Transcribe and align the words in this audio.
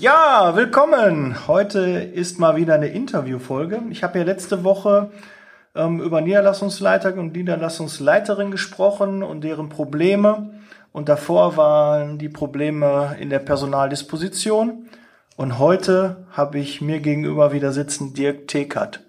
Ja, 0.00 0.56
willkommen. 0.56 1.46
Heute 1.46 1.80
ist 1.80 2.38
mal 2.38 2.56
wieder 2.56 2.72
eine 2.72 2.88
Interviewfolge. 2.88 3.82
Ich 3.90 4.02
habe 4.02 4.18
ja 4.18 4.24
letzte 4.24 4.64
Woche 4.64 5.10
ähm, 5.74 6.00
über 6.00 6.22
Niederlassungsleiter 6.22 7.14
und 7.16 7.34
Niederlassungsleiterin 7.34 8.50
gesprochen 8.50 9.22
und 9.22 9.44
deren 9.44 9.68
Probleme. 9.68 10.54
Und 10.92 11.10
davor 11.10 11.58
waren 11.58 12.16
die 12.16 12.30
Probleme 12.30 13.14
in 13.20 13.28
der 13.28 13.40
Personaldisposition. 13.40 14.88
Und 15.36 15.58
heute 15.58 16.24
habe 16.30 16.58
ich 16.58 16.80
mir 16.80 17.00
gegenüber 17.00 17.52
wieder 17.52 17.72
sitzen 17.72 18.14
Dirk 18.14 18.48
Tekert. 18.48 19.00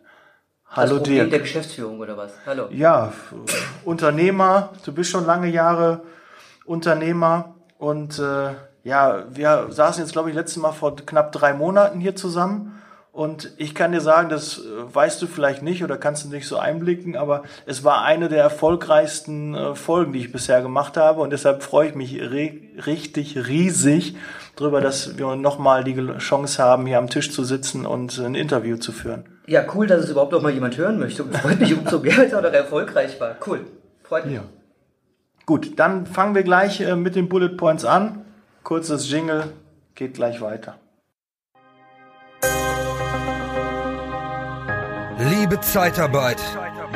Hallo 0.68 0.96
das 0.96 0.98
Problem 0.98 1.16
Dirk. 1.16 1.30
der 1.30 1.39
Geschäftsführung 1.39 2.02
oder 2.02 2.18
was? 2.18 2.34
Hallo. 2.46 2.68
Ja, 2.70 3.14
Unternehmer. 3.86 4.73
Du 4.84 4.92
bist 4.92 5.10
schon 5.10 5.26
lange 5.26 5.48
Jahre 5.48 6.02
Unternehmer 6.66 7.55
und 7.78 8.20
äh, 8.20 8.55
ja, 8.84 9.25
wir 9.29 9.68
saßen 9.70 10.04
jetzt 10.04 10.13
glaube 10.13 10.29
ich 10.29 10.36
letztes 10.36 10.57
Mal 10.57 10.71
vor 10.71 10.95
knapp 10.95 11.31
drei 11.31 11.54
Monaten 11.54 12.00
hier 12.00 12.16
zusammen 12.16 12.81
und 13.13 13.52
ich 13.58 13.76
kann 13.76 13.91
dir 13.91 13.99
sagen, 13.99 14.30
das 14.30 14.59
äh, 14.59 14.62
weißt 14.95 15.22
du 15.22 15.27
vielleicht 15.27 15.63
nicht 15.63 15.84
oder 15.84 15.98
kannst 15.98 16.23
du 16.23 16.30
nicht 16.30 16.48
so 16.48 16.58
einblicken, 16.58 17.17
aber 17.17 17.44
es 17.66 17.84
war 17.84 18.03
eine 18.03 18.30
der 18.30 18.41
erfolgreichsten 18.41 19.53
äh, 19.53 19.75
Folgen, 19.75 20.13
die 20.13 20.20
ich 20.20 20.31
bisher 20.31 20.62
gemacht 20.62 20.95
habe. 20.95 21.20
Und 21.20 21.31
deshalb 21.31 21.62
freue 21.62 21.89
ich 21.89 21.95
mich 21.95 22.22
richtig 22.22 23.49
riesig 23.49 24.16
darüber, 24.55 24.80
dass 24.80 25.17
wir 25.17 25.36
nochmal 25.36 25.84
die 25.84 25.95
Chance 26.20 26.63
haben, 26.63 26.86
hier 26.86 27.00
am 27.00 27.09
Tisch 27.09 27.31
zu 27.31 27.44
sitzen 27.44 27.86
und 27.86 28.17
ein 28.17 28.34
Interview 28.34 28.77
zu 28.77 28.94
führen. 28.94 29.25
Ja, 29.45 29.66
cool, 29.75 29.88
dass 29.88 30.05
es 30.05 30.09
überhaupt 30.09 30.31
noch 30.31 30.41
mal 30.41 30.53
jemand 30.53 30.77
hören 30.77 30.98
möchte. 30.98 31.23
Und 31.23 31.36
freut 31.36 31.59
mich 31.59 31.77
umso 31.77 32.00
mehr, 32.00 32.16
dass 32.30 32.31
er 32.31 32.53
erfolgreich 32.53 33.20
war. 33.20 33.36
Cool. 33.45 33.66
Freut 34.03 34.25
mich. 34.25 34.36
Ja. 34.36 34.44
Gut, 35.45 35.77
dann 35.77 36.05
fangen 36.05 36.34
wir 36.34 36.44
gleich 36.44 36.80
äh, 36.80 36.95
mit 36.95 37.17
den 37.17 37.27
Bullet 37.27 37.58
Points 37.58 37.84
an. 37.84 38.23
Kurzes 38.64 39.10
Jingle, 39.10 39.54
geht 39.96 40.14
gleich 40.14 40.40
weiter. 40.40 40.78
Liebe 45.18 45.59
Zeitarbeit, 45.62 46.40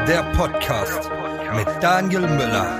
der 0.08 0.24
Podcast 0.34 1.10
mit 1.56 1.68
Daniel 1.82 2.22
Müller. 2.22 2.80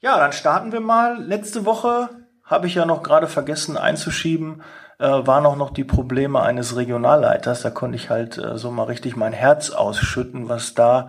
Ja, 0.00 0.18
dann 0.18 0.32
starten 0.32 0.72
wir 0.72 0.80
mal. 0.80 1.22
Letzte 1.22 1.66
Woche 1.66 2.08
habe 2.42 2.66
ich 2.66 2.74
ja 2.74 2.86
noch 2.86 3.02
gerade 3.02 3.28
vergessen 3.28 3.76
einzuschieben, 3.76 4.62
äh, 5.00 5.26
waren 5.26 5.46
auch 5.46 5.56
noch 5.56 5.70
die 5.70 5.84
Probleme 5.84 6.42
eines 6.42 6.76
Regionalleiters. 6.76 7.62
Da 7.62 7.70
konnte 7.70 7.96
ich 7.96 8.10
halt 8.10 8.38
äh, 8.38 8.58
so 8.58 8.70
mal 8.70 8.84
richtig 8.84 9.16
mein 9.16 9.32
Herz 9.32 9.70
ausschütten, 9.70 10.48
was 10.48 10.74
da 10.74 11.08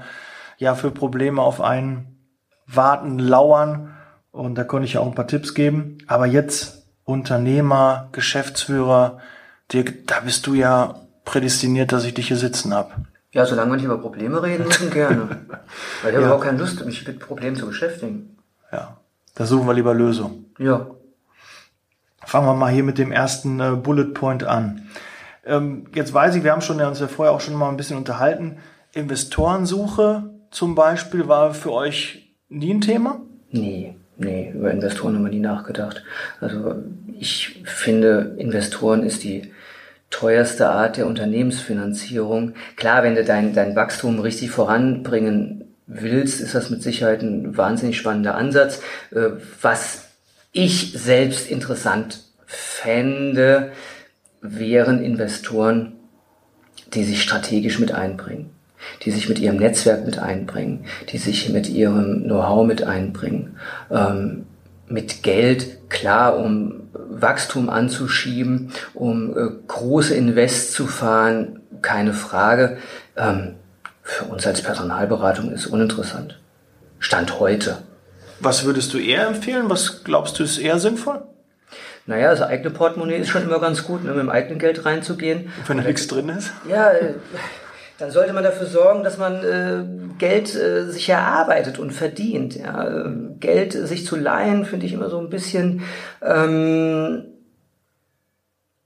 ja 0.57 0.75
für 0.75 0.91
Probleme 0.91 1.41
auf 1.41 1.61
einen 1.61 2.29
warten, 2.65 3.19
lauern. 3.19 3.93
Und 4.31 4.55
da 4.55 4.63
konnte 4.63 4.85
ich 4.85 4.97
auch 4.97 5.05
ein 5.05 5.15
paar 5.15 5.27
Tipps 5.27 5.53
geben. 5.53 5.97
Aber 6.07 6.25
jetzt 6.25 6.87
Unternehmer, 7.03 8.07
Geschäftsführer, 8.13 9.19
Dirk, 9.73 10.07
da 10.07 10.21
bist 10.21 10.47
du 10.47 10.53
ja 10.53 10.95
prädestiniert, 11.25 11.91
dass 11.91 12.05
ich 12.05 12.13
dich 12.13 12.29
hier 12.29 12.37
sitzen 12.37 12.73
habe. 12.73 12.91
Ja, 13.33 13.45
solange 13.45 13.71
wir 13.71 13.75
nicht 13.75 13.85
über 13.85 13.97
Probleme 13.97 14.41
reden, 14.41 14.67
dann 14.69 14.89
gerne. 14.93 15.45
Weil 16.01 16.13
ich 16.13 16.19
ja. 16.19 16.25
habe 16.25 16.35
auch 16.35 16.43
keine 16.43 16.57
Lust, 16.57 16.85
mich 16.85 17.05
mit 17.05 17.19
Problemen 17.19 17.55
zu 17.57 17.65
beschäftigen. 17.65 18.37
Ja, 18.71 18.97
da 19.35 19.45
suchen 19.45 19.67
wir 19.67 19.73
lieber 19.73 19.93
Lösungen. 19.93 20.53
Ja. 20.57 20.87
Fangen 22.31 22.47
wir 22.47 22.53
mal 22.53 22.71
hier 22.71 22.85
mit 22.85 22.97
dem 22.97 23.11
ersten 23.11 23.59
äh, 23.59 23.71
Bullet 23.71 24.13
Point 24.13 24.45
an. 24.45 24.87
Ähm, 25.45 25.87
jetzt 25.93 26.13
weiß 26.13 26.33
ich, 26.35 26.45
wir 26.45 26.53
haben 26.53 26.61
schon 26.61 26.79
ja, 26.79 26.87
uns 26.87 27.01
ja 27.01 27.09
vorher 27.09 27.33
auch 27.33 27.41
schon 27.41 27.55
mal 27.55 27.67
ein 27.67 27.75
bisschen 27.75 27.97
unterhalten. 27.97 28.55
Investorensuche 28.93 30.29
zum 30.49 30.73
Beispiel 30.73 31.27
war 31.27 31.53
für 31.53 31.73
euch 31.73 32.33
nie 32.47 32.73
ein 32.73 32.79
Thema? 32.79 33.19
Nee. 33.49 33.95
Nee, 34.15 34.53
über 34.55 34.71
Investoren 34.71 35.15
haben 35.15 35.25
wir 35.25 35.31
nie 35.31 35.41
nachgedacht. 35.41 36.05
Also 36.39 36.75
ich 37.19 37.63
finde, 37.65 38.35
Investoren 38.37 39.03
ist 39.03 39.25
die 39.25 39.51
teuerste 40.09 40.69
Art 40.69 40.95
der 40.95 41.07
Unternehmensfinanzierung. 41.07 42.53
Klar, 42.77 43.03
wenn 43.03 43.15
du 43.15 43.25
dein, 43.25 43.53
dein 43.53 43.75
Wachstum 43.75 44.21
richtig 44.21 44.51
voranbringen 44.51 45.65
willst, 45.85 46.39
ist 46.39 46.55
das 46.55 46.69
mit 46.69 46.81
Sicherheit 46.81 47.23
ein 47.23 47.57
wahnsinnig 47.57 47.97
spannender 47.97 48.35
Ansatz. 48.35 48.81
Äh, 49.11 49.31
was 49.61 50.10
ich 50.51 50.93
selbst 50.93 51.49
interessant 51.49 52.23
fände, 52.45 53.71
wären 54.41 55.03
Investoren, 55.03 55.93
die 56.93 57.03
sich 57.03 57.21
strategisch 57.21 57.79
mit 57.79 57.91
einbringen 57.91 58.51
die 59.03 59.11
sich 59.11 59.29
mit 59.29 59.39
ihrem 59.39 59.57
Netzwerk 59.57 60.05
mit 60.05 60.19
einbringen, 60.19 60.85
die 61.11 61.17
sich 61.17 61.49
mit 61.49 61.69
ihrem 61.69 62.23
Know-how 62.23 62.65
mit 62.65 62.83
einbringen, 62.83 63.57
ähm, 63.89 64.45
mit 64.87 65.23
Geld, 65.23 65.89
klar, 65.89 66.37
um 66.37 66.89
Wachstum 66.93 67.69
anzuschieben, 67.69 68.71
um 68.93 69.37
äh, 69.37 69.49
große 69.67 70.13
Invest 70.13 70.73
zu 70.73 70.87
fahren, 70.87 71.61
keine 71.81 72.13
Frage. 72.13 72.77
Ähm, 73.15 73.55
für 74.03 74.25
uns 74.25 74.45
als 74.45 74.61
Personalberatung 74.61 75.51
ist 75.51 75.67
uninteressant. 75.67 76.39
Stand 76.99 77.39
heute. 77.39 77.77
Was 78.41 78.65
würdest 78.65 78.93
du 78.93 78.97
eher 78.97 79.27
empfehlen? 79.27 79.69
Was 79.69 80.03
glaubst 80.03 80.39
du 80.39 80.43
ist 80.43 80.57
eher 80.57 80.79
sinnvoll? 80.79 81.21
Naja, 82.07 82.31
das 82.31 82.41
eigene 82.41 82.71
Portemonnaie 82.71 83.17
ist 83.17 83.29
schon 83.29 83.43
immer 83.43 83.59
ganz 83.59 83.83
gut, 83.83 84.03
ne, 84.03 84.11
mit 84.11 84.19
dem 84.19 84.29
eigenen 84.29 84.57
Geld 84.57 84.85
reinzugehen. 84.85 85.51
Wenn 85.67 85.77
da 85.77 85.83
nichts 85.83 86.07
drin 86.07 86.29
ist? 86.29 86.51
Ja, 86.67 86.91
äh, 86.91 87.13
dann 87.99 88.09
sollte 88.09 88.33
man 88.33 88.43
dafür 88.43 88.65
sorgen, 88.65 89.03
dass 89.03 89.19
man 89.19 89.43
äh, 89.43 89.83
Geld 90.17 90.55
äh, 90.55 90.85
sich 90.85 91.07
erarbeitet 91.07 91.77
und 91.77 91.91
verdient. 91.91 92.55
Ja. 92.55 93.11
Geld 93.39 93.73
sich 93.73 94.07
zu 94.07 94.15
leihen, 94.15 94.65
finde 94.65 94.87
ich 94.87 94.93
immer 94.93 95.09
so 95.11 95.19
ein 95.19 95.29
bisschen 95.29 95.83
ähm, 96.23 97.25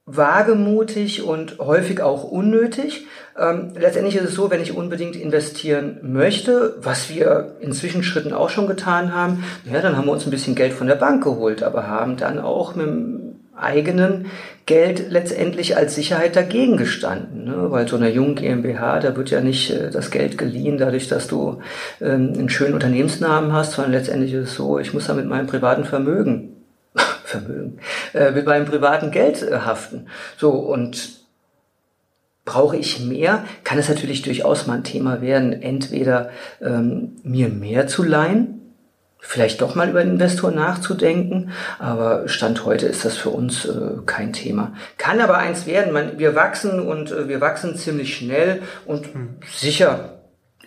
wagemutig 0.06 1.24
und 1.24 1.58
häufig 1.58 2.02
auch 2.02 2.24
unnötig. 2.24 3.08
Ähm, 3.38 3.74
letztendlich 3.76 4.16
ist 4.16 4.26
es 4.26 4.36
so, 4.36 4.52
wenn 4.52 4.62
ich 4.62 4.76
unbedingt 4.76 5.16
investieren 5.16 6.00
möchte, 6.04 6.76
was 6.80 7.10
wir 7.10 7.56
in 7.60 7.74
Zwischenschritten 7.74 8.32
auch 8.32 8.50
schon 8.50 8.68
getan 8.68 9.14
haben, 9.14 9.44
ja, 9.72 9.82
dann 9.82 9.98
haben 9.98 10.06
wir 10.06 10.12
uns 10.12 10.26
ein 10.26 10.32
bisschen 10.32 10.56
Geld 10.56 10.74
von 10.74 10.88
der 10.88 10.96
Bank 10.96 11.24
geholt, 11.24 11.64
aber 11.64 11.88
haben 11.88 12.18
dann 12.18 12.40
auch 12.40 12.76
mit 12.76 12.86
dem 12.86 13.36
eigenen 13.58 14.28
Geld 14.66 15.10
letztendlich 15.10 15.78
als 15.78 15.96
Sicherheit 15.96 16.36
dagegen 16.36 16.78
gestanden. 16.78 17.46
Ne? 17.46 17.72
Weil 17.72 17.88
so 17.88 17.96
einer 17.96 18.10
jungen 18.10 18.36
GmbH, 18.36 19.00
da 19.00 19.16
wird 19.16 19.30
ja 19.30 19.42
nicht 19.42 19.72
äh, 19.72 19.90
das 19.90 20.12
Geld 20.12 20.38
geliehen, 20.38 20.78
dadurch, 20.78 21.08
dass 21.08 21.28
du 21.28 21.62
ähm, 22.02 22.34
einen 22.36 22.50
schönen 22.50 22.74
Unternehmensnamen 22.74 23.54
hast, 23.54 23.74
sondern 23.74 23.94
letztendlich 23.94 24.34
ist 24.34 24.50
es 24.50 24.56
so, 24.56 24.78
ich 24.78 24.94
muss 24.94 25.08
da 25.08 25.14
mit 25.14 25.26
meinem 25.26 25.48
privaten 25.48 25.86
Vermögen, 25.86 26.55
Vermögen, 27.42 27.80
äh, 28.14 28.32
mit 28.32 28.46
meinem 28.46 28.66
privaten 28.66 29.12
Geld 29.12 29.42
äh, 29.42 29.60
haften. 29.60 30.08
So, 30.38 30.52
und 30.52 31.26
brauche 32.46 32.78
ich 32.78 33.00
mehr, 33.00 33.44
kann 33.64 33.80
es 33.80 33.90
natürlich 33.90 34.22
durchaus 34.22 34.68
mal 34.68 34.76
ein 34.76 34.84
Thema 34.84 35.22
werden, 35.22 35.52
entweder 35.52 36.30
ähm, 36.62 37.18
mir 37.24 37.50
mehr 37.50 37.88
zu 37.88 38.04
leihen, 38.04 38.62
vielleicht 39.18 39.62
doch 39.62 39.74
mal 39.74 39.90
über 39.90 40.00
einen 40.00 40.12
Investor 40.12 40.52
nachzudenken. 40.52 41.52
Aber 41.80 42.28
Stand 42.28 42.64
heute 42.64 42.86
ist 42.86 43.04
das 43.04 43.18
für 43.18 43.32
uns 43.32 43.66
äh, 43.66 43.98
kein 44.06 44.32
Thema. 44.34 44.74
Kann 44.98 45.20
aber 45.20 45.38
eins 45.38 45.66
werden. 45.66 45.92
Man, 45.92 46.20
wir 46.20 46.36
wachsen 46.36 46.80
und 46.80 47.12
äh, 47.12 47.28
wir 47.28 47.42
wachsen 47.42 47.76
ziemlich 47.76 48.16
schnell 48.16 48.62
und 48.86 49.08
hm. 49.14 49.38
sicher 49.52 50.15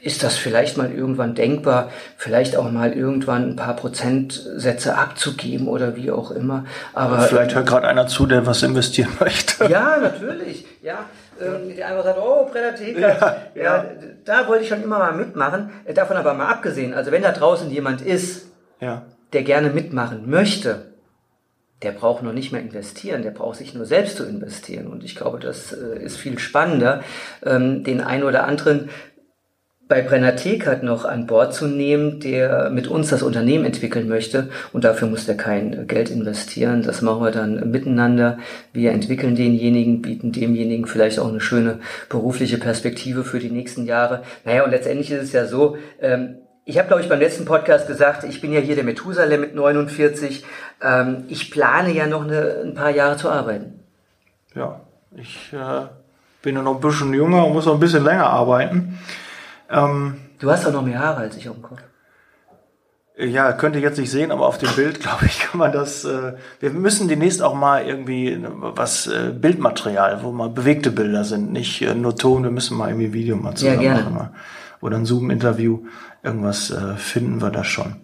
ist 0.09 0.23
das 0.23 0.37
vielleicht 0.37 0.79
mal 0.79 0.91
irgendwann 0.91 1.35
denkbar, 1.35 1.91
vielleicht 2.17 2.57
auch 2.57 2.71
mal 2.71 2.95
irgendwann 2.95 3.51
ein 3.51 3.57
paar 3.57 3.77
Prozentsätze 3.77 4.97
abzugeben 4.97 5.69
oder 5.69 5.97
wie 5.97 6.11
auch 6.11 6.31
immer. 6.31 6.65
Aber 6.95 7.21
vielleicht 7.21 7.55
hört 7.55 7.67
gerade 7.67 7.87
einer 7.87 8.07
zu, 8.07 8.25
der 8.25 8.47
was 8.47 8.63
investieren 8.63 9.11
möchte. 9.21 9.67
Ja, 9.71 9.99
natürlich. 9.99 10.65
Ja, 10.81 11.05
ähm, 11.39 11.77
der 11.77 11.89
einfach 11.89 12.05
sagt, 12.05 12.19
oh, 12.19 12.47
Predator, 12.47 12.87
ja, 12.87 13.09
ja. 13.09 13.63
ja, 13.63 13.85
da 14.25 14.49
wollte 14.49 14.63
ich 14.63 14.71
schon 14.71 14.83
immer 14.83 14.99
mal 14.99 15.13
mitmachen. 15.13 15.71
Davon 15.95 16.17
aber 16.17 16.33
mal 16.33 16.49
abgesehen. 16.49 16.95
Also 16.95 17.13
wenn 17.13 17.23
da 17.23 17.33
draußen 17.33 17.71
jemand 17.71 18.01
ist, 18.01 18.47
ja. 18.81 19.03
der 19.35 19.43
gerne 19.43 19.69
mitmachen 19.69 20.31
möchte, 20.31 20.87
der 21.83 21.93
braucht 21.93 22.23
noch 22.23 22.33
nicht 22.33 22.51
mehr 22.51 22.63
investieren, 22.63 23.23
der 23.23 23.31
braucht 23.31 23.59
sich 23.59 23.75
nur 23.75 23.85
selbst 23.85 24.17
zu 24.17 24.25
investieren. 24.25 24.87
Und 24.87 25.05
ich 25.05 25.15
glaube, 25.15 25.39
das 25.39 25.73
äh, 25.73 26.03
ist 26.03 26.17
viel 26.17 26.39
spannender, 26.39 27.03
ähm, 27.45 27.85
den 27.85 28.01
einen 28.01 28.25
oder 28.25 28.45
anderen 28.47 28.89
bei 29.89 30.03
Brenner 30.03 30.37
Tekert 30.37 30.83
noch 30.83 31.07
an 31.07 31.27
Bord 31.27 31.55
zu 31.55 31.67
nehmen, 31.67 32.21
der 32.21 32.69
mit 32.69 32.89
uns 32.89 33.09
das 33.09 33.23
Unternehmen 33.23 33.65
entwickeln 33.65 34.07
möchte. 34.07 34.51
Und 34.75 34.85
dafür 34.85 35.09
muss 35.09 35.25
der 35.25 35.37
kein 35.37 35.87
Geld 35.87 36.11
investieren. 36.11 36.83
Das 36.83 37.01
machen 37.01 37.23
wir 37.23 37.31
dann 37.31 37.71
miteinander. 37.71 38.39
Wir 38.75 38.93
entwickeln 38.93 39.35
denjenigen, 39.35 40.03
bieten 40.03 40.31
demjenigen 40.31 40.87
vielleicht 40.87 41.19
auch 41.19 41.29
eine 41.29 41.41
schöne 41.41 41.81
berufliche 42.11 42.59
Perspektive 42.59 43.25
für 43.25 43.39
die 43.39 43.51
nächsten 43.51 43.87
Jahre. 43.87 44.23
Naja, 44.45 44.65
und 44.65 44.71
letztendlich 44.71 45.11
ist 45.11 45.23
es 45.23 45.33
ja 45.33 45.47
so, 45.47 45.79
ähm, 46.01 46.37
ich 46.67 46.77
habe, 46.77 46.89
glaube 46.89 47.03
ich, 47.03 47.09
beim 47.09 47.19
letzten 47.19 47.47
Podcast 47.47 47.87
gesagt, 47.87 48.25
ich 48.25 48.43
bin 48.43 48.53
ja 48.53 48.61
hier 48.61 48.75
der 48.75 48.85
Methusalem 48.85 49.41
mit 49.41 49.55
49. 49.55 50.45
Ähm, 50.83 51.25
ich 51.29 51.51
plane 51.51 51.93
ja 51.95 52.07
noch 52.07 52.25
eine, 52.25 52.61
ein 52.63 52.75
paar 52.75 52.91
Jahre 52.91 53.17
zu 53.17 53.31
arbeiten. 53.31 53.81
Ja, 54.55 54.83
ich 55.17 55.51
äh, 55.55 55.87
bin 56.43 56.57
ja 56.57 56.63
noch 56.63 56.75
ein 56.75 56.81
bisschen 56.83 57.15
jünger 57.15 57.47
und 57.47 57.55
muss 57.55 57.65
noch 57.65 57.73
ein 57.73 57.81
bisschen 57.81 58.05
länger 58.05 58.27
arbeiten. 58.27 58.99
Ähm, 59.71 60.17
Du 60.41 60.51
hast 60.51 60.67
auch 60.67 60.73
noch 60.73 60.83
mehr 60.83 61.01
Haare 61.01 61.23
als 61.23 61.37
ich 61.37 61.49
auf 61.49 61.57
dem 61.57 61.63
Kopf. 61.63 61.81
Ja, 63.21 63.53
könnt 63.53 63.75
ihr 63.75 63.83
jetzt 63.83 63.99
nicht 63.99 64.11
sehen, 64.13 64.31
aber 64.31 64.47
auf 64.47 64.59
dem 64.59 64.71
Bild, 64.77 65.01
glaube 65.03 65.27
ich, 65.27 65.41
kann 65.41 65.59
man 65.59 65.73
das. 65.73 66.05
Äh, 66.05 66.35
wir 66.61 66.71
müssen 66.71 67.09
demnächst 67.09 67.43
auch 67.43 67.55
mal 67.55 67.85
irgendwie 67.85 68.39
was 68.41 69.09
äh, 69.09 69.33
Bildmaterial, 69.35 70.23
wo 70.23 70.31
mal 70.31 70.49
bewegte 70.49 70.93
Bilder 70.93 71.25
sind, 71.25 71.53
nicht 71.53 71.83
äh, 71.83 71.95
nur 71.95 72.15
Ton. 72.17 72.45
Wir 72.45 72.53
müssen 72.53 72.77
mal 72.77 72.91
irgendwie 72.91 73.13
Video 73.13 73.37
mal 73.37 73.55
zusammen 73.57 73.81
Ja, 73.83 73.95
gerne. 73.95 74.03
machen 74.03 74.15
mal. 74.15 74.33
oder 74.81 74.97
ein 74.97 75.05
Zoom-Interview. 75.05 75.81
Irgendwas 76.23 76.71
äh, 76.71 76.95
finden 76.97 77.43
wir 77.43 77.51
da 77.51 77.65
schon. 77.65 77.97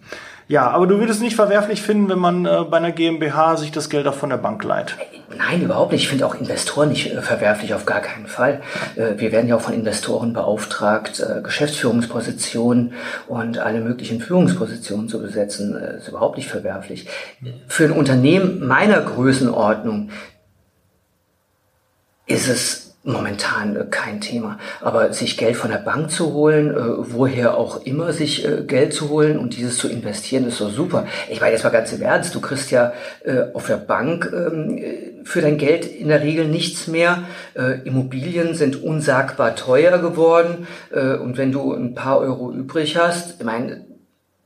Ja, 0.46 0.68
aber 0.70 0.86
du 0.86 0.98
würdest 0.98 1.22
nicht 1.22 1.36
verwerflich 1.36 1.80
finden, 1.80 2.10
wenn 2.10 2.18
man 2.18 2.44
äh, 2.44 2.64
bei 2.70 2.76
einer 2.76 2.92
GmbH 2.92 3.56
sich 3.56 3.72
das 3.72 3.88
Geld 3.88 4.06
auch 4.06 4.14
von 4.14 4.28
der 4.28 4.36
Bank 4.36 4.62
leiht. 4.62 4.96
Nein, 5.36 5.62
überhaupt 5.62 5.92
nicht. 5.92 6.02
Ich 6.02 6.08
finde 6.08 6.26
auch 6.26 6.34
Investoren 6.34 6.90
nicht 6.90 7.10
äh, 7.10 7.22
verwerflich, 7.22 7.72
auf 7.72 7.86
gar 7.86 8.00
keinen 8.00 8.26
Fall. 8.26 8.60
Äh, 8.94 9.18
wir 9.18 9.32
werden 9.32 9.48
ja 9.48 9.56
auch 9.56 9.62
von 9.62 9.72
Investoren 9.72 10.34
beauftragt, 10.34 11.20
äh, 11.20 11.40
Geschäftsführungspositionen 11.40 12.92
und 13.26 13.58
alle 13.58 13.80
möglichen 13.80 14.20
Führungspositionen 14.20 15.08
zu 15.08 15.20
besetzen. 15.22 15.76
Äh, 15.76 15.96
ist 15.96 16.08
überhaupt 16.08 16.36
nicht 16.36 16.50
verwerflich. 16.50 17.08
Für 17.66 17.84
ein 17.84 17.92
Unternehmen 17.92 18.66
meiner 18.66 19.00
Größenordnung 19.00 20.10
ist 22.26 22.48
es 22.48 22.83
momentan 23.04 23.76
äh, 23.76 23.86
kein 23.88 24.20
Thema. 24.20 24.58
Aber 24.80 25.12
sich 25.12 25.36
Geld 25.36 25.56
von 25.56 25.70
der 25.70 25.78
Bank 25.78 26.10
zu 26.10 26.32
holen, 26.32 26.70
äh, 26.70 27.12
woher 27.12 27.56
auch 27.56 27.84
immer 27.84 28.12
sich 28.12 28.44
äh, 28.44 28.62
Geld 28.66 28.92
zu 28.92 29.10
holen 29.10 29.38
und 29.38 29.56
dieses 29.56 29.76
zu 29.78 29.88
investieren, 29.88 30.46
ist 30.46 30.56
so 30.56 30.68
super. 30.68 31.06
Ich 31.28 31.40
meine 31.40 31.52
jetzt 31.52 31.64
mal 31.64 31.70
ganz 31.70 31.92
im 31.92 32.02
Ernst, 32.02 32.34
du 32.34 32.40
kriegst 32.40 32.70
ja 32.70 32.92
auf 33.52 33.66
der 33.66 33.76
Bank 33.76 34.30
ähm, 34.32 34.78
äh, 34.78 35.24
für 35.24 35.40
dein 35.40 35.58
Geld 35.58 35.86
in 35.86 36.08
der 36.08 36.22
Regel 36.22 36.46
nichts 36.48 36.86
mehr. 36.86 37.24
Immobilien 37.84 38.54
sind 38.54 38.82
unsagbar 38.82 39.56
teuer 39.56 39.98
geworden 39.98 40.66
und 40.90 41.38
wenn 41.38 41.50
du 41.50 41.72
ein 41.72 41.94
paar 41.94 42.18
Euro 42.18 42.52
übrig 42.52 42.98
hast, 42.98 43.40
ich 43.40 43.44
meine, 43.44 43.86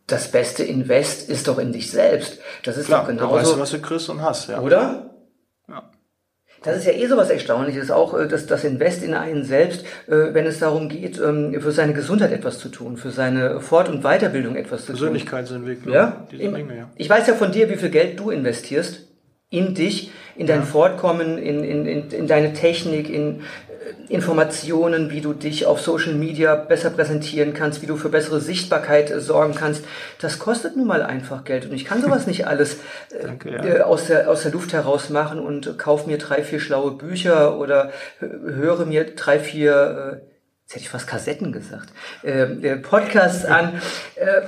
das 0.07 0.31
beste 0.31 0.63
Invest 0.63 1.29
ist 1.29 1.49
doch 1.49 1.59
in 1.59 1.73
dich 1.73 1.91
selbst. 1.91 2.39
Das 2.63 2.77
ist 2.77 2.87
Klar, 2.87 3.01
doch 3.01 3.09
da 3.09 3.23
weißt 3.23 3.31
genauso. 3.31 3.55
du, 3.55 3.61
was 3.61 3.71
du 3.73 3.81
kriegst 3.81 4.09
und 4.09 4.23
hast. 4.23 4.49
Ja. 4.49 4.61
Oder? 4.61 5.11
Ja. 5.69 5.91
Das 6.63 6.77
ist 6.77 6.87
ja 6.87 6.93
eh 6.93 7.07
sowas 7.07 7.31
Erstaunliches, 7.31 7.91
auch 7.91 8.19
äh, 8.19 8.27
das, 8.27 8.47
das 8.47 8.65
Invest 8.65 9.03
in 9.03 9.15
einen 9.15 9.45
selbst, 9.45 9.85
äh, 10.07 10.33
wenn 10.33 10.47
es 10.47 10.59
darum 10.59 10.89
geht, 10.89 11.21
ähm, 11.21 11.57
für 11.61 11.73
seine 11.73 11.93
Gesundheit 11.93 12.33
etwas 12.33 12.59
zu 12.59 12.69
tun, 12.69 12.97
für 12.97 13.11
seine 13.11 13.61
Fort- 13.61 13.89
und 13.89 14.03
Weiterbildung 14.03 14.57
etwas 14.57 14.83
zu 14.83 14.93
tun. 14.93 14.99
Persönlichkeitsentwicklung. 15.01 15.95
Ja? 15.95 16.27
Diese 16.31 16.43
Dinge, 16.43 16.77
ja. 16.77 16.91
Ich 16.97 17.09
weiß 17.09 17.27
ja 17.27 17.35
von 17.35 17.53
dir, 17.53 17.71
wie 17.71 17.77
viel 17.77 17.91
Geld 17.91 18.19
du 18.19 18.31
investierst 18.31 19.07
in 19.51 19.75
dich, 19.75 20.11
in 20.37 20.47
dein 20.47 20.63
Fortkommen, 20.63 21.39
in, 21.39 21.65
in, 21.65 21.87
in, 21.87 22.11
in 22.11 22.27
deine 22.27 22.53
Technik, 22.53 23.09
in 23.09 23.41
Informationen, 24.09 25.11
wie 25.11 25.21
du 25.21 25.33
dich 25.33 25.67
auf 25.67 25.81
Social 25.81 26.15
Media 26.15 26.55
besser 26.55 26.91
präsentieren 26.91 27.53
kannst, 27.55 27.83
wie 27.83 27.87
du 27.87 27.97
für 27.97 28.09
bessere 28.09 28.41
Sichtbarkeit 28.41 29.11
äh, 29.11 29.21
sorgen 29.21 29.55
kannst. 29.55 29.85
Das 30.21 30.39
kostet 30.39 30.77
nun 30.77 30.87
mal 30.87 31.03
einfach 31.03 31.45
Geld 31.45 31.67
und 31.67 31.73
ich 31.75 31.85
kann 31.85 32.01
sowas 32.03 32.27
nicht 32.27 32.47
alles 32.47 32.75
äh, 33.13 33.23
Danke, 33.23 33.51
ja. 33.51 33.65
äh, 33.65 33.81
aus, 33.83 34.07
der, 34.07 34.31
aus 34.31 34.43
der 34.43 34.53
Luft 34.53 34.73
heraus 34.73 35.11
machen 35.11 35.39
und 35.41 35.79
kauf 35.79 36.07
mir 36.07 36.19
drei, 36.19 36.43
vier 36.43 36.61
schlaue 36.61 36.93
Bücher 36.93 37.59
oder 37.59 37.91
hö- 38.21 38.55
höre 38.55 38.87
mir 38.87 39.05
drei, 39.15 39.39
vier 39.39 40.23
jetzt 40.69 40.75
hätte 40.75 40.85
ich 40.85 40.91
fast 40.91 41.07
Kassetten 41.07 41.51
gesagt, 41.51 41.95
äh, 42.23 42.43
äh, 42.43 42.77
Podcasts 42.77 43.45
an. 43.47 43.81
Äh, 44.17 44.43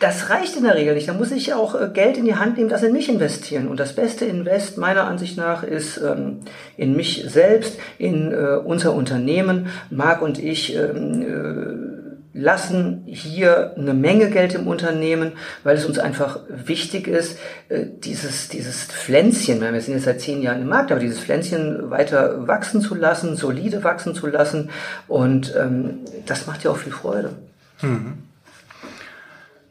das 0.00 0.28
reicht 0.28 0.54
in 0.56 0.64
der 0.64 0.74
Regel 0.74 0.94
nicht. 0.94 1.08
Da 1.08 1.14
muss 1.14 1.32
ich 1.32 1.54
auch 1.54 1.74
äh, 1.74 1.88
Geld 1.88 2.18
in 2.18 2.26
die 2.26 2.34
Hand 2.34 2.58
nehmen, 2.58 2.68
das 2.68 2.82
in 2.82 2.92
mich 2.92 3.08
investieren. 3.08 3.68
Und 3.68 3.80
das 3.80 3.94
beste 3.94 4.26
Invest 4.26 4.76
meiner 4.76 5.04
Ansicht 5.04 5.38
nach 5.38 5.62
ist 5.62 5.96
ähm, 5.96 6.40
in 6.76 6.94
mich 6.94 7.24
selbst, 7.26 7.78
in 7.96 8.30
äh, 8.30 8.58
unser 8.62 8.92
Unternehmen. 8.92 9.70
Marc 9.88 10.20
und 10.20 10.38
ich 10.38 10.76
ähm, 10.76 11.22
äh, 11.22 11.97
lassen 12.38 13.02
hier 13.06 13.74
eine 13.76 13.94
Menge 13.94 14.30
Geld 14.30 14.54
im 14.54 14.66
Unternehmen, 14.66 15.32
weil 15.64 15.76
es 15.76 15.84
uns 15.84 15.98
einfach 15.98 16.40
wichtig 16.48 17.08
ist, 17.08 17.38
äh, 17.68 17.84
dieses, 18.04 18.48
dieses 18.48 18.84
Pflänzchen, 18.84 19.60
wir 19.60 19.80
sind 19.80 19.94
jetzt 19.94 20.04
seit 20.04 20.20
zehn 20.20 20.40
Jahren 20.40 20.62
im 20.62 20.68
Markt, 20.68 20.92
aber 20.92 21.00
dieses 21.00 21.18
Pflänzchen 21.18 21.90
weiter 21.90 22.46
wachsen 22.46 22.80
zu 22.80 22.94
lassen, 22.94 23.36
solide 23.36 23.82
wachsen 23.82 24.14
zu 24.14 24.28
lassen. 24.28 24.70
Und 25.08 25.54
ähm, 25.58 26.00
das 26.26 26.46
macht 26.46 26.62
ja 26.64 26.70
auch 26.70 26.76
viel 26.76 26.92
Freude. 26.92 27.30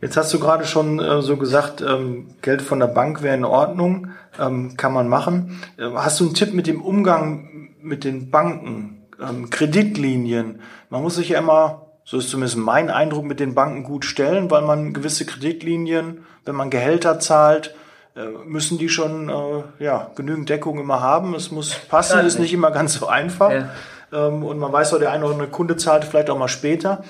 Jetzt 0.02 0.16
hast 0.16 0.34
du 0.34 0.40
gerade 0.40 0.66
schon 0.66 1.00
äh, 1.00 1.22
so 1.22 1.38
gesagt, 1.38 1.82
ähm, 1.82 2.28
Geld 2.42 2.62
von 2.62 2.80
der 2.80 2.88
Bank 2.88 3.24
wäre 3.24 3.36
in 3.36 3.46
Ordnung, 3.46 4.10
ähm, 4.40 4.78
kann 4.78 4.94
man 4.94 5.08
machen. 5.08 5.60
Äh, 5.78 5.90
hast 5.96 6.20
du 6.20 6.26
einen 6.26 6.36
Tipp 6.36 6.54
mit 6.54 6.68
dem 6.68 6.82
Umgang 6.82 7.70
mit 7.82 8.04
den 8.04 8.30
Banken, 8.30 9.08
ähm, 9.20 9.50
Kreditlinien? 9.50 10.60
Man 10.90 11.02
muss 11.02 11.16
sich 11.16 11.30
ja 11.30 11.40
immer, 11.40 11.87
so 12.10 12.18
ist 12.18 12.30
zumindest 12.30 12.56
mein 12.56 12.90
Eindruck, 12.90 13.26
mit 13.26 13.42
den 13.42 13.54
Banken 13.54 13.84
gut 13.84 14.06
stellen, 14.06 14.50
weil 14.50 14.62
man 14.62 14.94
gewisse 14.94 15.26
Kreditlinien, 15.26 16.26
wenn 16.46 16.56
man 16.56 16.70
Gehälter 16.70 17.20
zahlt, 17.20 17.76
äh, 18.16 18.28
müssen 18.46 18.78
die 18.78 18.88
schon 18.88 19.28
äh, 19.28 19.84
ja, 19.84 20.10
genügend 20.16 20.48
Deckung 20.48 20.80
immer 20.80 21.02
haben. 21.02 21.36
Es 21.36 21.52
muss 21.52 21.76
passen, 21.76 22.26
ist 22.26 22.40
nicht 22.40 22.54
immer 22.54 22.72
ganz 22.72 22.94
so 22.94 23.08
einfach. 23.08 23.52
Ja. 23.52 23.70
Ähm, 24.14 24.44
und 24.44 24.58
man 24.58 24.72
weiß 24.72 24.94
auch, 24.94 25.00
der 25.00 25.12
eine 25.12 25.26
oder 25.26 25.34
andere 25.34 25.50
Kunde 25.50 25.76
zahlt 25.76 26.06
vielleicht 26.06 26.30
auch 26.30 26.38
mal 26.38 26.48
später. 26.48 27.04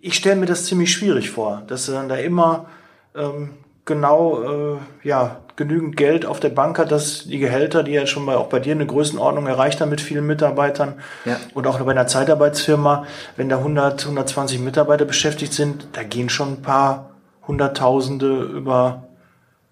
Ich 0.00 0.16
stelle 0.16 0.34
mir 0.34 0.46
das 0.46 0.64
ziemlich 0.64 0.92
schwierig 0.92 1.30
vor, 1.30 1.62
dass 1.68 1.88
er 1.88 1.94
dann 1.94 2.08
da 2.08 2.16
immer 2.16 2.66
ähm, 3.14 3.50
genau 3.84 4.74
äh, 4.74 4.78
ja, 5.04 5.42
genügend 5.56 5.96
Geld 5.96 6.26
auf 6.26 6.40
der 6.40 6.48
Bank 6.48 6.78
hat, 6.78 6.90
dass 6.90 7.24
die 7.24 7.38
Gehälter, 7.38 7.82
die 7.82 7.92
ja 7.92 8.06
schon 8.06 8.24
mal 8.24 8.36
auch 8.36 8.48
bei 8.48 8.58
dir 8.58 8.72
eine 8.72 8.86
Größenordnung 8.86 9.46
erreicht 9.46 9.80
haben 9.80 9.90
mit 9.90 10.00
vielen 10.00 10.26
Mitarbeitern 10.26 10.94
Ja. 11.24 11.36
und 11.54 11.66
auch 11.66 11.78
bei 11.80 11.90
einer 11.92 12.06
Zeitarbeitsfirma, 12.06 13.06
wenn 13.36 13.48
da 13.48 13.58
100, 13.58 14.04
120 14.04 14.58
Mitarbeiter 14.60 15.04
beschäftigt 15.04 15.52
sind, 15.52 15.86
da 15.92 16.02
gehen 16.02 16.28
schon 16.28 16.54
ein 16.54 16.62
paar 16.62 17.10
Hunderttausende 17.46 18.42
über 18.42 19.04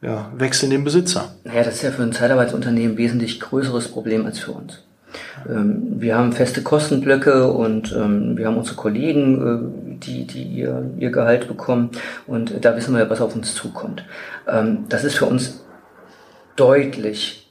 ja, 0.00 0.30
Wechsel 0.36 0.66
in 0.66 0.70
den 0.70 0.84
Besitzer. 0.84 1.34
Naja, 1.44 1.64
das 1.64 1.74
ist 1.74 1.82
ja 1.82 1.90
für 1.90 2.02
ein 2.02 2.12
Zeitarbeitsunternehmen 2.12 2.92
ein 2.92 2.98
wesentlich 2.98 3.40
größeres 3.40 3.88
Problem 3.88 4.26
als 4.26 4.38
für 4.38 4.52
uns. 4.52 4.82
Ähm, 5.48 6.00
wir 6.00 6.16
haben 6.16 6.32
feste 6.32 6.62
Kostenblöcke 6.62 7.50
und 7.52 7.92
ähm, 7.92 8.36
wir 8.36 8.46
haben 8.46 8.56
unsere 8.56 8.76
Kollegen, 8.76 9.94
äh, 9.94 9.96
die, 9.98 10.26
die 10.26 10.42
ihr, 10.42 10.90
ihr 10.98 11.10
Gehalt 11.10 11.48
bekommen 11.48 11.90
und 12.26 12.64
da 12.64 12.76
wissen 12.76 12.94
wir 12.94 13.02
ja, 13.02 13.10
was 13.10 13.20
auf 13.20 13.34
uns 13.34 13.54
zukommt. 13.54 14.04
Ähm, 14.48 14.84
das 14.88 15.04
ist 15.04 15.16
für 15.16 15.26
uns 15.26 15.62
deutlich 16.56 17.42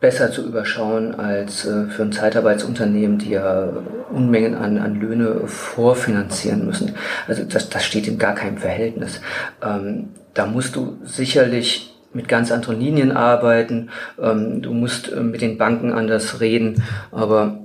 besser 0.00 0.32
zu 0.32 0.46
überschauen 0.46 1.14
als 1.14 1.66
äh, 1.66 1.86
für 1.88 2.02
ein 2.02 2.12
Zeitarbeitsunternehmen, 2.12 3.18
die 3.18 3.30
ja 3.30 3.68
Unmengen 4.10 4.54
an, 4.54 4.78
an 4.78 4.98
Löhne 4.98 5.46
vorfinanzieren 5.46 6.66
müssen. 6.66 6.94
Also 7.28 7.44
das, 7.44 7.68
das 7.68 7.84
steht 7.84 8.08
in 8.08 8.18
gar 8.18 8.34
keinem 8.34 8.56
Verhältnis. 8.56 9.20
Ähm, 9.62 10.08
da 10.32 10.46
musst 10.46 10.74
du 10.74 10.98
sicherlich 11.04 11.94
mit 12.12 12.28
ganz 12.28 12.50
anderen 12.50 12.80
Linien 12.80 13.12
arbeiten. 13.12 13.90
Ähm, 14.18 14.62
du 14.62 14.72
musst 14.72 15.12
äh, 15.12 15.20
mit 15.20 15.42
den 15.42 15.58
Banken 15.58 15.92
anders 15.92 16.40
reden. 16.40 16.82
Aber 17.12 17.58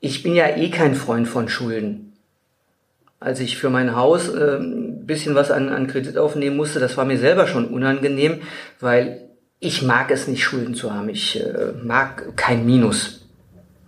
ich 0.00 0.22
bin 0.22 0.34
ja 0.34 0.48
eh 0.56 0.70
kein 0.70 0.94
Freund 0.94 1.28
von 1.28 1.48
Schulden. 1.48 2.14
Als 3.20 3.40
ich 3.40 3.56
für 3.56 3.70
mein 3.70 3.94
Haus 3.94 4.28
äh, 4.28 4.56
ein 4.58 4.83
bisschen 5.06 5.34
was 5.34 5.50
an, 5.50 5.68
an 5.68 5.86
Kredit 5.86 6.18
aufnehmen 6.18 6.56
musste, 6.56 6.80
das 6.80 6.96
war 6.96 7.04
mir 7.04 7.18
selber 7.18 7.46
schon 7.46 7.66
unangenehm, 7.66 8.40
weil 8.80 9.28
ich 9.60 9.82
mag 9.82 10.10
es 10.10 10.28
nicht, 10.28 10.42
Schulden 10.42 10.74
zu 10.74 10.92
haben. 10.92 11.08
Ich 11.08 11.40
äh, 11.40 11.72
mag 11.82 12.36
kein 12.36 12.66
Minus. 12.66 13.26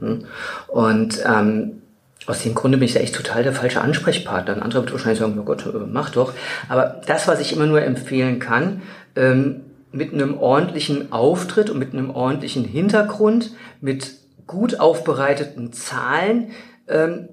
Hm? 0.01 0.25
Und 0.69 1.19
ähm, 1.27 1.83
aus 2.27 2.43
dem 2.43 2.55
Grunde 2.55 2.79
bin 2.79 2.87
ich 2.87 2.95
da 2.95 3.01
echt 3.01 3.15
total 3.15 3.43
der 3.43 3.53
falsche 3.53 3.81
Ansprechpartner. 3.81 4.55
Ein 4.55 4.63
anderer 4.63 4.83
wird 4.83 4.93
wahrscheinlich 4.93 5.21
sagen, 5.21 5.39
oh 5.39 5.45
Gott, 5.45 5.67
äh, 5.67 5.79
mach 5.87 6.11
doch. 6.11 6.33
Aber 6.69 7.01
das, 7.07 7.29
was 7.29 7.41
ich 7.41 7.53
immer 7.53 7.67
nur 7.67 7.83
empfehlen 7.83 8.39
kann, 8.39 8.83
ähm, 9.15 9.63
mit 9.93 10.13
einem 10.13 10.37
ordentlichen 10.39 11.13
Auftritt 11.13 11.71
und 11.71 11.79
mit 11.79 11.93
einem 11.93 12.11
ordentlichen 12.11 12.65
Hintergrund, 12.65 13.53
mit 13.81 14.13
gut 14.47 14.81
aufbereiteten 14.81 15.73
Zahlen, 15.73 16.51
ähm, 16.89 17.29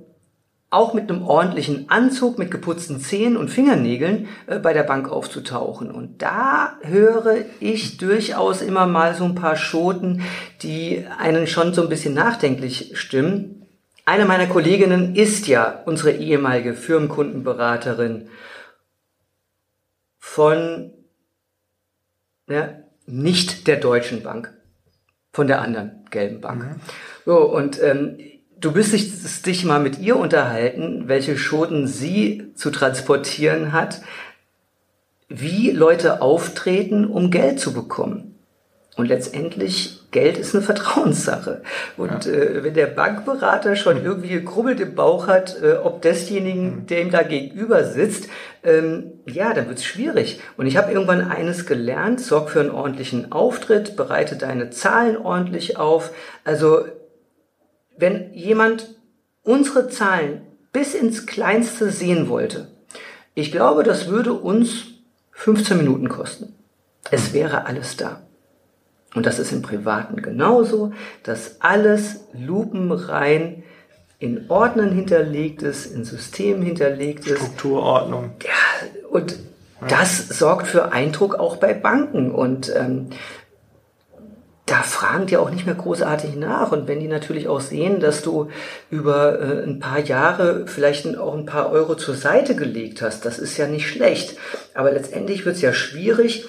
auch 0.73 0.93
mit 0.93 1.09
einem 1.09 1.23
ordentlichen 1.23 1.89
Anzug, 1.89 2.39
mit 2.39 2.51
geputzten 2.51 2.99
Zähnen 2.99 3.37
und 3.37 3.49
Fingernägeln 3.49 4.27
äh, 4.47 4.59
bei 4.59 4.73
der 4.73 4.83
Bank 4.83 5.09
aufzutauchen. 5.09 5.91
Und 5.91 6.21
da 6.21 6.77
höre 6.81 7.37
ich 7.59 7.97
durchaus 7.97 8.61
immer 8.61 8.87
mal 8.87 9.15
so 9.15 9.25
ein 9.25 9.35
paar 9.35 9.55
Schoten, 9.55 10.23
die 10.61 11.05
einen 11.19 11.47
schon 11.47 11.73
so 11.73 11.83
ein 11.83 11.89
bisschen 11.89 12.13
nachdenklich 12.13 12.91
stimmen. 12.97 13.67
Eine 14.05 14.25
meiner 14.25 14.47
Kolleginnen 14.47 15.15
ist 15.15 15.47
ja 15.47 15.81
unsere 15.85 16.11
ehemalige 16.11 16.73
Firmenkundenberaterin 16.73 18.27
von 20.19 20.91
ja, 22.49 22.69
nicht 23.05 23.67
der 23.67 23.77
Deutschen 23.77 24.23
Bank, 24.23 24.53
von 25.31 25.47
der 25.47 25.61
anderen 25.61 26.05
gelben 26.09 26.41
Bank. 26.41 26.79
So, 27.25 27.37
und 27.37 27.81
ähm, 27.81 28.17
du 28.63 28.71
müsstest 28.71 29.45
dich 29.45 29.65
mal 29.65 29.79
mit 29.79 29.99
ihr 29.99 30.15
unterhalten, 30.15 31.03
welche 31.07 31.37
Schoten 31.37 31.85
sie 31.85 32.51
zu 32.55 32.71
transportieren 32.71 33.73
hat, 33.73 34.01
wie 35.27 35.71
Leute 35.71 36.21
auftreten, 36.21 37.05
um 37.05 37.29
Geld 37.29 37.59
zu 37.59 37.73
bekommen. 37.73 38.29
Und 38.95 39.07
letztendlich, 39.07 40.01
Geld 40.11 40.37
ist 40.37 40.53
eine 40.53 40.63
Vertrauenssache. 40.63 41.63
Und 41.97 42.25
ja. 42.25 42.31
äh, 42.31 42.63
wenn 42.63 42.75
der 42.75 42.85
Bankberater 42.85 43.75
schon 43.75 43.97
hm. 43.97 44.05
irgendwie 44.05 44.29
gekrubbelt 44.29 44.79
im 44.79 44.93
Bauch 44.93 45.27
hat, 45.27 45.57
äh, 45.63 45.73
ob 45.73 46.03
desjenigen, 46.03 46.71
hm. 46.71 46.85
der 46.85 47.01
ihm 47.01 47.09
da 47.09 47.23
gegenüber 47.23 47.85
sitzt, 47.85 48.29
ähm, 48.63 49.13
ja, 49.25 49.53
dann 49.55 49.67
wird's 49.67 49.83
schwierig. 49.83 50.39
Und 50.57 50.67
ich 50.67 50.77
habe 50.77 50.91
irgendwann 50.91 51.27
eines 51.27 51.65
gelernt, 51.65 52.21
sorg 52.21 52.51
für 52.51 52.59
einen 52.59 52.69
ordentlichen 52.69 53.31
Auftritt, 53.31 53.95
bereite 53.95 54.35
deine 54.35 54.69
Zahlen 54.69 55.17
ordentlich 55.17 55.77
auf. 55.77 56.11
Also 56.45 56.85
wenn 57.97 58.33
jemand 58.33 58.95
unsere 59.43 59.89
Zahlen 59.89 60.41
bis 60.71 60.93
ins 60.93 61.25
Kleinste 61.25 61.91
sehen 61.91 62.29
wollte, 62.29 62.67
ich 63.35 63.51
glaube, 63.51 63.83
das 63.83 64.07
würde 64.07 64.33
uns 64.33 64.85
15 65.31 65.77
Minuten 65.77 66.09
kosten. 66.09 66.53
Es 67.11 67.33
wäre 67.33 67.65
alles 67.65 67.97
da. 67.97 68.21
Und 69.15 69.25
das 69.25 69.39
ist 69.39 69.51
im 69.51 69.61
Privaten 69.61 70.21
genauso, 70.21 70.93
dass 71.23 71.61
alles 71.61 72.21
lupenrein 72.33 73.63
in 74.19 74.49
Ordnern 74.49 74.91
hinterlegt 74.91 75.61
ist, 75.61 75.85
in 75.85 76.05
Systemen 76.05 76.63
hinterlegt 76.63 77.27
ist. 77.27 77.37
Strukturordnung. 77.37 78.31
Ja, 78.43 79.09
und 79.09 79.37
das 79.87 80.29
sorgt 80.29 80.67
für 80.67 80.91
Eindruck 80.91 81.35
auch 81.35 81.57
bei 81.57 81.73
Banken. 81.73 82.31
Und 82.31 82.73
ähm, 82.75 83.09
da 84.65 84.81
fragen 84.81 85.25
die 85.25 85.35
auch 85.37 85.49
nicht 85.49 85.65
mehr 85.65 85.75
großartig 85.75 86.35
nach. 86.35 86.71
Und 86.71 86.87
wenn 86.87 86.99
die 86.99 87.07
natürlich 87.07 87.47
auch 87.47 87.59
sehen, 87.59 87.99
dass 87.99 88.21
du 88.21 88.49
über 88.89 89.39
äh, 89.39 89.63
ein 89.63 89.79
paar 89.79 89.99
Jahre 89.99 90.67
vielleicht 90.67 91.17
auch 91.17 91.33
ein 91.33 91.45
paar 91.45 91.71
Euro 91.71 91.95
zur 91.95 92.15
Seite 92.15 92.55
gelegt 92.55 93.01
hast, 93.01 93.25
das 93.25 93.39
ist 93.39 93.57
ja 93.57 93.67
nicht 93.67 93.89
schlecht. 93.89 94.37
Aber 94.73 94.91
letztendlich 94.91 95.45
wird 95.45 95.57
es 95.57 95.61
ja 95.61 95.73
schwierig, 95.73 96.45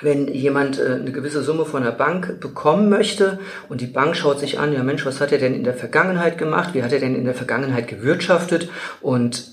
wenn 0.00 0.28
jemand 0.28 0.80
äh, 0.80 0.94
eine 0.94 1.12
gewisse 1.12 1.42
Summe 1.42 1.64
von 1.64 1.84
der 1.84 1.92
Bank 1.92 2.40
bekommen 2.40 2.88
möchte 2.88 3.38
und 3.68 3.80
die 3.80 3.86
Bank 3.86 4.16
schaut 4.16 4.40
sich 4.40 4.58
an, 4.58 4.72
ja 4.72 4.82
Mensch, 4.82 5.06
was 5.06 5.20
hat 5.20 5.30
er 5.30 5.38
denn 5.38 5.54
in 5.54 5.64
der 5.64 5.74
Vergangenheit 5.74 6.38
gemacht? 6.38 6.74
Wie 6.74 6.82
hat 6.82 6.92
er 6.92 7.00
denn 7.00 7.14
in 7.14 7.24
der 7.24 7.34
Vergangenheit 7.34 7.86
gewirtschaftet? 7.86 8.68
Und 9.00 9.46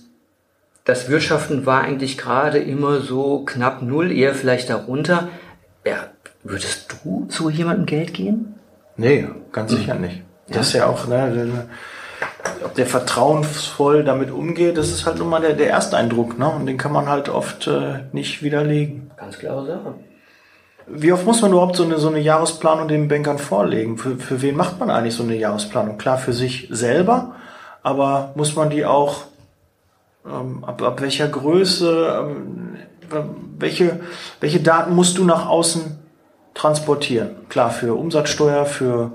das 0.86 1.10
Wirtschaften 1.10 1.66
war 1.66 1.82
eigentlich 1.82 2.18
gerade 2.18 2.60
immer 2.60 3.00
so 3.02 3.44
knapp 3.46 3.84
null, 3.84 4.12
eher 4.12 4.34
vielleicht 4.34 4.70
darunter. 4.70 5.30
Ja, 5.86 6.10
würdest 6.46 6.96
du 7.04 7.26
zu 7.26 7.50
jemandem 7.50 7.86
Geld 7.86 8.14
geben? 8.14 8.56
Nee, 8.96 9.28
ganz 9.52 9.72
hm. 9.72 9.78
sicher 9.78 9.96
nicht. 9.96 10.24
Das 10.48 10.56
ja. 10.56 10.62
ist 10.62 10.74
ja 10.74 10.86
auch, 10.88 11.08
ne, 11.08 11.68
ob 12.64 12.76
der 12.76 12.86
vertrauensvoll 12.86 14.04
damit 14.04 14.32
umgeht, 14.32 14.78
das 14.78 14.90
ist 14.90 15.06
halt 15.06 15.18
nun 15.18 15.30
mal 15.30 15.42
der, 15.42 15.54
der 15.54 15.72
Ersteindruck, 15.72 16.38
ne? 16.38 16.48
Und 16.48 16.68
den 16.68 16.78
kann 16.78 16.92
man 16.92 17.10
halt 17.10 17.30
oft 17.30 17.68
äh, 17.68 18.04
nicht 18.12 18.44
widerlegen. 18.44 19.12
Ganz 19.18 19.38
klare 19.40 19.66
Sache. 19.66 19.96
Wie 20.88 21.12
oft 21.12 21.26
muss 21.26 21.42
man 21.42 21.52
überhaupt 21.52 21.76
so 21.76 21.84
eine, 21.84 21.98
so 21.98 22.10
eine 22.10 22.20
Jahresplanung 22.20 22.88
den 22.88 23.08
Bankern 23.08 23.40
vorlegen? 23.40 23.98
Für, 23.98 24.18
für 24.18 24.42
wen 24.42 24.56
macht 24.56 24.80
man 24.80 24.92
eigentlich 24.92 25.16
so 25.16 25.24
eine 25.24 25.36
Jahresplanung? 25.36 25.98
Klar, 25.98 26.20
für 26.20 26.34
sich 26.34 26.68
selber, 26.70 27.36
aber 27.82 28.34
muss 28.36 28.56
man 28.56 28.70
die 28.70 28.86
auch, 28.86 29.24
ähm, 30.26 30.64
ab, 30.64 30.82
ab 30.84 31.02
welcher 31.02 31.28
Größe, 31.28 32.24
ähm, 32.24 32.78
welche, 33.58 34.00
welche 34.40 34.60
Daten 34.60 34.94
musst 34.94 35.18
du 35.18 35.26
nach 35.26 35.48
außen 35.48 36.05
transportieren? 36.56 37.30
Klar, 37.50 37.70
für 37.70 37.94
Umsatzsteuer, 37.94 38.66
für 38.66 39.12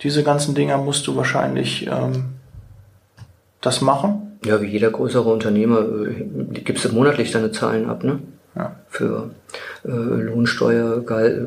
diese 0.00 0.24
ganzen 0.24 0.56
Dinger 0.56 0.78
musst 0.78 1.06
du 1.06 1.14
wahrscheinlich 1.14 1.86
ähm, 1.86 2.24
das 3.60 3.80
machen. 3.80 4.38
Ja, 4.44 4.60
wie 4.60 4.66
jeder 4.66 4.90
größere 4.90 5.32
Unternehmer 5.32 5.80
äh, 5.80 6.24
gibst 6.64 6.84
du 6.84 6.92
monatlich 6.92 7.30
deine 7.30 7.52
Zahlen 7.52 7.88
ab, 7.88 8.02
ne? 8.02 8.18
Ja. 8.56 8.76
Für 8.88 9.30
äh, 9.84 9.90
Lohnsteuer, 9.90 11.02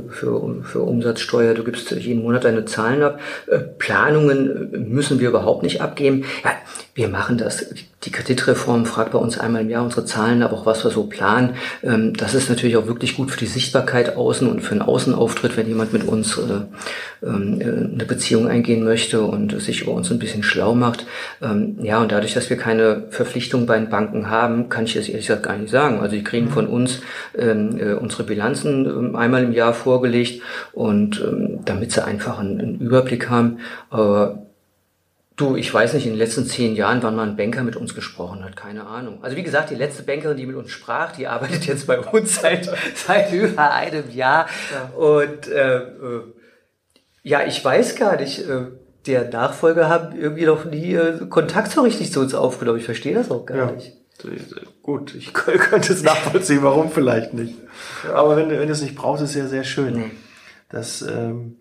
für, 0.10 0.64
für 0.64 0.82
Umsatzsteuer, 0.82 1.54
du 1.54 1.64
gibst 1.64 1.92
jeden 1.92 2.24
Monat 2.24 2.44
deine 2.44 2.66
Zahlen 2.66 3.02
ab. 3.02 3.20
Äh, 3.48 3.60
Planungen 3.60 4.74
äh, 4.74 4.78
müssen 4.78 5.20
wir 5.20 5.30
überhaupt 5.30 5.64
nicht 5.64 5.82
abgeben. 5.82 6.26
Ja, 6.44 6.52
wir 6.96 7.10
machen 7.10 7.38
das. 7.38 7.66
Die 8.06 8.12
Kreditreform 8.12 8.86
fragt 8.86 9.12
bei 9.12 9.18
uns 9.18 9.40
einmal 9.40 9.64
im 9.64 9.70
Jahr 9.70 9.84
unsere 9.84 10.06
Zahlen, 10.06 10.44
aber 10.44 10.54
auch 10.54 10.66
was 10.66 10.84
wir 10.84 10.92
so 10.92 11.08
planen. 11.08 11.56
Ähm, 11.84 12.14
das 12.14 12.36
ist 12.36 12.50
natürlich 12.50 12.78
auch 12.78 12.88
wirklich 12.88 13.18
gut 13.18 13.32
für 13.32 13.40
die 13.40 13.48
Sichtbarkeit 13.48 14.16
außen 14.16 14.48
und 14.48 14.62
für 14.62 14.72
einen 14.72 14.82
Außenauftritt, 14.84 15.58
wenn 15.58 15.68
jemand 15.68 15.92
mit 15.92 16.08
uns 16.08 16.38
äh, 16.38 17.26
ähm, 17.26 17.60
eine 17.94 18.06
Beziehung 18.06 18.48
eingehen 18.48 18.84
möchte 18.84 19.24
und 19.24 19.60
sich 19.60 19.82
über 19.82 19.92
uns 19.92 20.12
ein 20.12 20.20
bisschen 20.20 20.44
schlau 20.44 20.76
macht. 20.76 21.06
Ähm, 21.42 21.78
ja, 21.82 22.00
und 22.00 22.12
dadurch, 22.12 22.34
dass 22.34 22.50
wir 22.50 22.58
keine 22.58 23.06
Verpflichtung 23.10 23.66
bei 23.66 23.78
den 23.78 23.90
Banken 23.90 24.30
haben, 24.30 24.70
kann 24.70 24.86
ich 24.86 24.94
das 24.94 25.10
ehrlich 25.10 25.26
gesagt 25.26 25.44
gar 25.44 25.58
nicht 25.58 25.72
sagen. 25.72 26.00
Also 26.00 26.16
die 26.16 26.24
kriegen 26.24 26.50
von 26.50 26.68
uns 26.68 27.02
unsere 27.34 28.24
Bilanzen 28.26 29.16
einmal 29.16 29.44
im 29.44 29.54
Jahr 29.54 29.74
vorgelegt 29.74 30.42
und 30.74 31.24
damit 31.66 31.92
sie 31.92 32.04
einfach 32.04 32.40
einen 32.40 32.80
Überblick 32.80 33.30
haben. 33.30 33.60
Aber 33.90 34.46
Du, 35.36 35.58
ich 35.58 35.74
weiß 35.74 35.94
nicht, 35.94 36.06
in 36.06 36.14
den 36.14 36.20
letzten 36.20 36.46
zehn 36.46 36.76
Jahren, 36.76 37.04
wann 37.04 37.18
mal 37.18 37.28
ein 37.28 37.36
Banker 37.36 37.62
mit 37.64 37.76
uns 37.76 37.94
gesprochen 37.94 38.42
hat, 38.46 38.56
keine 38.56 38.88
Ahnung. 38.88 39.20
Also 39.22 39.36
wie 39.36 39.44
gesagt, 39.44 39.70
die 39.70 39.76
letzte 39.76 40.04
Bankerin, 40.04 40.38
die 40.38 40.46
mit 40.46 40.56
uns 40.56 40.72
sprach, 40.72 41.12
die 41.12 41.28
arbeitet 41.28 41.66
jetzt 41.66 41.88
bei 41.88 42.00
uns 42.00 42.36
seit, 42.42 42.70
seit 42.96 43.34
über 43.34 43.74
einem 43.74 44.10
Jahr. 44.12 44.48
Ja. 44.72 44.98
Und 44.98 45.48
äh, 45.50 45.78
äh, 45.78 46.22
ja, 47.24 47.46
ich 47.46 47.64
weiß 47.64 47.98
gar 47.98 48.18
nicht, 48.18 48.48
äh, 48.48 48.68
der 49.08 49.30
Nachfolger 49.30 49.90
haben 49.90 50.18
irgendwie 50.18 50.46
noch 50.46 50.64
nie 50.64 50.94
äh, 50.94 51.28
Kontakt 51.28 51.72
so 51.72 51.82
richtig 51.82 52.14
zu 52.14 52.22
uns 52.22 52.34
aufgenommen. 52.34 52.80
Ich 52.80 52.86
verstehe 52.86 53.14
das 53.14 53.30
auch 53.30 53.46
gar 53.46 53.58
ja. 53.58 53.72
nicht. 53.72 53.92
Gut, 54.82 55.16
ich 55.16 55.34
könnte 55.34 55.94
es 55.94 56.04
nachvollziehen, 56.04 56.64
warum 56.64 56.92
vielleicht 56.92 57.34
nicht. 57.34 57.56
Aber 58.14 58.38
wenn, 58.38 58.50
wenn 58.50 58.68
du 58.68 58.74
es 58.74 58.82
nicht 58.82 58.96
brauchst, 58.96 59.24
ist 59.24 59.32
es 59.32 59.36
ja 59.36 59.48
sehr 59.48 59.64
schön. 59.64 59.94
Nee. 59.94 60.12
Das 60.70 61.02
ähm, 61.02 61.58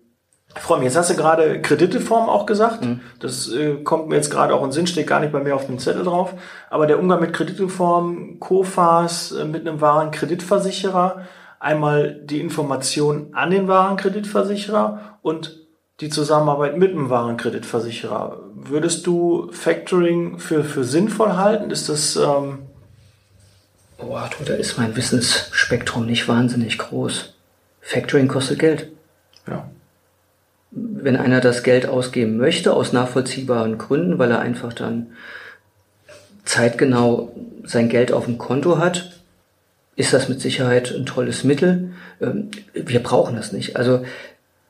ich 0.55 0.61
freue 0.61 0.79
mich. 0.79 0.85
Jetzt 0.85 0.95
hast 0.95 1.09
du 1.09 1.15
gerade 1.15 1.61
Krediteform 1.61 2.29
auch 2.29 2.45
gesagt. 2.45 2.85
Mhm. 2.85 3.01
Das 3.19 3.51
äh, 3.51 3.75
kommt 3.83 4.07
mir 4.07 4.15
jetzt 4.15 4.31
gerade 4.31 4.53
auch 4.55 4.63
in 4.63 4.71
Sinn, 4.71 4.87
steht 4.87 5.07
gar 5.07 5.19
nicht 5.19 5.33
bei 5.33 5.41
mir 5.43 5.55
auf 5.55 5.65
dem 5.65 5.79
Zettel 5.79 6.03
drauf. 6.03 6.33
Aber 6.69 6.87
der 6.87 6.99
Umgang 6.99 7.19
mit 7.19 7.33
Krediteform, 7.33 8.39
COFAs, 8.39 9.33
äh, 9.33 9.45
mit 9.45 9.67
einem 9.67 9.81
wahren 9.81 10.11
Kreditversicherer, 10.11 11.23
einmal 11.59 12.21
die 12.23 12.39
Information 12.39 13.33
an 13.33 13.51
den 13.51 13.67
wahren 13.67 13.97
Kreditversicherer 13.97 15.19
und 15.21 15.59
die 15.99 16.09
Zusammenarbeit 16.09 16.77
mit 16.77 16.91
einem 16.91 17.09
wahren 17.09 17.37
Kreditversicherer. 17.37 18.44
Würdest 18.67 19.05
du 19.07 19.49
Factoring 19.51 20.39
für, 20.39 20.63
für 20.63 20.83
sinnvoll 20.83 21.33
halten? 21.33 21.71
Ist 21.71 21.89
das... 21.89 22.15
Ähm 22.15 22.59
Boah, 23.97 24.29
du, 24.37 24.43
da 24.43 24.55
ist 24.55 24.77
mein 24.77 24.95
Wissensspektrum 24.95 26.05
nicht 26.05 26.27
wahnsinnig 26.27 26.77
groß. 26.77 27.33
Factoring 27.81 28.27
kostet 28.27 28.59
Geld. 28.59 28.89
Ja 29.47 29.69
wenn 30.75 31.15
einer 31.15 31.39
das 31.39 31.63
Geld 31.63 31.87
ausgeben 31.87 32.37
möchte, 32.37 32.73
aus 32.73 32.91
nachvollziehbaren 32.91 33.77
Gründen, 33.77 34.19
weil 34.19 34.31
er 34.31 34.39
einfach 34.39 34.73
dann 34.73 35.07
zeitgenau 36.43 37.31
sein 37.63 37.89
Geld 37.89 38.11
auf 38.11 38.25
dem 38.25 38.37
Konto 38.37 38.77
hat, 38.77 39.11
ist 39.95 40.13
das 40.13 40.27
mit 40.27 40.41
Sicherheit 40.41 40.93
ein 40.93 41.05
tolles 41.05 41.45
Mittel. 41.45 41.93
Ähm, 42.21 42.51
wir 42.73 43.01
brauchen 43.01 43.37
das 43.37 43.53
nicht. 43.53 43.77
Also 43.77 44.03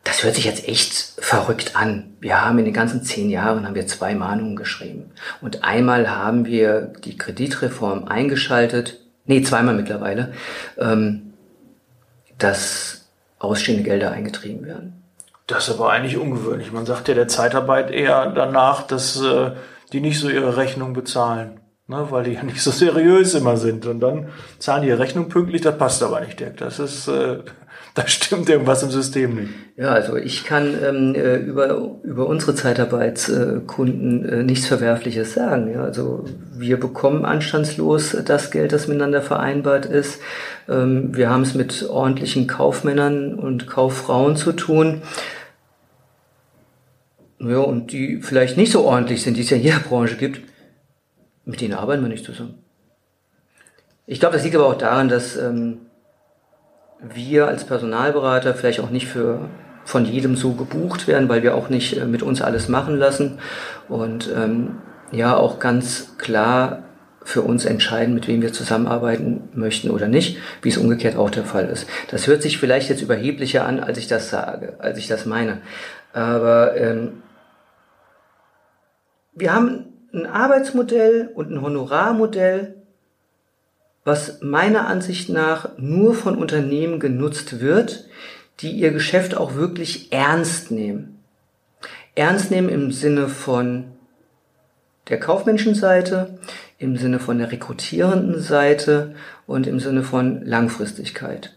das 0.05 0.23
hört 0.23 0.35
sich 0.35 0.45
jetzt 0.45 0.67
echt 0.67 1.13
verrückt 1.17 1.75
an. 1.75 2.15
Wir 2.19 2.45
haben 2.45 2.59
in 2.59 2.65
den 2.65 2.75
ganzen 2.75 3.03
zehn 3.03 3.29
Jahren 3.29 3.65
haben 3.65 3.73
wir 3.73 3.87
zwei 3.87 4.13
Mahnungen 4.13 4.55
geschrieben. 4.55 5.11
Und 5.41 5.63
einmal 5.63 6.09
haben 6.09 6.45
wir 6.45 6.93
die 7.03 7.17
Kreditreform 7.17 8.05
eingeschaltet, 8.07 8.99
nee, 9.25 9.41
zweimal 9.41 9.73
mittlerweile, 9.73 10.33
ähm, 10.77 11.33
dass 12.37 13.07
ausstehende 13.39 13.83
Gelder 13.83 14.11
eingetrieben 14.11 14.65
werden. 14.65 15.03
Das 15.47 15.67
ist 15.67 15.73
aber 15.73 15.91
eigentlich 15.91 16.17
ungewöhnlich. 16.17 16.71
Man 16.71 16.85
sagt 16.85 17.07
ja 17.07 17.15
der 17.15 17.27
Zeitarbeit 17.27 17.89
eher 17.89 18.27
danach, 18.27 18.83
dass 18.83 19.19
äh, 19.19 19.51
die 19.91 20.01
nicht 20.01 20.19
so 20.19 20.29
ihre 20.29 20.55
Rechnung 20.55 20.93
bezahlen. 20.93 21.59
Ne, 21.87 22.07
weil 22.09 22.23
die 22.23 22.33
ja 22.33 22.41
nicht 22.41 22.61
so 22.61 22.71
seriös 22.71 23.35
immer 23.35 23.57
sind. 23.57 23.85
Und 23.85 23.99
dann 23.99 24.29
zahlen 24.57 24.83
die 24.83 24.91
Rechnung 24.91 25.29
pünktlich, 25.29 25.61
das 25.61 25.77
passt 25.77 26.01
aber 26.01 26.21
nicht, 26.21 26.39
Dirk. 26.39 26.57
Das 26.57 26.79
ist, 26.79 27.07
äh, 27.07 27.39
da 27.95 28.07
stimmt 28.07 28.49
irgendwas 28.49 28.83
im 28.83 28.91
System 28.91 29.35
nicht. 29.35 29.53
Ja, 29.77 29.91
also 29.91 30.17
ich 30.17 30.43
kann 30.43 30.77
ähm, 30.83 31.15
äh, 31.15 31.37
über, 31.37 31.97
über 32.03 32.27
unsere 32.27 32.53
Zeitarbeitskunden 32.53 34.25
äh, 34.27 34.43
nichts 34.43 34.67
Verwerfliches 34.67 35.33
sagen. 35.33 35.71
Ja, 35.71 35.81
also 35.81 36.25
wir 36.53 36.77
bekommen 36.77 37.23
anstandslos 37.23 38.15
das 38.25 38.51
Geld, 38.51 38.73
das 38.73 38.89
miteinander 38.89 39.21
vereinbart 39.21 39.85
ist. 39.85 40.19
Ähm, 40.67 41.15
wir 41.15 41.29
haben 41.29 41.43
es 41.43 41.55
mit 41.55 41.87
ordentlichen 41.87 42.47
Kaufmännern 42.47 43.33
und 43.33 43.67
Kauffrauen 43.67 44.35
zu 44.35 44.51
tun. 44.51 45.01
Ja, 47.39 47.59
und 47.59 47.93
die 47.93 48.21
vielleicht 48.21 48.57
nicht 48.57 48.73
so 48.73 48.83
ordentlich 48.83 49.23
sind, 49.23 49.37
die 49.37 49.41
es 49.41 49.49
ja 49.49 49.55
in 49.55 49.63
jeder 49.63 49.79
Branche 49.79 50.17
gibt, 50.17 50.41
mit 51.45 51.61
denen 51.61 51.73
arbeiten 51.73 52.01
wir 52.01 52.09
nicht 52.09 52.25
zusammen. 52.25 52.55
Ich 54.05 54.19
glaube, 54.19 54.35
das 54.35 54.43
liegt 54.43 54.55
aber 54.55 54.67
auch 54.67 54.77
daran, 54.77 55.07
dass 55.07 55.37
ähm, 55.37 55.77
wir 56.99 57.47
als 57.47 57.65
Personalberater 57.65 58.53
vielleicht 58.53 58.79
auch 58.79 58.89
nicht 58.89 59.07
für 59.07 59.49
von 59.83 60.05
jedem 60.05 60.35
so 60.35 60.53
gebucht 60.53 61.07
werden, 61.07 61.29
weil 61.29 61.43
wir 61.43 61.55
auch 61.55 61.69
nicht 61.69 61.97
äh, 61.97 62.05
mit 62.05 62.23
uns 62.23 62.41
alles 62.41 62.67
machen 62.67 62.97
lassen 62.97 63.39
und 63.87 64.29
ähm, 64.35 64.77
ja 65.11 65.37
auch 65.37 65.59
ganz 65.59 66.17
klar 66.17 66.83
für 67.23 67.41
uns 67.41 67.65
entscheiden, 67.65 68.13
mit 68.13 68.27
wem 68.27 68.41
wir 68.41 68.53
zusammenarbeiten 68.53 69.49
möchten 69.53 69.89
oder 69.89 70.07
nicht, 70.07 70.37
wie 70.61 70.69
es 70.69 70.77
umgekehrt 70.77 71.15
auch 71.15 71.31
der 71.31 71.43
Fall 71.43 71.65
ist. 71.65 71.87
Das 72.11 72.27
hört 72.27 72.41
sich 72.41 72.59
vielleicht 72.59 72.89
jetzt 72.89 73.01
überheblicher 73.01 73.65
an, 73.65 73.79
als 73.79 73.97
ich 73.97 74.07
das 74.07 74.29
sage, 74.29 74.75
als 74.79 74.97
ich 74.99 75.07
das 75.07 75.25
meine. 75.25 75.61
Aber 76.13 76.77
ähm, 76.77 77.23
wir 79.33 79.53
haben 79.53 79.87
ein 80.13 80.27
Arbeitsmodell 80.27 81.29
und 81.33 81.51
ein 81.51 81.61
Honorarmodell, 81.61 82.74
was 84.05 84.39
meiner 84.41 84.87
Ansicht 84.87 85.29
nach 85.29 85.71
nur 85.77 86.13
von 86.13 86.37
Unternehmen 86.37 86.99
genutzt 86.99 87.59
wird, 87.59 88.05
die 88.59 88.71
ihr 88.71 88.91
Geschäft 88.91 89.35
auch 89.35 89.55
wirklich 89.55 90.13
ernst 90.13 90.71
nehmen. 90.71 91.19
Ernst 92.13 92.51
nehmen 92.51 92.69
im 92.69 92.91
Sinne 92.91 93.27
von 93.27 93.85
der 95.09 95.19
kaufmännischen 95.19 95.75
Seite, 95.75 96.37
im 96.77 96.97
Sinne 96.97 97.19
von 97.19 97.39
der 97.39 97.51
rekrutierenden 97.51 98.39
Seite 98.41 99.15
und 99.47 99.67
im 99.67 99.79
Sinne 99.79 100.03
von 100.03 100.45
Langfristigkeit. 100.45 101.53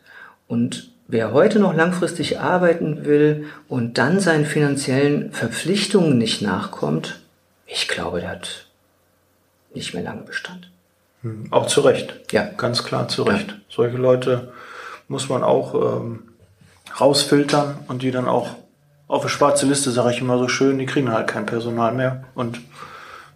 Und 0.49 0.91
wer 1.07 1.33
heute 1.33 1.59
noch 1.59 1.75
langfristig 1.75 2.41
arbeiten 2.41 3.05
will 3.05 3.47
und 3.69 3.99
dann 3.99 4.21
seinen 4.21 4.47
finanziellen 4.47 5.33
Verpflichtungen 5.33 6.19
nicht 6.19 6.43
nachkommt, 6.43 7.21
ich 7.67 7.89
glaube, 7.89 8.21
der 8.21 8.31
hat 8.31 8.67
nicht 9.75 9.93
mehr 9.93 10.03
lange 10.03 10.23
Bestand. 10.23 10.71
Auch 11.51 11.67
zu 11.67 11.81
Recht. 11.81 12.33
Ja. 12.33 12.49
Ganz 12.57 12.85
klar 12.85 13.09
zu 13.09 13.23
Recht. 13.23 13.49
Ja. 13.49 13.55
Solche 13.69 13.97
Leute 13.97 14.53
muss 15.09 15.29
man 15.29 15.43
auch 15.43 15.75
ähm, 15.75 16.25
rausfiltern 17.01 17.79
und 17.89 18.03
die 18.03 18.11
dann 18.11 18.29
auch 18.29 18.51
auf 19.07 19.23
eine 19.23 19.31
schwarze 19.31 19.67
Liste, 19.67 19.91
sage 19.91 20.11
ich 20.13 20.21
immer 20.21 20.39
so 20.39 20.49
schön, 20.49 20.79
die 20.79 20.87
kriegen 20.87 21.11
halt 21.11 21.29
kein 21.29 21.47
Personal 21.47 21.93
mehr. 21.93 22.25
Und 22.35 22.61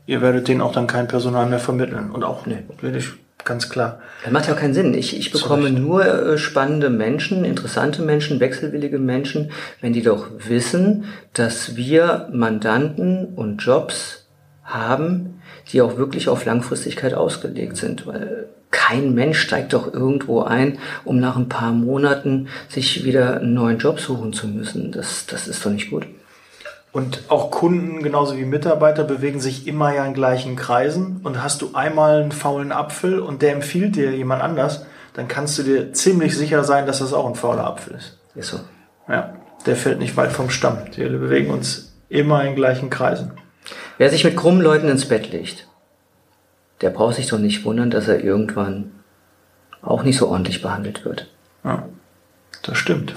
ihr 0.06 0.20
werdet 0.20 0.48
denen 0.48 0.60
auch 0.60 0.72
dann 0.72 0.86
kein 0.86 1.08
Personal 1.08 1.46
mehr 1.46 1.58
vermitteln. 1.58 2.10
Und 2.10 2.24
auch, 2.24 2.46
nee, 2.46 2.58
wirklich 2.80 3.10
ganz 3.44 3.68
klar. 3.68 4.00
Das 4.22 4.32
macht 4.32 4.46
ja 4.46 4.54
auch 4.54 4.58
keinen 4.58 4.74
Sinn. 4.74 4.94
Ich, 4.94 5.16
ich 5.16 5.32
bekomme 5.32 5.70
nur 5.70 6.04
äh, 6.04 6.38
spannende 6.38 6.90
Menschen, 6.90 7.44
interessante 7.44 8.02
Menschen, 8.02 8.38
wechselwillige 8.40 8.98
Menschen, 8.98 9.50
wenn 9.80 9.92
die 9.92 10.02
doch 10.02 10.26
wissen, 10.46 11.06
dass 11.32 11.74
wir 11.74 12.28
Mandanten 12.32 13.34
und 13.34 13.62
Jobs 13.62 14.28
haben, 14.62 15.41
die 15.70 15.82
auch 15.82 15.96
wirklich 15.96 16.28
auf 16.28 16.44
Langfristigkeit 16.44 17.14
ausgelegt 17.14 17.76
sind. 17.76 18.06
Weil 18.06 18.48
kein 18.70 19.14
Mensch 19.14 19.40
steigt 19.40 19.72
doch 19.72 19.92
irgendwo 19.92 20.42
ein, 20.42 20.78
um 21.04 21.20
nach 21.20 21.36
ein 21.36 21.48
paar 21.48 21.72
Monaten 21.72 22.48
sich 22.68 23.04
wieder 23.04 23.40
einen 23.40 23.54
neuen 23.54 23.78
Job 23.78 24.00
suchen 24.00 24.32
zu 24.32 24.48
müssen. 24.48 24.92
Das, 24.92 25.26
das 25.26 25.46
ist 25.46 25.64
doch 25.64 25.70
nicht 25.70 25.90
gut. 25.90 26.06
Und 26.92 27.22
auch 27.28 27.50
Kunden 27.50 28.02
genauso 28.02 28.36
wie 28.36 28.44
Mitarbeiter 28.44 29.04
bewegen 29.04 29.40
sich 29.40 29.66
immer 29.66 29.94
ja 29.94 30.04
in 30.04 30.12
gleichen 30.12 30.56
Kreisen. 30.56 31.20
Und 31.22 31.42
hast 31.42 31.62
du 31.62 31.70
einmal 31.74 32.20
einen 32.20 32.32
faulen 32.32 32.70
Apfel 32.70 33.18
und 33.18 33.40
der 33.40 33.52
empfiehlt 33.52 33.96
dir 33.96 34.12
jemand 34.12 34.42
anders, 34.42 34.84
dann 35.14 35.28
kannst 35.28 35.58
du 35.58 35.62
dir 35.62 35.92
ziemlich 35.92 36.36
sicher 36.36 36.64
sein, 36.64 36.86
dass 36.86 36.98
das 36.98 37.12
auch 37.14 37.26
ein 37.26 37.34
fauler 37.34 37.66
Apfel 37.66 37.94
ist. 37.94 38.18
Ist 38.34 38.48
so. 38.48 38.60
Ja, 39.08 39.34
der 39.66 39.76
fällt 39.76 39.98
nicht 39.98 40.16
weit 40.16 40.32
vom 40.32 40.50
Stamm. 40.50 40.78
Wir 40.94 41.08
bewegen 41.08 41.50
uns 41.50 41.94
immer 42.08 42.44
in 42.44 42.54
gleichen 42.54 42.90
Kreisen. 42.90 43.32
Wer 43.98 44.10
sich 44.10 44.24
mit 44.24 44.36
krummen 44.36 44.62
Leuten 44.62 44.88
ins 44.88 45.08
Bett 45.08 45.30
legt, 45.32 45.66
der 46.80 46.90
braucht 46.90 47.16
sich 47.16 47.28
doch 47.28 47.38
nicht 47.38 47.64
wundern, 47.64 47.90
dass 47.90 48.08
er 48.08 48.22
irgendwann 48.22 48.92
auch 49.82 50.02
nicht 50.02 50.18
so 50.18 50.28
ordentlich 50.28 50.62
behandelt 50.62 51.04
wird. 51.04 51.28
Ja, 51.64 51.88
das 52.62 52.78
stimmt. 52.78 53.14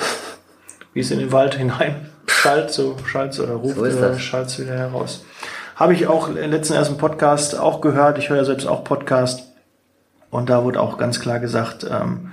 Wie 0.93 0.99
es 0.99 1.11
in 1.11 1.19
den 1.19 1.31
Wald 1.31 1.55
hinein 1.55 2.09
schallt, 2.27 2.71
so 2.71 2.97
schallt 3.05 3.39
oder 3.39 3.53
ruft, 3.53 3.75
so 3.75 3.85
äh, 3.85 4.19
schallt 4.19 4.57
wieder 4.59 4.77
heraus. 4.77 5.25
Habe 5.75 5.93
ich 5.93 6.07
auch 6.07 6.29
im 6.29 6.51
letzten 6.51 6.73
ersten 6.73 6.97
Podcast 6.97 7.57
auch 7.57 7.81
gehört. 7.81 8.17
Ich 8.17 8.29
höre 8.29 8.37
ja 8.37 8.45
selbst 8.45 8.67
auch 8.67 8.83
Podcast. 8.83 9.43
Und 10.29 10.49
da 10.49 10.63
wurde 10.63 10.79
auch 10.79 10.97
ganz 10.97 11.19
klar 11.19 11.39
gesagt, 11.39 11.85
ähm, 11.89 12.31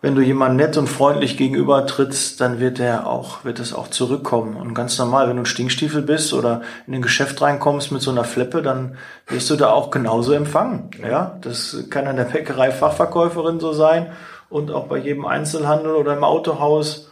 wenn 0.00 0.14
du 0.14 0.22
jemand 0.22 0.56
nett 0.56 0.76
und 0.76 0.86
freundlich 0.86 1.36
gegenüber 1.36 1.84
trittst, 1.86 2.40
dann 2.40 2.60
wird 2.60 2.78
er 2.78 3.08
auch, 3.08 3.44
wird 3.44 3.58
es 3.58 3.72
auch 3.74 3.88
zurückkommen. 3.88 4.56
Und 4.56 4.74
ganz 4.74 4.96
normal, 4.98 5.28
wenn 5.28 5.36
du 5.36 5.42
ein 5.42 5.46
Stinkstiefel 5.46 6.02
bist 6.02 6.32
oder 6.32 6.62
in 6.86 6.94
ein 6.94 7.02
Geschäft 7.02 7.42
reinkommst 7.42 7.90
mit 7.90 8.00
so 8.00 8.12
einer 8.12 8.24
Fleppe, 8.24 8.62
dann 8.62 8.96
wirst 9.26 9.50
du 9.50 9.56
da 9.56 9.70
auch 9.70 9.90
genauso 9.90 10.32
empfangen. 10.32 10.90
Ja, 11.02 11.38
das 11.40 11.84
kann 11.90 12.06
an 12.06 12.16
der 12.16 12.24
Bäckerei 12.24 12.70
Fachverkäuferin 12.70 13.58
so 13.58 13.72
sein 13.72 14.12
und 14.48 14.70
auch 14.70 14.86
bei 14.86 14.98
jedem 14.98 15.24
Einzelhandel 15.24 15.96
oder 15.96 16.16
im 16.16 16.22
Autohaus. 16.22 17.10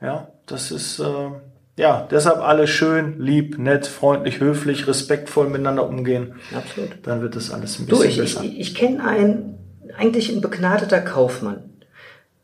Ja, 0.00 0.28
das 0.46 0.70
ist, 0.70 1.00
äh, 1.00 1.30
ja, 1.76 2.06
deshalb 2.08 2.38
alle 2.38 2.68
schön, 2.68 3.18
lieb, 3.18 3.58
nett, 3.58 3.88
freundlich, 3.88 4.38
höflich, 4.38 4.86
respektvoll 4.86 5.48
miteinander 5.48 5.88
umgehen. 5.88 6.34
Absolut. 6.56 6.90
Dann 7.02 7.20
wird 7.20 7.34
das 7.34 7.50
alles 7.50 7.80
ein 7.80 7.86
bisschen 7.86 8.00
du, 8.00 8.08
ich, 8.08 8.16
besser. 8.16 8.44
Ich, 8.44 8.60
ich 8.60 8.74
kenne 8.76 9.04
einen, 9.04 9.58
eigentlich 9.96 10.30
ein 10.30 10.40
begnadeter 10.40 11.00
Kaufmann 11.00 11.67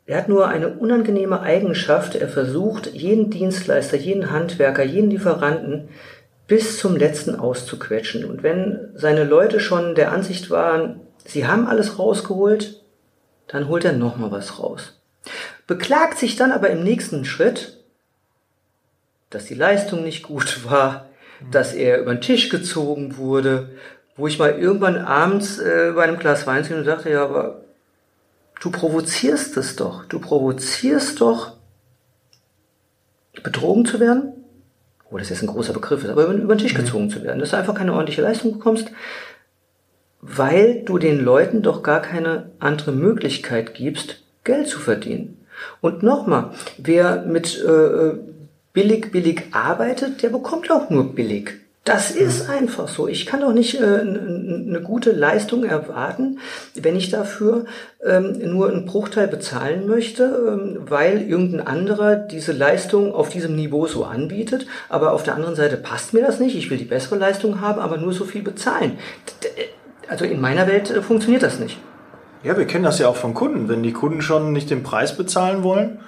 er 0.07 0.19
hat 0.19 0.29
nur 0.29 0.49
eine 0.49 0.69
unangenehme 0.69 1.40
Eigenschaft. 1.40 2.14
Er 2.14 2.29
versucht, 2.29 2.93
jeden 2.93 3.31
Dienstleister, 3.31 3.97
jeden 3.97 4.31
Handwerker, 4.31 4.85
jeden 4.85 5.11
Lieferanten 5.11 5.88
bis 6.47 6.79
zum 6.79 6.97
letzten 6.97 7.37
auszuquetschen. 7.37 8.25
Und 8.25 8.43
wenn 8.43 8.90
seine 8.95 9.25
Leute 9.25 9.61
schon 9.61 9.95
der 9.95 10.12
Ansicht 10.12 10.51
waren, 10.51 11.01
sie 11.25 11.47
haben 11.47 11.67
alles 11.67 11.99
rausgeholt, 11.99 12.83
dann 13.47 13.69
holt 13.69 13.85
er 13.85 13.93
nochmal 13.93 14.31
was 14.31 14.59
raus. 14.59 15.01
Beklagt 15.67 16.19
sich 16.19 16.37
dann 16.37 16.53
aber 16.53 16.69
im 16.69 16.85
nächsten 16.85 17.25
Schritt, 17.25 17.79
dass 19.31 19.47
die 19.47 19.55
Leistung 19.55 20.03
nicht 20.03 20.23
gut 20.23 20.71
war, 20.71 21.09
dass 21.51 21.73
er 21.73 22.01
über 22.01 22.14
den 22.14 22.21
Tisch 22.21 22.51
gezogen 22.51 23.17
wurde, 23.17 23.71
wo 24.17 24.27
ich 24.27 24.38
mal 24.38 24.59
irgendwann 24.59 24.99
abends 24.99 25.59
äh, 25.59 25.93
bei 25.95 26.05
einem 26.05 26.19
Glas 26.19 26.47
Wein 26.47 26.64
und 26.73 26.87
dachte, 26.87 27.11
ja, 27.11 27.25
aber 27.25 27.63
Du 28.61 28.71
provozierst 28.71 29.57
es 29.57 29.77
doch. 29.77 30.05
Du 30.07 30.19
provozierst 30.19 31.21
doch, 31.21 31.57
betrogen 33.43 33.85
zu 33.85 34.01
werden. 34.01 34.33
Oh, 35.11 35.19
das 35.19 35.31
ist 35.31 35.43
ein 35.43 35.49
großer 35.49 35.73
Begriff, 35.73 36.09
aber 36.09 36.27
über 36.27 36.55
den 36.55 36.59
Tisch 36.59 36.75
mhm. 36.75 36.79
gezogen 36.79 37.11
zu 37.11 37.23
werden. 37.23 37.38
Dass 37.38 37.51
du 37.51 37.57
einfach 37.57 37.75
keine 37.75 37.93
ordentliche 37.93 38.23
Leistung 38.23 38.53
bekommst, 38.53 38.90
weil 40.21 40.83
du 40.83 40.99
den 40.99 41.23
Leuten 41.23 41.62
doch 41.62 41.83
gar 41.83 42.01
keine 42.01 42.51
andere 42.59 42.93
Möglichkeit 42.93 43.75
gibst, 43.75 44.23
Geld 44.43 44.69
zu 44.69 44.79
verdienen. 44.79 45.47
Und 45.81 46.03
nochmal, 46.03 46.51
wer 46.79 47.23
mit 47.23 47.62
äh, 47.62 48.14
billig, 48.73 49.12
billig 49.12 49.45
arbeitet, 49.53 50.23
der 50.23 50.31
bekommt 50.31 50.71
auch 50.71 50.90
nur 50.90 51.14
billig. 51.14 51.63
Das 51.85 52.11
ist 52.11 52.49
einfach 52.49 52.88
so. 52.88 53.09
Ich 53.09 53.27
kann 53.27 53.42
doch 53.42 53.53
nicht 53.53 53.79
äh, 53.79 53.85
eine 53.85 54.81
gute 54.83 55.12
Leistung 55.12 55.64
erwarten, 55.64 56.38
wenn 56.75 56.97
ich 56.97 57.11
dafür 57.11 57.66
ähm, 58.03 58.38
nur 58.42 58.70
einen 58.70 58.87
Bruchteil 58.87 59.29
bezahlen 59.29 59.87
möchte, 59.87 60.25
ähm, 60.25 60.79
weil 60.88 61.20
irgendein 61.20 61.66
anderer 61.66 62.16
diese 62.16 62.53
Leistung 62.53 63.14
auf 63.14 63.29
diesem 63.29 63.55
Niveau 63.55 63.87
so 63.87 64.05
anbietet. 64.05 64.66
Aber 64.88 65.12
auf 65.12 65.25
der 65.25 65.35
anderen 65.35 65.57
Seite 65.57 65.77
passt 65.77 66.14
mir 66.14 66.23
das 66.23 66.40
nicht. 66.40 66.57
Ich 66.57 66.70
will 66.70 66.79
die 66.79 66.85
bessere 66.85 67.18
Leistung 67.18 67.61
haben, 67.61 67.79
aber 67.79 67.99
nur 67.99 68.14
so 68.14 68.25
viel 68.25 68.42
bezahlen. 68.42 68.99
Also 70.09 70.25
in 70.25 70.40
meiner 70.40 70.66
Welt 70.66 70.90
äh, 70.90 71.03
funktioniert 71.03 71.42
das 71.42 71.59
nicht. 71.59 71.77
Ja, 72.44 72.57
wir 72.57 72.66
kennen 72.66 72.85
das 72.85 72.99
ja 72.99 73.09
auch 73.09 73.16
von 73.16 73.35
Kunden. 73.35 73.68
Wenn 73.68 73.83
die 73.83 73.92
Kunden 73.92 74.23
schon 74.23 74.55
nicht 74.55 74.70
den 74.70 74.85
Preis 74.85 75.18
bezahlen 75.18 75.62
wollen, 75.62 75.99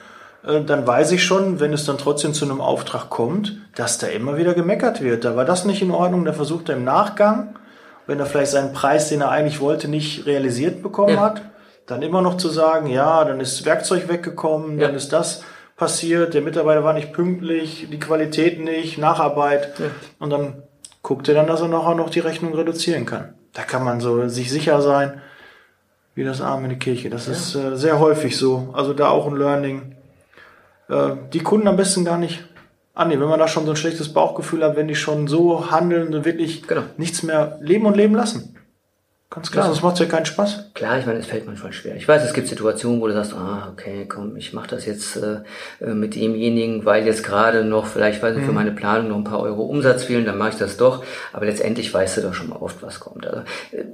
dann 0.46 0.86
weiß 0.86 1.10
ich 1.12 1.24
schon, 1.24 1.58
wenn 1.58 1.72
es 1.72 1.86
dann 1.86 1.98
trotzdem 1.98 2.32
zu 2.32 2.44
einem 2.44 2.60
Auftrag 2.60 3.10
kommt, 3.10 3.58
dass 3.74 3.98
da 3.98 4.06
immer 4.06 4.36
wieder 4.36 4.54
gemeckert 4.54 5.02
wird. 5.02 5.24
Da 5.24 5.34
war 5.34 5.44
das 5.44 5.64
nicht 5.64 5.82
in 5.82 5.90
Ordnung, 5.90 6.24
da 6.24 6.32
versucht 6.32 6.68
er 6.68 6.76
im 6.76 6.84
Nachgang, 6.84 7.56
wenn 8.06 8.20
er 8.20 8.26
vielleicht 8.26 8.52
seinen 8.52 8.72
Preis, 8.72 9.08
den 9.08 9.22
er 9.22 9.30
eigentlich 9.30 9.60
wollte, 9.60 9.88
nicht 9.88 10.24
realisiert 10.26 10.82
bekommen 10.82 11.14
ja. 11.14 11.20
hat, 11.20 11.42
dann 11.86 12.02
immer 12.02 12.22
noch 12.22 12.36
zu 12.36 12.48
sagen, 12.48 12.86
ja, 12.86 13.24
dann 13.24 13.40
ist 13.40 13.64
Werkzeug 13.64 14.08
weggekommen, 14.08 14.78
ja. 14.78 14.86
dann 14.86 14.96
ist 14.96 15.12
das 15.12 15.42
passiert, 15.76 16.34
der 16.34 16.42
Mitarbeiter 16.42 16.84
war 16.84 16.92
nicht 16.92 17.12
pünktlich, 17.12 17.88
die 17.90 17.98
Qualität 17.98 18.60
nicht, 18.60 18.98
Nacharbeit. 18.98 19.78
Ja. 19.78 19.86
Und 20.20 20.30
dann 20.30 20.62
guckt 21.02 21.28
er 21.28 21.34
dann, 21.34 21.48
dass 21.48 21.60
er 21.60 21.68
nachher 21.68 21.96
noch 21.96 22.10
die 22.10 22.20
Rechnung 22.20 22.54
reduzieren 22.54 23.04
kann. 23.04 23.34
Da 23.52 23.62
kann 23.62 23.84
man 23.84 24.00
so 24.00 24.28
sich 24.28 24.50
sicher 24.50 24.80
sein, 24.80 25.20
wie 26.14 26.24
das 26.24 26.40
Arm 26.40 26.64
in 26.64 26.70
die 26.70 26.78
Kirche. 26.78 27.10
Das 27.10 27.26
ist 27.26 27.54
äh, 27.56 27.76
sehr 27.76 27.98
häufig 27.98 28.36
so. 28.36 28.70
Also 28.72 28.92
da 28.94 29.08
auch 29.08 29.26
ein 29.26 29.36
Learning 29.36 29.95
äh, 30.88 31.10
die 31.32 31.40
Kunden 31.40 31.68
am 31.68 31.76
besten 31.76 32.04
gar 32.04 32.18
nicht 32.18 32.44
annehmen. 32.94 33.22
Wenn 33.22 33.28
man 33.28 33.38
da 33.38 33.48
schon 33.48 33.64
so 33.64 33.72
ein 33.72 33.76
schlechtes 33.76 34.12
Bauchgefühl 34.12 34.64
hat, 34.64 34.76
wenn 34.76 34.88
die 34.88 34.94
schon 34.94 35.28
so 35.28 35.70
handeln 35.70 36.14
und 36.14 36.24
wirklich 36.24 36.66
genau. 36.66 36.82
nichts 36.96 37.22
mehr 37.22 37.58
leben 37.60 37.86
und 37.86 37.96
leben 37.96 38.14
lassen. 38.14 38.56
Ganz 39.28 39.50
klar, 39.50 39.68
das 39.68 39.82
macht 39.82 39.98
ja 39.98 40.06
keinen 40.06 40.24
Spaß. 40.24 40.72
Klar, 40.72 40.98
ich 40.98 41.04
meine, 41.04 41.18
es 41.18 41.26
fällt 41.26 41.46
manchmal 41.46 41.72
schwer. 41.72 41.96
Ich 41.96 42.06
weiß, 42.06 42.22
es 42.22 42.32
gibt 42.32 42.46
Situationen, 42.46 43.00
wo 43.00 43.08
du 43.08 43.12
sagst, 43.12 43.34
ah, 43.34 43.70
okay, 43.72 44.06
komm, 44.08 44.36
ich 44.36 44.52
mache 44.52 44.68
das 44.68 44.86
jetzt 44.86 45.16
äh, 45.16 45.40
äh 45.80 45.94
mit 45.94 46.14
demjenigen, 46.14 46.84
weil 46.84 47.04
jetzt 47.04 47.24
gerade 47.24 47.64
noch, 47.64 47.86
vielleicht 47.86 48.22
weiß 48.22 48.36
ich, 48.36 48.42
mhm. 48.42 48.46
für 48.46 48.52
meine 48.52 48.70
Planung 48.70 49.08
noch 49.08 49.16
ein 49.16 49.24
paar 49.24 49.40
Euro 49.40 49.64
Umsatz 49.64 50.04
fehlen, 50.04 50.24
dann 50.24 50.38
mache 50.38 50.50
ich 50.50 50.56
das 50.56 50.76
doch. 50.76 51.04
Aber 51.32 51.44
letztendlich 51.44 51.92
weißt 51.92 52.18
du 52.18 52.20
doch 52.22 52.34
schon 52.34 52.48
mal 52.48 52.56
oft, 52.56 52.82
was 52.82 53.00
kommt. 53.00 53.26
Also, 53.26 53.40
äh, 53.72 53.84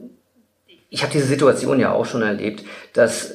ich 0.91 1.03
habe 1.03 1.13
diese 1.13 1.27
Situation 1.27 1.81
ja 1.81 1.93
auch 1.93 2.05
schon 2.05 2.21
erlebt, 2.21 2.65
dass 2.93 3.33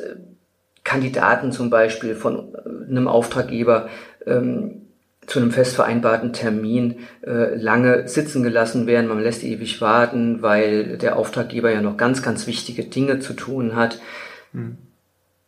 Kandidaten 0.88 1.52
zum 1.52 1.70
Beispiel 1.70 2.16
von 2.16 2.56
äh, 2.56 2.90
einem 2.90 3.10
Auftraggeber 3.10 3.90
ähm, 4.26 4.84
zu 5.26 5.40
einem 5.40 5.52
fest 5.52 5.76
vereinbarten 5.76 6.32
Termin 6.32 7.00
äh, 7.26 7.56
lange 7.56 8.08
sitzen 8.08 8.42
gelassen 8.42 8.88
werden. 8.88 9.10
Man 9.10 9.22
lässt 9.22 9.44
ewig 9.44 9.82
warten, 9.82 10.42
weil 10.42 10.98
der 10.98 11.18
Auftraggeber 11.18 11.70
ja 11.70 11.82
noch 11.82 11.98
ganz, 11.98 12.24
ganz 12.24 12.48
wichtige 12.48 12.86
Dinge 12.86 13.20
zu 13.20 13.34
tun 13.34 13.76
hat. 13.76 14.00
Mhm. 14.54 14.78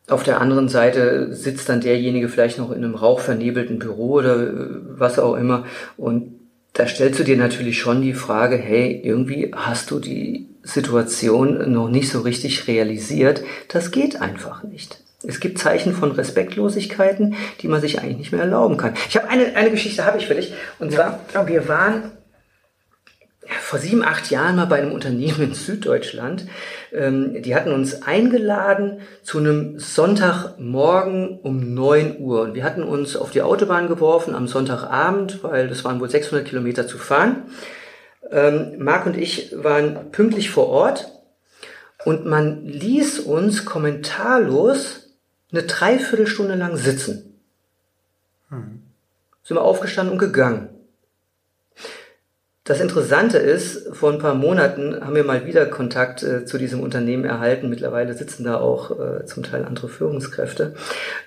Auf 0.10 0.24
der 0.24 0.42
anderen 0.42 0.68
Seite 0.68 1.34
sitzt 1.34 1.70
dann 1.70 1.80
derjenige 1.80 2.28
vielleicht 2.28 2.58
noch 2.58 2.72
in 2.72 2.84
einem 2.84 2.96
rauchvernebelten 2.96 3.80
Büro 3.80 4.16
oder 4.16 4.36
äh, 4.36 4.54
was 4.90 5.20
auch 5.20 5.36
immer. 5.36 5.66
Und 5.96 6.34
da 6.74 6.86
stellst 6.86 7.18
du 7.18 7.24
dir 7.24 7.38
natürlich 7.38 7.80
schon 7.80 8.02
die 8.02 8.14
Frage, 8.14 8.58
hey, 8.58 9.00
irgendwie 9.02 9.54
hast 9.56 9.90
du 9.92 10.00
die 10.00 10.50
Situation 10.64 11.72
noch 11.72 11.88
nicht 11.88 12.10
so 12.10 12.20
richtig 12.20 12.68
realisiert. 12.68 13.42
Das 13.70 13.92
geht 13.92 14.22
einfach 14.22 14.64
nicht. 14.64 15.02
Es 15.28 15.40
gibt 15.40 15.60
Zeichen 15.60 15.94
von 15.94 16.12
Respektlosigkeiten, 16.12 17.36
die 17.62 17.68
man 17.68 17.82
sich 17.82 18.00
eigentlich 18.00 18.18
nicht 18.18 18.32
mehr 18.32 18.42
erlauben 18.42 18.78
kann. 18.78 18.94
Ich 19.10 19.18
habe 19.18 19.28
eine, 19.28 19.56
eine 19.56 19.72
Geschichte, 19.72 20.06
habe 20.06 20.18
ich 20.18 20.28
für 20.28 20.36
dich. 20.36 20.54
Und 20.80 20.94
zwar, 20.94 21.20
wir 21.46 21.68
waren 21.68 22.12
vor 23.60 23.80
sieben, 23.80 24.04
acht 24.04 24.30
Jahren 24.30 24.56
mal 24.56 24.68
bei 24.68 24.78
einem 24.78 24.92
Unternehmen 24.92 25.42
in 25.42 25.54
Süddeutschland. 25.54 26.46
Ähm, 26.94 27.42
die 27.42 27.56
hatten 27.56 27.74
uns 27.74 28.04
eingeladen 28.04 29.02
zu 29.24 29.40
einem 29.40 29.80
Sonntagmorgen 29.80 31.40
um 31.40 31.74
neun 31.74 32.18
Uhr. 32.20 32.42
Und 32.44 32.54
wir 32.54 32.64
hatten 32.64 32.84
uns 32.84 33.16
auf 33.16 33.32
die 33.32 33.42
Autobahn 33.42 33.88
geworfen 33.88 34.36
am 34.36 34.48
Sonntagabend, 34.48 35.44
weil 35.44 35.68
das 35.68 35.84
waren 35.84 36.00
wohl 36.00 36.10
600 36.10 36.48
Kilometer 36.48 36.88
zu 36.88 36.98
fahren. 36.98 37.44
Ähm, 38.32 38.76
Marc 38.78 39.06
und 39.06 39.18
ich 39.18 39.54
waren 39.56 40.12
pünktlich 40.12 40.50
vor 40.52 40.68
Ort 40.68 41.12
und 42.06 42.26
man 42.26 42.64
ließ 42.66 43.20
uns 43.20 43.66
kommentarlos 43.66 45.09
eine 45.52 45.64
Dreiviertelstunde 45.64 46.56
lang 46.56 46.78
sitzen. 46.78 47.40
Hm. 48.50 48.82
Sind 49.44 49.58
wir 49.58 49.62
aufgestanden 49.62 50.14
und 50.14 50.20
gegangen. 50.20 50.70
Das 52.70 52.82
Interessante 52.82 53.40
ist, 53.40 53.96
vor 53.96 54.12
ein 54.12 54.20
paar 54.20 54.36
Monaten 54.36 55.04
haben 55.04 55.16
wir 55.16 55.24
mal 55.24 55.48
wieder 55.48 55.66
Kontakt 55.66 56.22
äh, 56.22 56.46
zu 56.46 56.60
diesem 56.60 56.82
Unternehmen 56.82 57.26
erhalten. 57.26 57.68
Mittlerweile 57.68 58.14
sitzen 58.14 58.44
da 58.44 58.60
auch 58.60 58.92
äh, 58.92 59.26
zum 59.26 59.42
Teil 59.42 59.66
andere 59.66 59.90
Führungskräfte. 59.90 60.76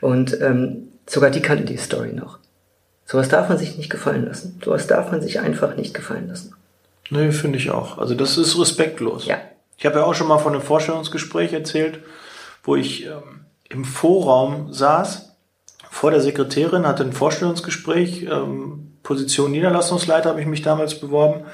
Und 0.01 0.41
ähm, 0.41 0.93
sogar 1.05 1.31
die 1.31 1.43
kannten 1.43 1.67
die 1.67 1.79
Story 1.79 2.13
noch. 2.13 2.39
Sowas 3.07 3.29
darf 3.29 3.49
man 3.49 3.59
sich 3.59 3.77
nicht 3.77 3.91
gefallen 3.91 4.25
lassen. 4.25 4.61
Sowas 4.65 4.87
darf 4.87 5.11
man 5.11 5.21
sich 5.21 5.41
einfach 5.41 5.75
nicht 5.75 5.95
gefallen 5.95 6.29
lassen. 6.29 6.55
Nee, 7.11 7.33
finde 7.33 7.59
ich 7.59 7.71
auch. 7.71 7.99
Also 7.99 8.15
das 8.15 8.39
ist 8.39 8.57
respektlos. 8.57 9.27
Ja. 9.27 9.39
Ich 9.77 9.85
habe 9.85 9.99
ja 9.99 10.05
auch 10.05 10.15
schon 10.15 10.29
mal 10.29 10.39
von 10.39 10.53
einem 10.53 10.63
Vorstellungsgespräch 10.63 11.53
erzählt, 11.53 11.99
wo 12.63 12.77
ich 12.77 13.07
ähm, 13.07 13.47
im 13.73 13.85
Vorraum 13.85 14.73
saß, 14.73 15.37
vor 15.91 16.11
der 16.11 16.21
Sekretärin, 16.21 16.87
hatte 16.87 17.05
ein 17.05 17.13
Vorstellungsgespräch, 17.13 18.25
ähm, 18.25 18.93
Position 19.03 19.51
Niederlassungsleiter 19.51 20.31
habe 20.31 20.41
ich 20.41 20.47
mich 20.47 20.63
damals 20.63 21.01
beworben. 21.01 21.45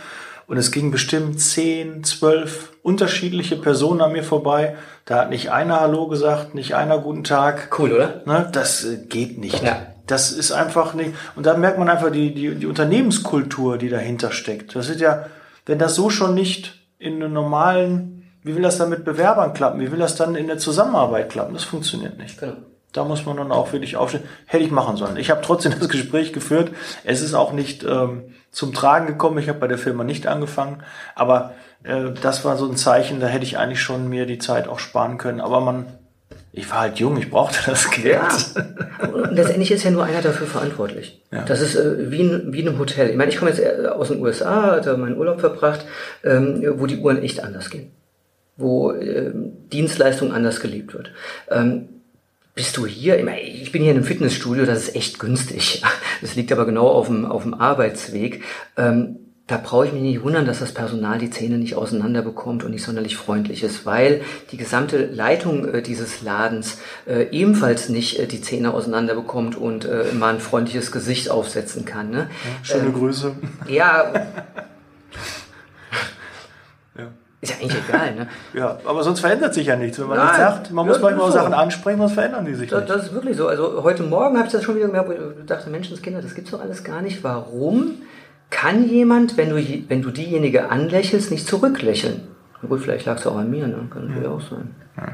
Und 0.47 0.57
es 0.57 0.73
ging 0.73 0.91
bestimmt 0.91 1.41
zehn, 1.41 2.05
zwölf 2.05 2.73
unterschiedliche 2.83 3.57
Personen 3.57 4.01
an 4.01 4.13
mir 4.13 4.25
vorbei. 4.25 4.77
Da 5.05 5.21
hat 5.21 5.31
nicht 5.31 5.51
einer 5.51 5.81
Hallo 5.81 6.09
gesagt, 6.09 6.55
nicht 6.55 6.75
einer 6.75 6.99
guten 6.99 7.23
Tag. 7.25 7.79
Cool, 7.79 7.93
oder? 7.93 8.23
Ne, 8.25 8.49
das 8.53 8.85
äh, 8.85 8.97
geht 9.09 9.39
nicht. 9.39 9.63
Ja. 9.63 9.87
Das 10.07 10.33
ist 10.33 10.53
einfach 10.53 10.95
nicht. 10.95 11.13
Und 11.37 11.45
da 11.45 11.55
merkt 11.57 11.79
man 11.79 11.91
einfach 11.91 12.11
die, 12.11 12.35
die, 12.35 12.55
die 12.55 12.67
Unternehmenskultur, 12.67 13.77
die 13.77 13.91
dahinter 13.91 14.33
steckt. 14.33 14.75
Das 14.75 14.89
ist 14.89 15.01
ja, 15.01 15.27
wenn 15.67 15.79
das 15.79 15.95
so 15.95 16.09
schon 16.09 16.35
nicht 16.35 16.81
in 16.99 17.17
einem 17.17 17.35
normalen 17.35 18.18
wie 18.43 18.55
will 18.55 18.63
das 18.63 18.79
dann 18.79 18.91
mit 18.91 19.05
Bewerbern 19.05 19.53
klappen? 19.53 19.81
Wie 19.81 19.91
will 19.91 19.99
das 19.99 20.17
dann 20.17 20.35
in 20.35 20.47
der 20.47 20.59
Zusammenarbeit 20.59 21.31
klappen? 21.31 21.55
Das 21.55 21.65
funktioniert 21.65 22.19
nicht. 22.19 22.39
Genau. 22.39 22.57
Da 22.93 23.05
muss 23.05 23.27
man 23.27 23.37
dann 23.37 23.53
auch 23.53 23.73
wirklich 23.73 23.97
aufstehen. 23.97 24.25
Hätte 24.47 24.65
ich 24.65 24.71
machen 24.71 24.97
sollen. 24.97 25.17
Ich 25.17 25.31
habe 25.31 25.43
trotzdem 25.43 25.75
das 25.79 25.89
Gespräch 25.89 26.33
geführt. 26.33 26.71
Es 27.05 27.21
ist 27.21 27.35
auch 27.35 27.53
nicht 27.53 27.85
ähm, 27.85 28.35
zum 28.51 28.73
Tragen 28.73 29.07
gekommen. 29.07 29.39
Ich 29.39 29.49
habe 29.49 29.59
bei 29.59 29.69
der 29.69 29.79
Firma 29.79 30.05
nicht 30.05 30.27
angefangen. 30.27 30.83
Aber 31.15 31.53
äh, 31.83 32.13
das 32.21 32.45
war 32.45 32.57
so 32.57 32.67
ein 32.67 32.77
Zeichen, 32.77 33.21
da 33.21 33.27
hätte 33.27 33.45
ich 33.45 33.59
eigentlich 33.59 33.83
schon 33.83 34.09
mir 34.09 34.25
die 34.25 34.39
Zeit 34.39 34.69
auch 34.69 34.79
sparen 34.79 35.19
können. 35.19 35.41
Aber 35.41 35.61
man, 35.61 35.87
ich 36.53 36.71
war 36.71 36.81
halt 36.81 36.99
jung, 36.99 37.19
ich 37.19 37.31
brauchte 37.31 37.59
das 37.67 37.91
Geld. 37.91 38.07
Ja. 38.07 39.09
Und 39.09 39.33
letztendlich 39.33 39.71
ist 39.71 39.85
ja 39.85 39.91
nur 39.91 40.05
einer 40.05 40.23
dafür 40.23 40.47
verantwortlich. 40.47 41.23
Ja. 41.31 41.43
Das 41.43 41.61
ist 41.61 41.75
äh, 41.75 42.11
wie, 42.11 42.21
in, 42.21 42.53
wie 42.53 42.61
in 42.61 42.69
einem 42.69 42.79
Hotel. 42.79 43.11
Ich 43.11 43.17
meine, 43.17 43.31
ich 43.31 43.37
komme 43.37 43.51
jetzt 43.51 43.61
äh, 43.61 43.89
aus 43.89 44.09
den 44.09 44.23
USA, 44.23 44.81
da 44.81 44.97
meinen 44.97 45.19
Urlaub 45.19 45.41
verbracht, 45.41 45.85
ähm, 46.25 46.65
wo 46.79 46.87
die 46.87 46.99
Uhren 46.99 47.23
echt 47.23 47.45
anders 47.45 47.69
gehen 47.69 47.93
wo 48.59 48.93
äh, 48.93 49.33
Dienstleistung 49.73 50.33
anders 50.33 50.61
gelebt 50.61 50.93
wird. 50.93 51.13
Ähm, 51.51 51.89
bist 52.55 52.77
du 52.77 52.87
hier? 52.87 53.17
Ich 53.41 53.71
bin 53.71 53.83
hier 53.83 53.93
in 53.93 53.99
einem 53.99 54.05
Fitnessstudio, 54.05 54.67
das 54.67 54.89
ist 54.89 54.97
echt 54.97 55.19
günstig. 55.19 55.83
Das 56.21 56.35
liegt 56.35 56.51
aber 56.51 56.67
genau 56.67 56.89
auf 56.89 57.07
dem, 57.07 57.25
auf 57.25 57.45
dem 57.45 57.55
Arbeitsweg. 57.55 58.43
Ähm, 58.77 59.21
da 59.49 59.57
brauche 59.57 59.87
ich 59.87 59.93
mich 59.93 60.03
nicht 60.03 60.23
wundern, 60.23 60.45
dass 60.47 60.59
das 60.59 60.73
Personal 60.73 61.19
die 61.19 61.31
Zähne 61.31 61.59
nicht 61.59 61.75
auseinander 61.75 62.23
bekommt 62.23 62.65
und 62.65 62.73
nicht 62.73 62.83
sonderlich 62.83 63.17
freundlich 63.17 63.63
ist, 63.63 63.87
weil 63.87 64.21
die 64.51 64.57
gesamte 64.57 65.07
Leitung 65.07 65.67
äh, 65.73 65.81
dieses 65.81 66.21
Ladens 66.23 66.79
äh, 67.07 67.29
ebenfalls 67.31 67.89
nicht 67.89 68.19
äh, 68.19 68.27
die 68.27 68.43
Zähne 68.43 68.75
auseinander 68.75 69.15
bekommt 69.15 69.57
und 69.57 69.85
äh, 69.85 70.07
mal 70.13 70.35
ein 70.35 70.41
freundliches 70.41 70.93
Gesicht 70.93 71.31
aufsetzen 71.31 71.85
kann. 71.85 72.11
Ne? 72.11 72.29
Schöne 72.63 72.87
ähm, 72.87 72.93
Grüße. 72.93 73.37
Ja, 73.69 74.13
Ist 77.41 77.51
ja 77.53 77.57
eigentlich 77.61 77.83
egal, 77.89 78.15
ne? 78.15 78.29
ja, 78.55 78.79
aber 78.85 79.05
sonst 79.05 79.21
verändert 79.21 79.55
sich 79.55 79.67
ja 79.67 79.77
nichts. 79.77 79.99
Wenn 80.01 80.09
man 80.09 80.17
Nein, 80.17 80.27
nichts 80.27 80.39
sagt, 80.39 80.71
man 80.73 80.87
muss 80.87 81.01
manchmal 81.01 81.27
so. 81.27 81.33
Sachen 81.33 81.55
ansprechen, 81.55 81.99
sonst 81.99 82.15
verändern 82.15 82.45
die 82.45 82.55
sich 82.55 82.69
das, 82.69 82.81
nicht. 82.81 82.91
Das 82.91 83.05
ist 83.05 83.15
wirklich 83.15 83.37
so. 83.37 83.47
Also 83.47 83.83
heute 83.85 84.03
Morgen 84.03 84.37
habe 84.37 84.47
ich 84.47 84.53
das 84.53 84.65
schon 84.65 84.75
wieder 84.75 84.87
gemerkt, 84.87 85.09
wo 85.09 85.13
ich 85.13 85.47
dachte, 85.47 85.71
Menschenskinder, 85.71 86.21
das 86.21 86.35
gibt's 86.35 86.51
doch 86.51 86.61
alles 86.61 86.83
gar 86.83 87.01
nicht. 87.01 87.23
Warum 87.23 88.03
kann 88.51 88.89
jemand, 88.89 89.37
wenn 89.37 89.51
du, 89.51 89.57
wenn 89.89 90.03
du 90.03 90.11
diejenige 90.11 90.71
anlächelst, 90.71 91.31
nicht 91.31 91.47
zurücklächeln? 91.47 92.27
Na 92.61 92.69
gut, 92.69 92.81
vielleicht 92.81 93.07
lag 93.07 93.19
es 93.19 93.27
auch 93.27 93.37
an 93.37 93.51
mir, 93.51 93.69
ne? 93.69 93.89
Kann 93.89 94.09
natürlich 94.09 94.25
ja. 94.25 94.31
auch 94.31 94.41
sein. 94.41 94.75
Ja. 94.97 95.05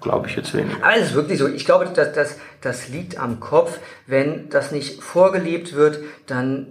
Glaube 0.00 0.26
ich 0.26 0.34
jetzt 0.34 0.52
weniger. 0.54 0.76
Aber 0.82 0.96
es 0.96 1.08
ist 1.08 1.14
wirklich 1.14 1.38
so. 1.38 1.46
Ich 1.46 1.66
glaube, 1.66 1.86
dass 1.94 2.12
das, 2.12 2.36
das 2.62 2.88
liegt 2.88 3.20
am 3.20 3.38
Kopf. 3.38 3.78
Wenn 4.06 4.48
das 4.48 4.72
nicht 4.72 5.02
vorgelebt 5.02 5.74
wird, 5.74 6.00
dann 6.26 6.68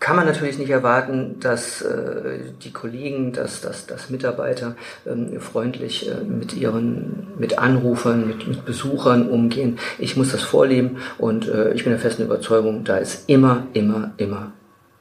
kann 0.00 0.14
man 0.14 0.26
natürlich 0.26 0.58
nicht 0.58 0.70
erwarten, 0.70 1.40
dass 1.40 1.82
äh, 1.82 2.38
die 2.62 2.72
Kollegen, 2.72 3.32
dass, 3.32 3.60
dass, 3.60 3.86
dass 3.86 4.10
Mitarbeiter 4.10 4.76
ähm, 5.06 5.40
freundlich 5.40 6.08
äh, 6.08 6.22
mit 6.22 6.54
ihren, 6.54 7.26
mit 7.36 7.58
Anrufern, 7.58 8.26
mit, 8.26 8.46
mit 8.46 8.64
Besuchern 8.64 9.28
umgehen. 9.28 9.78
Ich 9.98 10.16
muss 10.16 10.30
das 10.30 10.42
vorleben 10.42 10.98
und 11.18 11.48
äh, 11.48 11.72
ich 11.72 11.82
bin 11.82 11.92
der 11.92 12.00
festen 12.00 12.22
Überzeugung, 12.22 12.84
da 12.84 12.98
ist 12.98 13.28
immer, 13.28 13.66
immer, 13.72 14.12
immer 14.18 14.52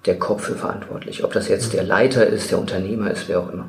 der 0.08 0.18
Kopf 0.18 0.46
für 0.46 0.56
verantwortlich. 0.56 1.24
Ob 1.24 1.32
das 1.32 1.48
jetzt 1.48 1.74
der 1.74 1.84
Leiter 1.84 2.26
ist, 2.26 2.50
der 2.50 2.60
Unternehmer 2.60 3.12
ist, 3.12 3.28
wer 3.28 3.40
auch 3.40 3.54
immer. 3.54 3.68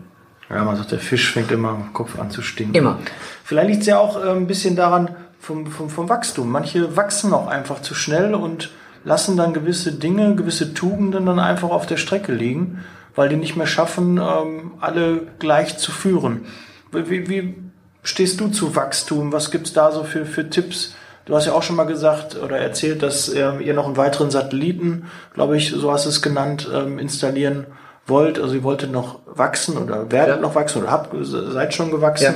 Ja, 0.49 0.65
man 0.65 0.77
sagt, 0.77 0.93
der 0.93 0.99
Fisch 0.99 1.33
fängt 1.33 1.53
immer 1.53 1.75
im 1.75 1.93
Kopf 1.93 2.19
an 2.19 2.31
zu 2.31 2.41
stinken. 2.41 2.75
Immer. 2.75 2.99
Vielleicht 3.45 3.69
liegt 3.69 3.81
es 3.83 3.87
ja 3.87 3.99
auch 3.99 4.23
äh, 4.23 4.31
ein 4.31 4.47
bisschen 4.47 4.77
daran 4.77 5.15
vom, 5.39 5.67
vom, 5.67 5.91
vom 5.91 6.09
Wachstum. 6.09 6.51
Manche 6.51 6.97
wachsen 6.97 7.35
auch 7.35 7.49
einfach 7.49 7.83
zu 7.83 7.95
schnell 7.95 8.35
und 8.35 8.71
lassen 9.05 9.37
dann 9.37 9.53
gewisse 9.53 9.93
Dinge, 9.93 10.35
gewisse 10.35 10.75
Tugenden 10.75 11.27
dann 11.27 11.39
einfach 11.39 11.71
auf 11.71 11.87
der 11.87 11.97
Strecke 11.97 12.33
liegen, 12.33 12.85
weil 13.15 13.29
die 13.29 13.37
nicht 13.37 13.57
mehr 13.57 13.67
schaffen, 13.67 14.19
ähm, 14.19 14.73
alle 14.81 15.23
gleich 15.39 15.79
zu 15.79 15.93
führen. 15.93 16.47
Wie, 16.93 17.29
wie 17.29 17.55
stehst 18.03 18.41
du 18.41 18.49
zu 18.49 18.75
Wachstum? 18.77 19.33
Was 19.33 19.51
gibt's 19.51 19.73
da 19.73 19.93
so 19.93 20.05
für, 20.05 20.25
für 20.25 20.49
Tipps? 20.49 20.95
Du 21.27 21.37
hast 21.37 21.47
ja 21.47 21.53
auch 21.53 21.63
schon 21.63 21.77
mal 21.77 21.85
gesagt 21.85 22.37
oder 22.37 22.57
erzählt, 22.59 23.03
dass 23.03 23.29
ähm, 23.29 23.61
ihr 23.61 23.75
noch 23.75 23.85
einen 23.85 23.99
weiteren 23.99 24.31
Satelliten, 24.31 25.07
glaube 25.35 25.59
ich, 25.59 25.71
so 25.71 25.93
hast 25.93 26.07
du 26.07 26.09
es 26.09 26.23
genannt, 26.23 26.69
ähm, 26.73 26.99
installieren 26.99 27.67
wollt. 28.07 28.39
Also 28.39 28.55
ihr 28.55 28.63
wolltet 28.63 28.91
noch 28.93 29.21
wachsen 29.27 29.77
oder 29.77 30.11
werdet 30.11 30.37
ja. 30.37 30.41
noch 30.41 30.55
wachsen 30.55 30.83
oder 30.83 30.91
habt, 30.91 31.15
seid 31.21 31.75
schon 31.75 31.91
gewachsen. 31.91 32.35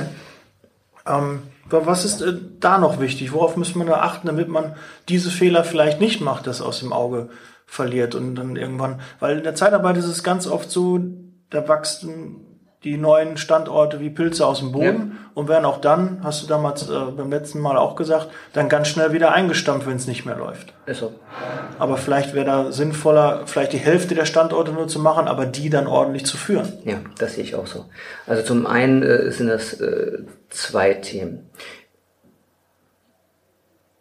Ja. 1.05 1.17
Ähm, 1.17 1.39
was 1.73 2.05
ist 2.05 2.21
äh, 2.21 2.33
da 2.59 2.77
noch 2.77 2.99
wichtig? 2.99 3.33
Worauf 3.33 3.57
muss 3.57 3.75
man 3.75 3.87
da 3.87 4.01
achten, 4.01 4.27
damit 4.27 4.47
man 4.47 4.75
diese 5.09 5.31
Fehler 5.31 5.63
vielleicht 5.63 5.99
nicht 5.99 6.21
macht, 6.21 6.47
das 6.47 6.61
aus 6.61 6.79
dem 6.79 6.93
Auge 6.93 7.29
verliert 7.65 8.15
und 8.15 8.35
dann 8.35 8.55
irgendwann, 8.55 9.01
weil 9.19 9.37
in 9.37 9.43
der 9.43 9.55
Zeitarbeit 9.55 9.97
ist 9.97 10.05
es 10.05 10.23
ganz 10.23 10.47
oft 10.47 10.69
so, 10.69 10.99
da 11.49 11.67
wachsen 11.67 12.52
die 12.83 12.97
neuen 12.97 13.37
Standorte 13.37 13.99
wie 13.99 14.09
Pilze 14.09 14.45
aus 14.45 14.59
dem 14.59 14.71
Boden 14.73 15.11
ja. 15.13 15.29
und 15.35 15.47
werden 15.47 15.63
auch 15.63 15.79
dann, 15.79 16.19
hast 16.23 16.43
du 16.43 16.47
damals 16.47 16.89
äh, 16.89 16.93
beim 17.15 17.31
letzten 17.31 17.59
Mal 17.59 17.77
auch 17.77 17.95
gesagt, 17.95 18.27
dann 18.51 18.67
ganz 18.67 18.89
schnell 18.89 19.13
wieder 19.13 19.33
eingestampft, 19.33 19.87
wenn 19.87 19.95
es 19.95 20.07
nicht 20.07 20.25
mehr 20.25 20.35
läuft. 20.35 20.73
Ist 20.85 20.99
so. 20.99 21.13
Aber 21.79 21.97
vielleicht 21.97 22.33
wäre 22.33 22.45
da 22.45 22.71
sinnvoller, 22.71 23.43
vielleicht 23.45 23.73
die 23.73 23.77
Hälfte 23.77 24.15
der 24.15 24.25
Standorte 24.25 24.71
nur 24.73 24.87
zu 24.87 24.99
machen, 24.99 25.27
aber 25.27 25.45
die 25.45 25.69
dann 25.69 25.87
ordentlich 25.87 26.25
zu 26.25 26.35
führen. 26.35 26.73
Ja, 26.83 26.97
das 27.17 27.35
sehe 27.35 27.43
ich 27.43 27.55
auch 27.55 27.67
so. 27.67 27.85
Also 28.27 28.43
zum 28.43 28.67
einen 28.67 29.01
äh, 29.01 29.31
sind 29.31 29.47
das 29.47 29.79
äh, 29.79 30.19
zwei 30.49 30.93
Themen. 30.95 31.49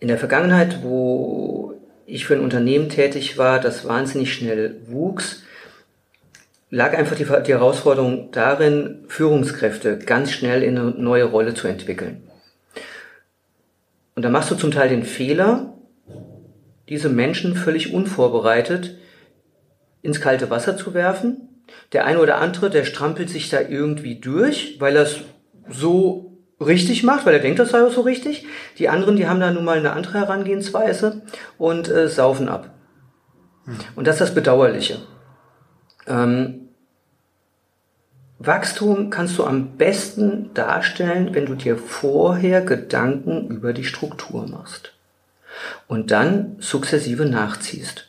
In 0.01 0.09
der 0.09 0.19
Vergangenheit, 0.19 0.83
wo 0.83 1.75
ich 2.07 2.27
für 2.27 2.35
ein 2.35 2.41
Unternehmen 2.41 2.89
tätig 2.89 3.39
war, 3.39 3.61
das 3.61 3.87
wahnsinnig 3.87 4.35
schnell 4.35 4.81
wuchs, 4.87 5.45
lag 6.73 6.97
einfach 6.97 7.17
die, 7.17 7.27
die 7.27 7.53
Herausforderung 7.53 8.31
darin, 8.33 9.05
Führungskräfte 9.07 9.99
ganz 9.99 10.33
schnell 10.33 10.63
in 10.63 10.79
eine 10.79 10.91
neue 10.91 11.25
Rolle 11.25 11.53
zu 11.53 11.69
entwickeln. 11.69 12.23
Und 14.17 14.23
da 14.23 14.31
machst 14.31 14.51
du 14.51 14.55
zum 14.55 14.71
Teil 14.71 14.89
den 14.89 15.03
Fehler, 15.03 15.75
diese 16.89 17.11
Menschen 17.11 17.57
völlig 17.57 17.93
unvorbereitet 17.93 18.97
ins 20.01 20.23
kalte 20.23 20.49
Wasser 20.49 20.79
zu 20.79 20.95
werfen. 20.95 21.49
Der 21.93 22.07
eine 22.07 22.21
oder 22.21 22.39
andere, 22.39 22.71
der 22.71 22.85
strampelt 22.85 23.29
sich 23.29 23.51
da 23.51 23.61
irgendwie 23.61 24.19
durch, 24.19 24.77
weil 24.81 24.97
er 24.97 25.03
es 25.03 25.21
so 25.69 26.39
richtig 26.59 27.03
macht, 27.03 27.27
weil 27.27 27.35
er 27.35 27.41
denkt, 27.41 27.59
das 27.59 27.71
sei 27.71 27.83
auch 27.83 27.93
so 27.93 28.01
richtig. 28.01 28.47
Die 28.79 28.89
anderen, 28.89 29.17
die 29.17 29.29
haben 29.29 29.41
da 29.41 29.51
nun 29.51 29.67
mal 29.67 29.79
eine 29.79 29.93
andere 29.93 30.21
Herangehensweise 30.21 31.21
und 31.59 31.91
äh, 31.91 32.09
saufen 32.09 32.49
ab. 32.49 32.71
Hm. 33.67 33.77
Und 33.95 34.07
das 34.07 34.17
ist 34.17 34.21
das 34.23 34.35
Bedauerliche. 34.35 34.99
Ähm, 36.07 36.62
Wachstum 38.47 39.11
kannst 39.11 39.39
du 39.39 39.45
am 39.45 39.77
besten 39.77 40.51
darstellen, 40.55 41.31
wenn 41.33 41.47
du 41.47 41.55
dir 41.55 41.77
vorher 41.77 42.63
Gedanken 42.63 43.49
über 43.49 43.73
die 43.73 43.85
Struktur 43.85 44.47
machst 44.49 44.93
und 45.87 46.11
dann 46.11 46.57
sukzessive 46.59 47.27
nachziehst. 47.27 48.09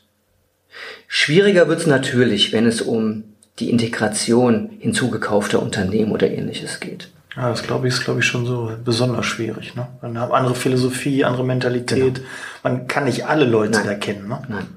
Schwieriger 1.07 1.67
wird 1.67 1.81
es 1.81 1.87
natürlich, 1.87 2.53
wenn 2.53 2.65
es 2.65 2.81
um 2.81 3.25
die 3.59 3.69
Integration 3.69 4.71
hinzugekaufter 4.79 5.61
Unternehmen 5.61 6.11
oder 6.11 6.29
ähnliches 6.29 6.79
geht. 6.79 7.09
Ja, 7.35 7.49
das 7.49 7.63
glaube 7.63 7.87
ich, 7.87 7.93
ist 7.93 8.03
glaube 8.03 8.19
ich 8.19 8.25
schon 8.25 8.45
so 8.45 8.71
besonders 8.83 9.25
schwierig. 9.25 9.75
Ne? 9.75 9.87
Man 10.01 10.19
hat 10.19 10.31
andere 10.31 10.55
Philosophie, 10.55 11.23
andere 11.23 11.43
Mentalität. 11.43 12.15
Genau. 12.15 12.27
Man 12.63 12.87
kann 12.87 13.05
nicht 13.05 13.25
alle 13.25 13.45
Leute 13.45 13.79
Nein. 13.79 13.87
erkennen. 13.87 14.27
Ne? 14.27 14.41
Nein. 14.47 14.67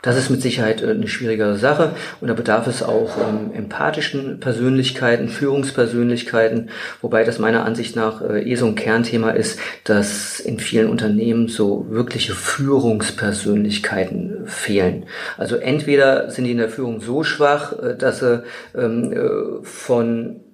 Das 0.00 0.16
ist 0.16 0.30
mit 0.30 0.40
Sicherheit 0.40 0.80
äh, 0.80 0.90
eine 0.90 1.08
schwierigere 1.08 1.56
Sache 1.56 1.90
und 2.20 2.28
da 2.28 2.34
bedarf 2.34 2.68
es 2.68 2.84
auch 2.84 3.16
ähm, 3.18 3.50
empathischen 3.52 4.38
Persönlichkeiten, 4.38 5.28
Führungspersönlichkeiten, 5.28 6.70
wobei 7.02 7.24
das 7.24 7.40
meiner 7.40 7.64
Ansicht 7.64 7.96
nach 7.96 8.22
äh, 8.22 8.48
eh 8.48 8.54
so 8.54 8.66
ein 8.66 8.76
Kernthema 8.76 9.30
ist, 9.30 9.58
dass 9.82 10.38
in 10.38 10.60
vielen 10.60 10.88
Unternehmen 10.88 11.48
so 11.48 11.86
wirkliche 11.90 12.34
Führungspersönlichkeiten 12.34 14.46
fehlen. 14.46 15.06
Also 15.36 15.56
entweder 15.56 16.30
sind 16.30 16.44
die 16.44 16.52
in 16.52 16.58
der 16.58 16.68
Führung 16.68 17.00
so 17.00 17.24
schwach, 17.24 17.72
äh, 17.72 17.96
dass 17.96 18.20
sie 18.20 18.44
ähm, 18.76 19.12
äh, 19.12 19.64
von 19.64 20.44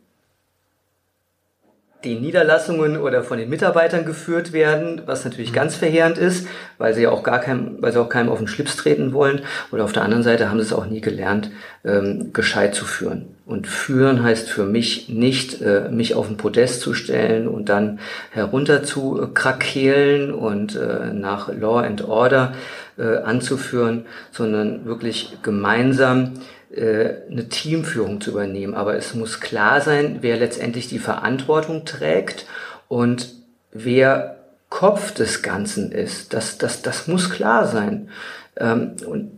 den 2.05 2.21
Niederlassungen 2.21 2.97
oder 2.97 3.23
von 3.23 3.39
den 3.39 3.49
Mitarbeitern 3.49 4.05
geführt 4.05 4.53
werden, 4.53 5.03
was 5.07 5.25
natürlich 5.25 5.51
mhm. 5.51 5.57
ganz 5.57 5.77
verheerend 5.77 6.19
ist, 6.19 6.47
weil 6.79 6.95
sie 6.95 7.03
ja 7.03 7.11
auch 7.11 7.23
gar 7.23 7.41
keinem, 7.41 7.77
weil 7.81 7.93
sie 7.93 8.01
auch 8.01 8.09
keinem 8.09 8.29
auf 8.29 8.39
den 8.39 8.49
Schlips 8.49 8.77
treten 8.77 9.13
wollen. 9.13 9.43
Oder 9.73 9.85
auf 9.85 9.93
der 9.93 10.03
anderen 10.03 10.23
Seite 10.23 10.51
haben 10.51 10.59
sie 10.59 10.67
es 10.67 10.73
auch 10.73 10.87
nie 10.87 11.01
gelernt, 11.01 11.51
ähm, 11.85 12.33
gescheit 12.33 12.75
zu 12.75 12.85
führen. 12.85 13.35
Und 13.47 13.67
führen 13.67 14.23
heißt 14.23 14.49
für 14.49 14.65
mich 14.65 15.09
nicht, 15.09 15.61
äh, 15.61 15.89
mich 15.91 16.15
auf 16.15 16.29
den 16.29 16.37
Podest 16.37 16.81
zu 16.81 16.95
stellen 16.95 17.47
und 17.47 17.69
dann 17.69 17.99
herunter 18.31 18.83
zu 18.83 19.21
äh, 19.21 19.27
krakeelen 19.33 20.33
und 20.33 20.77
äh, 20.77 21.13
nach 21.13 21.49
Law 21.53 21.81
and 21.81 22.05
Order 22.05 22.53
äh, 22.97 23.19
anzuführen, 23.19 24.07
sondern 24.31 24.87
wirklich 24.87 25.39
gemeinsam 25.43 26.33
eine 26.77 27.49
Teamführung 27.49 28.21
zu 28.21 28.31
übernehmen. 28.31 28.75
Aber 28.75 28.97
es 28.97 29.15
muss 29.15 29.41
klar 29.41 29.81
sein, 29.81 30.19
wer 30.21 30.37
letztendlich 30.37 30.89
die 30.89 30.99
Verantwortung 30.99 31.85
trägt 31.85 32.47
und 32.89 33.35
wer 33.73 34.39
Kopf 34.71 35.13
des 35.13 35.43
Ganzen 35.43 35.93
ist. 35.93 36.35
Das, 36.35 36.59
das, 36.59 36.83
das 36.83 37.07
muss 37.07 37.31
klar 37.31 37.67
sein. 37.67 38.09
Ähm, 38.57 38.97
und 39.07 39.31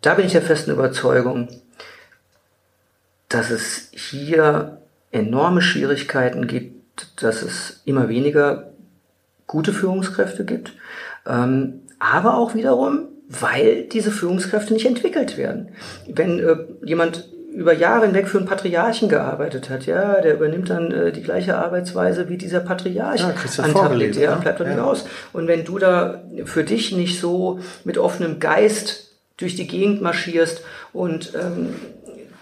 da 0.00 0.14
bin 0.14 0.26
ich 0.26 0.32
der 0.32 0.42
festen 0.42 0.72
Überzeugung, 0.72 1.48
dass 3.28 3.50
es 3.50 3.88
hier 3.92 4.78
enorme 5.12 5.62
Schwierigkeiten 5.62 6.46
gibt, 6.46 7.22
dass 7.22 7.42
es 7.42 7.82
immer 7.84 8.08
weniger 8.08 8.70
gute 9.46 9.72
Führungskräfte 9.72 10.44
gibt, 10.44 10.72
ähm, 11.26 11.82
aber 11.98 12.34
auch 12.36 12.54
wiederum 12.54 13.08
weil 13.30 13.84
diese 13.84 14.10
Führungskräfte 14.10 14.74
nicht 14.74 14.86
entwickelt 14.86 15.36
werden. 15.38 15.68
Wenn 16.08 16.40
äh, 16.40 16.56
jemand 16.84 17.28
über 17.52 17.72
Jahre 17.72 18.06
hinweg 18.06 18.28
für 18.28 18.38
einen 18.38 18.46
Patriarchen 18.46 19.08
gearbeitet 19.08 19.70
hat, 19.70 19.86
ja, 19.86 20.20
der 20.20 20.34
übernimmt 20.34 20.70
dann 20.70 20.90
äh, 20.90 21.12
die 21.12 21.22
gleiche 21.22 21.56
Arbeitsweise 21.56 22.28
wie 22.28 22.36
dieser 22.36 22.60
Patriarch 22.60 23.20
ja, 23.20 23.34
an 23.62 23.72
Tag 23.72 23.94
legt, 23.94 24.16
ja, 24.16 24.34
bleibt 24.34 24.60
nicht 24.60 24.76
ja. 24.76 24.84
aus. 24.84 25.04
Und 25.32 25.46
wenn 25.46 25.64
du 25.64 25.78
da 25.78 26.22
für 26.44 26.64
dich 26.64 26.92
nicht 26.92 27.20
so 27.20 27.60
mit 27.84 27.98
offenem 27.98 28.40
Geist 28.40 29.12
durch 29.36 29.54
die 29.54 29.66
Gegend 29.66 30.02
marschierst 30.02 30.62
und 30.92 31.32
ähm, 31.34 31.74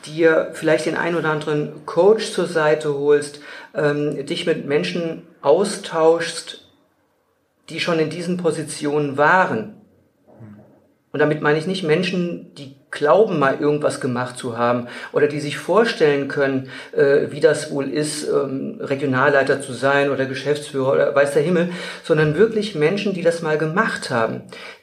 dir 0.06 0.50
vielleicht 0.54 0.86
den 0.86 0.96
ein 0.96 1.16
oder 1.16 1.30
anderen 1.30 1.84
Coach 1.84 2.32
zur 2.32 2.46
Seite 2.46 2.94
holst, 2.94 3.40
ähm, 3.74 4.24
dich 4.26 4.46
mit 4.46 4.66
Menschen 4.66 5.22
austauschst, 5.42 6.66
die 7.68 7.80
schon 7.80 7.98
in 7.98 8.08
diesen 8.08 8.38
Positionen 8.38 9.18
waren, 9.18 9.77
und 11.12 11.20
damit 11.20 11.40
meine 11.40 11.58
ich 11.58 11.66
nicht 11.66 11.84
Menschen, 11.84 12.54
die 12.54 12.76
glauben, 12.90 13.38
mal 13.38 13.58
irgendwas 13.60 14.00
gemacht 14.00 14.36
zu 14.36 14.58
haben 14.58 14.88
oder 15.12 15.26
die 15.26 15.40
sich 15.40 15.58
vorstellen 15.58 16.28
können, 16.28 16.68
äh, 16.96 17.30
wie 17.30 17.40
das 17.40 17.70
wohl 17.70 17.88
ist, 17.88 18.28
ähm, 18.28 18.78
Regionalleiter 18.80 19.60
zu 19.60 19.72
sein 19.72 20.10
oder 20.10 20.26
Geschäftsführer 20.26 20.92
oder 20.92 21.14
weiß 21.14 21.32
der 21.32 21.42
Himmel, 21.42 21.70
sondern 22.02 22.36
wirklich 22.36 22.74
Menschen, 22.74 23.14
die 23.14 23.22
das 23.22 23.42
mal 23.42 23.58
gemacht 23.58 24.10
haben. 24.10 24.42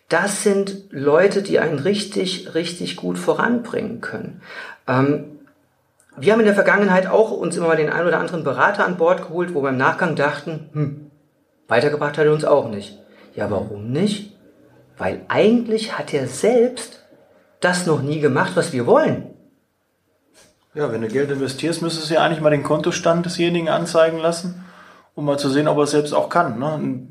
Das 0.10 0.44
sind 0.44 0.86
Leute, 0.92 1.42
die 1.42 1.60
einen 1.60 1.80
richtig, 1.80 2.54
richtig 2.54 2.96
gut 2.96 3.18
voranbringen 3.18 4.02
können. 4.02 4.42
Ähm, 4.88 5.26
wir 6.18 6.32
haben 6.32 6.40
in 6.40 6.46
der 6.46 6.56
Vergangenheit 6.56 7.08
auch 7.08 7.32
uns 7.32 7.58
immer 7.58 7.68
mal 7.68 7.78
den 7.78 7.90
einen 7.90 8.08
oder 8.08 8.20
anderen 8.20 8.44
Berater 8.44 8.86
an 8.86 8.98
Bord 8.98 9.24
geholt, 9.24 9.54
wo 9.54 9.62
wir 9.62 9.70
im 9.70 9.78
Nachgang 9.78 10.16
dachten, 10.16 10.70
hm, 10.74 11.12
weitergebracht 11.68 12.18
hat 12.18 12.26
er 12.26 12.34
uns 12.34 12.46
auch 12.46 12.70
nicht. 12.70 12.98
Ja, 13.36 13.52
warum 13.52 13.92
nicht? 13.92 14.35
Weil 14.98 15.22
eigentlich 15.28 15.98
hat 15.98 16.14
er 16.14 16.28
selbst 16.28 17.04
das 17.60 17.86
noch 17.86 18.02
nie 18.02 18.20
gemacht, 18.20 18.52
was 18.56 18.74
wir 18.74 18.86
wollen. 18.86 19.36
Ja, 20.74 20.92
wenn 20.92 21.02
du 21.02 21.08
Geld 21.08 21.32
investierst, 21.32 21.82
müsstest 21.82 22.10
du 22.10 22.16
ja 22.16 22.24
eigentlich 22.24 22.42
mal 22.42 22.50
den 22.50 22.64
Kontostand 22.64 23.26
desjenigen 23.26 23.70
anzeigen 23.70 24.20
lassen, 24.20 24.66
um 25.16 25.26
mal 25.26 25.40
zu 25.40 25.50
sehen, 25.50 25.68
ob 25.68 25.78
er 25.78 25.84
es 25.84 25.92
selbst 25.92 26.14
auch 26.14 26.30
kann. 26.30 26.60
Ne? 26.60 27.08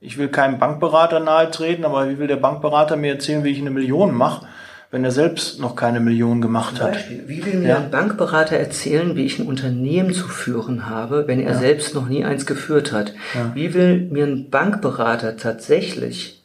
Ich 0.00 0.18
will 0.18 0.28
keinem 0.28 0.58
Bankberater 0.58 1.20
nahe 1.20 1.50
treten, 1.50 1.84
aber 1.84 2.08
wie 2.08 2.18
will 2.18 2.26
der 2.26 2.36
Bankberater 2.36 2.96
mir 2.96 3.12
erzählen, 3.12 3.44
wie 3.44 3.50
ich 3.50 3.60
eine 3.60 3.70
Million 3.70 4.12
mache, 4.12 4.46
wenn 4.90 5.04
er 5.04 5.12
selbst 5.12 5.60
noch 5.60 5.76
keine 5.76 6.00
Million 6.00 6.40
gemacht 6.40 6.80
hat? 6.80 6.92
Beispiel, 6.92 7.24
wie 7.26 7.46
will 7.46 7.54
mir 7.60 7.68
ja. 7.68 7.76
ein 7.76 7.90
Bankberater 7.90 8.56
erzählen, 8.56 9.14
wie 9.16 9.24
ich 9.24 9.38
ein 9.38 9.46
Unternehmen 9.46 10.12
zu 10.12 10.26
führen 10.26 10.90
habe, 10.90 11.28
wenn 11.28 11.40
er 11.40 11.52
ja. 11.52 11.58
selbst 11.58 11.94
noch 11.94 12.08
nie 12.08 12.24
eins 12.24 12.44
geführt 12.44 12.92
hat? 12.92 13.14
Ja. 13.34 13.52
Wie 13.54 13.72
will 13.72 14.08
mir 14.10 14.26
ein 14.26 14.50
Bankberater 14.50 15.36
tatsächlich 15.36 16.43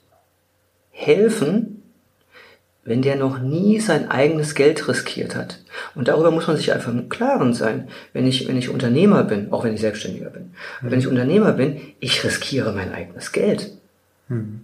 helfen, 0.99 1.81
wenn 2.83 3.01
der 3.01 3.15
noch 3.15 3.39
nie 3.39 3.79
sein 3.79 4.09
eigenes 4.09 4.55
Geld 4.55 4.87
riskiert 4.87 5.35
hat. 5.35 5.59
Und 5.95 6.07
darüber 6.07 6.31
muss 6.31 6.47
man 6.47 6.57
sich 6.57 6.73
einfach 6.73 6.91
im 6.91 7.07
Klaren 7.07 7.53
sein. 7.53 7.87
Wenn 8.13 8.25
ich, 8.25 8.47
wenn 8.47 8.57
ich 8.57 8.69
Unternehmer 8.69 9.23
bin, 9.23 9.51
auch 9.53 9.63
wenn 9.63 9.73
ich 9.73 9.81
Selbstständiger 9.81 10.29
bin, 10.29 10.51
mhm. 10.81 10.91
wenn 10.91 10.99
ich 10.99 11.07
Unternehmer 11.07 11.53
bin, 11.53 11.79
ich 11.99 12.23
riskiere 12.23 12.73
mein 12.73 12.93
eigenes 12.93 13.31
Geld. 13.31 13.71
Mhm. 14.27 14.61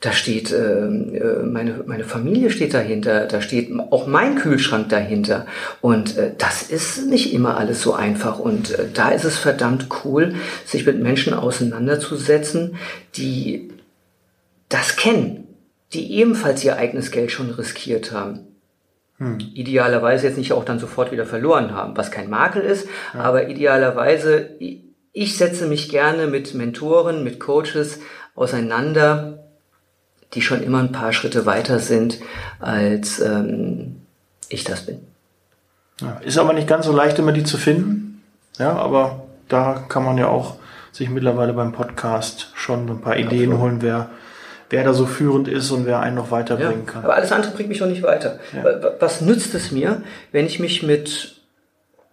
Da 0.00 0.12
steht, 0.12 0.52
äh, 0.52 0.86
äh, 0.86 1.42
meine, 1.44 1.82
meine 1.86 2.04
Familie 2.04 2.50
steht 2.50 2.74
dahinter, 2.74 3.26
da 3.26 3.40
steht 3.40 3.70
auch 3.90 4.06
mein 4.06 4.36
Kühlschrank 4.36 4.88
dahinter. 4.90 5.46
Und 5.80 6.16
äh, 6.16 6.32
das 6.36 6.62
ist 6.62 7.06
nicht 7.06 7.32
immer 7.32 7.56
alles 7.56 7.82
so 7.82 7.94
einfach. 7.94 8.38
Und 8.38 8.72
äh, 8.72 8.84
da 8.92 9.10
ist 9.10 9.24
es 9.24 9.38
verdammt 9.38 9.88
cool, 10.04 10.34
sich 10.64 10.84
mit 10.84 11.00
Menschen 11.00 11.32
auseinanderzusetzen, 11.32 12.76
die 13.16 13.70
das 14.68 14.96
kennen 14.96 15.47
die 15.92 16.12
ebenfalls 16.12 16.64
ihr 16.64 16.76
eigenes 16.76 17.10
Geld 17.10 17.30
schon 17.30 17.50
riskiert 17.50 18.12
haben. 18.12 18.40
Hm. 19.18 19.38
Idealerweise 19.54 20.26
jetzt 20.26 20.38
nicht 20.38 20.52
auch 20.52 20.64
dann 20.64 20.78
sofort 20.78 21.10
wieder 21.10 21.26
verloren 21.26 21.74
haben, 21.74 21.96
was 21.96 22.10
kein 22.10 22.30
Makel 22.30 22.62
ist, 22.62 22.88
ja. 23.14 23.20
aber 23.20 23.48
idealerweise, 23.48 24.50
ich 25.12 25.36
setze 25.36 25.66
mich 25.66 25.88
gerne 25.88 26.26
mit 26.26 26.54
Mentoren, 26.54 27.24
mit 27.24 27.40
Coaches 27.40 28.00
auseinander, 28.34 29.44
die 30.34 30.42
schon 30.42 30.62
immer 30.62 30.78
ein 30.78 30.92
paar 30.92 31.12
Schritte 31.12 31.46
weiter 31.46 31.78
sind, 31.78 32.20
als 32.60 33.18
ähm, 33.20 33.96
ich 34.48 34.64
das 34.64 34.86
bin. 34.86 35.00
Ja, 36.00 36.20
ist 36.24 36.38
aber 36.38 36.52
nicht 36.52 36.68
ganz 36.68 36.86
so 36.86 36.92
leicht, 36.92 37.18
immer 37.18 37.32
die 37.32 37.44
zu 37.44 37.56
finden. 37.56 38.22
Ja, 38.58 38.76
aber 38.76 39.24
da 39.48 39.84
kann 39.88 40.04
man 40.04 40.18
ja 40.18 40.28
auch 40.28 40.56
sich 40.92 41.08
mittlerweile 41.10 41.52
beim 41.54 41.72
Podcast 41.72 42.52
schon 42.54 42.88
ein 42.88 43.00
paar 43.00 43.16
Ideen 43.16 43.52
Absolut. 43.52 43.60
holen, 43.60 43.82
wer 43.82 44.10
wer 44.70 44.84
da 44.84 44.92
so 44.92 45.06
führend 45.06 45.48
ist 45.48 45.70
und 45.70 45.86
wer 45.86 46.00
einen 46.00 46.16
noch 46.16 46.30
weiterbringen 46.30 46.84
ja, 46.86 46.92
kann. 46.92 47.04
Aber 47.04 47.14
alles 47.14 47.32
andere 47.32 47.52
bringt 47.52 47.68
mich 47.68 47.80
noch 47.80 47.88
nicht 47.88 48.02
weiter. 48.02 48.38
Ja. 48.54 48.64
Was 49.00 49.20
nützt 49.20 49.54
es 49.54 49.72
mir, 49.72 50.02
wenn 50.32 50.46
ich 50.46 50.60
mich 50.60 50.82
mit 50.82 51.36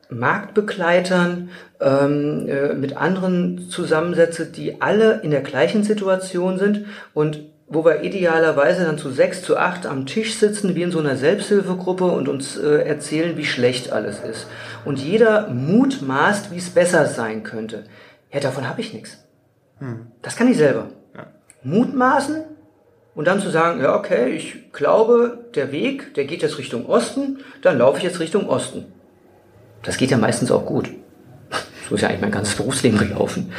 Marktbegleitern, 0.09 1.49
ähm, 1.81 2.47
äh, 2.47 2.73
mit 2.73 2.95
anderen 2.95 3.69
zusammensetze, 3.69 4.45
die 4.45 4.81
alle 4.81 5.21
in 5.21 5.31
der 5.31 5.41
gleichen 5.41 5.83
Situation 5.83 6.57
sind 6.57 6.85
und 7.13 7.41
wo 7.67 7.83
wir 7.83 8.03
idealerweise 8.03 8.85
dann 8.85 8.99
zu 8.99 9.09
sechs, 9.09 9.41
zu 9.41 9.57
acht 9.57 9.87
am 9.87 10.05
Tisch 10.05 10.35
sitzen, 10.35 10.75
wie 10.75 10.83
in 10.83 10.91
so 10.91 10.99
einer 10.99 11.15
Selbsthilfegruppe 11.15 12.05
und 12.05 12.29
uns 12.29 12.57
äh, 12.57 12.83
erzählen, 12.83 13.37
wie 13.37 13.45
schlecht 13.45 13.91
alles 13.91 14.19
ist. 14.19 14.47
Und 14.85 14.99
jeder 14.99 15.49
mutmaßt, 15.49 16.51
wie 16.51 16.57
es 16.57 16.69
besser 16.69 17.07
sein 17.07 17.41
könnte. 17.41 17.85
Ja, 18.31 18.39
davon 18.39 18.69
habe 18.69 18.81
ich 18.81 18.93
nichts. 18.93 19.17
Hm. 19.79 20.07
Das 20.21 20.35
kann 20.35 20.47
ich 20.47 20.57
selber. 20.57 20.89
Mutmaßen 21.65 22.43
Und 23.15 23.27
dann 23.27 23.41
zu 23.41 23.49
sagen, 23.49 23.81
ja, 23.81 23.95
okay, 23.95 24.29
ich 24.29 24.71
glaube, 24.73 25.45
der 25.55 25.71
Weg, 25.71 26.13
der 26.15 26.25
geht 26.25 26.41
jetzt 26.41 26.57
Richtung 26.57 26.85
Osten, 26.85 27.39
dann 27.61 27.77
laufe 27.77 27.97
ich 27.97 28.03
jetzt 28.03 28.19
Richtung 28.19 28.49
Osten. 28.49 28.85
Das 29.83 29.97
geht 29.97 30.11
ja 30.11 30.17
meistens 30.17 30.51
auch 30.51 30.65
gut. 30.65 30.89
So 31.87 31.95
ist 31.95 32.01
ja 32.01 32.09
eigentlich 32.09 32.21
mein 32.21 32.31
ganzes 32.31 32.55
Berufsleben 32.55 32.99
gelaufen. 32.99 33.53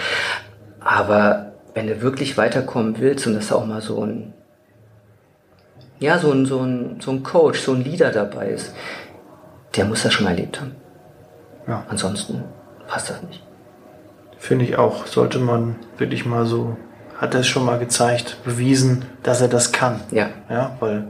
Aber 0.81 1.53
wenn 1.75 1.87
du 1.87 2.03
wirklich 2.03 2.37
weiterkommen 2.37 2.97
willst 2.99 3.27
und 3.27 3.35
dass 3.35 3.49
da 3.49 3.55
auch 3.55 3.67
mal 3.67 3.81
so 3.81 4.05
ein, 4.05 4.35
ja, 6.01 6.19
so 6.19 6.33
ein, 6.33 6.45
so 6.45 6.61
ein, 6.61 7.01
so 7.01 7.11
ein 7.11 7.23
Coach, 7.23 7.61
so 7.61 7.73
ein 7.73 7.83
Leader 7.83 8.11
dabei 8.11 8.51
ist, 8.51 8.75
der 9.75 9.85
muss 9.85 10.03
das 10.03 10.13
schon 10.13 10.25
mal 10.25 10.31
erlebt 10.31 10.61
haben. 10.61 10.75
Ja. 11.67 11.85
Ansonsten 11.89 12.45
passt 12.87 13.11
das 13.11 13.23
nicht. 13.23 13.43
Finde 14.39 14.65
ich 14.65 14.77
auch. 14.77 15.07
Sollte 15.07 15.39
man 15.39 15.77
wirklich 15.97 16.27
mal 16.27 16.47
so, 16.47 16.77
hat 17.19 17.35
er 17.35 17.41
es 17.41 17.47
schon 17.47 17.65
mal 17.65 17.79
gezeigt, 17.79 18.39
bewiesen, 18.45 19.07
dass 19.23 19.41
er 19.41 19.49
das 19.49 19.73
kann. 19.73 20.01
Ja. 20.11 20.29
Ja, 20.51 20.77
weil 20.81 21.05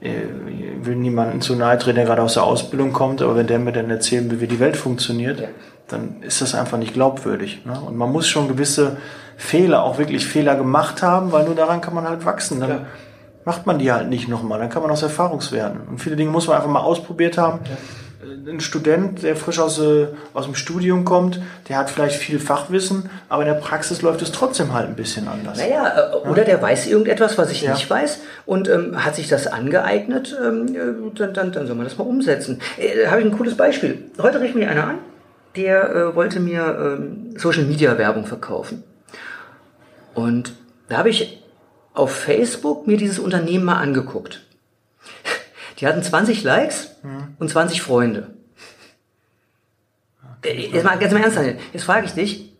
äh, 0.00 0.22
ich 0.48 0.86
will 0.86 0.96
niemanden 0.96 1.40
zu 1.40 1.54
nahe 1.56 1.78
treten, 1.78 1.96
der 1.96 2.04
gerade 2.06 2.22
aus 2.22 2.34
der 2.34 2.44
Ausbildung 2.44 2.92
kommt, 2.92 3.20
aber 3.22 3.36
wenn 3.36 3.46
der 3.46 3.58
mir 3.58 3.72
dann 3.72 3.90
erzählen 3.90 4.30
will, 4.30 4.40
wie 4.40 4.46
die 4.46 4.60
Welt 4.60 4.76
funktioniert, 4.76 5.40
Ja. 5.40 5.48
dann 5.88 6.22
ist 6.22 6.40
das 6.40 6.54
einfach 6.54 6.78
nicht 6.78 6.94
glaubwürdig. 6.94 7.64
Ne? 7.66 7.78
Und 7.80 7.96
man 7.96 8.10
muss 8.12 8.28
schon 8.28 8.48
gewisse 8.48 8.96
Fehler, 9.36 9.82
auch 9.84 9.98
wirklich 9.98 10.26
Fehler 10.26 10.54
gemacht 10.56 11.02
haben, 11.02 11.30
weil 11.32 11.44
nur 11.44 11.54
daran 11.54 11.80
kann 11.80 11.94
man 11.94 12.08
halt 12.08 12.24
wachsen. 12.24 12.60
Dann 12.60 12.70
Ja. 12.70 12.80
macht 13.44 13.66
man 13.66 13.78
die 13.78 13.92
halt 13.92 14.08
nicht 14.08 14.28
nochmal, 14.28 14.58
dann 14.58 14.68
kann 14.70 14.82
man 14.82 14.90
aus 14.90 15.02
Erfahrungswerten. 15.02 15.80
Und 15.88 15.98
viele 16.00 16.16
Dinge 16.16 16.30
muss 16.30 16.46
man 16.48 16.56
einfach 16.56 16.70
mal 16.70 16.80
ausprobiert 16.80 17.38
haben. 17.38 17.60
Äh, 17.64 17.76
Ein 18.20 18.58
Student, 18.60 19.22
der 19.22 19.36
frisch 19.36 19.60
aus, 19.60 19.78
äh, 19.78 20.08
aus 20.34 20.46
dem 20.46 20.56
Studium 20.56 21.04
kommt, 21.04 21.40
der 21.68 21.76
hat 21.78 21.88
vielleicht 21.88 22.16
viel 22.16 22.40
Fachwissen, 22.40 23.08
aber 23.28 23.42
in 23.42 23.48
der 23.48 23.60
Praxis 23.60 24.02
läuft 24.02 24.22
es 24.22 24.32
trotzdem 24.32 24.72
halt 24.72 24.88
ein 24.88 24.96
bisschen 24.96 25.28
anders. 25.28 25.56
Naja, 25.56 26.10
äh, 26.24 26.28
oder 26.28 26.42
der 26.44 26.60
weiß 26.60 26.88
irgendetwas, 26.88 27.38
was 27.38 27.52
ich 27.52 27.62
Ja. 27.62 27.74
nicht 27.74 27.88
weiß 27.88 28.18
und 28.44 28.68
ähm, 28.68 29.04
hat 29.04 29.14
sich 29.14 29.28
das 29.28 29.46
angeeignet, 29.46 30.36
ähm, 30.44 30.66
äh, 30.74 31.10
dann, 31.14 31.32
dann, 31.32 31.52
dann 31.52 31.66
soll 31.68 31.76
man 31.76 31.84
das 31.84 31.96
mal 31.96 32.04
umsetzen. 32.08 32.60
Äh, 32.76 33.04
da 33.04 33.10
habe 33.12 33.20
ich 33.20 33.26
ein 33.26 33.36
cooles 33.36 33.56
Beispiel. 33.56 34.10
Heute 34.20 34.40
rief 34.40 34.54
mir 34.56 34.68
einer 34.68 34.84
an, 34.88 34.98
der 35.54 35.94
äh, 35.94 36.14
wollte 36.16 36.40
mir 36.40 36.96
ähm, 36.98 37.34
Social 37.38 37.64
Media 37.64 37.98
Werbung 37.98 38.26
verkaufen. 38.26 38.82
Und 40.14 40.54
da 40.88 40.96
habe 40.98 41.10
ich 41.10 41.40
auf 41.94 42.10
Facebook 42.12 42.88
mir 42.88 42.96
dieses 42.96 43.20
Unternehmen 43.20 43.64
mal 43.64 43.76
angeguckt. 43.76 44.42
Die 45.78 45.86
hatten 45.86 46.02
20 46.02 46.42
Likes 46.42 46.96
und 47.38 47.48
20 47.48 47.82
Freunde. 47.82 48.30
Äh, 50.44 50.68
Jetzt 50.68 50.84
mal 50.84 50.98
ganz 50.98 51.12
im 51.12 51.18
Ernst, 51.22 51.36
Daniel. 51.36 51.58
jetzt 51.72 51.84
frage 51.84 52.06
ich 52.06 52.12
dich, 52.12 52.52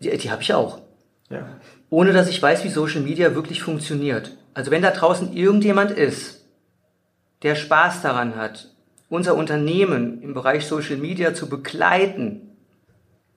die, 0.00 0.16
die 0.16 0.30
habe 0.30 0.42
ich 0.42 0.52
auch 0.54 0.80
Ja. 1.30 1.46
ohne 1.90 2.12
dass 2.12 2.28
ich 2.28 2.40
weiß, 2.42 2.64
wie 2.64 2.68
Social 2.68 3.00
Media 3.00 3.34
wirklich 3.34 3.62
funktioniert. 3.62 4.36
Also 4.54 4.70
wenn 4.70 4.82
da 4.82 4.90
draußen 4.90 5.32
irgendjemand 5.32 5.90
ist, 5.92 6.44
der 7.42 7.54
Spaß 7.54 8.02
daran 8.02 8.36
hat, 8.36 8.68
unser 9.08 9.34
Unternehmen 9.34 10.22
im 10.22 10.34
Bereich 10.34 10.66
Social 10.66 10.96
Media 10.96 11.34
zu 11.34 11.48
begleiten, 11.48 12.48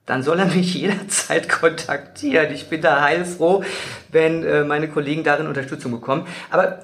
dann 0.05 0.21
soll 0.23 0.39
er 0.39 0.45
mich 0.45 0.73
jederzeit 0.75 1.49
kontaktieren. 1.49 2.53
Ich 2.53 2.69
bin 2.69 2.81
da 2.81 3.01
heilfroh, 3.01 3.63
wenn 4.11 4.43
äh, 4.43 4.63
meine 4.63 4.87
Kollegen 4.87 5.23
darin 5.23 5.47
Unterstützung 5.47 5.91
bekommen. 5.91 6.27
Aber 6.51 6.79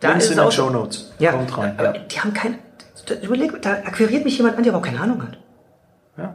da 0.00 0.08
Links 0.10 0.24
ist 0.24 0.30
in 0.32 0.36
den 0.38 0.46
auch 0.46 0.52
Show 0.52 0.70
Notes. 0.70 1.12
Ja, 1.18 1.32
Kommt 1.32 1.56
rein. 1.58 1.74
aber 1.78 1.94
Ja. 1.96 2.02
die 2.02 2.20
haben 2.20 2.32
keine. 2.34 2.58
da- 3.06 3.14
Überleg, 3.16 3.60
da 3.62 3.70
akquiriert 3.72 4.24
mich 4.24 4.36
jemand 4.36 4.56
an, 4.56 4.62
der 4.62 4.70
überhaupt 4.70 4.86
keine 4.86 5.00
Ahnung 5.00 5.22
hat. 5.22 5.38
Ja. 6.16 6.34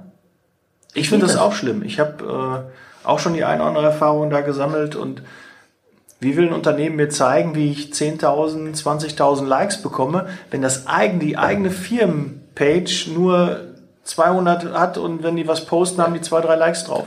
Ich 0.93 1.10
finde 1.10 1.26
das 1.26 1.34
das. 1.36 1.41
auch 1.41 1.54
schlimm. 1.54 1.84
Ich 1.84 1.99
habe 1.99 2.65
äh, 3.04 3.08
auch 3.08 3.19
schon 3.19 3.34
die 3.34 3.43
eine 3.43 3.62
oder 3.62 3.69
andere 3.69 3.86
Erfahrung 3.86 4.30
da 4.30 4.41
gesammelt 4.41 4.95
und 4.95 5.21
wie 6.19 6.38
will 6.38 6.47
ein 6.47 6.54
Unternehmen 6.54 6.95
mir 6.95 7.10
zeigen, 7.10 7.54
wie 7.56 7.69
ich 7.71 7.91
10.000, 7.91 8.76
20.000 8.82 9.45
Likes 9.45 9.82
bekomme, 9.82 10.28
wenn 10.52 10.62
das 10.62 10.88
eigen, 10.88 11.19
die 11.19 11.38
eigene 11.38 11.69
Firmenpage 11.69 13.08
nur 13.10 13.60
200 14.04 14.73
hat 14.73 14.97
und 14.97 15.23
wenn 15.23 15.36
die 15.36 15.47
was 15.47 15.65
posten, 15.65 16.02
haben 16.02 16.13
die 16.13 16.21
zwei, 16.21 16.39
drei 16.41 16.56
Likes 16.56 16.86
drauf. 16.86 17.06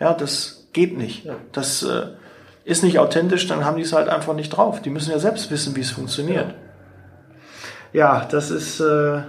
Ja, 0.00 0.14
das 0.14 0.66
geht 0.72 0.96
nicht. 0.96 1.26
Das 1.52 1.82
äh, 1.82 2.06
ist 2.68 2.82
nicht 2.82 2.98
authentisch, 2.98 3.46
dann 3.46 3.64
haben 3.64 3.76
die 3.76 3.82
es 3.82 3.92
halt 3.92 4.08
einfach 4.08 4.34
nicht 4.34 4.50
drauf. 4.50 4.82
Die 4.82 4.90
müssen 4.90 5.10
ja 5.10 5.18
selbst 5.18 5.50
wissen, 5.50 5.74
wie 5.74 5.80
es 5.80 5.90
funktioniert. 5.90 6.54
Ja, 7.92 8.26
das 8.30 8.50
ist 8.50 8.80
äh, 8.80 9.22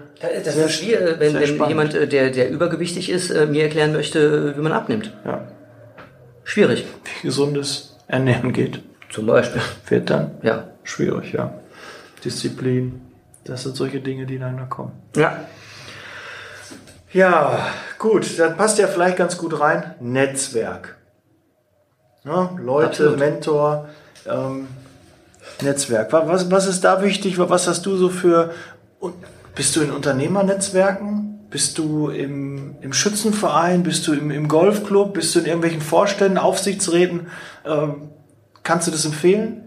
Das 0.44 0.56
Sehr 0.56 0.66
ist 0.66 0.82
wie, 0.82 0.94
äh, 0.94 1.16
wenn, 1.20 1.32
sehr 1.32 1.42
wenn 1.42 1.48
spannend. 1.48 1.70
jemand, 1.70 1.94
äh, 1.94 2.08
der, 2.08 2.30
der 2.32 2.50
übergewichtig 2.50 3.10
ist, 3.10 3.30
äh, 3.32 3.46
mir 3.46 3.64
erklären 3.64 3.94
möchte, 3.94 4.56
wie 4.58 4.62
man 4.62 4.74
abnimmt. 4.74 5.14
ja, 5.26 5.48
Schwierig. 6.44 6.86
wie 7.06 7.28
gesundes 7.28 7.96
Ernähren 8.08 8.52
geht. 8.54 8.82
Zum 9.10 9.26
Beispiel. 9.28 9.62
Wird 9.88 10.10
dann 10.10 10.32
Ja. 10.42 10.66
schwierig, 10.84 11.32
ja. 11.34 11.54
Disziplin, 12.26 13.00
das 13.46 13.64
sind 13.64 13.76
solche 13.78 14.02
Dinge, 14.02 14.26
die 14.26 14.38
dann 14.38 14.58
da 14.58 14.64
kommen. 14.66 14.92
Ja. 15.16 15.46
Ja, 17.12 17.66
gut, 17.98 18.38
dann 18.38 18.56
passt 18.58 18.78
ja 18.78 18.88
vielleicht 18.88 19.18
ganz 19.18 19.38
gut 19.38 19.60
rein. 19.60 19.96
Netzwerk. 20.00 20.98
Ja, 22.26 22.50
Leute, 22.62 22.88
Absolut. 22.90 23.20
Mentor, 23.20 23.90
ähm, 24.28 24.68
Netzwerk. 25.62 26.12
Wa- 26.14 26.28
Was, 26.28 26.50
was 26.52 26.68
ist 26.68 26.84
da 26.84 27.02
wichtig? 27.02 27.38
Was 27.40 27.68
hast 27.68 27.86
du 27.86 27.96
so 27.96 28.10
für. 28.10 28.52
und 29.00 29.14
Bist 29.56 29.76
du 29.76 29.82
in 29.82 29.92
Unternehmernetzwerken? 29.92 31.40
Bist 31.50 31.78
du 31.78 32.10
im, 32.10 32.76
im 32.82 32.94
Schützenverein? 32.94 33.84
Bist 33.84 34.06
du 34.08 34.14
im, 34.14 34.30
im 34.32 34.48
Golfclub? 34.48 35.14
Bist 35.14 35.34
du 35.34 35.40
in 35.40 35.46
irgendwelchen 35.46 35.82
Vorständen, 35.82 36.38
Aufsichtsräten? 36.38 37.28
Ähm, 37.66 38.10
kannst 38.64 38.88
du 38.88 38.92
das 38.92 39.06
empfehlen? 39.06 39.64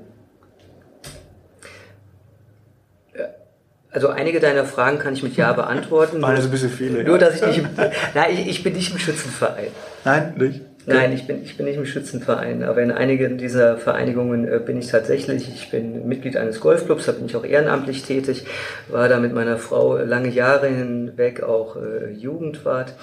Also 3.91 4.09
einige 4.09 4.41
deiner 4.41 4.65
Fragen 4.65 4.99
kann 4.99 5.13
ich 5.13 5.23
mit 5.23 5.37
Ja 5.37 5.53
beantworten. 5.53 6.23
Waren 6.23 6.37
jetzt 6.37 6.47
ein 6.47 6.51
bisschen 6.51 6.71
viele, 6.71 7.05
Nur, 7.05 7.21
ja. 7.21 7.27
dass 7.29 7.35
ich 7.37 7.47
nicht 7.47 7.59
im, 7.59 7.69
Nein, 8.15 8.31
ich, 8.33 8.47
ich 8.49 8.63
bin 8.63 8.73
nicht 8.73 8.91
im 8.91 8.99
Schützenverein. 8.99 9.67
Nein, 10.05 10.35
nicht? 10.39 10.61
Nein, 10.87 11.13
ich 11.13 11.27
bin, 11.27 11.43
ich 11.45 11.57
bin 11.57 11.67
nicht 11.67 11.77
im 11.77 11.87
Schützenverein, 11.87 12.65
aber 12.65 12.83
in 12.83 12.91
einigen 12.91 13.39
dieser 13.39 13.77
Vereinigungen 13.77 14.49
äh, 14.49 14.59
bin 14.59 14.79
ich 14.79 14.89
tatsächlich. 14.89 15.49
Ich 15.49 15.71
bin 15.71 16.09
Mitglied 16.09 16.37
eines 16.37 16.61
Golfclubs, 16.61 17.07
da 17.07 17.13
bin 17.13 17.27
ich 17.27 17.37
auch 17.37 17.45
ehrenamtlich 17.45 18.03
tätig, 18.03 18.45
war 18.89 19.09
da 19.09 19.21
mit 19.21 19.33
meiner 19.33 19.59
Frau 19.59 19.97
lange 19.99 20.29
Jahre 20.29 20.69
hinweg 20.69 21.43
auch 21.43 21.77
äh, 21.77 22.11
Jugendwart. 22.11 22.95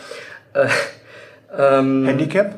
Äh, 0.53 0.67
ähm, 1.57 2.05
Handicap? 2.05 2.55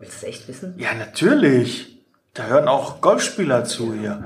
willst 0.00 0.22
du 0.22 0.26
es 0.26 0.32
echt 0.32 0.48
wissen? 0.48 0.74
Ja, 0.78 0.94
natürlich. 0.94 1.98
Da 2.34 2.46
hören 2.46 2.68
auch 2.68 3.00
Golfspieler 3.00 3.64
zu 3.64 3.94
hier. 3.94 4.22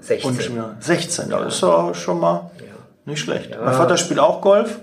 16. 0.00 0.30
Und 0.30 0.42
schon 0.42 0.54
wieder 0.56 0.76
16, 0.80 1.30
das 1.30 1.54
ist 1.54 1.62
ja 1.62 1.94
schon 1.94 2.20
mal 2.20 2.50
ja. 2.58 2.66
nicht 3.06 3.20
schlecht. 3.20 3.50
Mein 3.58 3.74
Vater 3.74 3.96
spielt 3.96 4.20
auch 4.20 4.42
Golf. 4.42 4.80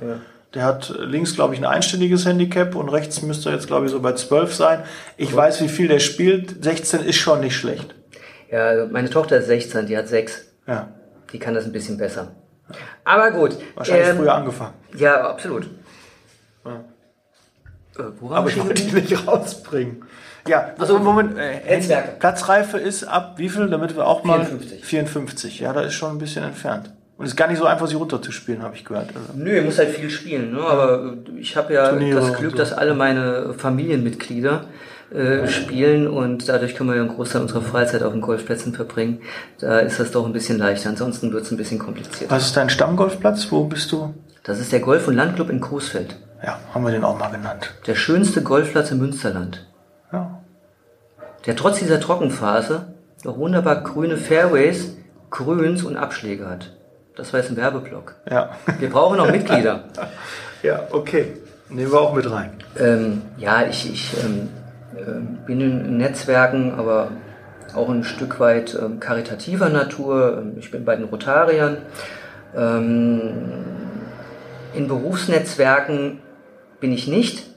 Der 0.54 0.66
hat 0.66 0.94
links, 1.00 1.34
glaube 1.36 1.54
ich, 1.54 1.62
ein 1.62 1.66
einstelliges 1.66 2.26
Handicap 2.26 2.76
und 2.76 2.90
rechts 2.90 3.22
müsste 3.22 3.50
er 3.50 3.56
jetzt, 3.56 3.68
glaube 3.68 3.86
ich, 3.86 3.92
so 3.92 4.02
bei 4.02 4.14
12 4.14 4.54
sein. 4.54 4.84
Ich 5.16 5.34
weiß, 5.34 5.62
wie 5.62 5.70
viel 5.70 5.88
der 5.88 6.00
spielt. 6.00 6.62
16 6.64 7.02
ist 7.06 7.16
schon 7.16 7.40
nicht 7.40 7.56
schlecht. 7.56 7.96
ja, 8.52 8.66
also 8.66 8.92
meine 8.92 9.10
Tochter 9.10 9.38
ist 9.38 9.48
16, 9.48 9.86
die 9.86 9.98
hat 9.98 10.08
6. 10.10 10.46
Ja, 10.68 10.90
Die 11.32 11.40
kann 11.40 11.54
das 11.54 11.66
ein 11.66 11.72
bisschen 11.72 11.98
besser. 11.98 12.36
Aber 13.06 13.32
gut. 13.32 13.58
wahrscheinlich 13.76 14.10
ähm, 14.10 14.18
früher 14.18 14.34
angefangen. 14.36 14.74
Ja, 14.98 15.30
absolut. 15.30 15.70
Äh, 16.66 18.04
wo 18.20 18.30
waren 18.30 18.40
Aber 18.40 18.50
ich 18.50 18.58
wollte 18.64 18.82
ihn 18.84 18.94
nicht 18.94 19.28
rausbringen. 19.28 20.06
Ja, 20.48 20.72
Also, 20.78 20.96
also 20.96 21.00
Moment, 21.00 21.38
äh, 21.38 21.60
Netzwerke. 21.66 22.18
Platzreife 22.20 22.78
ist 22.78 23.04
ab 23.04 23.34
wie 23.38 23.50
viel, 23.50 23.70
damit 23.70 23.96
wir 23.96 24.06
auch 24.08 24.24
mal 24.24 24.46
54. 24.46 24.86
54. 24.86 25.60
Ja, 25.60 25.74
da 25.74 25.82
ist 25.82 25.94
schon 25.94 26.12
ein 26.12 26.18
bisschen 26.18 26.44
entfernt. 26.44 26.92
Und 27.22 27.28
ist 27.28 27.36
gar 27.36 27.48
nicht 27.48 27.60
so 27.60 27.66
einfach, 27.66 27.86
sie 27.86 27.94
runterzuspielen, 27.94 28.64
habe 28.64 28.76
ich 28.76 28.84
gehört. 28.84 29.10
Also, 29.10 29.28
Nö, 29.36 29.56
ihr 29.56 29.62
muss 29.62 29.78
halt 29.78 29.90
viel 29.90 30.10
spielen. 30.10 30.54
Ne? 30.54 30.60
Aber 30.60 31.14
äh, 31.28 31.40
ich 31.40 31.56
habe 31.56 31.72
ja 31.72 31.90
Turniere 31.90 32.20
das 32.20 32.34
Glück, 32.34 32.54
so. 32.54 32.58
dass 32.58 32.74
alle 32.74 32.96
meine 32.96 33.54
Familienmitglieder 33.56 34.66
äh, 35.14 35.48
spielen 35.48 36.08
und 36.08 36.50
dadurch 36.50 36.74
können 36.74 36.90
wir 36.90 36.96
ja 36.96 37.04
einen 37.04 37.14
Großteil 37.14 37.44
unserer 37.44 37.62
Freizeit 37.62 38.02
auf 38.02 38.12
den 38.12 38.22
Golfplätzen 38.22 38.74
verbringen. 38.74 39.22
Da 39.60 39.78
ist 39.78 40.00
das 40.00 40.10
doch 40.10 40.26
ein 40.26 40.34
bisschen 40.34 40.58
leichter. 40.58 40.90
Ansonsten 40.90 41.32
wird 41.32 41.44
es 41.44 41.52
ein 41.52 41.58
bisschen 41.58 41.78
kompliziert. 41.78 42.32
was 42.32 42.48
ist 42.48 42.58
dein 42.58 42.72
Stammgolfplatz? 42.72 43.52
Wo 43.52 43.66
bist 43.66 43.92
du? 43.92 44.16
Das 44.42 44.60
ist 44.60 44.72
der 44.72 44.80
Golf- 44.80 45.08
und 45.08 45.14
Landclub 45.14 45.52
in 45.52 45.60
Coesfeld. 45.60 46.16
Ja, 46.44 46.60
haben 46.74 46.84
wir 46.84 46.92
den 46.92 47.04
auch 47.04 47.20
mal 47.20 47.30
genannt. 47.30 47.72
Der 47.86 47.94
schönste 47.94 48.42
Golfplatz 48.42 48.90
im 48.90 48.98
Münsterland. 48.98 49.68
Ja. 50.12 50.40
Der 51.46 51.56
trotz 51.56 51.78
dieser 51.78 52.00
Trockenphase 52.00 52.94
noch 53.24 53.38
wunderbar 53.38 53.84
grüne 53.84 54.18
Fairways, 54.18 54.98
Grüns 55.30 55.84
und 55.84 55.98
Abschläge 55.98 56.50
hat. 56.50 56.72
Das 57.22 57.32
war 57.34 57.40
jetzt 57.40 57.52
ein 57.52 57.58
Werbeblock. 57.58 58.16
Ja. 58.32 58.50
Wir 58.80 58.90
brauchen 58.90 59.18
noch 59.18 59.30
Mitglieder. 59.32 59.84
Ja, 60.64 60.88
okay. 60.92 61.34
Nehmen 61.70 61.92
wir 61.92 62.00
auch 62.00 62.14
mit 62.14 62.30
rein. 62.30 62.52
Ähm, 62.78 63.24
ja, 63.38 63.64
ich, 63.68 63.92
ich 63.92 64.14
ähm, 64.24 64.50
ähm, 64.96 65.40
bin 65.48 65.60
in 65.60 65.98
Netzwerken, 65.98 66.74
aber 66.78 67.08
auch 67.74 67.90
ein 67.90 68.04
Stück 68.04 68.40
weit 68.40 68.78
ähm, 68.80 69.00
karitativer 69.00 69.70
Natur. 69.70 70.38
Ähm, 70.40 70.54
Ich 70.60 70.70
bin 70.70 70.86
bei 70.86 70.96
den 70.96 71.06
Rotariern. 71.06 71.78
Ähm, 72.56 73.32
in 74.76 74.88
Berufsnetzwerken 74.88 76.20
bin 76.80 76.92
ich 76.92 77.08
nicht. 77.08 77.48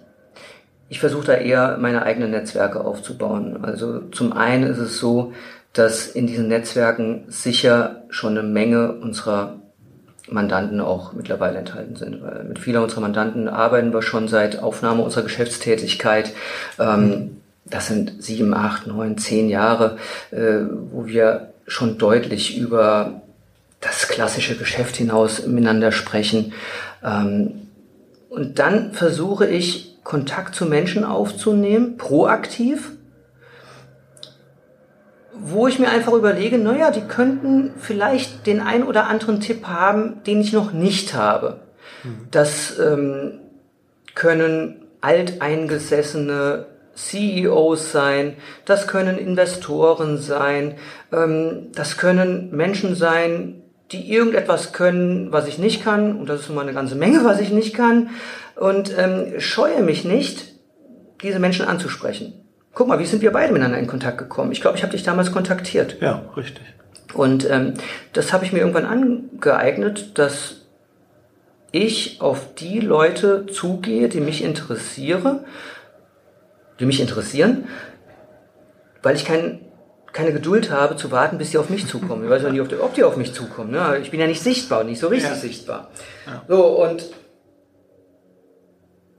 ich 0.89 1.01
versuche 1.01 1.27
da 1.27 1.35
eher 1.35 1.77
meine 1.79 2.05
eigenen 2.05 2.31
Netzwerke 2.31 2.81
aufzubauen. 2.81 3.59
Also 3.65 4.01
zum 4.13 4.33
einen 4.33 4.65
ist 4.65 4.79
es 4.79 4.99
so, 4.99 5.33
dass 5.75 6.07
in 6.07 6.27
diesen 6.27 6.49
Netzwerken 6.49 7.25
sicher 7.29 8.05
schon 8.09 8.39
eine 8.39 8.49
Menge 8.49 8.93
unserer 8.93 9.61
Mandanten 10.29 10.81
auch 10.81 11.13
mittlerweile 11.13 11.59
enthalten 11.59 11.97
sind. 11.97 12.23
Weil 12.23 12.45
mit 12.45 12.59
vielen 12.59 12.83
unserer 12.83 13.03
Mandanten 13.03 13.49
arbeiten 13.49 13.93
wir 13.93 14.01
schon 14.01 14.29
seit 14.29 14.63
Aufnahme 14.63 15.03
unserer 15.03 15.25
Geschäftstätigkeit. 15.25 16.33
Ähm, 16.79 17.39
das 17.67 17.89
sind 17.89 18.23
sieben, 18.23 18.55
acht, 18.55 18.87
neun, 18.87 19.19
zehn 19.19 19.49
Jahre, 19.49 19.99
äh, 20.31 20.61
wo 20.93 21.07
wir 21.07 21.53
schon 21.67 21.99
deutlich 21.99 22.57
über 22.57 23.23
das 23.81 24.09
klassische 24.09 24.57
Geschäft 24.57 24.97
hinaus 24.97 25.47
miteinander 25.47 25.93
sprechen. 25.93 26.53
Ähm, 27.03 27.69
und 28.29 28.59
dann 28.59 28.93
versuche 28.93 29.47
ich, 29.47 29.91
Kontakt 30.05 30.55
zu 30.55 30.67
Menschen 30.67 31.05
aufzunehmen, 31.05 31.97
proaktiv, 31.97 32.93
wo 35.47 35.69
ich 35.69 35.79
mir 35.79 35.91
einfach 35.91 36.15
überlege, 36.15 36.57
naja, 36.57 36.91
die 36.91 37.03
könnten 37.03 37.75
vielleicht 37.79 38.47
den 38.47 38.61
ein 38.61 38.83
oder 38.83 39.09
anderen 39.09 39.41
Tipp 39.41 39.67
haben, 39.67 40.23
den 40.27 40.41
ich 40.41 40.55
noch 40.55 40.73
nicht 40.73 41.13
habe. 41.13 41.61
Das 42.31 42.79
ähm, 42.79 43.41
können 44.15 44.87
alteingesessene 45.03 46.67
CEOs 46.95 47.93
sein, 47.93 48.37
das 48.65 48.87
können 48.87 49.19
Investoren 49.19 50.17
sein, 50.17 50.77
ähm, 51.13 51.73
das 51.75 51.99
können 51.99 52.51
Menschen 52.53 52.95
sein, 52.95 53.63
die 53.93 54.11
irgendetwas 54.11 54.73
können, 54.73 55.31
was 55.31 55.47
ich 55.47 55.59
nicht 55.59 55.85
kann, 55.85 56.19
und 56.19 56.29
das 56.29 56.41
ist 56.41 56.49
immer 56.49 56.63
eine 56.63 56.73
ganze 56.73 56.95
Menge, 56.95 57.23
was 57.23 57.41
ich 57.41 57.51
nicht 57.51 57.75
kann, 57.75 58.09
und 58.57 58.97
ähm, 58.97 59.35
scheue 59.41 59.83
mich 59.83 60.05
nicht, 60.05 60.55
diese 61.23 61.39
Menschen 61.39 61.67
anzusprechen. 61.67 62.44
Guck 62.75 62.89
mal, 62.89 62.99
wie 62.99 63.07
sind 63.07 63.23
wir 63.23 63.33
beide 63.33 63.53
miteinander 63.53 63.79
in 63.79 63.87
Kontakt 63.87 64.19
gekommen? 64.19 64.51
Ich 64.53 64.61
glaube, 64.61 64.77
ich 64.77 64.83
habe 64.83 64.93
dich 64.93 65.05
damals 65.05 65.31
kontaktiert. 65.31 65.97
Ja, 66.01 66.23
richtig. 66.37 66.63
Und 67.15 67.49
ähm, 67.49 67.75
das 68.13 68.33
habe 68.33 68.45
ich 68.45 68.53
mir 68.53 68.59
irgendwann 68.59 68.87
angeeignet, 68.87 70.19
dass 70.19 70.57
ich 71.71 72.21
auf 72.21 72.55
die 72.55 72.81
Leute 72.81 73.47
zugehe, 73.47 74.09
die 74.09 74.21
mich 74.21 74.43
interessiere, 74.43 75.45
die 76.81 76.87
mich 76.87 77.01
interessieren, 77.01 77.69
weil 79.03 79.15
ich 79.15 79.25
kein, 79.25 79.61
keine 80.13 80.33
Geduld 80.33 80.71
habe 80.71 80.97
zu 80.97 81.13
warten, 81.13 81.39
bis 81.39 81.53
sie 81.53 81.59
auf 81.59 81.71
mich 81.71 81.87
zukommen. 81.89 82.25
Ich 82.25 82.31
weiß 82.31 82.43
ja 82.43 82.51
nicht, 82.51 82.61
ob 82.61 82.95
die 82.95 83.05
auf 83.05 83.17
mich 83.17 83.33
zukommen. 83.33 83.71
Ne? 83.71 83.99
Ich 84.03 84.11
bin 84.11 84.19
ja 84.19 84.27
nicht 84.27 84.43
sichtbar, 84.43 84.83
nicht 84.83 84.99
so 84.99 85.09
richtig 85.09 85.31
ja. 85.31 85.37
sichtbar. 85.37 85.91
Ja. 86.27 86.43
So, 86.49 86.83
und 86.83 87.05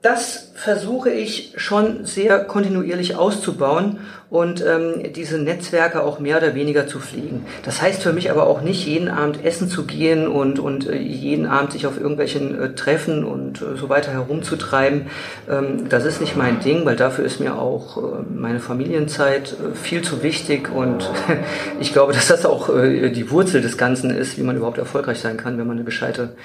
das 0.06 0.52
versuche 0.54 1.10
ich 1.10 1.54
schon 1.58 2.06
sehr 2.06 2.44
kontinuierlich 2.44 3.16
auszubauen 3.16 3.98
und 4.30 4.64
ähm, 4.64 5.12
diese 5.14 5.40
Netzwerke 5.40 6.04
auch 6.04 6.20
mehr 6.20 6.38
oder 6.38 6.54
weniger 6.54 6.86
zu 6.86 7.00
pflegen. 7.00 7.46
Das 7.64 7.82
heißt 7.82 8.04
für 8.04 8.14
mich 8.14 8.30
aber 8.30 8.46
auch 8.46 8.62
nicht, 8.62 8.86
jeden 8.86 9.08
Abend 9.08 9.44
essen 9.44 9.68
zu 9.68 9.86
gehen 9.86 10.28
und, 10.28 10.60
und 10.60 10.88
äh, 10.88 10.96
jeden 10.98 11.48
Abend 11.48 11.72
sich 11.72 11.88
auf 11.88 11.98
irgendwelchen 12.00 12.62
äh, 12.62 12.76
Treffen 12.76 13.24
und 13.24 13.62
äh, 13.62 13.76
so 13.76 13.90
weiter 13.90 14.12
herumzutreiben. 14.12 15.08
Ähm, 15.50 15.90
das 15.90 16.06
ist 16.06 16.22
nicht 16.22 16.38
mein 16.38 16.60
Ding, 16.60 16.86
weil 16.86 16.96
dafür 16.96 17.26
ist 17.26 17.40
mir 17.40 17.58
auch 17.58 17.98
äh, 17.98 18.02
meine 18.32 18.60
Familienzeit 18.60 19.54
äh, 19.54 19.76
viel 19.76 20.04
zu 20.04 20.22
wichtig 20.22 20.72
und 20.72 21.10
ich 21.80 21.94
glaube, 21.94 22.14
dass 22.14 22.28
das 22.28 22.46
auch 22.46 22.70
die 22.70 23.32
Wurzel 23.32 23.62
des 23.62 23.78
Ganzen 23.78 24.12
ist, 24.12 24.38
wie 24.38 24.44
man 24.44 24.56
überhaupt 24.56 24.78
erfolgreich 24.78 25.20
sein 25.20 25.38
kann, 25.38 25.58
wenn 25.58 25.68
man 25.68 25.78
eine 25.78 25.86
gescheite 25.86 26.36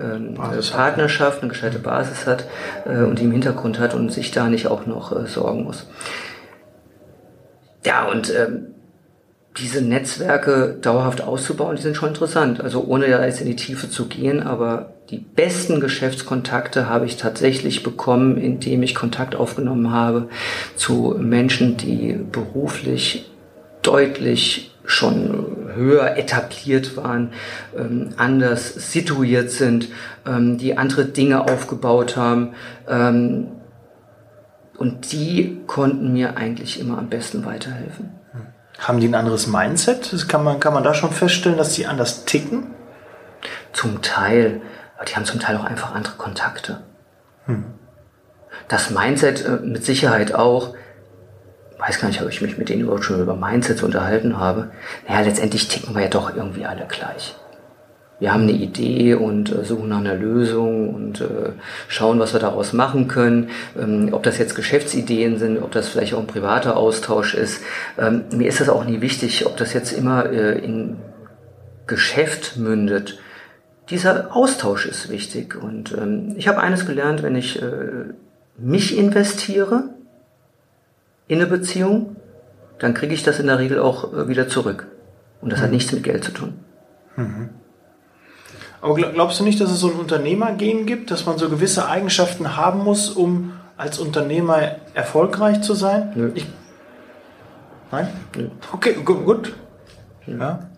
ähm, 0.00 0.34
Partnerschaft, 0.34 1.42
eine 1.42 1.48
gescheite 1.48 1.78
Basis 1.78 2.26
hat 2.26 2.44
äh, 2.86 3.02
und 3.02 3.18
die 3.18 3.24
im 3.24 3.32
Hintergrund 3.32 3.78
hat 3.78 3.94
und 3.94 4.12
sich 4.12 4.30
da 4.30 4.48
nicht 4.48 4.66
auch 4.66 4.86
noch 4.86 5.12
äh, 5.12 5.26
sorgen 5.26 5.64
muss. 5.64 5.86
Ja, 7.84 8.06
und 8.06 8.32
ähm, 8.34 8.66
diese 9.58 9.82
Netzwerke 9.82 10.76
dauerhaft 10.80 11.22
auszubauen, 11.22 11.76
die 11.76 11.82
sind 11.82 11.96
schon 11.96 12.10
interessant. 12.10 12.60
Also 12.60 12.84
ohne 12.84 13.08
da 13.08 13.24
jetzt 13.24 13.40
in 13.40 13.46
die 13.46 13.56
Tiefe 13.56 13.90
zu 13.90 14.06
gehen, 14.06 14.42
aber 14.42 14.94
die 15.10 15.18
besten 15.18 15.80
Geschäftskontakte 15.80 16.88
habe 16.88 17.06
ich 17.06 17.16
tatsächlich 17.16 17.82
bekommen, 17.82 18.36
indem 18.36 18.82
ich 18.82 18.94
Kontakt 18.94 19.34
aufgenommen 19.34 19.90
habe 19.90 20.28
zu 20.76 21.16
Menschen, 21.18 21.76
die 21.76 22.12
beruflich 22.12 23.28
deutlich 23.82 24.70
schon 24.84 25.59
höher 25.74 26.16
etabliert 26.16 26.96
waren, 26.96 27.32
ähm, 27.76 28.10
anders 28.16 28.92
situiert 28.92 29.50
sind, 29.50 29.88
ähm, 30.26 30.58
die 30.58 30.76
andere 30.78 31.04
Dinge 31.04 31.42
aufgebaut 31.42 32.16
haben. 32.16 32.54
Ähm, 32.88 33.48
und 34.78 35.12
die 35.12 35.60
konnten 35.66 36.12
mir 36.12 36.36
eigentlich 36.36 36.80
immer 36.80 36.98
am 36.98 37.08
besten 37.08 37.44
weiterhelfen. 37.44 38.20
Haben 38.78 38.98
die 38.98 39.08
ein 39.08 39.14
anderes 39.14 39.46
Mindset? 39.46 40.10
Das 40.12 40.26
kann, 40.26 40.42
man, 40.42 40.58
kann 40.58 40.72
man 40.72 40.82
da 40.82 40.94
schon 40.94 41.12
feststellen, 41.12 41.58
dass 41.58 41.74
die 41.74 41.86
anders 41.86 42.24
ticken? 42.24 42.68
Zum 43.72 44.00
Teil. 44.00 44.62
Aber 44.96 45.04
die 45.04 45.14
haben 45.16 45.26
zum 45.26 45.38
Teil 45.38 45.56
auch 45.58 45.64
einfach 45.64 45.94
andere 45.94 46.16
Kontakte. 46.16 46.80
Hm. 47.44 47.64
Das 48.68 48.90
Mindset 48.90 49.44
äh, 49.44 49.58
mit 49.62 49.84
Sicherheit 49.84 50.34
auch 50.34 50.74
weiß 51.80 52.00
gar 52.00 52.08
nicht, 52.08 52.22
ob 52.22 52.28
ich 52.28 52.42
mich 52.42 52.58
mit 52.58 52.68
denen 52.68 52.82
überhaupt 52.82 53.04
schon 53.04 53.20
über 53.20 53.36
Mindsets 53.36 53.82
unterhalten 53.82 54.38
habe. 54.38 54.70
Naja, 55.08 55.22
letztendlich 55.22 55.68
ticken 55.68 55.94
wir 55.94 56.02
ja 56.02 56.08
doch 56.08 56.34
irgendwie 56.34 56.66
alle 56.66 56.86
gleich. 56.86 57.34
Wir 58.20 58.34
haben 58.34 58.42
eine 58.42 58.52
Idee 58.52 59.14
und 59.14 59.50
äh, 59.50 59.64
suchen 59.64 59.88
nach 59.88 59.98
einer 59.98 60.14
Lösung 60.14 60.94
und 60.94 61.22
äh, 61.22 61.52
schauen, 61.88 62.20
was 62.20 62.34
wir 62.34 62.40
daraus 62.40 62.74
machen 62.74 63.08
können. 63.08 63.48
Ähm, 63.78 64.10
ob 64.12 64.22
das 64.22 64.36
jetzt 64.36 64.54
Geschäftsideen 64.54 65.38
sind, 65.38 65.62
ob 65.62 65.72
das 65.72 65.88
vielleicht 65.88 66.12
auch 66.12 66.20
ein 66.20 66.26
privater 66.26 66.76
Austausch 66.76 67.34
ist. 67.34 67.62
Ähm, 67.98 68.24
mir 68.34 68.46
ist 68.46 68.60
das 68.60 68.68
auch 68.68 68.84
nie 68.84 69.00
wichtig, 69.00 69.46
ob 69.46 69.56
das 69.56 69.72
jetzt 69.72 69.92
immer 69.92 70.26
äh, 70.30 70.58
in 70.58 70.98
Geschäft 71.86 72.58
mündet. 72.58 73.18
Dieser 73.88 74.36
Austausch 74.36 74.84
ist 74.84 75.08
wichtig. 75.08 75.56
Und 75.60 75.92
ähm, 75.96 76.34
ich 76.36 76.46
habe 76.46 76.60
eines 76.60 76.86
gelernt, 76.86 77.22
wenn 77.22 77.34
ich 77.34 77.60
mich 78.58 78.96
investiere, 78.96 79.84
in 81.30 81.40
eine 81.40 81.46
Beziehung, 81.46 82.16
dann 82.80 82.92
kriege 82.92 83.14
ich 83.14 83.22
das 83.22 83.38
in 83.38 83.46
der 83.46 83.60
Regel 83.60 83.78
auch 83.78 84.12
äh, 84.12 84.26
wieder 84.26 84.48
zurück. 84.48 84.88
Und 85.40 85.52
das 85.52 85.60
mhm. 85.60 85.64
hat 85.64 85.70
nichts 85.70 85.92
mit 85.92 86.02
Geld 86.02 86.24
zu 86.24 86.32
tun. 86.32 86.54
Mhm. 87.14 87.50
Aber 88.80 88.94
glaubst 88.94 89.38
du 89.38 89.44
nicht, 89.44 89.60
dass 89.60 89.70
es 89.70 89.78
so 89.78 89.92
ein 89.92 89.98
Unternehmergehen 89.98 90.86
gibt, 90.86 91.12
dass 91.12 91.26
man 91.26 91.38
so 91.38 91.48
gewisse 91.48 91.86
Eigenschaften 91.86 92.56
haben 92.56 92.82
muss, 92.82 93.10
um 93.10 93.52
als 93.76 94.00
Unternehmer 94.00 94.76
erfolgreich 94.94 95.60
zu 95.60 95.74
sein? 95.74 96.12
Nö. 96.16 96.32
Ich 96.34 96.46
Nein? 97.92 98.08
Nö. 98.36 98.48
Okay, 98.72 98.94
gut. 99.04 99.24
gut. 99.24 99.52
Ja. 100.26 100.70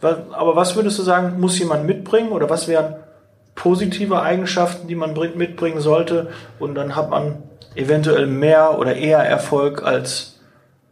Aber 0.00 0.54
was 0.54 0.76
würdest 0.76 0.98
du 1.00 1.02
sagen, 1.02 1.40
muss 1.40 1.58
jemand 1.58 1.84
mitbringen 1.84 2.30
oder 2.30 2.48
was 2.48 2.68
wären 2.68 2.94
positive 3.56 4.22
Eigenschaften, 4.22 4.86
die 4.86 4.94
man 4.94 5.14
mitbringen 5.34 5.80
sollte 5.80 6.28
und 6.60 6.76
dann 6.76 6.94
hat 6.94 7.10
man 7.10 7.42
eventuell 7.74 8.26
mehr 8.26 8.78
oder 8.78 8.94
eher 8.94 9.18
Erfolg, 9.18 9.82
als 9.82 10.38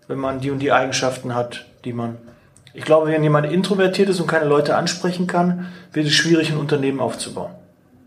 wenn 0.09 0.19
man 0.19 0.41
die 0.41 0.51
und 0.51 0.59
die 0.59 0.73
Eigenschaften 0.73 1.35
hat, 1.35 1.67
die 1.85 1.93
man. 1.93 2.17
Ich 2.73 2.85
glaube, 2.85 3.07
wenn 3.11 3.23
jemand 3.23 3.47
introvertiert 3.47 4.09
ist 4.09 4.21
und 4.21 4.27
keine 4.27 4.47
Leute 4.47 4.77
ansprechen 4.77 5.29
kann, 5.29 5.69
wird 5.93 6.07
es 6.07 6.13
schwierig, 6.13 6.51
ein 6.51 6.59
Unternehmen 6.59 6.99
aufzubauen. 6.99 7.53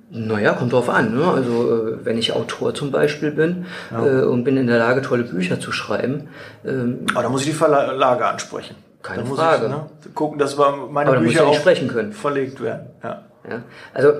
Naja, 0.10 0.54
kommt 0.54 0.74
drauf 0.74 0.90
an. 0.90 1.16
Ne? 1.16 1.26
Also 1.26 1.74
äh, 1.74 2.06
wenn 2.06 2.18
ich 2.18 2.34
Autor 2.34 2.74
zum 2.74 2.92
Beispiel 2.92 3.32
bin 3.32 3.66
ja. 3.92 4.06
äh, 4.06 4.24
und 4.24 4.44
bin 4.44 4.58
in 4.58 4.68
der 4.68 4.80
Lage, 4.80 5.02
tolle 5.02 5.24
Bücher 5.24 5.60
zu 5.60 5.72
schreiben. 5.72 6.30
Ähm, 6.66 7.06
Aber 7.14 7.24
da 7.24 7.30
muss 7.30 7.42
ich 7.42 7.48
die 7.48 7.54
Verlage 7.54 8.26
ansprechen. 8.26 8.76
Keine 9.04 9.26
Frage. 9.26 9.66
Ich, 9.66 9.72
ne, 9.72 9.86
gucken, 10.14 10.40
dass 10.40 10.58
meine 10.58 11.10
Aber 11.10 11.20
Bücher 11.20 11.46
auch 11.46 11.56
sprechen 11.56 11.88
können. 11.88 12.14
verlegt 12.14 12.62
werden. 12.62 12.88
Ja. 13.04 13.24
Ja. 13.50 13.62
Also 13.94 14.14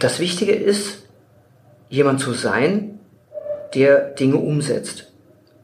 das 0.00 0.18
Wichtige 0.18 0.52
ist, 0.52 1.04
jemand 1.88 2.20
zu 2.20 2.32
sein, 2.32 2.98
der 3.74 4.00
Dinge 4.10 4.36
umsetzt. 4.36 5.12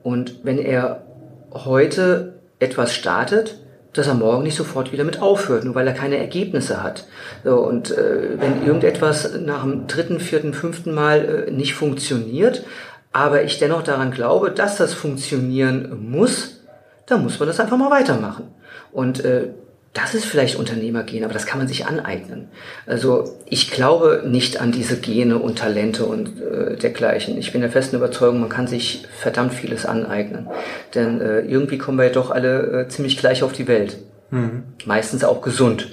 Und 0.02 0.44
wenn 0.44 0.58
er 0.58 1.04
heute 1.52 2.40
etwas 2.58 2.94
startet, 2.94 3.58
dass 3.92 4.06
er 4.06 4.14
morgen 4.14 4.42
nicht 4.42 4.56
sofort 4.56 4.92
wieder 4.92 5.04
mit 5.04 5.22
aufhört, 5.22 5.64
nur 5.64 5.74
weil 5.74 5.86
er 5.86 5.94
keine 5.94 6.18
Ergebnisse 6.18 6.82
hat. 6.82 7.06
So, 7.44 7.56
und 7.56 7.90
äh, 7.90 8.38
wenn 8.38 8.64
irgendetwas 8.64 9.38
nach 9.40 9.62
dem 9.62 9.86
dritten, 9.86 10.20
vierten, 10.20 10.52
fünften 10.52 10.92
Mal 10.92 11.46
äh, 11.48 11.50
nicht 11.50 11.74
funktioniert, 11.74 12.64
aber 13.12 13.44
ich 13.44 13.58
dennoch 13.58 13.82
daran 13.82 14.10
glaube, 14.10 14.50
dass 14.50 14.76
das 14.76 14.92
funktionieren 14.92 16.10
muss, 16.10 16.60
dann 17.06 17.22
muss 17.22 17.38
man 17.38 17.48
das 17.48 17.60
einfach 17.60 17.78
mal 17.78 17.90
weitermachen. 17.90 18.48
Und 18.92 19.24
äh, 19.24 19.48
das 19.96 20.14
ist 20.14 20.26
vielleicht 20.26 20.56
Unternehmergehen, 20.56 21.24
aber 21.24 21.32
das 21.32 21.46
kann 21.46 21.58
man 21.58 21.68
sich 21.68 21.86
aneignen. 21.86 22.48
Also 22.86 23.38
ich 23.46 23.70
glaube 23.70 24.24
nicht 24.26 24.60
an 24.60 24.70
diese 24.70 24.98
Gene 25.00 25.38
und 25.38 25.58
Talente 25.58 26.04
und 26.04 26.42
äh, 26.42 26.76
dergleichen. 26.76 27.38
Ich 27.38 27.52
bin 27.52 27.62
der 27.62 27.70
festen 27.70 27.96
Überzeugung, 27.96 28.40
man 28.40 28.50
kann 28.50 28.66
sich 28.66 29.06
verdammt 29.18 29.54
vieles 29.54 29.86
aneignen. 29.86 30.48
Denn 30.94 31.20
äh, 31.22 31.40
irgendwie 31.40 31.78
kommen 31.78 31.96
wir 31.96 32.06
ja 32.06 32.12
doch 32.12 32.30
alle 32.30 32.82
äh, 32.82 32.88
ziemlich 32.88 33.16
gleich 33.16 33.42
auf 33.42 33.52
die 33.52 33.68
Welt. 33.68 33.96
Mhm. 34.30 34.64
Meistens 34.84 35.24
auch 35.24 35.40
gesund. 35.40 35.88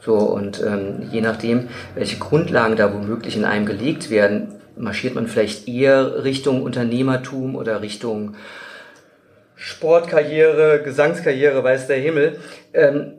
So, 0.00 0.14
und 0.14 0.62
ähm, 0.64 1.08
je 1.10 1.20
nachdem, 1.20 1.68
welche 1.94 2.18
Grundlagen 2.18 2.76
da 2.76 2.94
womöglich 2.94 3.36
in 3.36 3.44
einem 3.44 3.66
gelegt 3.66 4.08
werden, 4.08 4.54
marschiert 4.76 5.14
man 5.14 5.26
vielleicht 5.26 5.68
eher 5.68 6.22
Richtung 6.24 6.62
Unternehmertum 6.62 7.56
oder 7.56 7.82
Richtung 7.82 8.34
Sportkarriere, 9.60 10.80
Gesangskarriere, 10.82 11.62
weiß 11.62 11.86
der 11.86 11.98
Himmel. 11.98 12.38
Ähm, 12.72 13.12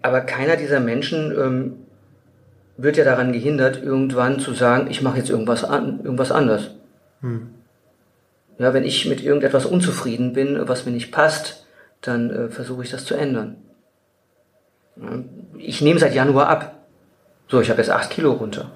aber 0.00 0.20
keiner 0.20 0.54
dieser 0.54 0.78
Menschen 0.78 1.32
ähm, 1.36 1.86
wird 2.76 2.96
ja 2.96 3.02
daran 3.02 3.32
gehindert, 3.32 3.82
irgendwann 3.82 4.38
zu 4.38 4.54
sagen, 4.54 4.88
ich 4.88 5.02
mache 5.02 5.18
jetzt 5.18 5.28
irgendwas, 5.28 5.64
an, 5.64 6.00
irgendwas 6.04 6.30
anders. 6.30 6.70
Hm. 7.20 7.48
Ja, 8.58 8.72
wenn 8.72 8.84
ich 8.84 9.06
mit 9.06 9.24
irgendetwas 9.24 9.66
unzufrieden 9.66 10.34
bin, 10.34 10.68
was 10.68 10.86
mir 10.86 10.92
nicht 10.92 11.10
passt, 11.10 11.66
dann 12.00 12.30
äh, 12.30 12.48
versuche 12.48 12.84
ich 12.84 12.90
das 12.90 13.04
zu 13.04 13.16
ändern. 13.16 13.56
Ich 15.58 15.80
nehme 15.82 15.98
seit 15.98 16.14
Januar 16.14 16.48
ab. 16.48 16.76
So, 17.48 17.60
ich 17.60 17.70
habe 17.70 17.80
jetzt 17.80 17.90
acht 17.90 18.10
Kilo 18.10 18.32
runter. 18.32 18.70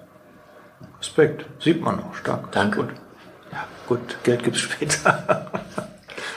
Respekt, 0.99 1.47
sieht 1.61 1.81
man 1.81 2.03
auch 2.03 2.15
stark. 2.15 2.51
Danke. 2.51 2.81
Gut. 2.81 3.04
Gut, 3.87 4.19
Geld 4.23 4.43
gibt's 4.45 4.61
später. 4.61 5.51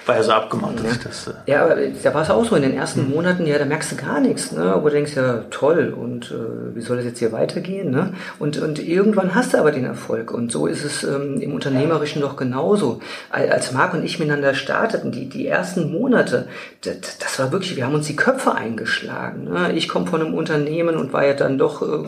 war 0.07 0.15
ja 0.15 0.23
so 0.23 0.31
abgemacht. 0.31 0.75
Ja, 0.83 0.91
das, 1.03 1.27
äh 1.27 1.31
ja 1.45 1.65
aber 1.65 1.75
da 1.75 2.13
war 2.13 2.21
es 2.21 2.29
auch 2.29 2.45
so 2.45 2.55
in 2.55 2.61
den 2.61 2.73
ersten 2.73 3.01
hm. 3.01 3.09
Monaten, 3.11 3.45
ja, 3.45 3.57
da 3.57 3.65
merkst 3.65 3.91
du 3.91 3.95
gar 3.95 4.19
nichts, 4.19 4.51
ne? 4.51 4.77
Wo 4.81 4.87
du 4.87 4.93
denkst, 4.93 5.15
ja, 5.15 5.43
toll, 5.49 5.93
und 5.97 6.31
äh, 6.31 6.75
wie 6.75 6.81
soll 6.81 6.97
das 6.97 7.05
jetzt 7.05 7.19
hier 7.19 7.31
weitergehen, 7.31 7.91
ne? 7.91 8.13
Und, 8.39 8.57
und 8.57 8.79
irgendwann 8.79 9.35
hast 9.35 9.53
du 9.53 9.57
aber 9.57 9.71
den 9.71 9.85
Erfolg. 9.85 10.31
Und 10.31 10.51
so 10.51 10.67
ist 10.67 10.83
es 10.83 11.03
ähm, 11.03 11.41
im 11.41 11.53
Unternehmerischen 11.53 12.21
doch 12.21 12.35
genauso. 12.35 12.99
Als 13.29 13.71
Marc 13.71 13.93
und 13.93 14.03
ich 14.03 14.19
miteinander 14.19 14.53
starteten, 14.53 15.11
die, 15.11 15.29
die 15.29 15.47
ersten 15.47 15.91
Monate, 15.91 16.47
das, 16.83 17.17
das 17.19 17.39
war 17.39 17.51
wirklich, 17.51 17.75
wir 17.75 17.85
haben 17.85 17.95
uns 17.95 18.07
die 18.07 18.15
Köpfe 18.15 18.55
eingeschlagen. 18.55 19.45
Ne? 19.45 19.73
Ich 19.73 19.87
komme 19.87 20.07
von 20.07 20.21
einem 20.21 20.33
Unternehmen 20.33 20.97
und 20.97 21.13
war 21.13 21.25
ja 21.25 21.33
dann 21.33 21.57
doch 21.57 21.81
äh, 21.81 22.05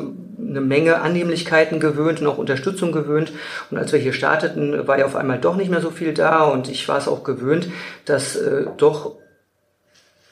eine 0.49 0.61
Menge 0.61 1.01
Annehmlichkeiten 1.01 1.79
gewöhnt 1.79 2.21
und 2.21 2.27
auch 2.27 2.37
Unterstützung 2.37 2.91
gewöhnt. 2.91 3.31
Und 3.69 3.77
als 3.77 3.91
wir 3.91 3.99
hier 3.99 4.13
starteten, 4.13 4.87
war 4.87 4.99
ja 4.99 5.05
auf 5.05 5.15
einmal 5.15 5.39
doch 5.39 5.55
nicht 5.55 5.69
mehr 5.69 5.81
so 5.81 5.91
viel 5.91 6.13
da 6.13 6.43
und 6.43 6.69
ich 6.69 6.87
war 6.87 6.97
es 6.97 7.07
auch 7.07 7.23
gewöhnt, 7.23 7.67
dass 8.05 8.35
äh, 8.35 8.65
doch 8.77 9.15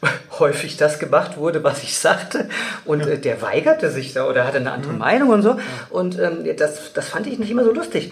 häufig 0.40 0.78
das 0.78 1.00
gemacht 1.00 1.38
wurde, 1.38 1.64
was 1.64 1.84
ich 1.84 1.98
sagte. 1.98 2.50
Und 2.86 3.02
äh, 3.02 3.18
der 3.18 3.42
weigerte 3.42 3.90
sich 3.90 4.14
da 4.14 4.28
oder 4.28 4.46
hatte 4.46 4.58
eine 4.58 4.72
andere 4.72 4.94
mhm. 4.94 5.00
Meinung 5.00 5.30
und 5.30 5.42
so. 5.42 5.58
Und 5.90 6.20
ähm, 6.20 6.46
das, 6.58 6.94
das 6.94 7.10
fand 7.10 7.28
ich 7.28 7.40
nicht 7.40 7.52
immer 7.52 7.64
so 7.64 7.74
lustig. 7.74 8.12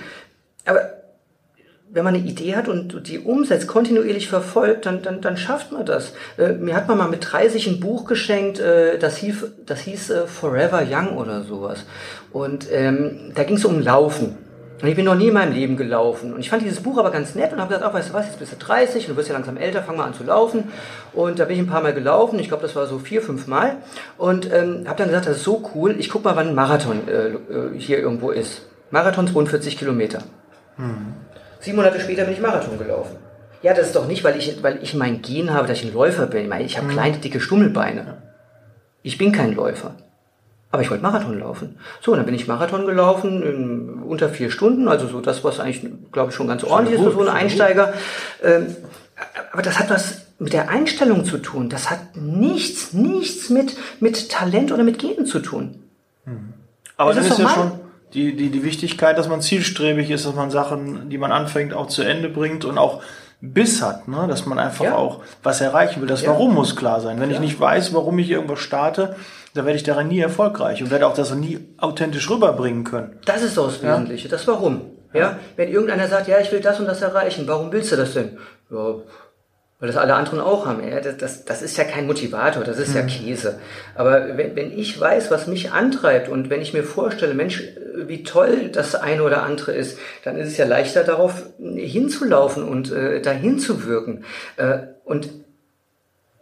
Aber 0.65 0.81
wenn 1.95 2.03
man 2.03 2.15
eine 2.15 2.23
Idee 2.23 2.55
hat 2.55 2.67
und 2.67 3.07
die 3.07 3.19
umsetzt, 3.19 3.67
kontinuierlich 3.67 4.27
verfolgt, 4.27 4.85
dann, 4.85 5.01
dann, 5.01 5.21
dann 5.21 5.37
schafft 5.37 5.71
man 5.71 5.85
das. 5.85 6.13
Äh, 6.37 6.53
mir 6.53 6.75
hat 6.75 6.87
man 6.87 6.97
mal 6.97 7.07
mit 7.07 7.31
30 7.31 7.67
ein 7.67 7.79
Buch 7.79 8.05
geschenkt, 8.05 8.59
äh, 8.59 8.97
das 8.97 9.17
hieß, 9.17 9.45
das 9.65 9.81
hieß 9.81 10.09
äh, 10.09 10.27
Forever 10.27 10.83
Young 10.89 11.15
oder 11.17 11.43
sowas. 11.43 11.85
Und 12.33 12.67
ähm, 12.71 13.31
da 13.33 13.43
ging 13.43 13.55
es 13.55 13.65
um 13.65 13.79
Laufen. 13.79 14.37
Und 14.81 14.89
ich 14.89 14.95
bin 14.95 15.05
noch 15.05 15.15
nie 15.15 15.27
in 15.27 15.33
meinem 15.33 15.53
Leben 15.53 15.77
gelaufen. 15.77 16.33
Und 16.33 16.41
ich 16.41 16.49
fand 16.49 16.61
dieses 16.61 16.81
Buch 16.81 16.97
aber 16.97 17.09
ganz 17.09 17.33
nett 17.33 17.53
und 17.53 17.59
habe 17.59 17.69
gesagt, 17.69 17.89
ach, 17.89 17.93
weißt 17.93 18.09
du 18.09 18.13
was, 18.13 18.25
jetzt 18.25 18.39
bist 18.39 18.51
du 18.51 18.57
30 18.57 19.05
und 19.05 19.13
du 19.13 19.17
wirst 19.17 19.29
ja 19.29 19.33
langsam 19.33 19.55
älter, 19.55 19.81
fang 19.81 19.95
mal 19.95 20.05
an 20.05 20.13
zu 20.13 20.23
laufen. 20.23 20.65
Und 21.13 21.39
da 21.39 21.45
bin 21.45 21.55
ich 21.55 21.61
ein 21.61 21.67
paar 21.67 21.81
Mal 21.81 21.93
gelaufen, 21.93 22.39
ich 22.39 22.49
glaube, 22.49 22.63
das 22.63 22.75
war 22.75 22.85
so 22.85 22.99
vier, 22.99 23.21
fünf 23.21 23.47
Mal. 23.47 23.77
Und 24.17 24.51
ähm, 24.51 24.83
habe 24.85 24.97
dann 24.97 25.07
gesagt, 25.07 25.27
das 25.27 25.37
ist 25.37 25.43
so 25.43 25.63
cool, 25.73 25.95
ich 25.97 26.09
guck 26.09 26.25
mal, 26.25 26.35
wann 26.35 26.49
ein 26.49 26.55
Marathon 26.55 27.07
äh, 27.07 27.27
äh 27.29 27.79
hier 27.79 27.99
irgendwo 27.99 28.31
ist. 28.31 28.63
Marathon 28.91 29.27
42 29.27 29.77
Kilometer. 29.77 30.19
Mhm. 30.77 31.13
Sieben 31.61 31.77
Monate 31.77 31.99
später 31.99 32.25
bin 32.25 32.33
ich 32.33 32.41
Marathon 32.41 32.77
gelaufen. 32.77 33.15
Ja, 33.61 33.73
das 33.73 33.87
ist 33.87 33.95
doch 33.95 34.07
nicht, 34.07 34.23
weil 34.23 34.37
ich, 34.37 34.61
weil 34.61 34.79
ich 34.83 34.93
mein 34.93 35.21
Gen 35.21 35.53
habe, 35.53 35.67
dass 35.67 35.79
ich 35.79 35.85
ein 35.85 35.93
Läufer 35.93 36.27
bin. 36.27 36.43
Ich 36.43 36.49
meine, 36.49 36.65
ich 36.65 36.77
habe 36.77 36.87
mhm. 36.87 36.91
kleine, 36.91 37.17
dicke 37.17 37.39
Stummelbeine. 37.39 38.21
Ich 39.01 39.17
bin 39.17 39.31
kein 39.31 39.55
Läufer. 39.55 39.95
Aber 40.75 40.81
ich 40.81 40.91
wollte 40.91 41.03
Marathon 41.03 41.39
laufen. 41.39 41.77
So, 42.01 42.11
und 42.11 42.17
dann 42.17 42.25
bin 42.25 42.35
ich 42.35 42.49
Marathon 42.49 42.85
gelaufen 42.85 43.41
in 43.41 44.03
unter 44.03 44.27
vier 44.27 44.51
Stunden, 44.51 44.89
also 44.89 45.07
so 45.07 45.21
das, 45.21 45.41
was 45.45 45.61
eigentlich, 45.61 45.89
glaube 46.11 46.31
ich, 46.31 46.35
schon 46.35 46.49
ganz 46.49 46.65
ordentlich 46.65 46.95
ist 46.95 47.01
für 47.05 47.13
so 47.13 47.21
ein 47.21 47.29
Einsteiger. 47.29 47.93
Ähm, 48.43 48.75
aber 49.53 49.61
das 49.61 49.79
hat 49.79 49.89
was 49.89 50.25
mit 50.37 50.51
der 50.51 50.67
Einstellung 50.67 51.23
zu 51.23 51.37
tun. 51.37 51.69
Das 51.69 51.89
hat 51.89 52.17
nichts, 52.17 52.91
nichts 52.91 53.49
mit, 53.49 53.77
mit 54.01 54.29
Talent 54.29 54.73
oder 54.73 54.83
mit 54.83 54.99
Genen 54.99 55.25
zu 55.25 55.39
tun. 55.39 55.81
Mhm. 56.25 56.55
Aber 56.97 57.13
das, 57.13 57.29
das 57.29 57.39
ist, 57.39 57.45
ist 57.45 57.45
ja 57.45 57.55
schon 57.55 57.71
die, 58.13 58.35
die, 58.35 58.49
die 58.49 58.63
Wichtigkeit, 58.65 59.17
dass 59.17 59.29
man 59.29 59.39
zielstrebig 59.39 60.09
ist, 60.09 60.25
dass 60.25 60.35
man 60.35 60.51
Sachen, 60.51 61.09
die 61.09 61.17
man 61.17 61.31
anfängt, 61.31 61.73
auch 61.73 61.87
zu 61.87 62.03
Ende 62.03 62.27
bringt 62.27 62.65
und 62.65 62.77
auch 62.77 63.01
Biss 63.39 63.81
hat, 63.81 64.09
ne? 64.09 64.25
dass 64.27 64.45
man 64.45 64.59
einfach 64.59 64.83
ja. 64.83 64.95
auch 64.95 65.21
was 65.41 65.61
erreichen 65.61 66.01
will. 66.01 66.09
Das 66.09 66.23
ja. 66.23 66.31
Warum 66.31 66.53
muss 66.53 66.75
klar 66.75 66.99
sein. 66.99 67.21
Wenn 67.21 67.29
ja. 67.29 67.35
ich 67.35 67.41
nicht 67.41 67.57
weiß, 67.57 67.93
warum 67.93 68.19
ich 68.19 68.29
irgendwas 68.29 68.59
starte, 68.59 69.15
dann 69.55 69.65
werde 69.65 69.77
ich 69.77 69.83
daran 69.83 70.09
nie 70.09 70.19
erfolgreich 70.19 70.83
und 70.83 70.91
werde 70.91 71.07
auch 71.07 71.13
das 71.13 71.33
nie 71.33 71.59
authentisch 71.77 72.29
rüberbringen 72.29 72.83
können. 72.83 73.17
Das 73.25 73.41
ist 73.41 73.57
das 73.57 73.81
Wesentliche, 73.81 74.27
das 74.27 74.45
Warum. 74.47 74.81
Ja? 75.13 75.39
Wenn 75.55 75.69
irgendeiner 75.69 76.09
sagt, 76.09 76.27
ja, 76.27 76.39
ich 76.39 76.51
will 76.51 76.59
das 76.59 76.79
und 76.79 76.87
das 76.87 77.01
erreichen, 77.01 77.47
warum 77.47 77.71
willst 77.71 77.91
du 77.93 77.95
das 77.95 78.13
denn? 78.13 78.37
Ja, 78.69 78.95
weil 79.79 79.87
das 79.87 79.97
alle 79.97 80.15
anderen 80.15 80.41
auch 80.41 80.65
haben. 80.65 80.85
Ja, 80.85 80.99
das, 80.99 81.17
das, 81.17 81.45
das 81.45 81.61
ist 81.61 81.77
ja 81.77 81.85
kein 81.85 82.05
Motivator, 82.05 82.65
das 82.65 82.79
ist 82.79 82.89
mhm. 82.89 82.95
ja 82.95 83.01
Käse. 83.03 83.59
Aber 83.95 84.37
wenn, 84.37 84.57
wenn 84.57 84.77
ich 84.77 84.99
weiß, 84.99 85.31
was 85.31 85.47
mich 85.47 85.71
antreibt 85.71 86.27
und 86.27 86.49
wenn 86.49 86.61
ich 86.61 86.73
mir 86.73 86.83
vorstelle, 86.83 87.33
Mensch, 87.33 87.63
wie 87.95 88.23
toll 88.23 88.69
das 88.73 88.95
eine 88.95 89.23
oder 89.23 89.43
andere 89.43 89.71
ist, 89.71 89.97
dann 90.25 90.37
ist 90.37 90.47
es 90.47 90.57
ja 90.57 90.65
leichter 90.65 91.05
darauf 91.05 91.43
hinzulaufen 91.59 92.63
und 92.63 92.91
äh, 92.91 93.21
dahin 93.21 93.57
zu 93.59 93.85
wirken. 93.85 94.25
Äh, 94.57 94.79
und 95.05 95.29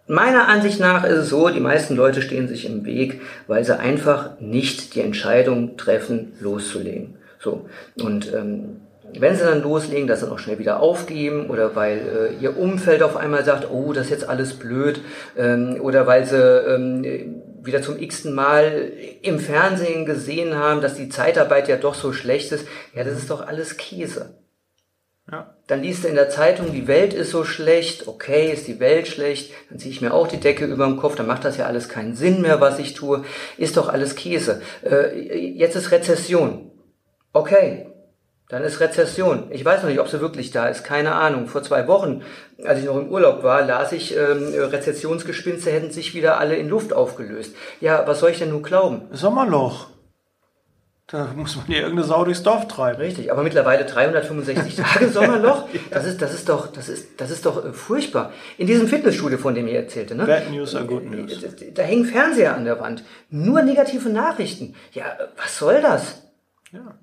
Meiner 0.07 0.49
Ansicht 0.49 0.79
nach 0.81 1.05
ist 1.05 1.17
es 1.17 1.29
so, 1.29 1.49
die 1.49 1.61
meisten 1.61 1.95
Leute 1.95 2.21
stehen 2.21 2.47
sich 2.49 2.65
im 2.65 2.85
Weg, 2.85 3.21
weil 3.47 3.63
sie 3.63 3.79
einfach 3.79 4.39
nicht 4.39 4.95
die 4.95 5.01
Entscheidung 5.01 5.77
treffen, 5.77 6.33
loszulegen. 6.41 7.15
So. 7.39 7.65
Und 8.01 8.33
ähm, 8.33 8.81
wenn 9.19 9.35
sie 9.35 9.43
dann 9.43 9.61
loslegen, 9.61 10.07
das 10.07 10.21
dann 10.21 10.31
auch 10.31 10.39
schnell 10.39 10.59
wieder 10.59 10.79
aufgeben 10.79 11.49
oder 11.49 11.75
weil 11.75 11.99
äh, 12.39 12.43
ihr 12.43 12.57
Umfeld 12.57 13.03
auf 13.03 13.15
einmal 13.15 13.45
sagt, 13.45 13.69
oh, 13.71 13.93
das 13.93 14.05
ist 14.05 14.11
jetzt 14.11 14.29
alles 14.29 14.53
blöd 14.55 15.01
ähm, 15.37 15.77
oder 15.79 16.07
weil 16.07 16.25
sie 16.25 16.37
ähm, 16.37 17.41
wieder 17.61 17.81
zum 17.81 17.97
x-ten 17.97 18.33
Mal 18.33 18.91
im 19.21 19.39
Fernsehen 19.39 20.05
gesehen 20.05 20.55
haben, 20.55 20.81
dass 20.81 20.95
die 20.95 21.09
Zeitarbeit 21.09 21.67
ja 21.67 21.77
doch 21.77 21.95
so 21.95 22.11
schlecht 22.11 22.51
ist. 22.51 22.67
Ja, 22.93 23.03
das 23.03 23.17
ist 23.17 23.29
doch 23.29 23.45
alles 23.45 23.77
Käse. 23.77 24.31
Ja. 25.33 25.55
Dann 25.65 25.81
liest 25.81 26.03
du 26.03 26.09
in 26.09 26.13
der 26.13 26.29
Zeitung, 26.29 26.71
die 26.71 26.87
Welt 26.87 27.11
ist 27.15 27.31
so 27.31 27.43
schlecht, 27.43 28.07
okay, 28.07 28.53
ist 28.53 28.67
die 28.67 28.79
Welt 28.79 29.07
schlecht, 29.07 29.51
dann 29.67 29.79
ziehe 29.79 29.91
ich 29.91 29.99
mir 29.99 30.13
auch 30.13 30.27
die 30.27 30.39
Decke 30.39 30.65
über 30.65 30.85
den 30.85 30.97
Kopf, 30.97 31.15
dann 31.15 31.25
macht 31.25 31.43
das 31.43 31.57
ja 31.57 31.65
alles 31.65 31.89
keinen 31.89 32.15
Sinn 32.15 32.43
mehr, 32.43 32.61
was 32.61 32.77
ich 32.77 32.93
tue, 32.93 33.23
ist 33.57 33.75
doch 33.77 33.89
alles 33.89 34.15
Käse. 34.15 34.61
Äh, 34.83 35.17
jetzt 35.57 35.75
ist 35.75 35.89
Rezession. 35.89 36.69
Okay, 37.31 37.87
dann 38.47 38.63
ist 38.63 38.79
Rezession. 38.79 39.47
Ich 39.49 39.65
weiß 39.65 39.81
noch 39.81 39.89
nicht, 39.89 40.01
ob 40.01 40.07
sie 40.07 40.21
wirklich 40.21 40.51
da 40.51 40.67
ist, 40.67 40.83
keine 40.83 41.15
Ahnung. 41.15 41.47
Vor 41.47 41.63
zwei 41.63 41.87
Wochen, 41.87 42.21
als 42.63 42.77
ich 42.77 42.85
noch 42.85 42.97
im 42.97 43.09
Urlaub 43.09 43.41
war, 43.41 43.65
las 43.65 43.91
ich, 43.91 44.15
ähm, 44.15 44.53
Rezessionsgespinste 44.55 45.71
hätten 45.71 45.89
sich 45.89 46.13
wieder 46.13 46.37
alle 46.37 46.57
in 46.57 46.69
Luft 46.69 46.93
aufgelöst. 46.93 47.55
Ja, 47.81 48.05
was 48.05 48.19
soll 48.19 48.29
ich 48.29 48.37
denn 48.37 48.51
nun 48.51 48.61
glauben? 48.61 49.07
Sommerloch. 49.11 49.92
Da 51.07 51.33
muss 51.35 51.57
man 51.57 51.65
ja 51.67 51.79
irgendeine 51.79 52.07
Sau 52.07 52.23
durchs 52.23 52.43
Dorf 52.43 52.67
treiben. 52.67 53.01
Richtig, 53.01 53.31
aber 53.31 53.43
mittlerweile 53.43 53.85
365 53.85 54.75
Tage 54.77 55.09
Sommerloch, 55.09 55.67
das 55.91 56.05
ist, 56.05 56.21
das 56.21 56.33
ist 56.33 56.47
doch, 56.47 56.67
das 56.71 56.87
ist, 56.87 57.19
das 57.19 57.29
ist 57.29 57.45
doch 57.45 57.63
äh, 57.65 57.73
furchtbar. 57.73 58.31
In 58.57 58.67
diesem 58.67 58.87
Fitnessstudio, 58.87 59.37
von 59.37 59.53
dem 59.53 59.67
ich 59.67 59.73
erzählte, 59.73 60.15
ne? 60.15 60.25
Bad 60.25 60.49
News 60.49 60.75
are 60.75 60.85
good 60.85 61.09
news. 61.09 61.45
Da 61.73 61.83
hängen 61.83 62.05
Fernseher 62.05 62.55
an 62.55 62.63
der 62.63 62.79
Wand. 62.79 63.03
Nur 63.29 63.61
negative 63.61 64.09
Nachrichten. 64.09 64.75
Ja, 64.93 65.17
was 65.35 65.57
soll 65.57 65.81
das? 65.81 66.23
Ja. 66.71 66.97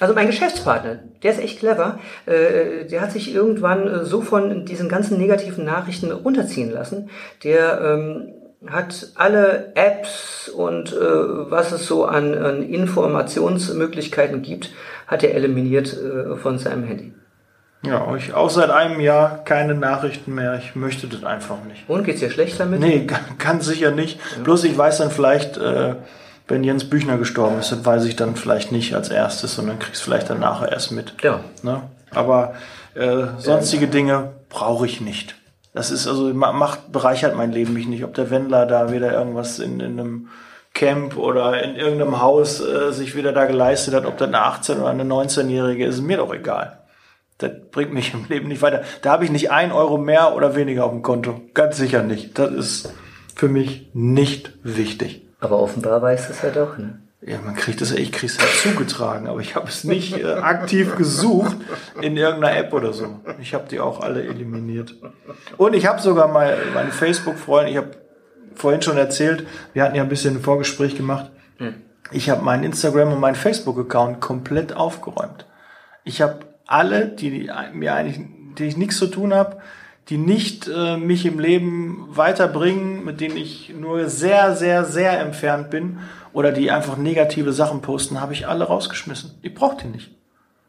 Also 0.00 0.14
mein 0.14 0.28
Geschäftspartner, 0.28 1.00
der 1.22 1.32
ist 1.32 1.40
echt 1.40 1.58
clever. 1.58 1.98
Äh, 2.26 2.84
der 2.84 3.00
hat 3.00 3.12
sich 3.12 3.34
irgendwann 3.34 3.86
äh, 3.86 4.04
so 4.04 4.22
von 4.22 4.64
diesen 4.64 4.88
ganzen 4.88 5.18
negativen 5.18 5.64
Nachrichten 5.64 6.12
runterziehen 6.12 6.70
lassen. 6.70 7.10
Der 7.42 7.80
ähm, 7.80 8.32
hat 8.66 9.08
alle 9.14 9.72
Apps 9.76 10.48
und 10.48 10.92
äh, 10.92 10.96
was 10.96 11.72
es 11.72 11.86
so 11.86 12.06
an, 12.06 12.34
an 12.36 12.62
Informationsmöglichkeiten 12.62 14.42
gibt, 14.42 14.70
hat 15.06 15.22
er 15.22 15.34
eliminiert 15.34 15.96
äh, 15.96 16.36
von 16.36 16.58
seinem 16.58 16.84
Handy. 16.84 17.12
Ja, 17.82 18.14
ich 18.16 18.34
auch 18.34 18.50
seit 18.50 18.70
einem 18.70 18.98
Jahr 18.98 19.44
keine 19.44 19.74
Nachrichten 19.74 20.34
mehr. 20.34 20.58
Ich 20.58 20.74
möchte 20.74 21.06
das 21.06 21.22
einfach 21.22 21.62
nicht. 21.64 21.88
Und 21.88 22.02
geht's 22.04 22.18
dir 22.18 22.30
schlecht 22.30 22.58
damit? 22.58 22.80
Nee, 22.80 23.06
ganz 23.38 23.66
sicher 23.66 23.92
nicht. 23.92 24.18
Ja. 24.36 24.42
Bloß 24.42 24.64
ich 24.64 24.76
weiß 24.76 24.98
dann 24.98 25.12
vielleicht, 25.12 25.56
äh, 25.58 25.94
wenn 26.48 26.64
Jens 26.64 26.90
Büchner 26.90 27.18
gestorben 27.18 27.60
ist, 27.60 27.70
dann 27.70 27.86
weiß 27.86 28.06
ich 28.06 28.16
dann 28.16 28.34
vielleicht 28.34 28.72
nicht 28.72 28.94
als 28.94 29.10
erstes, 29.10 29.54
sondern 29.54 29.78
krieg's 29.78 30.00
vielleicht 30.00 30.28
dann 30.30 30.40
nachher 30.40 30.72
erst 30.72 30.90
mit. 30.90 31.14
Ja. 31.22 31.40
Ne? 31.62 31.82
Aber 32.10 32.54
äh, 32.94 33.26
sonstige. 33.38 33.86
Dinge 33.86 34.32
brauche 34.48 34.86
ich 34.86 35.00
nicht. 35.00 35.36
Das 35.74 35.90
ist 35.90 36.06
also 36.06 36.32
macht 36.34 36.92
bereichert 36.92 37.36
mein 37.36 37.52
Leben 37.52 37.74
mich 37.74 37.86
nicht, 37.86 38.04
ob 38.04 38.14
der 38.14 38.30
Wendler 38.30 38.66
da 38.66 38.92
wieder 38.92 39.12
irgendwas 39.12 39.58
in, 39.58 39.80
in 39.80 40.00
einem 40.00 40.28
Camp 40.74 41.16
oder 41.16 41.62
in 41.62 41.76
irgendeinem 41.76 42.20
Haus 42.20 42.60
äh, 42.60 42.92
sich 42.92 43.16
wieder 43.16 43.32
da 43.32 43.46
geleistet 43.46 43.94
hat, 43.94 44.06
ob 44.06 44.16
das 44.16 44.28
eine 44.28 44.40
18 44.40 44.78
oder 44.78 44.90
eine 44.90 45.04
19-Jährige 45.04 45.84
ist, 45.84 46.00
mir 46.00 46.18
doch 46.18 46.32
egal. 46.32 46.78
Das 47.38 47.52
bringt 47.70 47.92
mich 47.92 48.14
im 48.14 48.26
Leben 48.28 48.48
nicht 48.48 48.62
weiter. 48.62 48.82
Da 49.02 49.12
habe 49.12 49.24
ich 49.24 49.30
nicht 49.30 49.50
ein 49.50 49.72
Euro 49.72 49.96
mehr 49.98 50.34
oder 50.34 50.56
weniger 50.56 50.84
auf 50.84 50.90
dem 50.90 51.02
Konto. 51.02 51.40
Ganz 51.54 51.76
sicher 51.76 52.02
nicht. 52.02 52.38
Das 52.38 52.50
ist 52.50 52.94
für 53.34 53.48
mich 53.48 53.88
nicht 53.92 54.52
wichtig. 54.62 55.26
Aber 55.40 55.60
offenbar 55.60 56.02
weiß 56.02 56.30
es 56.30 56.42
ja 56.42 56.50
doch, 56.50 56.78
ne? 56.78 57.00
Ja, 57.20 57.38
man 57.44 57.56
kriegt 57.56 57.80
es, 57.82 57.90
ich 57.90 58.12
krieg's 58.12 58.38
halt 58.38 58.50
zugetragen, 58.50 59.26
aber 59.26 59.40
ich 59.40 59.56
habe 59.56 59.68
es 59.68 59.82
nicht 59.82 60.16
äh, 60.16 60.34
aktiv 60.34 60.94
gesucht 60.94 61.56
in 62.00 62.16
irgendeiner 62.16 62.56
App 62.56 62.72
oder 62.72 62.92
so. 62.92 63.18
Ich 63.40 63.54
habe 63.54 63.68
die 63.68 63.80
auch 63.80 64.00
alle 64.00 64.22
eliminiert. 64.22 64.94
Und 65.56 65.74
ich 65.74 65.86
habe 65.86 66.00
sogar 66.00 66.28
mal 66.28 66.56
meine 66.74 66.92
Facebook-Freunde, 66.92 67.72
ich 67.72 67.76
habe 67.76 67.90
vorhin 68.54 68.82
schon 68.82 68.96
erzählt, 68.96 69.46
wir 69.72 69.82
hatten 69.82 69.96
ja 69.96 70.02
ein 70.02 70.08
bisschen 70.08 70.36
ein 70.36 70.42
Vorgespräch 70.42 70.96
gemacht. 70.96 71.30
Ich 72.12 72.30
habe 72.30 72.44
meinen 72.44 72.64
Instagram 72.64 73.12
und 73.12 73.20
meinen 73.20 73.34
Facebook-Account 73.34 74.20
komplett 74.20 74.72
aufgeräumt. 74.74 75.46
Ich 76.04 76.22
habe 76.22 76.40
alle, 76.66 77.08
die 77.08 77.50
mir 77.74 77.94
eigentlich, 77.94 78.20
die 78.58 78.64
ich 78.64 78.76
nichts 78.76 78.96
zu 78.96 79.08
tun 79.08 79.34
habe, 79.34 79.58
die 80.08 80.18
nicht 80.18 80.70
äh, 80.74 80.96
mich 80.96 81.26
im 81.26 81.38
Leben 81.38 82.06
weiterbringen, 82.08 83.04
mit 83.04 83.20
denen 83.20 83.36
ich 83.36 83.74
nur 83.78 84.08
sehr, 84.08 84.56
sehr, 84.56 84.84
sehr 84.84 85.20
entfernt 85.20 85.68
bin 85.68 85.98
oder 86.32 86.52
die 86.52 86.70
einfach 86.70 86.96
negative 86.96 87.52
Sachen 87.52 87.80
posten, 87.80 88.20
habe 88.20 88.32
ich 88.32 88.46
alle 88.46 88.64
rausgeschmissen. 88.64 89.32
Ich 89.42 89.54
brauche 89.54 89.82
die 89.82 89.88
nicht. 89.88 90.10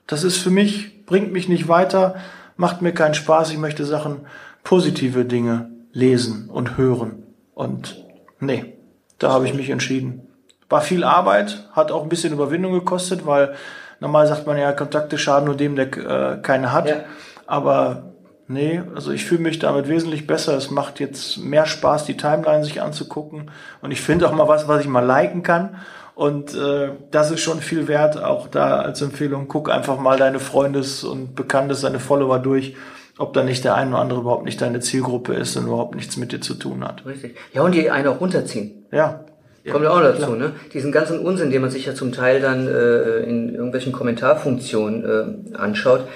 Das 0.08 0.24
ist 0.24 0.38
für 0.38 0.50
mich, 0.50 1.06
bringt 1.06 1.32
mich 1.32 1.50
nicht 1.50 1.68
weiter, 1.68 2.16
macht 2.58 2.82
mir 2.82 2.94
keinen 2.94 3.14
Spaß. 3.14 3.52
Ich 3.52 3.58
möchte 3.58 3.86
Sachen, 3.86 4.22
positive 4.64 5.26
Dinge 5.26 5.70
lesen 5.92 6.50
und 6.50 6.78
hören. 6.78 7.24
Und 7.54 8.04
nee, 8.40 8.74
da 9.18 9.32
habe 9.32 9.46
ich 9.46 9.54
mich 9.54 9.70
entschieden. 9.70 10.28
War 10.70 10.82
viel 10.82 11.04
Arbeit, 11.04 11.68
hat 11.74 11.92
auch 11.92 12.04
ein 12.04 12.10
bisschen 12.10 12.34
Überwindung 12.34 12.74
gekostet, 12.74 13.26
weil 13.26 13.56
normal 14.00 14.28
sagt 14.28 14.46
man 14.46 14.58
ja, 14.58 14.72
Kontakte 14.72 15.18
schaden 15.18 15.46
nur 15.46 15.56
dem, 15.56 15.76
der 15.76 15.88
äh, 15.98 16.42
keine 16.42 16.72
hat. 16.72 16.88
Ja. 16.88 17.04
Aber 17.48 18.09
nee, 18.50 18.82
also 18.94 19.12
ich 19.12 19.24
fühle 19.24 19.42
mich 19.42 19.60
damit 19.60 19.88
wesentlich 19.88 20.28
besser. 20.28 20.58
Es 20.58 20.70
macht 20.70 21.00
jetzt 21.00 21.38
mehr 21.38 21.66
Spaß, 21.66 22.04
die 22.04 22.18
Timeline 22.18 22.66
sich 22.66 22.82
anzugucken. 22.82 23.50
Und 23.82 23.92
ich 23.92 24.02
finde 24.02 24.28
auch 24.28 24.34
mal 24.34 24.50
was, 24.50 24.68
was 24.68 24.82
ich 24.82 24.88
mal 24.88 25.06
liken 25.06 25.42
kann. 25.42 25.78
Und 26.16 26.54
äh, 26.54 26.90
das 27.12 27.32
ist 27.32 27.40
schon 27.40 27.62
viel 27.62 27.88
wert, 27.88 28.22
auch 28.22 28.48
da 28.48 28.82
als 28.82 29.02
Empfehlung. 29.02 29.48
Guck 29.48 29.72
einfach 29.72 29.98
mal 30.00 30.18
deine 30.18 30.40
Freundes- 30.40 31.06
und 31.06 31.34
Bekanntes, 31.34 31.80
deine 31.80 32.02
Follower 32.02 32.40
durch, 32.40 32.76
ob 33.18 33.34
da 33.34 33.44
nicht 33.44 33.64
der 33.64 33.76
eine 33.76 33.92
oder 33.92 34.00
andere 34.00 34.20
überhaupt 34.20 34.44
nicht 34.44 34.62
deine 34.62 34.82
Zielgruppe 34.82 35.34
ist 35.36 35.56
und 35.56 35.68
überhaupt 35.68 35.96
nichts 35.96 36.18
mit 36.18 36.34
dir 36.34 36.42
zu 36.42 36.56
tun 36.56 36.84
hat. 36.84 37.06
Richtig. 37.06 37.38
Ja, 37.54 37.62
und 37.62 37.74
die 37.74 37.90
eine 37.90 38.10
auch 38.10 38.20
runterziehen. 38.20 38.86
Ja. 38.92 39.24
Kommt 39.72 39.84
ja 39.84 39.92
auch 39.92 40.02
dazu, 40.02 40.26
klar. 40.26 40.36
ne? 40.36 40.52
Diesen 40.74 40.92
ganzen 40.92 41.20
Unsinn, 41.20 41.52
den 41.52 41.62
man 41.62 41.70
sich 41.70 41.86
ja 41.86 41.94
zum 41.94 42.12
Teil 42.12 42.42
dann 42.42 42.68
äh, 42.68 43.20
in 43.20 43.54
irgendwelchen 43.54 43.92
Kommentarfunktionen 43.92 45.54
äh, 45.54 45.56
anschaut. 45.56 46.08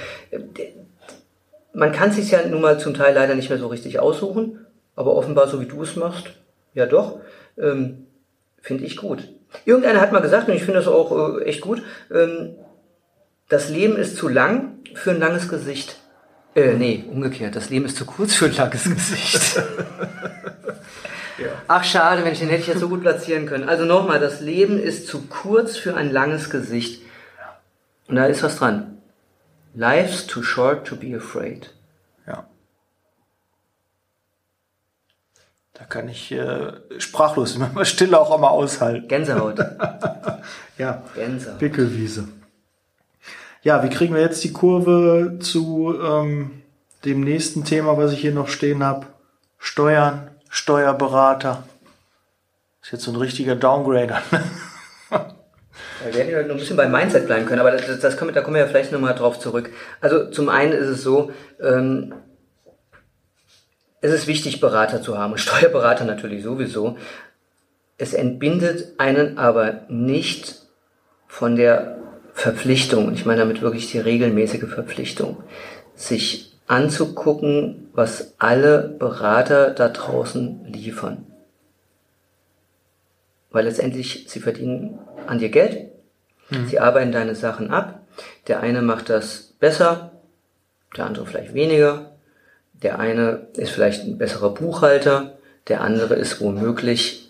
Man 1.74 1.92
kann 1.92 2.12
sich 2.12 2.32
ja 2.32 2.46
nun 2.48 2.62
mal 2.62 2.80
zum 2.80 2.94
Teil 2.94 3.16
leider 3.16 3.36
nicht 3.36 3.50
mehr 3.50 3.58
so 3.58 3.68
richtig 3.68 4.00
aussuchen, 4.00 4.66
aber 4.96 5.16
offenbar, 5.16 5.48
so 5.48 5.60
wie 5.60 5.66
du 5.66 5.82
es 5.82 5.96
machst, 5.96 6.28
ja 6.74 6.86
doch, 6.86 7.20
ähm, 7.58 8.06
finde 8.62 8.86
ich 8.86 8.98
gut. 8.98 9.28
Irgendeiner 9.66 10.02
hat 10.02 10.12
mal 10.12 10.22
gesagt, 10.22 10.48
und 10.48 10.56
ich 10.56 10.64
finde 10.64 10.80
das 10.80 10.88
auch 10.88 11.38
äh, 11.38 11.44
echt 11.44 11.62
gut, 11.62 11.82
ähm, 12.12 12.56
das 13.50 13.70
Leben 13.70 13.98
ist 13.98 14.18
zu 14.18 14.28
lang 14.28 14.80
für 14.94 15.12
ein 15.12 15.20
langes 15.20 15.50
Gesicht. 15.50 15.98
Äh, 16.56 16.74
nee, 16.74 17.06
umgekehrt, 17.10 17.56
das 17.56 17.70
Leben 17.70 17.86
ist 17.86 17.98
zu 17.98 18.06
kurz 18.06 18.36
für 18.36 18.46
ein 18.46 18.56
langes 18.56 18.84
Gesicht. 18.84 19.56
ja. 21.40 21.48
Ach 21.68 21.84
schade, 21.84 22.22
Mensch, 22.22 22.40
den 22.40 22.50
hätte 22.50 22.62
ich 22.62 22.68
jetzt 22.68 22.80
so 22.80 22.90
gut 22.90 23.02
platzieren 23.02 23.48
können. 23.48 23.68
Also 23.68 23.86
nochmal, 23.86 24.20
das 24.20 24.42
Leben 24.42 24.80
ist 24.80 25.08
zu 25.08 25.24
kurz 25.24 25.78
für 25.78 25.96
ein 25.96 26.12
langes 26.12 26.50
Gesicht. 26.52 27.02
Und 28.08 28.16
da 28.18 28.26
ist 28.26 28.44
was 28.44 28.58
dran. 28.58 28.93
Life's 29.74 30.28
too 30.28 30.44
short 30.44 30.86
to 30.88 30.96
be 30.96 31.16
afraid. 31.16 31.74
Ja. 32.28 32.46
Da 35.74 35.86
kann 35.86 36.08
ich 36.10 36.32
äh, 36.32 36.74
sprachlos, 37.00 37.58
manchmal 37.58 37.86
Stille 37.86 38.20
auch 38.20 38.32
einmal 38.32 38.52
aushalten. 38.52 39.08
Gänsehaut. 39.08 39.60
ja. 40.78 41.04
Gänsehaut. 41.16 41.60
Pickelwiese. 41.60 42.28
Ja, 43.64 43.82
wie 43.84 43.90
kriegen 43.90 44.14
wir 44.14 44.22
jetzt 44.22 44.44
die 44.44 44.52
Kurve 44.52 45.38
zu 45.40 45.98
ähm, 46.00 46.64
dem 47.06 47.22
nächsten 47.22 47.64
Thema, 47.64 47.98
was 47.98 48.12
ich 48.12 48.20
hier 48.20 48.34
noch 48.34 48.50
stehen 48.50 48.84
habe? 48.84 49.08
Steuern, 49.58 50.30
Steuerberater. 50.50 51.64
Ist 52.82 52.92
jetzt 52.92 53.04
so 53.06 53.12
ein 53.12 53.18
richtiger 53.18 53.56
Downgrader. 53.56 54.22
Wir 56.06 56.14
werden 56.14 56.32
ja 56.32 56.44
noch 56.44 56.52
ein 56.52 56.58
bisschen 56.58 56.78
beim 56.78 56.92
Mindset 56.92 57.28
bleiben 57.28 57.46
können, 57.46 57.60
aber 57.60 57.72
das, 57.72 58.00
das 58.00 58.18
kommen, 58.18 58.34
da 58.34 58.42
kommen 58.42 58.56
wir 58.56 58.64
ja 58.64 58.68
vielleicht 58.68 58.92
nochmal 58.92 59.16
drauf 59.16 59.40
zurück. 59.40 59.70
Also 60.02 60.30
zum 60.30 60.50
einen 60.50 60.74
ist 60.74 60.88
es 60.88 61.04
so, 61.04 61.32
ähm, 61.62 62.14
es 64.02 64.12
ist 64.12 64.28
wichtig, 64.28 64.60
Berater 64.60 65.02
zu 65.02 65.18
haben 65.18 65.32
und 65.32 65.38
Steuerberater 65.40 66.04
natürlich 66.04 66.44
sowieso. 66.44 66.98
Es 67.98 68.14
entbindet 68.14 68.94
einen 68.98 69.38
aber 69.38 69.86
nicht 69.88 70.56
von 71.28 71.56
der 71.56 72.00
Verpflichtung, 72.34 73.08
und 73.08 73.14
ich 73.14 73.26
meine 73.26 73.40
damit 73.40 73.62
wirklich 73.62 73.90
die 73.92 74.00
regelmäßige 74.00 74.66
Verpflichtung, 74.66 75.44
sich 75.96 76.54
anzugucken, 76.68 77.90
was 77.94 78.36
alle 78.40 78.90
Berater 79.00 79.72
da 79.72 79.88
draußen 79.88 80.66
liefern. 80.66 81.26
Weil 83.52 83.66
letztendlich 83.66 84.26
sie 84.28 84.40
verdienen 84.40 85.00
an 85.28 85.38
dir 85.38 85.50
Geld, 85.50 85.93
mhm. 86.54 86.68
sie 86.68 86.80
arbeiten 86.80 87.12
deine 87.12 87.36
Sachen 87.36 87.72
ab. 87.72 88.00
Der 88.48 88.62
eine 88.62 88.82
macht 88.82 89.10
das 89.10 89.54
besser, 89.60 90.12
der 90.96 91.06
andere 91.06 91.26
vielleicht 91.26 91.54
weniger. 91.54 92.12
Der 92.74 93.00
eine 93.00 93.48
ist 93.56 93.72
vielleicht 93.72 94.04
ein 94.04 94.18
besserer 94.18 94.54
Buchhalter, 94.54 95.38
der 95.68 95.82
andere 95.82 96.16
ist 96.16 96.42
womöglich 96.42 97.24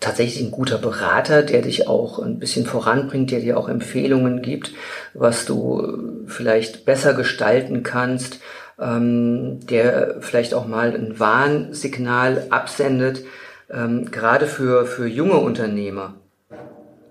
tatsächlich 0.00 0.44
ein 0.44 0.52
guter 0.52 0.78
Berater, 0.78 1.42
der 1.42 1.62
dich 1.62 1.88
auch 1.88 2.20
ein 2.20 2.38
bisschen 2.38 2.66
voranbringt, 2.66 3.30
der 3.30 3.40
dir 3.40 3.58
auch 3.58 3.68
Empfehlungen 3.68 4.42
gibt, 4.42 4.72
was 5.14 5.44
du 5.44 6.24
vielleicht 6.26 6.84
besser 6.84 7.14
gestalten 7.14 7.82
kannst, 7.82 8.40
ähm, 8.80 9.58
der 9.66 10.16
vielleicht 10.20 10.54
auch 10.54 10.66
mal 10.66 10.94
ein 10.94 11.18
Warnsignal 11.18 12.46
absendet, 12.50 13.24
ähm, 13.70 14.10
gerade 14.10 14.46
für, 14.46 14.86
für 14.86 15.06
junge 15.06 15.38
Unternehmer. 15.38 16.14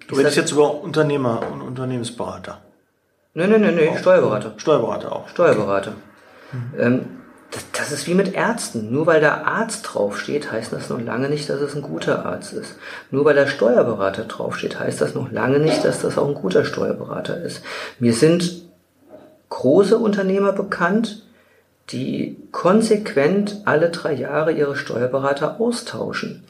Du 0.08 0.16
redest 0.16 0.38
jetzt 0.38 0.52
über 0.52 0.82
Unternehmer 0.82 1.42
und 1.52 1.62
Unternehmensberater. 1.62 2.62
Nein, 3.34 3.52
nein, 3.52 3.62
nein, 3.62 3.76
nee, 3.76 3.98
Steuerberater. 3.98 4.54
Steuerberater 4.58 5.12
auch. 5.12 5.28
Steuerberater. 5.30 5.94
Okay. 6.50 6.84
Ähm, 6.84 7.06
das, 7.52 7.66
das 7.72 7.92
ist 7.92 8.08
wie 8.08 8.14
mit 8.14 8.34
Ärzten. 8.34 8.92
Nur 8.92 9.06
weil 9.06 9.22
da 9.22 9.44
Arzt 9.44 9.84
draufsteht, 9.84 10.52
heißt 10.52 10.74
das 10.74 10.90
noch 10.90 11.00
lange 11.00 11.30
nicht, 11.30 11.50
dass 11.50 11.62
es 11.62 11.76
ein 11.76 11.82
guter 11.82 12.26
Arzt 12.26 12.54
ist. 12.54 12.76
Nur 13.12 13.26
weil 13.26 13.36
da 13.36 13.48
Steuerberater 13.48 14.26
draufsteht, 14.26 14.80
heißt 14.80 15.02
das 15.02 15.14
noch 15.14 15.32
lange 15.32 15.60
nicht, 15.60 15.84
dass 15.86 16.02
das 16.02 16.18
auch 16.18 16.28
ein 16.28 16.36
guter 16.36 16.66
Steuerberater 16.66 17.42
ist. 17.42 17.62
Mir 18.00 18.14
sind 18.14 18.64
große 19.50 19.98
Unternehmer 19.98 20.52
bekannt, 20.52 21.24
die 21.90 22.38
konsequent 22.52 23.62
alle 23.66 23.90
drei 23.92 24.14
Jahre 24.14 24.52
ihre 24.52 24.76
Steuerberater 24.76 25.62
austauschen, 25.62 26.44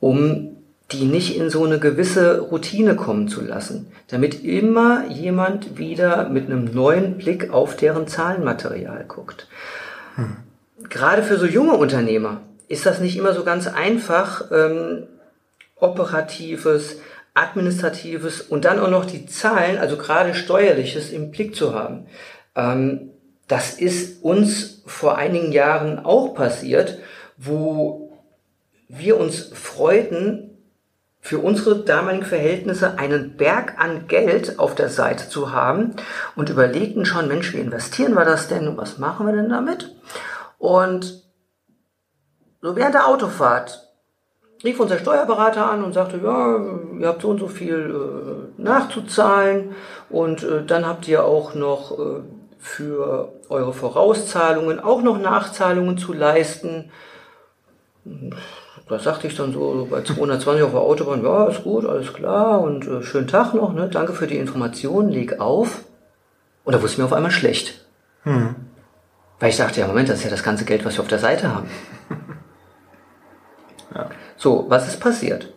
um 0.00 0.51
die 0.92 1.04
nicht 1.04 1.36
in 1.36 1.50
so 1.50 1.64
eine 1.64 1.78
gewisse 1.78 2.40
Routine 2.40 2.94
kommen 2.96 3.28
zu 3.28 3.40
lassen, 3.40 3.90
damit 4.08 4.44
immer 4.44 5.06
jemand 5.08 5.78
wieder 5.78 6.28
mit 6.28 6.46
einem 6.46 6.66
neuen 6.66 7.18
Blick 7.18 7.50
auf 7.50 7.76
deren 7.76 8.06
Zahlenmaterial 8.06 9.04
guckt. 9.08 9.48
Hm. 10.16 10.36
Gerade 10.88 11.22
für 11.22 11.38
so 11.38 11.46
junge 11.46 11.74
Unternehmer 11.74 12.42
ist 12.68 12.86
das 12.86 13.00
nicht 13.00 13.16
immer 13.16 13.34
so 13.34 13.44
ganz 13.44 13.66
einfach, 13.66 14.50
ähm, 14.50 15.06
operatives, 15.76 16.98
administratives 17.34 18.40
und 18.42 18.64
dann 18.64 18.78
auch 18.78 18.90
noch 18.90 19.04
die 19.04 19.26
Zahlen, 19.26 19.78
also 19.78 19.96
gerade 19.96 20.34
steuerliches 20.34 21.10
im 21.10 21.30
Blick 21.30 21.56
zu 21.56 21.74
haben. 21.74 22.06
Ähm, 22.54 23.10
das 23.48 23.74
ist 23.74 24.22
uns 24.22 24.82
vor 24.86 25.16
einigen 25.18 25.52
Jahren 25.52 25.98
auch 25.98 26.34
passiert, 26.34 26.98
wo 27.36 28.12
wir 28.88 29.18
uns 29.18 29.50
freuten, 29.54 30.51
für 31.24 31.38
unsere 31.38 31.76
damaligen 31.76 32.26
Verhältnisse 32.26 32.98
einen 32.98 33.36
Berg 33.36 33.78
an 33.78 34.08
Geld 34.08 34.58
auf 34.58 34.74
der 34.74 34.88
Seite 34.88 35.28
zu 35.28 35.52
haben 35.52 35.94
und 36.34 36.50
überlegten 36.50 37.04
schon, 37.06 37.28
Mensch, 37.28 37.54
wie 37.54 37.60
investieren 37.60 38.14
wir 38.14 38.24
das 38.24 38.48
denn 38.48 38.66
und 38.66 38.76
was 38.76 38.98
machen 38.98 39.26
wir 39.26 39.32
denn 39.32 39.48
damit? 39.48 39.94
Und 40.58 41.22
so 42.60 42.74
während 42.74 42.94
der 42.94 43.06
Autofahrt 43.06 43.88
rief 44.64 44.80
unser 44.80 44.98
Steuerberater 44.98 45.70
an 45.70 45.84
und 45.84 45.92
sagte, 45.92 46.18
ja, 46.18 46.58
ihr 46.98 47.06
habt 47.06 47.22
so 47.22 47.30
und 47.30 47.38
so 47.38 47.46
viel 47.46 48.50
äh, 48.58 48.60
nachzuzahlen 48.60 49.76
und 50.10 50.42
äh, 50.42 50.64
dann 50.64 50.86
habt 50.86 51.06
ihr 51.06 51.24
auch 51.24 51.54
noch 51.54 51.98
äh, 52.00 52.20
für 52.58 53.32
eure 53.48 53.72
Vorauszahlungen 53.72 54.80
auch 54.80 55.02
noch 55.02 55.18
Nachzahlungen 55.18 55.98
zu 55.98 56.12
leisten 56.12 56.90
da 58.88 58.98
sagte 58.98 59.26
ich 59.26 59.36
dann 59.36 59.52
so 59.52 59.86
bei 59.90 60.02
220 60.02 60.62
auf 60.64 60.72
der 60.72 60.80
Autobahn, 60.80 61.24
ja, 61.24 61.48
ist 61.48 61.64
gut, 61.64 61.86
alles 61.86 62.12
klar 62.12 62.60
und 62.60 62.86
äh, 62.86 63.02
schönen 63.02 63.28
Tag 63.28 63.54
noch, 63.54 63.72
ne? 63.72 63.88
danke 63.88 64.12
für 64.12 64.26
die 64.26 64.38
Information, 64.38 65.08
leg 65.08 65.40
auf. 65.40 65.84
Und 66.64 66.74
da 66.74 66.78
wurde 66.78 66.92
es 66.92 66.98
mir 66.98 67.04
auf 67.04 67.12
einmal 67.12 67.30
schlecht. 67.30 67.84
Hm. 68.22 68.54
Weil 69.40 69.50
ich 69.50 69.56
dachte, 69.56 69.80
ja, 69.80 69.86
Moment, 69.86 70.08
das 70.08 70.18
ist 70.18 70.24
ja 70.24 70.30
das 70.30 70.44
ganze 70.44 70.64
Geld, 70.64 70.84
was 70.84 70.96
wir 70.96 71.02
auf 71.02 71.08
der 71.08 71.18
Seite 71.18 71.52
haben. 71.52 71.68
ja. 73.94 74.10
So, 74.36 74.66
was 74.68 74.86
ist 74.86 75.00
passiert? 75.00 75.52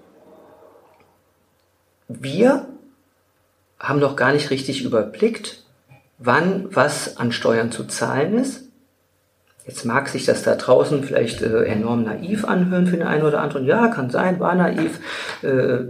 wir 2.07 2.67
haben 3.79 3.99
noch 3.99 4.15
gar 4.15 4.31
nicht 4.33 4.49
richtig 4.49 4.83
überblickt, 4.83 5.63
wann 6.17 6.73
was 6.73 7.17
an 7.17 7.31
Steuern 7.31 7.71
zu 7.71 7.85
zahlen 7.85 8.37
ist. 8.37 8.64
Jetzt 9.67 9.83
mag 9.85 10.09
sich 10.09 10.25
das 10.25 10.43
da 10.43 10.55
draußen 10.55 11.03
vielleicht 11.03 11.41
äh, 11.41 11.63
enorm 11.63 12.03
naiv 12.03 12.45
anhören 12.45 12.85
für 12.85 12.97
den 12.97 13.07
einen 13.07 13.23
oder 13.23 13.41
anderen. 13.41 13.65
Ja, 13.65 13.87
kann 13.87 14.11
sein, 14.11 14.39
war 14.39 14.53
naiv. 14.53 14.99
Äh, 15.41 15.85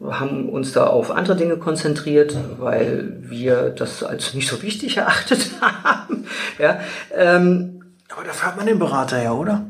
haben 0.00 0.48
uns 0.48 0.72
da 0.72 0.86
auf 0.86 1.10
andere 1.10 1.36
Dinge 1.36 1.56
konzentriert, 1.56 2.36
weil 2.58 3.16
wir 3.20 3.70
das 3.70 4.04
als 4.04 4.34
nicht 4.34 4.48
so 4.48 4.62
wichtig 4.62 4.96
erachtet 4.96 5.50
haben. 5.60 6.26
ja, 6.58 6.80
ähm, 7.16 7.82
Aber 8.14 8.24
dafür 8.24 8.48
hat 8.48 8.56
man 8.56 8.66
den 8.66 8.78
Berater 8.78 9.20
ja, 9.20 9.32
oder? 9.32 9.66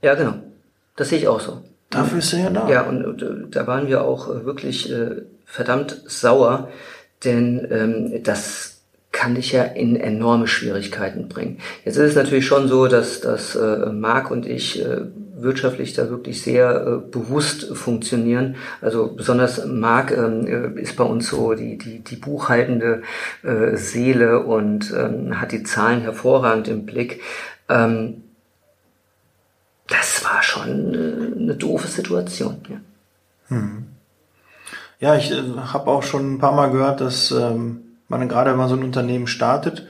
ja, 0.00 0.14
genau. 0.14 0.34
Das 0.94 1.08
sehe 1.08 1.18
ich 1.18 1.28
auch 1.28 1.40
so. 1.40 1.62
Dafür 1.90 2.18
ist 2.18 2.32
er 2.32 2.40
ja 2.40 2.50
da. 2.50 2.68
Ja, 2.68 2.82
und 2.82 3.22
äh, 3.22 3.48
da 3.50 3.66
waren 3.66 3.88
wir 3.88 4.04
auch 4.04 4.28
äh, 4.28 4.44
wirklich 4.44 4.92
äh, 4.92 5.22
verdammt 5.44 6.02
sauer, 6.06 6.68
denn 7.24 7.66
ähm, 7.70 8.22
das 8.22 8.77
kann 9.12 9.34
dich 9.34 9.52
ja 9.52 9.62
in 9.62 9.96
enorme 9.96 10.46
Schwierigkeiten 10.46 11.28
bringen. 11.28 11.58
Jetzt 11.84 11.96
ist 11.96 12.10
es 12.10 12.14
natürlich 12.14 12.46
schon 12.46 12.68
so, 12.68 12.86
dass, 12.86 13.20
dass 13.20 13.56
äh, 13.56 13.86
Marc 13.86 14.30
und 14.30 14.46
ich 14.46 14.84
äh, 14.84 15.00
wirtschaftlich 15.34 15.94
da 15.94 16.10
wirklich 16.10 16.42
sehr 16.42 16.86
äh, 16.86 17.10
bewusst 17.10 17.76
funktionieren. 17.76 18.56
Also 18.80 19.08
besonders 19.08 19.64
Marc 19.64 20.10
ähm, 20.10 20.46
äh, 20.46 20.80
ist 20.80 20.96
bei 20.96 21.04
uns 21.04 21.28
so 21.28 21.54
die, 21.54 21.78
die, 21.78 22.00
die 22.00 22.16
buchhaltende 22.16 23.02
äh, 23.42 23.76
Seele 23.76 24.44
und 24.44 24.92
ähm, 24.96 25.40
hat 25.40 25.52
die 25.52 25.62
Zahlen 25.62 26.02
hervorragend 26.02 26.68
im 26.68 26.86
Blick. 26.86 27.22
Ähm, 27.68 28.24
das 29.86 30.24
war 30.24 30.42
schon 30.42 30.94
äh, 30.94 31.40
eine 31.40 31.54
doofe 31.54 31.88
Situation. 31.88 32.58
Ja. 32.68 32.76
Ja, 35.00 35.16
ich 35.16 35.30
äh, 35.30 35.42
habe 35.56 35.90
auch 35.90 36.02
schon 36.02 36.34
ein 36.34 36.38
paar 36.38 36.52
Mal 36.52 36.70
gehört, 36.70 37.00
dass 37.00 37.30
ähm, 37.30 37.87
man 38.08 38.28
gerade, 38.28 38.50
wenn 38.50 38.58
man 38.58 38.68
so 38.68 38.76
ein 38.76 38.82
Unternehmen 38.82 39.26
startet, 39.26 39.86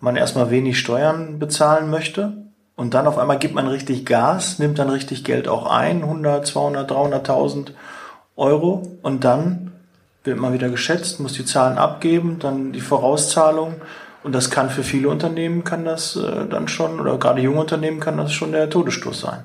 man 0.00 0.16
erstmal 0.16 0.50
wenig 0.50 0.78
Steuern 0.78 1.38
bezahlen 1.38 1.90
möchte 1.90 2.32
und 2.76 2.94
dann 2.94 3.06
auf 3.06 3.18
einmal 3.18 3.38
gibt 3.38 3.54
man 3.54 3.66
richtig 3.66 4.04
Gas, 4.04 4.58
nimmt 4.58 4.78
dann 4.78 4.90
richtig 4.90 5.24
Geld 5.24 5.48
auch 5.48 5.66
ein, 5.66 6.02
100, 6.02 6.46
200, 6.46 6.90
300.000 6.90 7.72
Euro 8.36 8.82
und 9.02 9.24
dann 9.24 9.72
wird 10.24 10.38
man 10.38 10.52
wieder 10.52 10.68
geschätzt, 10.68 11.20
muss 11.20 11.32
die 11.32 11.44
Zahlen 11.44 11.78
abgeben, 11.78 12.38
dann 12.38 12.72
die 12.72 12.80
Vorauszahlung 12.80 13.74
und 14.22 14.34
das 14.34 14.50
kann 14.50 14.70
für 14.70 14.84
viele 14.84 15.08
Unternehmen 15.08 15.64
kann 15.64 15.84
das 15.84 16.16
äh, 16.16 16.46
dann 16.48 16.68
schon 16.68 17.00
oder 17.00 17.18
gerade 17.18 17.40
junge 17.40 17.60
Unternehmen 17.60 18.00
kann 18.00 18.16
das 18.16 18.32
schon 18.32 18.52
der 18.52 18.70
Todesstoß 18.70 19.20
sein. 19.20 19.44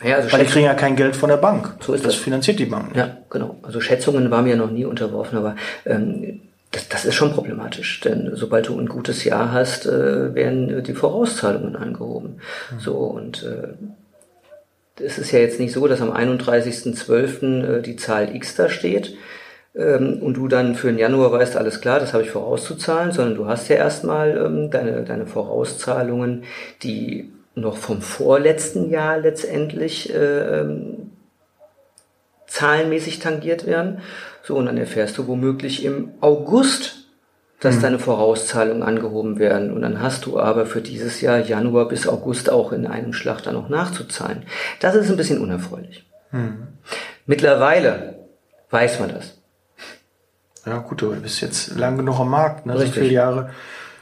Naja, 0.00 0.16
also 0.16 0.32
Weil 0.32 0.44
die 0.44 0.50
kriegen 0.50 0.66
ja 0.66 0.74
kein 0.74 0.96
Geld 0.96 1.16
von 1.16 1.28
der 1.28 1.38
Bank. 1.38 1.74
So 1.80 1.92
ist 1.92 2.04
das 2.04 2.14
das. 2.14 2.22
finanziert 2.22 2.58
die 2.58 2.66
Bank. 2.66 2.88
nicht. 2.88 2.96
Ja, 2.96 3.16
genau. 3.30 3.56
Also 3.62 3.80
Schätzungen 3.80 4.30
waren 4.30 4.44
mir 4.44 4.56
noch 4.56 4.70
nie 4.70 4.84
unterworfen, 4.84 5.38
aber 5.38 5.56
ähm, 5.86 6.40
das, 6.70 6.88
das 6.88 7.04
ist 7.04 7.14
schon 7.14 7.32
problematisch, 7.32 8.00
denn 8.00 8.32
sobald 8.34 8.68
du 8.68 8.78
ein 8.78 8.88
gutes 8.88 9.24
Jahr 9.24 9.52
hast, 9.52 9.86
äh, 9.86 10.34
werden 10.34 10.78
äh, 10.78 10.82
die 10.82 10.94
Vorauszahlungen 10.94 11.76
angehoben. 11.76 12.40
So 12.78 12.94
und 12.94 13.42
äh, 13.42 15.02
es 15.02 15.18
ist 15.18 15.32
ja 15.32 15.38
jetzt 15.38 15.60
nicht 15.60 15.72
so, 15.72 15.86
dass 15.86 16.00
am 16.00 16.12
31.12. 16.12 17.78
Äh, 17.78 17.82
die 17.82 17.96
Zahl 17.96 18.34
X 18.34 18.54
da 18.56 18.68
steht 18.68 19.16
ähm, 19.74 20.18
und 20.20 20.34
du 20.36 20.48
dann 20.48 20.74
für 20.74 20.88
den 20.88 20.98
Januar 20.98 21.32
weißt, 21.32 21.56
alles 21.56 21.80
klar, 21.80 22.00
das 22.00 22.12
habe 22.12 22.24
ich 22.24 22.30
vorauszuzahlen, 22.30 23.12
sondern 23.12 23.36
du 23.36 23.46
hast 23.46 23.68
ja 23.68 23.76
erstmal 23.76 24.36
ähm, 24.36 24.70
deine, 24.70 25.04
deine 25.04 25.26
Vorauszahlungen, 25.26 26.44
die 26.82 27.32
noch 27.54 27.76
vom 27.76 28.02
vorletzten 28.02 28.90
Jahr 28.90 29.18
letztendlich 29.18 30.12
äh, 30.14 30.60
ähm, 30.60 31.12
zahlenmäßig 32.46 33.18
tangiert 33.20 33.66
werden. 33.66 34.00
So, 34.48 34.56
und 34.56 34.64
dann 34.64 34.78
erfährst 34.78 35.18
du 35.18 35.26
womöglich 35.26 35.84
im 35.84 36.12
August, 36.22 37.10
dass 37.60 37.80
deine 37.80 37.98
Vorauszahlungen 37.98 38.82
angehoben 38.82 39.38
werden. 39.38 39.70
Und 39.70 39.82
dann 39.82 40.00
hast 40.00 40.24
du 40.24 40.40
aber 40.40 40.64
für 40.64 40.80
dieses 40.80 41.20
Jahr 41.20 41.38
Januar 41.38 41.86
bis 41.86 42.08
August 42.08 42.48
auch 42.48 42.72
in 42.72 42.86
einem 42.86 43.12
Schlag 43.12 43.42
dann 43.42 43.52
noch 43.52 43.68
nachzuzahlen. 43.68 44.44
Das 44.80 44.94
ist 44.94 45.10
ein 45.10 45.18
bisschen 45.18 45.42
unerfreulich. 45.42 46.08
Mittlerweile 47.26 48.20
weiß 48.70 49.00
man 49.00 49.10
das. 49.10 49.38
Ja, 50.64 50.78
gut, 50.78 51.02
du 51.02 51.14
bist 51.20 51.42
jetzt 51.42 51.76
lang 51.76 51.98
genug 51.98 52.18
am 52.18 52.30
Markt, 52.30 52.64
ne? 52.64 52.72
Richtig. 52.72 52.94
so 52.94 53.00
viele 53.02 53.12
Jahre. 53.12 53.50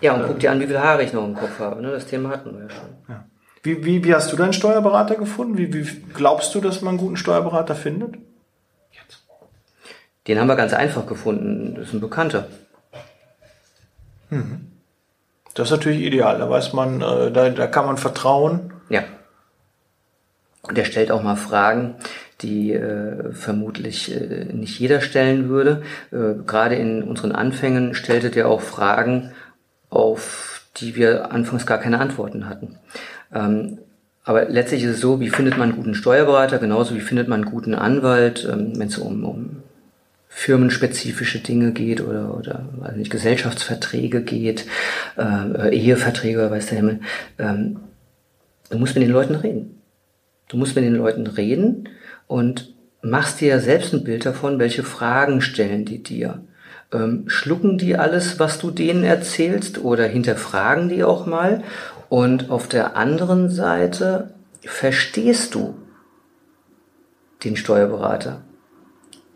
Ja, 0.01 0.15
und 0.15 0.29
guck 0.29 0.39
dir 0.39 0.53
an, 0.53 0.61
wie 0.61 0.69
viele 0.69 0.81
Haare 0.81 1.03
ich 1.03 1.13
noch 1.13 1.25
im 1.25 1.35
Kopf 1.35 1.59
habe. 1.59 1.83
Ne? 1.83 1.91
Das 1.91 2.07
Thema 2.07 2.31
hatten 2.31 2.53
wir 2.53 2.63
ja 2.63 2.71
schon. 2.71 3.17
Wie, 3.65 3.85
wie, 3.85 4.05
wie 4.05 4.15
hast 4.15 4.33
du 4.33 4.37
deinen 4.37 4.53
Steuerberater 4.53 5.17
gefunden? 5.17 5.59
Wie, 5.59 5.75
wie 5.75 6.05
glaubst 6.15 6.55
du, 6.55 6.61
dass 6.61 6.83
man 6.83 6.91
einen 6.91 6.99
guten 6.99 7.17
Steuerberater 7.17 7.75
findet? 7.75 8.15
Den 10.27 10.41
haben 10.41 10.49
wir 10.49 10.57
ganz 10.57 10.73
einfach 10.75 11.07
gefunden. 11.07 11.75
Das 11.77 11.89
ist 11.89 11.95
ein 11.95 12.01
Bekannter. 12.01 12.49
Das 15.55 15.69
ist 15.69 15.71
natürlich 15.71 16.03
ideal. 16.03 16.39
Da 16.39 16.51
weiß 16.51 16.73
man, 16.73 17.01
äh, 17.01 17.31
da, 17.31 17.51
da 17.51 17.67
kann 17.67 17.87
man 17.87 17.97
vertrauen. 17.97 18.73
Ja. 18.89 19.05
Und 20.63 20.77
er 20.77 20.85
stellt 20.85 21.13
auch 21.13 21.23
mal 21.23 21.37
Fragen, 21.37 21.95
die 22.43 22.73
äh, 22.73 23.33
vermutlich 23.33 24.15
äh, 24.15 24.47
nicht 24.53 24.79
jeder 24.79 25.01
stellen 25.01 25.49
würde. 25.49 25.83
Äh, 26.11 26.43
Gerade 26.45 26.75
in 26.75 27.03
unseren 27.05 27.33
Anfängen 27.33 27.95
stellte 27.95 28.31
der 28.31 28.49
auch 28.49 28.61
Fragen, 28.61 29.33
auf 29.91 30.63
die 30.77 30.97
wir 30.97 31.31
anfangs 31.33 31.67
gar 31.67 31.79
keine 31.79 32.01
Antworten 32.01 32.49
hatten. 32.49 32.79
Ähm, 33.33 33.79
aber 34.25 34.47
letztlich 34.47 34.83
ist 34.83 34.97
es 34.97 35.01
so, 35.01 35.21
wie 35.21 35.31
findet 35.31 35.57
man 35.57 35.71
einen 35.71 35.79
guten 35.79 35.95
Steuerberater, 35.95 36.59
genauso 36.59 36.97
wie 36.97 37.01
findet 37.01 37.29
man 37.29 37.43
einen 37.43 37.51
guten 37.51 37.75
Anwalt, 37.75 38.47
ähm, 38.51 38.73
wenn 38.77 38.89
es 38.89 38.99
um, 38.99 39.25
um 39.25 39.63
firmenspezifische 40.37 41.39
Dinge 41.39 41.73
geht 41.73 42.03
oder, 42.03 42.37
oder 42.37 42.69
weiß 42.77 42.97
nicht, 42.97 43.11
Gesellschaftsverträge 43.11 44.21
geht, 44.21 44.67
äh, 45.17 45.75
Eheverträge 45.75 46.39
oder 46.41 46.51
weiß 46.51 46.67
der 46.67 46.77
Himmel. 46.77 47.01
Ähm, 47.39 47.81
du 48.69 48.77
musst 48.77 48.95
mit 48.95 49.03
den 49.03 49.11
Leuten 49.11 49.35
reden. 49.35 49.81
Du 50.49 50.59
musst 50.59 50.77
mit 50.77 50.85
den 50.85 50.97
Leuten 50.97 51.27
reden 51.27 51.89
und 52.27 52.75
machst 53.01 53.41
dir 53.41 53.49
ja 53.49 53.61
selbst 53.61 53.95
ein 53.95 54.05
Bild 54.05 54.27
davon, 54.27 54.59
welche 54.59 54.83
Fragen 54.83 55.41
stellen 55.41 55.87
die 55.87 56.03
dir. 56.03 56.43
Ähm, 56.93 57.25
schlucken 57.29 57.79
die 57.79 57.97
alles, 57.97 58.39
was 58.39 58.59
du 58.59 58.71
denen 58.71 59.05
erzählst 59.05 59.79
oder 59.79 60.05
hinterfragen 60.05 60.91
die 60.91 61.03
auch 61.03 61.25
mal? 61.25 61.65
Und 62.11 62.51
auf 62.51 62.69
der 62.69 62.95
anderen 62.95 63.49
Seite 63.49 64.35
verstehst 64.61 65.55
du 65.55 65.79
den 67.43 67.57
Steuerberater 67.57 68.43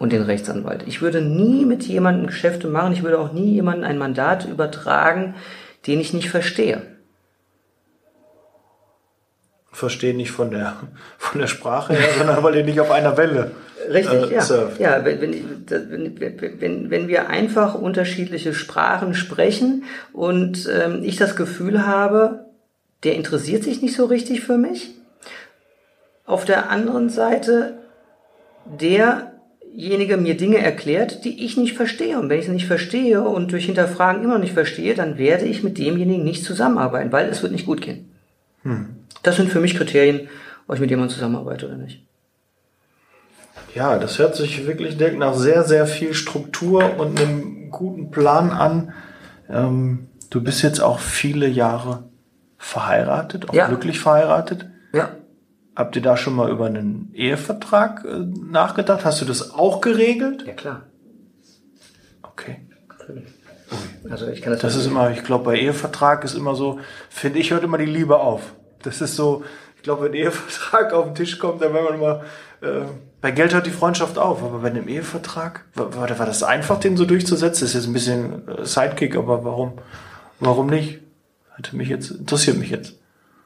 und 0.00 0.12
den 0.12 0.22
Rechtsanwalt. 0.22 0.82
Ich 0.86 1.02
würde 1.02 1.20
nie 1.20 1.66
mit 1.66 1.84
jemandem 1.84 2.26
Geschäfte 2.26 2.68
machen, 2.68 2.94
ich 2.94 3.02
würde 3.02 3.18
auch 3.18 3.32
nie 3.32 3.52
jemandem 3.52 3.84
ein 3.84 3.98
Mandat 3.98 4.48
übertragen, 4.48 5.34
den 5.86 6.00
ich 6.00 6.14
nicht 6.14 6.30
verstehe. 6.30 6.80
Verstehen 9.70 10.16
nicht 10.16 10.30
von 10.30 10.50
der, 10.50 10.76
von 11.18 11.38
der 11.38 11.48
Sprache 11.48 11.92
her, 11.92 12.08
sondern 12.16 12.42
weil 12.42 12.56
ihr 12.56 12.64
nicht 12.64 12.80
auf 12.80 12.90
einer 12.90 13.18
Welle 13.18 13.50
Richtig, 13.92 14.30
äh, 14.30 14.34
ja. 14.34 14.40
surft. 14.40 14.80
Ja, 14.80 15.04
wenn, 15.04 15.20
wenn, 15.20 16.60
wenn, 16.60 16.90
wenn, 16.90 17.08
wir 17.08 17.28
einfach 17.28 17.74
unterschiedliche 17.74 18.54
Sprachen 18.54 19.12
sprechen 19.12 19.84
und 20.14 20.66
ähm, 20.72 21.02
ich 21.02 21.16
das 21.16 21.36
Gefühl 21.36 21.86
habe, 21.86 22.46
der 23.04 23.16
interessiert 23.16 23.64
sich 23.64 23.82
nicht 23.82 23.96
so 23.96 24.06
richtig 24.06 24.40
für 24.40 24.56
mich. 24.56 24.94
Auf 26.24 26.46
der 26.46 26.70
anderen 26.70 27.10
Seite, 27.10 27.78
derjenige 29.74 30.16
mir 30.16 30.36
Dinge 30.36 30.58
erklärt, 30.58 31.24
die 31.24 31.44
ich 31.44 31.56
nicht 31.56 31.76
verstehe. 31.76 32.18
Und 32.18 32.28
wenn 32.28 32.38
ich 32.38 32.46
sie 32.46 32.52
nicht 32.52 32.66
verstehe 32.66 33.22
und 33.22 33.52
durch 33.52 33.66
Hinterfragen 33.66 34.22
immer 34.22 34.34
noch 34.34 34.40
nicht 34.40 34.54
verstehe, 34.54 34.94
dann 34.94 35.18
werde 35.18 35.44
ich 35.46 35.62
mit 35.62 35.78
demjenigen 35.78 36.24
nicht 36.24 36.44
zusammenarbeiten, 36.44 37.12
weil 37.12 37.28
es 37.28 37.42
wird 37.42 37.52
nicht 37.52 37.66
gut 37.66 37.80
gehen. 37.80 38.10
Das 39.22 39.36
sind 39.36 39.50
für 39.50 39.60
mich 39.60 39.76
Kriterien, 39.76 40.28
ob 40.66 40.74
ich 40.74 40.80
mit 40.80 40.90
jemandem 40.90 41.14
zusammenarbeite 41.14 41.66
oder 41.66 41.76
nicht. 41.76 42.02
Ja, 43.74 43.98
das 43.98 44.18
hört 44.18 44.34
sich 44.36 44.66
wirklich 44.66 44.96
direkt 44.98 45.18
nach 45.18 45.34
sehr, 45.34 45.62
sehr 45.62 45.86
viel 45.86 46.12
Struktur 46.14 46.98
und 46.98 47.20
einem 47.20 47.70
guten 47.70 48.10
Plan 48.10 48.50
an. 48.50 48.92
Ähm, 49.48 50.08
du 50.28 50.42
bist 50.42 50.62
jetzt 50.62 50.80
auch 50.80 50.98
viele 50.98 51.46
Jahre 51.46 52.04
verheiratet, 52.58 53.48
auch 53.48 53.54
Ja. 53.54 53.68
glücklich 53.68 54.00
verheiratet. 54.00 54.66
Ja, 54.92 55.10
Habt 55.76 55.96
ihr 55.96 56.02
da 56.02 56.16
schon 56.16 56.34
mal 56.34 56.50
über 56.50 56.66
einen 56.66 57.10
Ehevertrag 57.14 58.04
äh, 58.04 58.18
nachgedacht? 58.50 59.04
Hast 59.04 59.20
du 59.20 59.24
das 59.24 59.52
auch 59.54 59.80
geregelt? 59.80 60.44
ja 60.46 60.52
klar. 60.52 60.82
Okay. 62.22 62.56
Also 64.10 64.26
ich 64.26 64.42
kann 64.42 64.52
das, 64.52 64.62
Das 64.62 64.74
ist 64.74 64.86
immer, 64.86 65.10
ich 65.10 65.22
glaube, 65.22 65.44
bei 65.44 65.56
Ehevertrag 65.56 66.24
ist 66.24 66.34
immer 66.34 66.54
so, 66.54 66.80
finde 67.08 67.38
ich, 67.38 67.50
hört 67.50 67.62
immer 67.62 67.78
die 67.78 67.84
Liebe 67.84 68.18
auf. 68.18 68.54
Das 68.82 69.00
ist 69.00 69.16
so, 69.16 69.44
ich 69.76 69.82
glaube, 69.82 70.04
wenn 70.04 70.12
ein 70.12 70.14
Ehevertrag 70.24 70.92
auf 70.92 71.06
den 71.06 71.14
Tisch 71.14 71.38
kommt, 71.38 71.62
dann 71.62 71.72
wenn 71.74 71.84
man 71.84 71.94
immer, 71.94 72.22
äh, 72.60 72.86
bei 73.20 73.30
Geld 73.30 73.54
hört 73.54 73.66
die 73.66 73.70
Freundschaft 73.70 74.18
auf, 74.18 74.42
aber 74.42 74.58
bei 74.58 74.68
einem 74.70 74.88
Ehevertrag, 74.88 75.64
war, 75.74 75.94
war 75.94 76.18
war 76.18 76.26
das 76.26 76.42
einfach, 76.42 76.80
den 76.80 76.96
so 76.96 77.04
durchzusetzen? 77.04 77.60
Das 77.60 77.70
ist 77.70 77.74
jetzt 77.74 77.86
ein 77.86 77.92
bisschen 77.92 78.48
äh, 78.48 78.64
Sidekick, 78.64 79.16
aber 79.16 79.44
warum, 79.44 79.72
warum 80.40 80.66
nicht? 80.66 81.00
Hätte 81.56 81.76
mich 81.76 81.88
jetzt, 81.88 82.10
interessiert 82.10 82.56
mich 82.56 82.70
jetzt. 82.70 82.94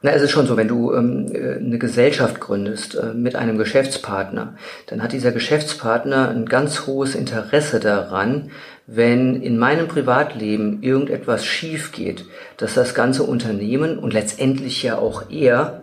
Na, 0.05 0.11
es 0.11 0.21
ist 0.21 0.29
schon 0.29 0.45
so, 0.45 0.55
wenn 0.55 0.67
du 0.67 0.93
ähm, 0.93 1.31
äh, 1.33 1.55
eine 1.55 1.79
Gesellschaft 1.79 2.39
gründest 2.39 2.93
äh, 2.93 3.15
mit 3.15 3.35
einem 3.35 3.57
Geschäftspartner, 3.57 4.55
dann 4.85 5.01
hat 5.01 5.13
dieser 5.13 5.31
Geschäftspartner 5.31 6.29
ein 6.29 6.45
ganz 6.45 6.85
hohes 6.85 7.15
Interesse 7.15 7.79
daran, 7.79 8.51
wenn 8.85 9.41
in 9.41 9.57
meinem 9.57 9.87
Privatleben 9.87 10.83
irgendetwas 10.83 11.43
schief 11.43 11.91
geht, 11.91 12.25
dass 12.57 12.75
das 12.75 12.93
ganze 12.93 13.23
Unternehmen 13.23 13.97
und 13.97 14.13
letztendlich 14.13 14.83
ja 14.83 14.99
auch 14.99 15.31
er 15.31 15.81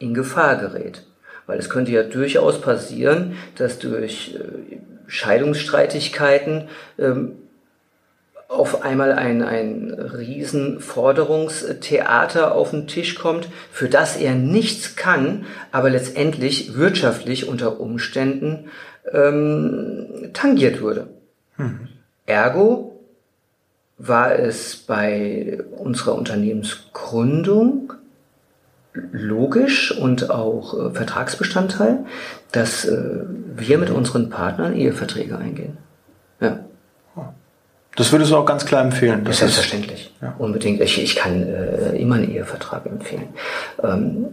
in 0.00 0.14
Gefahr 0.14 0.56
gerät. 0.56 1.06
Weil 1.46 1.60
es 1.60 1.70
könnte 1.70 1.92
ja 1.92 2.02
durchaus 2.02 2.60
passieren, 2.60 3.36
dass 3.54 3.78
durch 3.78 4.34
äh, 4.34 4.78
Scheidungsstreitigkeiten 5.06 6.64
ähm, 6.98 7.36
auf 8.50 8.82
einmal 8.82 9.12
ein, 9.12 9.42
ein 9.42 9.94
Riesenforderungstheater 9.94 12.52
auf 12.52 12.70
den 12.70 12.88
Tisch 12.88 13.14
kommt, 13.14 13.48
für 13.70 13.88
das 13.88 14.16
er 14.16 14.34
nichts 14.34 14.96
kann, 14.96 15.46
aber 15.70 15.88
letztendlich 15.88 16.76
wirtschaftlich 16.76 17.46
unter 17.46 17.78
Umständen 17.78 18.68
ähm, 19.12 20.30
tangiert 20.32 20.80
würde. 20.80 21.06
Mhm. 21.58 21.86
Ergo 22.26 23.00
war 23.98 24.36
es 24.36 24.74
bei 24.76 25.62
unserer 25.76 26.16
Unternehmensgründung 26.16 27.92
logisch 29.12 29.96
und 29.96 30.28
auch 30.30 30.74
äh, 30.74 30.90
Vertragsbestandteil, 30.90 32.04
dass 32.50 32.84
äh, 32.84 33.20
wir 33.54 33.78
mit 33.78 33.90
unseren 33.90 34.28
Partnern 34.28 34.74
Eheverträge 34.74 35.38
eingehen. 35.38 35.78
Ja. 38.00 38.04
Das 38.04 38.12
würdest 38.12 38.30
du 38.30 38.36
auch 38.36 38.46
ganz 38.46 38.64
klar 38.64 38.82
empfehlen. 38.82 39.24
Das 39.24 39.38
selbstverständlich. 39.38 40.06
Ist, 40.06 40.22
ja. 40.22 40.34
Unbedingt. 40.38 40.80
Ich, 40.80 41.02
ich 41.02 41.16
kann 41.16 41.42
äh, 41.42 41.96
immer 41.96 42.14
einen 42.14 42.30
Ehevertrag 42.30 42.86
empfehlen. 42.86 43.28
Ähm, 43.82 44.26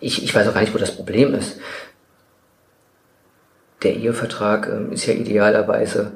ich, 0.00 0.24
ich 0.24 0.34
weiß 0.34 0.48
auch 0.48 0.54
gar 0.54 0.62
nicht, 0.62 0.74
wo 0.74 0.78
das 0.78 0.96
Problem 0.96 1.34
ist. 1.34 1.60
Der 3.82 3.94
Ehevertrag 3.94 4.68
ähm, 4.68 4.92
ist 4.92 5.04
ja 5.06 5.12
idealerweise 5.12 6.12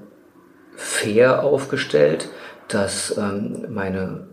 fair 0.74 1.42
aufgestellt, 1.42 2.28
dass 2.68 3.16
ähm, 3.18 3.66
meine 3.68 4.26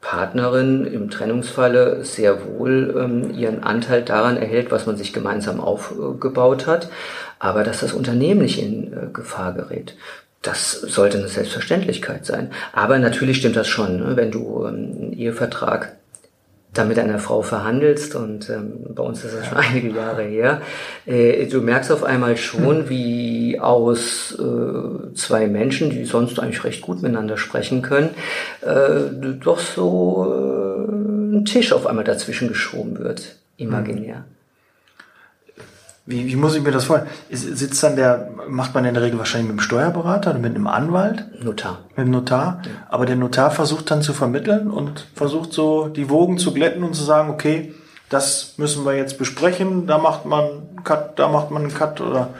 Partnerin 0.00 0.86
im 0.86 1.10
Trennungsfalle 1.10 2.04
sehr 2.04 2.46
wohl 2.46 2.94
ähm, 2.96 3.34
ihren 3.34 3.62
Anteil 3.62 4.02
daran 4.02 4.38
erhält, 4.38 4.70
was 4.70 4.86
man 4.86 4.96
sich 4.96 5.12
gemeinsam 5.12 5.60
aufgebaut 5.60 6.66
hat, 6.66 6.88
aber 7.38 7.64
dass 7.64 7.80
das 7.80 7.92
Unternehmen 7.92 8.40
nicht 8.40 8.62
in 8.62 8.92
äh, 8.94 9.06
Gefahr 9.12 9.52
gerät. 9.52 9.94
Das 10.42 10.72
sollte 10.72 11.18
eine 11.18 11.28
Selbstverständlichkeit 11.28 12.24
sein. 12.24 12.50
Aber 12.72 12.98
natürlich 12.98 13.38
stimmt 13.38 13.56
das 13.56 13.68
schon, 13.68 13.98
ne? 13.98 14.16
wenn 14.16 14.30
du 14.30 14.64
ähm, 14.64 14.74
einen 14.74 15.12
Ehevertrag 15.12 15.96
da 16.72 16.84
mit 16.84 16.98
einer 16.98 17.18
Frau 17.18 17.42
verhandelst 17.42 18.14
und 18.14 18.48
ähm, 18.48 18.94
bei 18.94 19.02
uns 19.02 19.24
ist 19.24 19.34
das 19.34 19.46
schon 19.46 19.58
einige 19.58 19.90
Jahre 19.90 20.22
her, 20.22 20.62
äh, 21.04 21.46
du 21.46 21.60
merkst 21.60 21.90
auf 21.90 22.04
einmal 22.04 22.36
schon, 22.36 22.82
hm. 22.82 22.88
wie 22.88 23.58
aus 23.60 24.38
äh, 24.38 25.14
zwei 25.14 25.48
Menschen, 25.48 25.90
die 25.90 26.04
sonst 26.04 26.38
eigentlich 26.38 26.64
recht 26.64 26.82
gut 26.82 27.02
miteinander 27.02 27.36
sprechen 27.36 27.82
können, 27.82 28.10
äh, 28.62 29.34
doch 29.40 29.58
so 29.58 30.32
äh, 30.32 31.36
ein 31.36 31.44
Tisch 31.44 31.72
auf 31.72 31.86
einmal 31.86 32.04
dazwischen 32.04 32.48
geschoben 32.48 32.98
wird, 32.98 33.36
imaginär. 33.56 34.16
Hm. 34.16 34.39
Wie, 36.10 36.26
wie 36.26 36.34
muss 36.34 36.56
ich 36.56 36.62
mir 36.62 36.72
das 36.72 36.86
vorstellen? 36.86 37.12
Sitzt 37.30 37.80
dann 37.84 37.94
der, 37.94 38.30
macht 38.48 38.74
man 38.74 38.84
in 38.84 38.94
der 38.94 39.02
Regel 39.04 39.18
wahrscheinlich 39.20 39.48
mit 39.48 39.60
dem 39.60 39.62
Steuerberater 39.62 40.30
oder 40.30 40.40
mit 40.40 40.56
einem 40.56 40.66
Anwalt? 40.66 41.24
Notar. 41.40 41.78
Mit 41.94 42.06
dem 42.06 42.10
Notar. 42.10 42.62
Ja. 42.64 42.70
Aber 42.88 43.06
der 43.06 43.14
Notar 43.14 43.52
versucht 43.52 43.92
dann 43.92 44.02
zu 44.02 44.12
vermitteln 44.12 44.72
und 44.72 45.06
versucht 45.14 45.52
so 45.52 45.86
die 45.86 46.10
Wogen 46.10 46.36
zu 46.36 46.52
glätten 46.52 46.82
und 46.82 46.94
zu 46.94 47.04
sagen, 47.04 47.30
okay, 47.30 47.74
das 48.08 48.54
müssen 48.56 48.84
wir 48.84 48.96
jetzt 48.96 49.18
besprechen, 49.18 49.86
da 49.86 49.98
macht 49.98 50.26
man 50.26 50.44
einen 50.44 50.80
Cut, 50.82 51.16
da 51.16 51.28
macht 51.28 51.52
man 51.52 51.62
einen 51.62 51.72
Cut 51.72 52.00
oder. 52.00 52.30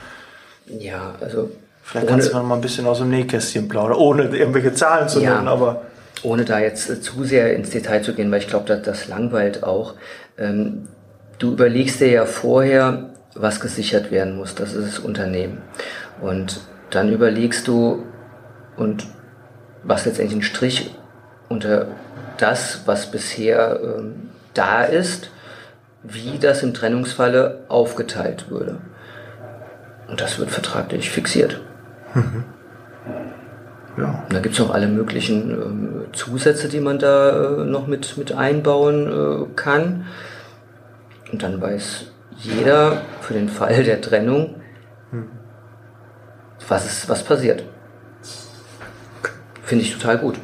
Ja, 0.67 1.15
also. 1.21 1.49
Vielleicht 1.81 2.07
kannst 2.07 2.33
du 2.33 2.43
mal 2.43 2.55
ein 2.55 2.61
bisschen 2.61 2.85
aus 2.85 2.97
dem 2.97 3.09
Nähkästchen 3.09 3.69
plaudern, 3.69 3.97
ohne 3.97 4.23
irgendwelche 4.35 4.73
Zahlen 4.73 5.07
zu 5.07 5.21
ja, 5.21 5.35
nennen, 5.35 5.47
aber. 5.47 5.83
Ohne 6.23 6.43
da 6.43 6.59
jetzt 6.59 7.03
zu 7.03 7.23
sehr 7.23 7.55
ins 7.55 7.71
Detail 7.71 8.03
zu 8.03 8.13
gehen, 8.13 8.29
weil 8.31 8.39
ich 8.39 8.47
glaube, 8.47 8.65
das, 8.67 8.83
das 8.83 9.07
langweilt 9.07 9.63
auch. 9.63 9.95
Ähm, 10.37 10.89
du 11.39 11.53
überlegst 11.53 11.99
dir 11.99 12.11
ja 12.11 12.25
vorher, 12.25 13.10
was 13.35 13.59
gesichert 13.59 14.11
werden 14.11 14.35
muss. 14.35 14.55
Das 14.55 14.73
ist 14.73 14.87
das 14.87 14.99
Unternehmen. 14.99 15.61
Und 16.21 16.61
dann 16.89 17.11
überlegst 17.11 17.67
du 17.67 18.05
und 18.75 19.07
was 19.83 20.05
letztendlich 20.05 20.39
ein 20.39 20.43
Strich 20.43 20.95
unter 21.49 21.87
das, 22.37 22.81
was 22.85 23.11
bisher 23.11 23.79
ähm, 23.83 24.29
da 24.53 24.83
ist, 24.83 25.29
wie 26.03 26.39
das 26.39 26.63
im 26.63 26.73
Trennungsfalle 26.73 27.65
aufgeteilt 27.67 28.49
würde. 28.49 28.79
Und 30.07 30.19
das 30.19 30.39
wird 30.39 30.51
vertraglich 30.51 31.09
fixiert. 31.09 31.61
Mhm. 32.13 32.43
Ja. 33.97 34.25
Da 34.29 34.39
gibt 34.39 34.53
es 34.53 34.59
noch 34.59 34.73
alle 34.73 34.87
möglichen 34.87 35.51
ähm, 35.51 36.05
Zusätze, 36.13 36.69
die 36.69 36.79
man 36.79 36.97
da 36.97 37.61
äh, 37.61 37.65
noch 37.65 37.87
mit, 37.87 38.17
mit 38.17 38.33
einbauen 38.33 39.07
äh, 39.07 39.45
kann. 39.55 40.05
Und 41.31 41.43
dann 41.43 41.61
weiß 41.61 42.10
jeder 42.37 43.01
für 43.21 43.33
den 43.33 43.49
Fall 43.49 43.83
der 43.83 44.01
Trennung, 44.01 44.55
was, 46.67 46.85
ist, 46.85 47.09
was 47.09 47.23
passiert. 47.23 47.63
Finde 49.63 49.83
ich 49.83 49.93
total 49.93 50.17
gut. 50.17 50.37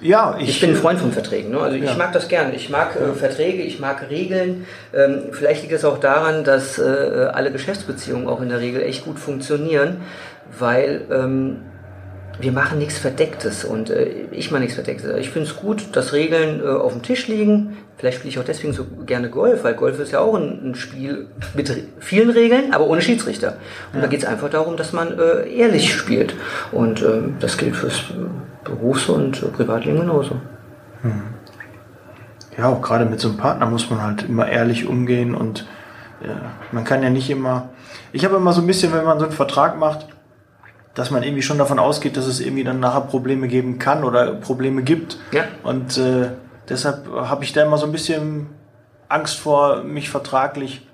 Ja, 0.00 0.36
ich, 0.38 0.48
ich 0.48 0.60
bin 0.60 0.70
ein 0.70 0.76
Freund 0.76 0.98
von 0.98 1.12
Verträgen. 1.12 1.50
Ne? 1.50 1.60
Also 1.60 1.76
ja. 1.76 1.90
ich 1.90 1.96
mag 1.96 2.12
das 2.12 2.28
gern. 2.28 2.54
Ich 2.54 2.70
mag 2.70 2.96
äh, 2.96 3.12
Verträge, 3.14 3.62
ich 3.62 3.80
mag 3.80 4.08
Regeln. 4.08 4.66
Ähm, 4.94 5.24
vielleicht 5.32 5.62
liegt 5.62 5.74
es 5.74 5.84
auch 5.84 5.98
daran, 5.98 6.42
dass 6.42 6.78
äh, 6.78 6.82
alle 7.32 7.52
Geschäftsbeziehungen 7.52 8.26
auch 8.26 8.40
in 8.40 8.48
der 8.48 8.60
Regel 8.60 8.82
echt 8.82 9.04
gut 9.04 9.18
funktionieren, 9.18 10.00
weil 10.58 11.02
ähm, 11.10 11.62
wir 12.40 12.52
machen 12.52 12.78
nichts 12.78 12.98
Verdecktes 12.98 13.64
und 13.64 13.90
äh, 13.90 14.26
ich 14.30 14.50
mache 14.50 14.60
nichts 14.60 14.74
Verdecktes. 14.74 15.16
Ich 15.18 15.30
finde 15.30 15.48
es 15.48 15.56
gut, 15.56 15.96
dass 15.96 16.12
Regeln 16.12 16.60
äh, 16.60 16.68
auf 16.68 16.92
dem 16.92 17.02
Tisch 17.02 17.28
liegen. 17.28 17.76
Vielleicht 17.96 18.18
spiele 18.18 18.30
ich 18.30 18.38
auch 18.38 18.44
deswegen 18.44 18.72
so 18.72 18.86
gerne 19.06 19.28
Golf, 19.28 19.64
weil 19.64 19.74
Golf 19.74 19.98
ist 20.00 20.12
ja 20.12 20.20
auch 20.20 20.34
ein, 20.34 20.70
ein 20.70 20.74
Spiel 20.74 21.28
mit 21.54 21.70
vielen 21.98 22.30
Regeln, 22.30 22.72
aber 22.72 22.86
ohne 22.86 23.02
Schiedsrichter. 23.02 23.56
Und 23.92 23.96
ja. 23.96 24.00
da 24.02 24.06
geht 24.06 24.20
es 24.20 24.26
einfach 24.26 24.48
darum, 24.48 24.76
dass 24.76 24.92
man 24.92 25.18
äh, 25.18 25.52
ehrlich 25.54 25.92
spielt. 25.94 26.34
Und 26.72 27.02
äh, 27.02 27.22
das 27.40 27.58
gilt 27.58 27.76
fürs 27.76 27.98
äh, 27.98 28.64
Berufs- 28.64 29.08
und 29.08 29.42
äh, 29.42 29.46
Privatleben 29.46 30.00
genauso. 30.00 30.36
Hm. 31.02 31.22
Ja, 32.56 32.68
auch 32.68 32.82
gerade 32.82 33.04
mit 33.04 33.20
so 33.20 33.28
einem 33.28 33.36
Partner 33.38 33.66
muss 33.66 33.90
man 33.90 34.02
halt 34.02 34.28
immer 34.28 34.48
ehrlich 34.48 34.86
umgehen 34.86 35.34
und 35.34 35.66
man 36.70 36.84
kann 36.84 37.02
ja 37.02 37.08
nicht 37.08 37.30
immer. 37.30 37.70
Ich 38.12 38.26
habe 38.26 38.36
immer 38.36 38.52
so 38.52 38.60
ein 38.60 38.66
bisschen, 38.66 38.92
wenn 38.92 39.06
man 39.06 39.18
so 39.18 39.24
einen 39.24 39.32
Vertrag 39.32 39.78
macht, 39.78 40.06
dass 40.94 41.10
man 41.10 41.22
irgendwie 41.22 41.42
schon 41.42 41.58
davon 41.58 41.78
ausgeht, 41.78 42.16
dass 42.16 42.26
es 42.26 42.40
irgendwie 42.40 42.64
dann 42.64 42.80
nachher 42.80 43.02
Probleme 43.02 43.48
geben 43.48 43.78
kann 43.78 44.04
oder 44.04 44.34
Probleme 44.34 44.82
gibt. 44.82 45.18
Ja. 45.32 45.44
Und 45.62 45.98
äh, 45.98 46.30
deshalb 46.68 47.08
habe 47.10 47.44
ich 47.44 47.52
da 47.52 47.62
immer 47.62 47.78
so 47.78 47.86
ein 47.86 47.92
bisschen 47.92 48.48
Angst 49.08 49.38
vor, 49.38 49.82
mich 49.82 50.10
vertraglich. 50.10 50.86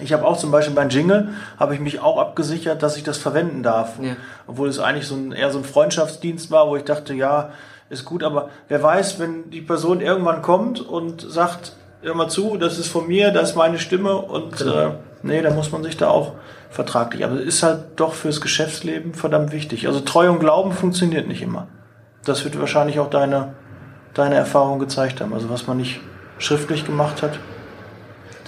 Ich 0.00 0.12
habe 0.12 0.26
auch 0.26 0.36
zum 0.36 0.50
Beispiel 0.50 0.74
beim 0.74 0.90
Jingle, 0.90 1.30
habe 1.58 1.74
ich 1.74 1.80
mich 1.80 2.00
auch 2.00 2.18
abgesichert, 2.18 2.82
dass 2.82 2.96
ich 2.96 3.02
das 3.02 3.18
verwenden 3.18 3.62
darf. 3.62 3.94
Ja. 4.00 4.16
Obwohl 4.46 4.68
es 4.68 4.78
eigentlich 4.78 5.06
so 5.06 5.14
ein, 5.14 5.32
eher 5.32 5.50
so 5.50 5.58
ein 5.58 5.64
Freundschaftsdienst 5.64 6.50
war, 6.50 6.68
wo 6.68 6.76
ich 6.76 6.84
dachte, 6.84 7.14
ja, 7.14 7.50
ist 7.88 8.04
gut, 8.04 8.22
aber 8.22 8.50
wer 8.68 8.82
weiß, 8.82 9.18
wenn 9.18 9.50
die 9.50 9.62
Person 9.62 10.00
irgendwann 10.00 10.42
kommt 10.42 10.80
und 10.80 11.20
sagt, 11.22 11.72
hör 12.02 12.14
mal 12.14 12.28
zu, 12.28 12.56
das 12.56 12.78
ist 12.78 12.88
von 12.88 13.06
mir, 13.06 13.30
das 13.30 13.50
ist 13.50 13.56
meine 13.56 13.78
Stimme 13.78 14.16
und 14.16 14.56
genau. 14.56 14.74
äh, 14.74 14.90
nee, 15.22 15.40
da 15.40 15.50
muss 15.50 15.72
man 15.72 15.82
sich 15.82 15.96
da 15.96 16.08
auch 16.08 16.32
vertraglich. 16.70 17.24
Aber 17.24 17.34
es 17.36 17.46
ist 17.46 17.62
halt 17.62 17.84
doch 17.96 18.14
fürs 18.14 18.40
Geschäftsleben 18.40 19.14
verdammt 19.14 19.52
wichtig. 19.52 19.86
Also 19.86 20.00
Treu 20.00 20.30
und 20.30 20.40
Glauben 20.40 20.72
funktioniert 20.72 21.28
nicht 21.28 21.42
immer. 21.42 21.68
Das 22.24 22.44
wird 22.44 22.58
wahrscheinlich 22.58 22.98
auch 22.98 23.10
deine, 23.10 23.54
deine 24.14 24.34
Erfahrung 24.34 24.78
gezeigt 24.78 25.20
haben. 25.20 25.32
Also 25.32 25.50
was 25.50 25.66
man 25.66 25.76
nicht 25.76 26.00
schriftlich 26.38 26.84
gemacht 26.84 27.22
hat, 27.22 27.38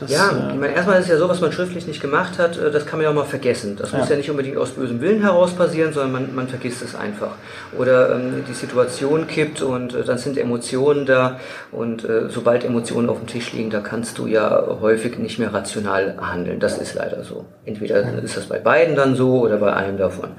das, 0.00 0.10
ja, 0.10 0.30
äh, 0.30 0.52
ich 0.52 0.60
meine, 0.60 0.74
erstmal 0.74 0.98
ist 0.98 1.06
es 1.06 1.10
ja 1.10 1.18
so, 1.18 1.28
was 1.28 1.40
man 1.40 1.52
schriftlich 1.52 1.86
nicht 1.86 2.00
gemacht 2.00 2.38
hat, 2.38 2.56
äh, 2.56 2.70
das 2.70 2.86
kann 2.86 2.98
man 2.98 3.04
ja 3.04 3.10
auch 3.10 3.14
mal 3.14 3.24
vergessen. 3.24 3.76
Das 3.76 3.92
ja. 3.92 3.98
muss 3.98 4.08
ja 4.08 4.16
nicht 4.16 4.30
unbedingt 4.30 4.56
aus 4.56 4.70
bösem 4.70 5.00
Willen 5.00 5.22
heraus 5.22 5.52
passieren, 5.52 5.92
sondern 5.92 6.12
man, 6.12 6.34
man 6.34 6.48
vergisst 6.48 6.82
es 6.82 6.94
einfach. 6.94 7.32
Oder 7.76 8.14
ähm, 8.14 8.44
die 8.48 8.52
Situation 8.52 9.26
kippt 9.26 9.62
und 9.62 9.94
äh, 9.94 10.04
dann 10.04 10.18
sind 10.18 10.38
Emotionen 10.38 11.06
da 11.06 11.40
und 11.72 12.04
äh, 12.04 12.28
sobald 12.28 12.64
Emotionen 12.64 13.08
auf 13.08 13.18
dem 13.18 13.26
Tisch 13.26 13.52
liegen, 13.52 13.70
da 13.70 13.80
kannst 13.80 14.18
du 14.18 14.26
ja 14.26 14.66
häufig 14.80 15.18
nicht 15.18 15.38
mehr 15.38 15.52
rational 15.52 16.16
handeln. 16.20 16.60
Das 16.60 16.78
ist 16.78 16.94
leider 16.94 17.24
so. 17.24 17.44
Entweder 17.64 18.02
ja. 18.02 18.18
ist 18.18 18.36
das 18.36 18.46
bei 18.46 18.58
beiden 18.58 18.96
dann 18.96 19.16
so 19.16 19.40
oder 19.40 19.56
bei 19.58 19.72
einem 19.72 19.98
davon. 19.98 20.30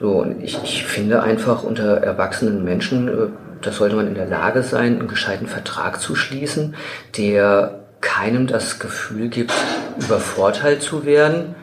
So, 0.00 0.12
und 0.12 0.42
ich, 0.42 0.58
ich 0.62 0.84
finde 0.84 1.22
einfach 1.22 1.62
unter 1.62 1.98
erwachsenen 1.98 2.64
Menschen, 2.64 3.08
äh, 3.08 3.26
das 3.60 3.76
sollte 3.76 3.96
man 3.96 4.06
in 4.06 4.14
der 4.14 4.26
Lage 4.26 4.62
sein, 4.62 4.98
einen 4.98 5.08
gescheiten 5.08 5.46
Vertrag 5.46 6.00
zu 6.00 6.14
schließen, 6.14 6.74
der 7.16 7.83
keinem 8.04 8.46
das 8.46 8.78
Gefühl 8.78 9.28
gibt, 9.28 9.52
übervorteilt 9.98 10.82
zu 10.82 11.04
werden. 11.04 11.56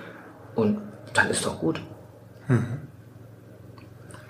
Und 0.56 0.80
dann 1.14 1.30
ist 1.30 1.46
doch 1.46 1.60
gut. 1.60 1.82
Mhm. 2.48 2.80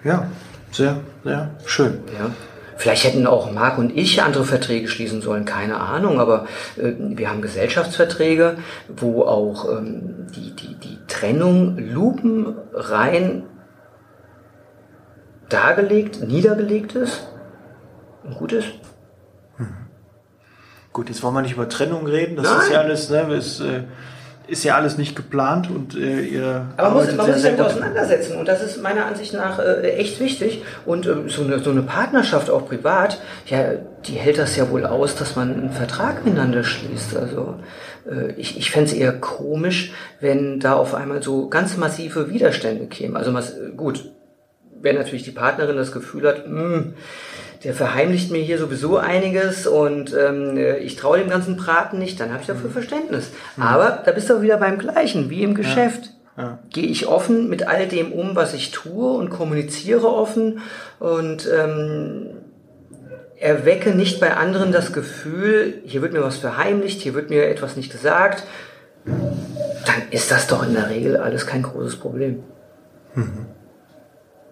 Ja, 0.03 0.27
sehr, 0.71 0.99
sehr 1.23 1.51
schön. 1.65 2.01
Ja. 2.17 2.31
Vielleicht 2.77 3.03
hätten 3.03 3.27
auch 3.27 3.51
Marc 3.51 3.77
und 3.77 3.95
ich 3.95 4.23
andere 4.23 4.43
Verträge 4.43 4.87
schließen 4.87 5.21
sollen, 5.21 5.45
keine 5.45 5.79
Ahnung, 5.79 6.19
aber 6.19 6.47
äh, 6.77 6.93
wir 6.97 7.29
haben 7.29 7.41
Gesellschaftsverträge, 7.41 8.57
wo 8.87 9.23
auch 9.23 9.69
ähm, 9.69 10.27
die, 10.35 10.55
die, 10.55 10.75
die 10.75 10.97
Trennung 11.07 11.77
lupenrein 11.77 13.43
dargelegt, 15.49 16.27
niedergelegt 16.27 16.95
ist 16.95 17.27
und 18.23 18.35
gut 18.37 18.53
ist. 18.53 18.69
Gut, 20.93 21.09
jetzt 21.09 21.23
wollen 21.23 21.33
wir 21.33 21.41
nicht 21.41 21.53
über 21.55 21.69
Trennung 21.69 22.05
reden. 22.05 22.35
Das 22.35 22.45
Nein. 22.45 22.59
ist 22.61 22.71
ja 22.71 22.79
alles, 22.81 23.09
ne, 23.09 23.33
ist, 23.35 23.59
äh, 23.61 23.83
ist 24.47 24.63
ja 24.65 24.75
alles 24.75 24.97
nicht 24.97 25.15
geplant 25.15 25.69
und 25.69 25.95
äh, 25.95 26.21
ihr 26.21 26.67
Aber 26.75 26.89
man 26.89 27.05
muss, 27.05 27.15
man 27.15 27.27
muss 27.27 27.35
sich 27.35 27.45
damit 27.45 27.61
auseinandersetzen 27.61 28.37
und 28.37 28.45
das 28.47 28.61
ist 28.61 28.81
meiner 28.83 29.05
Ansicht 29.05 29.33
nach 29.33 29.59
äh, 29.59 29.91
echt 29.93 30.19
wichtig. 30.19 30.63
Und 30.85 31.05
äh, 31.05 31.15
so, 31.27 31.43
eine, 31.43 31.59
so 31.59 31.69
eine 31.71 31.83
Partnerschaft 31.83 32.49
auch 32.49 32.67
privat, 32.67 33.19
ja, 33.45 33.75
die 34.05 34.13
hält 34.13 34.37
das 34.37 34.57
ja 34.57 34.69
wohl 34.69 34.85
aus, 34.85 35.15
dass 35.15 35.37
man 35.37 35.53
einen 35.53 35.71
Vertrag 35.71 36.25
miteinander 36.25 36.65
schließt. 36.65 37.15
Also 37.15 37.59
äh, 38.09 38.33
ich, 38.33 38.57
ich 38.57 38.71
fände 38.71 38.89
es 38.91 38.93
eher 38.93 39.13
komisch, 39.13 39.93
wenn 40.19 40.59
da 40.59 40.73
auf 40.73 40.93
einmal 40.93 41.23
so 41.23 41.47
ganz 41.47 41.77
massive 41.77 42.29
Widerstände 42.29 42.87
kämen. 42.87 43.15
Also 43.15 43.31
mas- 43.31 43.55
gut, 43.77 44.03
wenn 44.81 44.95
natürlich 44.97 45.23
die 45.23 45.31
Partnerin 45.31 45.77
das 45.77 45.91
Gefühl 45.93 46.27
hat, 46.27 46.43
"Hm, 46.45 46.95
der 47.63 47.73
verheimlicht 47.73 48.31
mir 48.31 48.41
hier 48.41 48.57
sowieso 48.57 48.97
einiges 48.97 49.67
und 49.67 50.15
ähm, 50.17 50.57
ich 50.79 50.95
traue 50.95 51.19
dem 51.19 51.29
ganzen 51.29 51.57
Braten 51.57 51.99
nicht, 51.99 52.19
dann 52.19 52.31
habe 52.31 52.41
ich 52.41 52.47
dafür 52.47 52.69
Verständnis. 52.69 53.29
Aber 53.59 54.01
da 54.03 54.11
bist 54.11 54.29
du 54.29 54.37
auch 54.37 54.41
wieder 54.41 54.57
beim 54.57 54.79
Gleichen, 54.79 55.29
wie 55.29 55.43
im 55.43 55.53
Geschäft. 55.53 56.11
Ja. 56.37 56.59
Gehe 56.69 56.87
ich 56.87 57.07
offen 57.07 57.49
mit 57.49 57.67
all 57.67 57.87
dem 57.87 58.13
um, 58.13 58.35
was 58.35 58.53
ich 58.53 58.71
tue 58.71 59.11
und 59.13 59.29
kommuniziere 59.29 60.07
offen 60.07 60.61
und 60.99 61.47
ähm, 61.53 62.27
erwecke 63.37 63.91
nicht 63.91 64.19
bei 64.19 64.35
anderen 64.35 64.71
das 64.71 64.93
Gefühl, 64.93 65.81
hier 65.83 66.01
wird 66.01 66.13
mir 66.13 66.23
was 66.23 66.37
verheimlicht, 66.37 67.01
hier 67.01 67.13
wird 67.13 67.29
mir 67.29 67.47
etwas 67.47 67.75
nicht 67.75 67.91
gesagt, 67.91 68.43
dann 69.05 70.01
ist 70.11 70.31
das 70.31 70.47
doch 70.47 70.65
in 70.65 70.73
der 70.73 70.89
Regel 70.89 71.17
alles 71.17 71.45
kein 71.45 71.63
großes 71.63 71.97
Problem. 71.97 72.43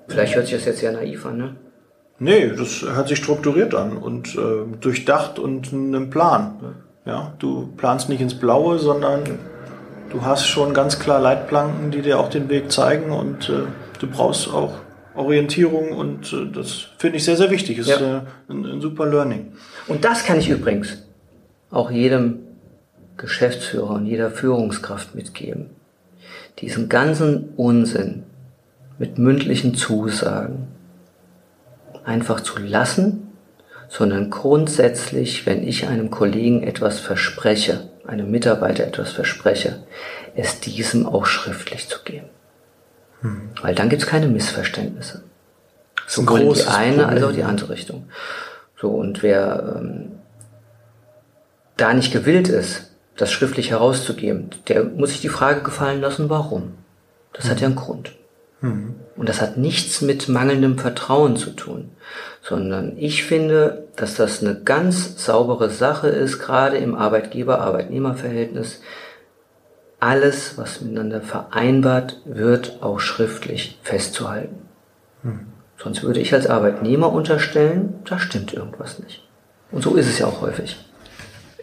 Vielleicht 0.07 0.35
hört 0.35 0.47
sich 0.47 0.55
das 0.55 0.65
jetzt 0.65 0.79
sehr 0.79 0.91
naiv 0.91 1.25
an, 1.25 1.37
ne? 1.37 1.55
Nee, 2.19 2.51
das 2.55 2.81
hört 2.81 3.07
sich 3.07 3.17
strukturiert 3.17 3.73
an 3.73 3.97
und 3.97 4.35
äh, 4.35 4.77
durchdacht 4.81 5.39
und 5.39 5.71
einen 5.71 6.09
Plan. 6.09 6.75
Ja, 7.05 7.33
du 7.39 7.67
planst 7.77 8.09
nicht 8.09 8.21
ins 8.21 8.35
Blaue, 8.37 8.77
sondern 8.77 9.23
du 10.09 10.21
hast 10.23 10.45
schon 10.45 10.73
ganz 10.73 10.99
klar 10.99 11.19
Leitplanken, 11.21 11.91
die 11.91 12.01
dir 12.01 12.19
auch 12.19 12.29
den 12.29 12.49
Weg 12.49 12.71
zeigen 12.71 13.11
und 13.11 13.49
äh, 13.49 13.63
du 13.99 14.07
brauchst 14.07 14.53
auch 14.53 14.73
Orientierung 15.15 15.91
und 15.93 16.33
äh, 16.33 16.51
das 16.53 16.87
finde 16.97 17.17
ich 17.17 17.23
sehr, 17.25 17.37
sehr 17.37 17.51
wichtig. 17.51 17.77
Ist 17.77 17.89
Ja. 17.89 18.17
äh, 18.17 18.21
ein, 18.49 18.65
ein 18.65 18.81
super 18.81 19.05
Learning. 19.05 19.53
Und 19.87 20.03
das 20.03 20.25
kann 20.25 20.37
ich 20.37 20.49
übrigens 20.49 21.03
auch 21.71 21.89
jedem 21.89 22.39
Geschäftsführer 23.17 23.91
und 23.91 24.05
jeder 24.05 24.29
Führungskraft 24.31 25.15
mitgeben. 25.15 25.67
Diesen 26.59 26.89
ganzen 26.89 27.49
Unsinn 27.55 28.23
mit 28.97 29.17
mündlichen 29.17 29.75
Zusagen 29.75 30.67
einfach 32.05 32.41
zu 32.41 32.57
lassen, 32.57 33.29
sondern 33.89 34.29
grundsätzlich, 34.29 35.45
wenn 35.45 35.67
ich 35.67 35.87
einem 35.87 36.11
Kollegen 36.11 36.63
etwas 36.63 36.99
verspreche, 36.99 37.89
einem 38.05 38.29
Mitarbeiter 38.31 38.85
etwas 38.85 39.11
verspreche, 39.11 39.83
es 40.35 40.59
diesem 40.59 41.05
auch 41.05 41.25
schriftlich 41.25 41.89
zu 41.89 41.99
geben. 42.03 42.29
Weil 43.61 43.75
dann 43.75 43.89
gibt 43.89 44.03
es 44.03 44.07
keine 44.07 44.27
Missverständnisse. 44.27 45.23
Sowohl 46.07 46.41
in 46.41 46.53
die 46.53 46.63
eine 46.63 47.07
als 47.07 47.23
auch 47.23 47.31
die 47.31 47.43
andere 47.43 47.69
Richtung. 47.69 48.09
So, 48.79 48.89
und 48.89 49.21
wer 49.21 49.77
ähm, 49.77 50.11
da 51.77 51.93
nicht 51.93 52.11
gewillt 52.11 52.47
ist, 52.47 52.91
das 53.17 53.31
schriftlich 53.31 53.71
herauszugeben, 53.71 54.49
der 54.67 54.85
muss 54.85 55.09
sich 55.09 55.21
die 55.21 55.29
Frage 55.29 55.61
gefallen 55.61 56.01
lassen, 56.01 56.29
warum. 56.29 56.75
Das 57.33 57.49
hat 57.49 57.59
ja 57.59 57.67
einen 57.67 57.75
Grund. 57.75 58.13
Und 59.19 59.27
das 59.27 59.41
hat 59.41 59.57
nichts 59.57 59.99
mit 59.99 60.29
mangelndem 60.29 60.77
Vertrauen 60.77 61.35
zu 61.35 61.49
tun, 61.49 61.91
sondern 62.41 62.93
ich 62.95 63.25
finde, 63.25 63.89
dass 63.97 64.15
das 64.15 64.41
eine 64.41 64.55
ganz 64.55 65.25
saubere 65.25 65.69
Sache 65.69 66.07
ist, 66.07 66.39
gerade 66.39 66.77
im 66.77 66.95
Arbeitgeber-Arbeitnehmer-Verhältnis. 66.95 68.81
Alles, 69.99 70.57
was 70.57 70.79
miteinander 70.79 71.19
vereinbart 71.19 72.21
wird, 72.23 72.77
auch 72.79 73.01
schriftlich 73.01 73.77
festzuhalten. 73.83 74.55
Sonst 75.75 76.01
würde 76.03 76.21
ich 76.21 76.33
als 76.33 76.47
Arbeitnehmer 76.47 77.11
unterstellen, 77.11 77.95
da 78.05 78.19
stimmt 78.19 78.53
irgendwas 78.53 78.99
nicht. 78.99 79.27
Und 79.69 79.83
so 79.83 79.95
ist 79.95 80.07
es 80.07 80.19
ja 80.19 80.27
auch 80.27 80.39
häufig. 80.39 80.77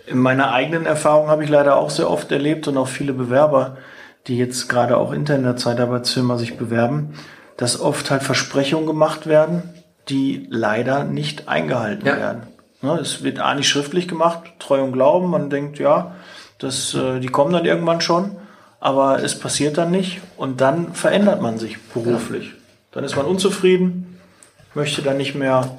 In 0.06 0.18
meiner 0.18 0.52
eigenen 0.52 0.84
Erfahrung 0.84 1.28
habe 1.28 1.42
ich 1.42 1.48
leider 1.48 1.76
auch 1.76 1.88
sehr 1.88 2.10
oft 2.10 2.30
erlebt 2.30 2.68
und 2.68 2.76
auch 2.76 2.88
viele 2.88 3.14
Bewerber, 3.14 3.78
die 4.26 4.36
jetzt 4.36 4.68
gerade 4.68 4.98
auch 4.98 5.10
intern 5.10 5.38
in 5.38 5.44
der 5.44 5.56
Zeitarbeitsfirma 5.56 6.36
sich 6.36 6.58
bewerben, 6.58 7.14
dass 7.56 7.80
oft 7.80 8.10
halt 8.10 8.22
Versprechungen 8.22 8.86
gemacht 8.86 9.26
werden, 9.26 9.62
die 10.08 10.46
leider 10.50 11.04
nicht 11.04 11.48
eingehalten 11.48 12.06
Ja. 12.06 12.16
werden. 12.16 12.42
Ne, 12.82 12.98
Es 13.00 13.22
wird 13.22 13.38
A 13.40 13.54
nicht 13.54 13.68
schriftlich 13.68 14.06
gemacht, 14.06 14.40
Treu 14.58 14.82
und 14.82 14.92
Glauben, 14.92 15.30
man 15.30 15.48
denkt, 15.50 15.78
ja, 15.78 16.14
das, 16.58 16.94
äh, 16.94 17.20
die 17.20 17.28
kommen 17.28 17.52
dann 17.52 17.64
irgendwann 17.64 18.00
schon, 18.00 18.36
aber 18.80 19.22
es 19.22 19.38
passiert 19.38 19.78
dann 19.78 19.90
nicht 19.90 20.20
und 20.36 20.60
dann 20.60 20.92
verändert 20.94 21.40
man 21.42 21.58
sich 21.58 21.80
beruflich. 21.94 22.52
Dann 22.92 23.02
ist 23.04 23.16
man 23.16 23.26
unzufrieden, 23.26 24.18
möchte 24.74 25.02
dann 25.02 25.16
nicht 25.16 25.34
mehr 25.34 25.76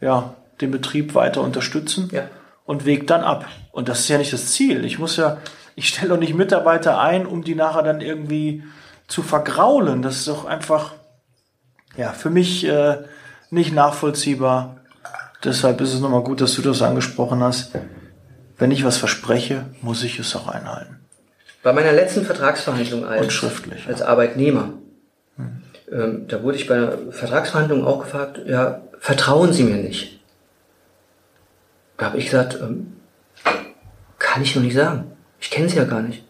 ja, 0.00 0.34
den 0.60 0.70
Betrieb 0.72 1.14
weiter 1.14 1.40
unterstützen 1.42 2.08
Ja. 2.12 2.24
und 2.66 2.84
wägt 2.84 3.10
dann 3.10 3.22
ab. 3.22 3.46
Und 3.70 3.88
das 3.88 4.00
ist 4.00 4.08
ja 4.08 4.18
nicht 4.18 4.32
das 4.32 4.48
Ziel. 4.52 4.84
Ich 4.84 4.98
muss 4.98 5.16
ja, 5.16 5.38
ich 5.76 5.88
stelle 5.88 6.08
doch 6.10 6.18
nicht 6.18 6.34
Mitarbeiter 6.34 7.00
ein, 7.00 7.24
um 7.26 7.44
die 7.44 7.54
nachher 7.54 7.82
dann 7.82 8.00
irgendwie 8.00 8.64
zu 9.06 9.22
vergraulen. 9.22 10.02
Das 10.02 10.16
ist 10.16 10.28
doch 10.28 10.44
einfach, 10.44 10.92
ja, 11.96 12.12
für 12.12 12.30
mich 12.30 12.64
äh, 12.66 12.98
nicht 13.50 13.72
nachvollziehbar. 13.72 14.76
Deshalb 15.44 15.80
ist 15.80 15.92
es 15.92 16.00
nochmal 16.00 16.22
gut, 16.22 16.40
dass 16.40 16.54
du 16.54 16.62
das 16.62 16.82
angesprochen 16.82 17.42
hast. 17.42 17.72
Wenn 18.58 18.70
ich 18.70 18.84
was 18.84 18.96
verspreche, 18.96 19.66
muss 19.80 20.04
ich 20.04 20.18
es 20.18 20.36
auch 20.36 20.48
einhalten. 20.48 21.00
Bei 21.62 21.72
meiner 21.72 21.92
letzten 21.92 22.24
Vertragsverhandlung 22.24 23.04
als, 23.04 23.22
Und 23.22 23.32
schriftlich, 23.32 23.86
als 23.86 24.02
Arbeitnehmer, 24.02 24.70
ähm, 25.92 26.26
da 26.28 26.42
wurde 26.42 26.56
ich 26.56 26.66
bei 26.66 26.74
einer 26.74 27.12
Vertragsverhandlung 27.12 27.84
auch 27.84 28.00
gefragt, 28.04 28.40
ja, 28.46 28.82
vertrauen 28.98 29.52
Sie 29.52 29.64
mir 29.64 29.76
nicht? 29.76 30.20
Da 31.98 32.06
habe 32.06 32.18
ich 32.18 32.26
gesagt, 32.26 32.58
ähm, 32.60 32.94
kann 34.18 34.42
ich 34.42 34.56
noch 34.56 34.62
nicht 34.62 34.74
sagen. 34.74 35.12
Ich 35.40 35.50
kenne 35.50 35.68
Sie 35.68 35.76
ja 35.76 35.84
gar 35.84 36.02
nicht. 36.02 36.24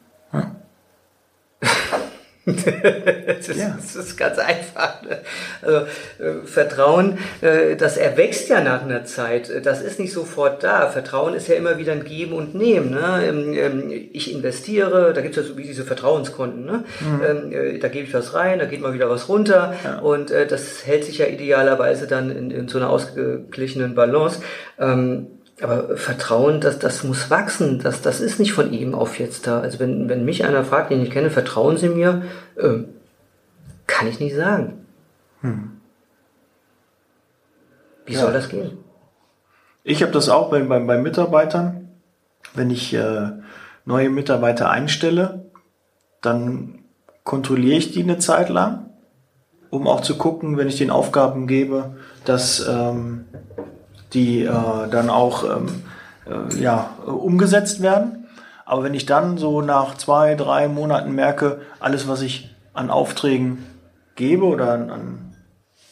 Das, 2.45 3.49
ist, 3.49 3.57
Ja. 3.61 3.77
das 3.81 3.95
ist 3.95 4.17
ganz 4.17 4.39
einfach. 4.39 5.03
Ne? 5.03 5.19
Also, 5.63 5.77
äh, 6.19 6.45
Vertrauen, 6.45 7.19
äh, 7.41 7.77
das 7.77 7.97
erwächst 7.97 8.49
ja 8.49 8.61
nach 8.61 8.83
einer 8.83 9.05
Zeit. 9.05 9.51
Das 9.65 9.81
ist 9.81 10.01
nicht 10.01 10.13
sofort 10.13 10.63
da. 10.65 10.89
Vertrauen 10.89 11.35
ist 11.35 11.47
ja 11.49 11.55
immer 11.55 11.79
wieder 11.79 11.93
ein 11.93 12.05
Geben 12.05 12.33
und 12.33 12.55
Nehmen. 12.55 12.91
Ne? 12.91 13.25
Ähm, 13.29 13.53
ähm, 13.55 14.09
Ich 14.13 14.33
investiere, 14.35 15.13
da 15.13 15.21
gibt 15.21 15.37
es 15.37 15.45
ja 15.45 15.49
so 15.49 15.57
wie 15.57 15.63
diese 15.63 15.85
Vertrauenskonten. 15.85 16.65
Ne? 16.65 16.85
Ähm, 17.29 17.53
äh, 17.53 17.79
Da 17.79 17.89
gebe 17.89 18.07
ich 18.09 18.15
was 18.15 18.35
rein, 18.35 18.59
da 18.59 18.65
geht 18.65 18.81
mal 18.81 18.95
wieder 18.95 19.09
was 19.09 19.29
runter. 19.29 19.75
Und 20.03 20.31
äh, 20.31 20.47
das 20.47 20.85
hält 20.87 21.05
sich 21.05 21.19
ja 21.19 21.27
idealerweise 21.27 22.07
dann 22.07 22.31
in, 22.31 22.51
in 22.51 22.69
so 22.69 22.79
einer 22.79 22.91
ausgeglichenen 22.91 23.95
Balance. 23.95 24.41
Ähm, 24.79 25.27
aber 25.63 25.97
Vertrauen, 25.97 26.61
das, 26.61 26.79
das 26.79 27.05
muss 27.05 27.31
wachsen. 27.31 27.79
Das, 27.79 28.03
das 28.03 28.21
ist 28.21 28.39
nicht 28.39 28.53
von 28.53 28.73
eben 28.73 28.95
auf 28.95 29.19
jetzt 29.19 29.47
da. 29.47 29.61
Also 29.61 29.79
wenn, 29.79 30.09
wenn 30.09 30.25
mich 30.25 30.45
einer 30.45 30.65
fragt, 30.65 30.91
den 30.91 31.03
ich 31.03 31.11
kenne, 31.11 31.31
vertrauen 31.31 31.77
Sie 31.77 31.89
mir, 31.89 32.23
ähm, 32.61 32.89
kann 33.87 34.07
ich 34.09 34.21
nicht 34.21 34.35
sagen. 34.35 34.87
Wie 38.07 38.13
Ja. 38.15 38.21
soll 38.21 38.33
das 38.33 38.49
gehen? 38.49 38.79
Ich 39.85 40.03
habe 40.03 40.13
das 40.13 40.29
auch 40.29 40.51
bei, 40.51 40.61
bei, 40.61 40.79
bei 40.81 40.99
Mitarbeitern. 40.99 41.89
Wenn 42.55 42.71
ich 42.71 42.93
äh, 42.95 43.31
neue 43.85 44.11
Mitarbeiter 44.11 44.71
einstelle, 44.71 45.45
dann 46.21 46.81
kontrolliere 47.25 47.79
ich 47.79 47.93
die 47.93 48.03
eine 48.03 48.19
Zeit 48.19 48.49
lang, 48.49 48.87
um 49.71 49.87
auch 49.89 50.01
zu 50.01 50.17
gucken, 50.19 50.57
wenn 50.57 50.69
ich 50.69 50.77
den 50.79 50.91
Aufgaben 50.91 51.47
gebe, 51.47 51.97
dass 52.25 52.67
ähm, 52.69 53.25
die 54.13 54.43
äh, 54.43 54.89
dann 54.91 55.11
auch 55.11 55.45
ähm, 55.45 55.83
äh, 56.27 56.61
ja, 56.61 56.91
umgesetzt 57.07 57.83
werden. 57.83 58.29
Aber 58.65 58.85
wenn 58.85 58.95
ich 58.95 59.07
dann 59.07 59.39
so 59.39 59.61
nach 59.61 59.97
zwei, 59.97 60.35
drei 60.35 60.69
Monaten 60.69 61.13
merke, 61.13 61.61
alles, 61.81 62.09
was 62.09 62.23
ich 62.23 62.55
an 62.73 62.91
Aufträgen 62.91 63.65
gebe 64.15 64.45
oder 64.45 64.73
an, 64.73 64.91
an, 64.91 65.35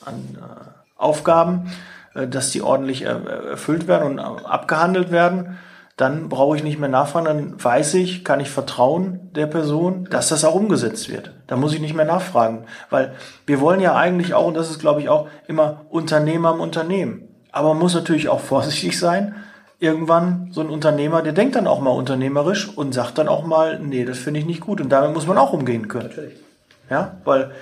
an 0.05 0.15
äh, 0.37 0.71
Aufgaben, 0.97 1.73
äh, 2.15 2.27
dass 2.27 2.51
die 2.51 2.63
ordentlich 2.63 3.05
äh, 3.05 3.19
erfüllt 3.51 3.89
werden 3.89 4.07
und 4.07 4.19
äh, 4.19 4.45
abgehandelt 4.47 5.11
werden, 5.11 5.59
dann 5.97 6.31
brauche 6.31 6.57
ich 6.57 6.63
nicht 6.63 6.79
mehr 6.79 6.89
nachfragen, 6.89 7.27
dann 7.27 7.63
weiß 7.63 7.95
ich, 7.95 8.25
kann 8.25 8.41
ich 8.41 8.49
vertrauen 8.49 9.31
der 9.35 9.47
Person, 9.47 10.09
dass 10.11 10.31
das 10.31 10.47
auch 10.47 10.55
umgesetzt 10.55 11.11
wird. 11.11 11.35
Da 11.47 11.57
muss 11.57 11.75
ich 11.75 11.81
nicht 11.81 11.95
mehr 11.95 12.07
nachfragen, 12.07 12.65
weil 12.89 13.13
wir 13.45 13.61
wollen 13.61 13.81
ja 13.81 13.95
eigentlich 13.95 14.33
auch, 14.33 14.47
und 14.47 14.55
das 14.55 14.71
ist 14.71 14.79
glaube 14.79 15.03
ich 15.03 15.11
auch 15.11 15.29
immer 15.47 15.85
Unternehmer 15.91 16.55
im 16.55 16.61
Unternehmen. 16.61 17.30
Aber 17.53 17.69
man 17.69 17.79
muss 17.79 17.95
natürlich 17.95 18.29
auch 18.29 18.41
vorsichtig 18.55 18.99
sein. 18.99 19.35
Irgendwann 19.79 20.51
so 20.53 20.61
ein 20.61 20.69
Unternehmer, 20.69 21.23
der 21.23 21.33
denkt 21.33 21.57
dann 21.57 21.67
auch 21.67 21.81
mal 21.81 21.91
unternehmerisch 21.91 22.69
und 22.77 22.93
sagt 22.93 23.17
dann 23.17 23.29
auch 23.29 23.47
mal, 23.47 23.79
nee, 23.81 24.05
das 24.05 24.19
finde 24.19 24.41
ich 24.41 24.47
nicht 24.47 24.61
gut. 24.61 24.81
Und 24.81 24.91
damit 24.91 25.15
muss 25.15 25.27
man 25.27 25.39
auch 25.39 25.55
umgehen 25.55 25.89
können. 25.89 26.09
Natürlich. 26.09 26.35
Ja, 26.91 27.17
weil 27.25 27.53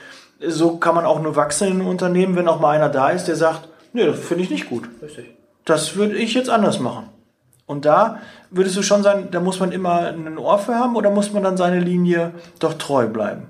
so 0.45 0.79
kann 0.79 0.95
man 0.95 1.05
auch 1.05 1.21
nur 1.21 1.37
wachsen 1.37 1.69
in 1.69 1.75
einem 1.75 1.87
Unternehmen, 1.87 2.35
wenn 2.35 2.49
auch 2.49 2.61
mal 2.61 2.75
einer 2.75 2.89
da 2.89 3.11
ist, 3.11 3.27
der 3.27 3.37
sagt, 3.37 3.69
nee, 3.93 4.05
das 4.05 4.19
finde 4.19 4.45
ich 4.45 4.51
nicht 4.51 4.69
gut. 4.69 4.89
Richtig. 5.03 5.37
Das 5.65 5.97
würde 5.97 6.17
ich 6.17 6.35
jetzt 6.35 6.51
anders 6.51 6.81
machen. 6.81 7.09
Und 7.67 7.85
da 7.85 8.21
würdest 8.51 8.77
du 8.77 8.83
schon 8.83 9.03
sagen, 9.03 9.29
da 9.31 9.41
muss 9.41 9.61
man 9.61 9.73
immer 9.73 10.09
ein 10.09 10.39
Ohr 10.39 10.59
für 10.59 10.75
haben 10.75 10.97
oder 10.97 11.11
muss 11.11 11.33
man 11.33 11.43
dann 11.43 11.59
seine 11.59 11.81
Linie 11.81 12.33
doch 12.59 12.75
treu 12.75 13.07
bleiben? 13.07 13.49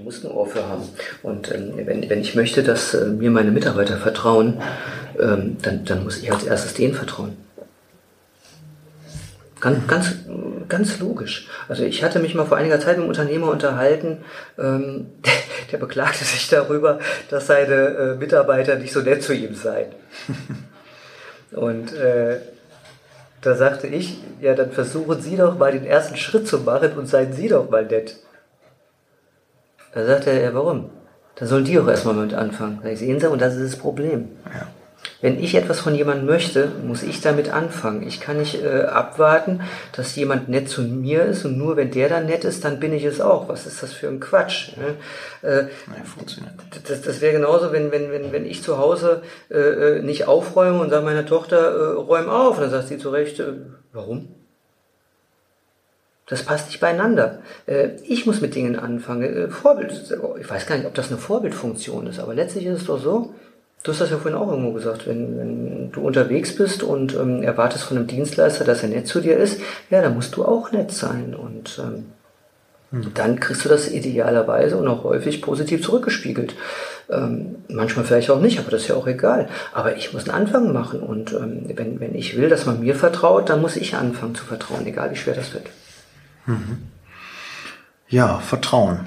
Du 0.00 0.04
musst 0.04 0.24
ein 0.24 0.30
Ohr 0.30 0.46
für 0.46 0.66
haben. 0.66 0.88
Und 1.22 1.52
ähm, 1.52 1.72
wenn, 1.76 2.08
wenn 2.08 2.22
ich 2.22 2.34
möchte, 2.34 2.62
dass 2.62 2.94
äh, 2.94 3.04
mir 3.04 3.30
meine 3.30 3.50
Mitarbeiter 3.50 3.98
vertrauen, 3.98 4.62
ähm, 5.20 5.58
dann, 5.60 5.84
dann 5.84 6.04
muss 6.04 6.16
ich 6.16 6.32
als 6.32 6.44
erstes 6.44 6.72
denen 6.72 6.94
vertrauen. 6.94 7.36
Ganz, 9.60 9.86
ganz, 9.86 10.14
ganz 10.70 10.98
logisch. 11.00 11.48
Also 11.68 11.84
ich 11.84 12.02
hatte 12.02 12.18
mich 12.18 12.34
mal 12.34 12.46
vor 12.46 12.56
einiger 12.56 12.80
Zeit 12.80 12.96
mit 12.96 13.00
einem 13.00 13.08
Unternehmer 13.10 13.50
unterhalten, 13.50 14.24
ähm, 14.58 15.08
der, 15.26 15.32
der 15.72 15.76
beklagte 15.76 16.24
sich 16.24 16.48
darüber, 16.48 16.98
dass 17.28 17.48
seine 17.48 17.74
äh, 17.74 18.14
Mitarbeiter 18.16 18.76
nicht 18.76 18.94
so 18.94 19.00
nett 19.00 19.22
zu 19.22 19.34
ihm 19.34 19.54
seien. 19.54 19.90
Und 21.52 21.92
äh, 21.92 22.38
da 23.42 23.54
sagte 23.54 23.86
ich, 23.86 24.16
ja, 24.40 24.54
dann 24.54 24.72
versuchen 24.72 25.20
Sie 25.20 25.36
doch 25.36 25.58
mal 25.58 25.72
den 25.72 25.84
ersten 25.84 26.16
Schritt 26.16 26.48
zu 26.48 26.60
machen 26.60 26.92
und 26.92 27.06
seien 27.06 27.32
Sie 27.32 27.48
doch 27.48 27.68
mal 27.68 27.84
nett. 27.84 28.16
Da 29.92 30.06
sagte 30.06 30.30
er, 30.30 30.42
ja, 30.42 30.54
warum? 30.54 30.90
Da 31.34 31.46
sollen 31.46 31.64
die 31.64 31.78
auch 31.78 31.88
erstmal 31.88 32.14
mit 32.14 32.34
anfangen. 32.34 32.80
Da 32.82 32.94
sehen 32.94 33.18
Sie, 33.18 33.30
und 33.30 33.40
das 33.40 33.56
ist 33.56 33.74
das 33.74 33.80
Problem. 33.80 34.28
Ja. 34.44 34.66
Wenn 35.22 35.38
ich 35.38 35.54
etwas 35.54 35.80
von 35.80 35.94
jemandem 35.94 36.26
möchte, 36.26 36.68
muss 36.86 37.02
ich 37.02 37.20
damit 37.20 37.52
anfangen. 37.52 38.06
Ich 38.06 38.20
kann 38.20 38.38
nicht 38.38 38.62
äh, 38.62 38.82
abwarten, 38.82 39.60
dass 39.92 40.16
jemand 40.16 40.48
nett 40.48 40.68
zu 40.68 40.82
mir 40.82 41.24
ist 41.24 41.44
und 41.44 41.58
nur 41.58 41.76
wenn 41.76 41.90
der 41.90 42.08
dann 42.08 42.26
nett 42.26 42.44
ist, 42.44 42.64
dann 42.64 42.80
bin 42.80 42.92
ich 42.92 43.04
es 43.04 43.20
auch. 43.20 43.48
Was 43.48 43.66
ist 43.66 43.82
das 43.82 43.92
für 43.92 44.08
ein 44.08 44.20
Quatsch? 44.20 44.76
Ne? 44.76 44.96
Äh, 45.48 45.64
Nein, 45.86 46.04
funktioniert. 46.04 46.54
das, 46.88 47.02
das 47.02 47.20
wäre 47.20 47.34
genauso, 47.34 47.72
wenn, 47.72 47.92
wenn, 47.92 48.10
wenn, 48.10 48.32
wenn 48.32 48.46
ich 48.46 48.62
zu 48.62 48.78
Hause 48.78 49.22
äh, 49.50 49.58
äh, 49.58 50.02
nicht 50.02 50.26
aufräume 50.26 50.80
und 50.80 50.90
sage 50.90 51.04
meiner 51.04 51.26
Tochter, 51.26 51.58
äh, 51.58 51.92
räum 51.94 52.28
auf. 52.28 52.56
Und 52.56 52.62
dann 52.62 52.70
sagt 52.70 52.88
sie 52.88 52.98
zu 52.98 53.10
Recht, 53.10 53.40
äh, 53.40 53.52
warum? 53.92 54.39
Das 56.30 56.44
passt 56.44 56.68
nicht 56.68 56.80
beieinander. 56.80 57.40
Äh, 57.66 57.88
ich 58.06 58.24
muss 58.24 58.40
mit 58.40 58.54
Dingen 58.54 58.76
anfangen. 58.76 59.22
Äh, 59.24 59.48
Vorbild, 59.48 59.92
ich 60.40 60.48
weiß 60.48 60.66
gar 60.66 60.76
nicht, 60.76 60.86
ob 60.86 60.94
das 60.94 61.08
eine 61.08 61.18
Vorbildfunktion 61.18 62.06
ist, 62.06 62.20
aber 62.20 62.34
letztlich 62.34 62.66
ist 62.66 62.82
es 62.82 62.86
doch 62.86 63.02
so, 63.02 63.34
du 63.82 63.90
hast 63.90 64.00
das 64.00 64.10
ja 64.10 64.16
vorhin 64.16 64.38
auch 64.38 64.48
irgendwo 64.48 64.72
gesagt, 64.72 65.08
wenn, 65.08 65.36
wenn 65.36 65.90
du 65.90 66.00
unterwegs 66.00 66.54
bist 66.54 66.84
und 66.84 67.14
ähm, 67.14 67.42
erwartest 67.42 67.84
von 67.84 67.96
einem 67.96 68.06
Dienstleister, 68.06 68.64
dass 68.64 68.84
er 68.84 68.90
nett 68.90 69.08
zu 69.08 69.20
dir 69.20 69.36
ist, 69.36 69.60
ja, 69.90 70.00
dann 70.02 70.14
musst 70.14 70.36
du 70.36 70.44
auch 70.44 70.70
nett 70.70 70.92
sein. 70.92 71.34
Und 71.34 71.82
ähm, 71.82 72.06
dann 73.14 73.40
kriegst 73.40 73.64
du 73.64 73.68
das 73.68 73.90
idealerweise 73.90 74.76
und 74.76 74.86
auch 74.86 75.02
häufig 75.02 75.42
positiv 75.42 75.82
zurückgespiegelt. 75.82 76.54
Ähm, 77.10 77.56
manchmal 77.68 78.04
vielleicht 78.04 78.30
auch 78.30 78.40
nicht, 78.40 78.60
aber 78.60 78.70
das 78.70 78.82
ist 78.82 78.88
ja 78.88 78.94
auch 78.94 79.08
egal. 79.08 79.48
Aber 79.72 79.96
ich 79.96 80.12
muss 80.12 80.28
einen 80.28 80.42
Anfang 80.42 80.72
machen 80.72 81.00
und 81.00 81.32
ähm, 81.32 81.64
wenn, 81.74 81.98
wenn 81.98 82.14
ich 82.14 82.36
will, 82.36 82.48
dass 82.48 82.66
man 82.66 82.78
mir 82.78 82.94
vertraut, 82.94 83.48
dann 83.48 83.60
muss 83.60 83.74
ich 83.74 83.96
anfangen 83.96 84.36
zu 84.36 84.44
vertrauen, 84.44 84.86
egal 84.86 85.10
wie 85.10 85.16
schwer 85.16 85.34
das 85.34 85.52
wird. 85.54 85.66
Ja, 88.08 88.38
Vertrauen. 88.38 89.06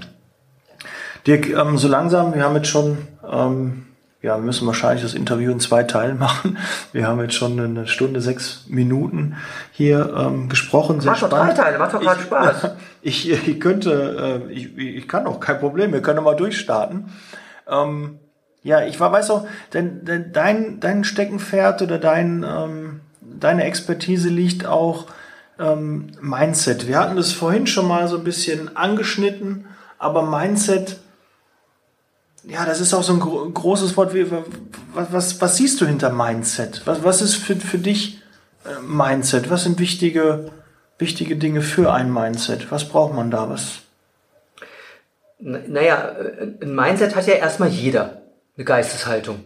Dirk, 1.27 1.49
ähm, 1.49 1.77
so 1.77 1.87
langsam, 1.87 2.33
wir 2.33 2.43
haben 2.43 2.55
jetzt 2.55 2.67
schon, 2.67 2.97
ähm, 3.29 3.85
ja, 4.21 4.35
wir 4.37 4.43
müssen 4.43 4.65
wahrscheinlich 4.67 5.03
das 5.03 5.13
Interview 5.13 5.51
in 5.51 5.59
zwei 5.59 5.83
Teilen 5.83 6.17
machen. 6.19 6.57
Wir 6.91 7.07
haben 7.07 7.21
jetzt 7.21 7.35
schon 7.35 7.59
eine 7.59 7.87
Stunde, 7.87 8.21
sechs 8.21 8.65
Minuten 8.67 9.35
hier 9.71 10.13
ähm, 10.17 10.49
gesprochen. 10.49 11.01
Sehr 11.01 11.11
Mach 11.11 11.19
doch 11.19 11.29
drei 11.29 11.53
Teile, 11.53 11.77
macht 11.79 11.93
doch 11.93 12.01
gerade 12.01 12.21
Spaß. 12.21 12.71
Ich, 13.05 13.29
ich 13.29 13.59
könnte, 13.59 14.45
äh, 14.47 14.53
ich, 14.53 14.77
ich 14.77 15.09
kann 15.09 15.27
auch, 15.27 15.41
kein 15.41 15.59
Problem, 15.59 15.91
wir 15.91 16.01
können 16.01 16.23
mal 16.23 16.37
durchstarten. 16.37 17.09
Ähm, 17.67 18.17
ja, 18.63 18.85
ich 18.85 18.97
war, 19.01 19.11
weiß 19.11 19.29
auch, 19.31 19.45
denn, 19.73 20.05
denn 20.05 20.31
dein, 20.31 20.79
dein 20.79 21.03
Steckenpferd 21.03 21.81
oder 21.81 21.99
dein, 21.99 22.45
ähm, 22.47 23.01
deine 23.21 23.65
Expertise 23.65 24.29
liegt 24.29 24.65
auch 24.65 25.07
ähm, 25.60 26.12
Mindset. 26.22 26.88
Wir 26.88 26.99
hatten 26.99 27.16
das 27.16 27.32
vorhin 27.32 27.68
schon 27.68 27.88
mal 27.88 28.08
so 28.08 28.18
ein 28.18 28.24
bisschen 28.24 28.76
angeschnitten, 28.76 29.66
aber 29.97 30.24
Mindset, 30.24 30.99
ja, 32.43 32.66
das 32.66 32.82
ist 32.82 32.93
auch 32.93 33.04
so 33.04 33.14
ein 33.14 33.20
gro 33.20 33.49
großes 33.49 33.95
Wort. 33.95 34.14
Wie, 34.14 34.30
was, 34.93 35.12
was, 35.12 35.41
was 35.41 35.58
siehst 35.58 35.80
du 35.80 35.86
hinter 35.86 36.12
Mindset? 36.12 36.82
Was, 36.86 37.04
was 37.04 37.22
ist 37.22 37.36
für, 37.36 37.56
für 37.56 37.78
dich 37.78 38.22
äh, 38.66 38.82
Mindset? 38.82 39.49
Was 39.49 39.64
sind 39.64 39.80
wichtige, 39.80 40.51
wichtige 40.97 41.36
Dinge 41.36 41.62
für 41.62 41.93
ein 41.93 42.12
Mindset? 42.12 42.72
Was 42.72 42.88
braucht 42.89 43.14
man 43.14 43.32
da? 43.32 43.49
Was? 43.49 43.80
Naja, 45.39 46.10
äh, 46.10 46.47
ein 46.62 46.76
Mindset 46.76 47.16
hat 47.16 47.28
ja 47.28 47.36
erstmal 47.36 47.70
jeder. 47.70 48.22
Eine 48.56 48.66
Geisteshaltung. 48.66 49.43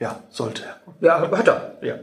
Ja, 0.00 0.20
sollte. 0.30 0.64
Ja, 1.00 1.30
hat 1.30 1.48
er. 1.48 1.78
Ja. 1.80 1.94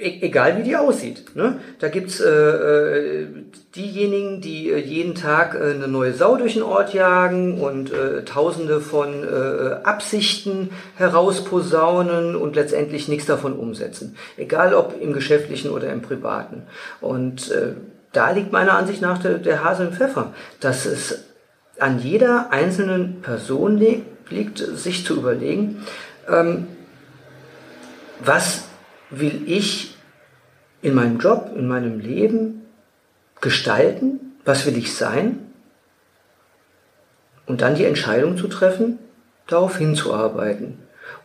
E 0.00 0.20
egal 0.22 0.56
wie 0.56 0.62
die 0.62 0.76
aussieht. 0.76 1.36
Ne? 1.36 1.60
Da 1.78 1.88
gibt's 1.88 2.20
äh, 2.20 2.30
äh, 2.30 3.26
diejenigen, 3.76 4.40
die 4.40 4.70
äh, 4.70 4.78
jeden 4.78 5.14
Tag 5.14 5.54
äh, 5.54 5.74
eine 5.74 5.88
neue 5.88 6.14
Sau 6.14 6.36
durch 6.36 6.54
den 6.54 6.62
Ort 6.62 6.94
jagen 6.94 7.60
und 7.60 7.92
äh, 7.92 8.24
tausende 8.24 8.80
von 8.80 9.22
äh, 9.22 9.74
Absichten 9.84 10.70
herausposaunen 10.96 12.34
und 12.34 12.56
letztendlich 12.56 13.08
nichts 13.08 13.26
davon 13.26 13.52
umsetzen. 13.52 14.16
Egal 14.38 14.72
ob 14.72 14.98
im 14.98 15.12
geschäftlichen 15.12 15.70
oder 15.70 15.92
im 15.92 16.00
privaten. 16.00 16.62
Und 17.02 17.50
äh, 17.50 17.74
da 18.12 18.30
liegt 18.30 18.52
meiner 18.52 18.78
Ansicht 18.78 19.02
nach 19.02 19.18
der, 19.18 19.34
der 19.34 19.62
Hase 19.62 19.84
im 19.84 19.92
Pfeffer, 19.92 20.32
dass 20.60 20.86
es 20.86 21.24
an 21.78 21.98
jeder 21.98 22.50
einzelnen 22.52 23.20
Person 23.20 23.76
liegt, 23.76 24.58
sich 24.58 25.04
zu 25.04 25.16
überlegen, 25.16 25.84
ähm, 26.28 26.68
was 28.24 28.69
will 29.10 29.42
ich 29.46 29.96
in 30.82 30.94
meinem 30.94 31.18
Job, 31.18 31.52
in 31.54 31.68
meinem 31.68 32.00
Leben 32.00 32.62
gestalten? 33.40 34.36
Was 34.44 34.66
will 34.66 34.76
ich 34.76 34.94
sein? 34.94 35.52
Und 37.46 37.60
dann 37.60 37.74
die 37.74 37.84
Entscheidung 37.84 38.36
zu 38.36 38.48
treffen, 38.48 38.98
darauf 39.46 39.76
hinzuarbeiten. 39.76 40.78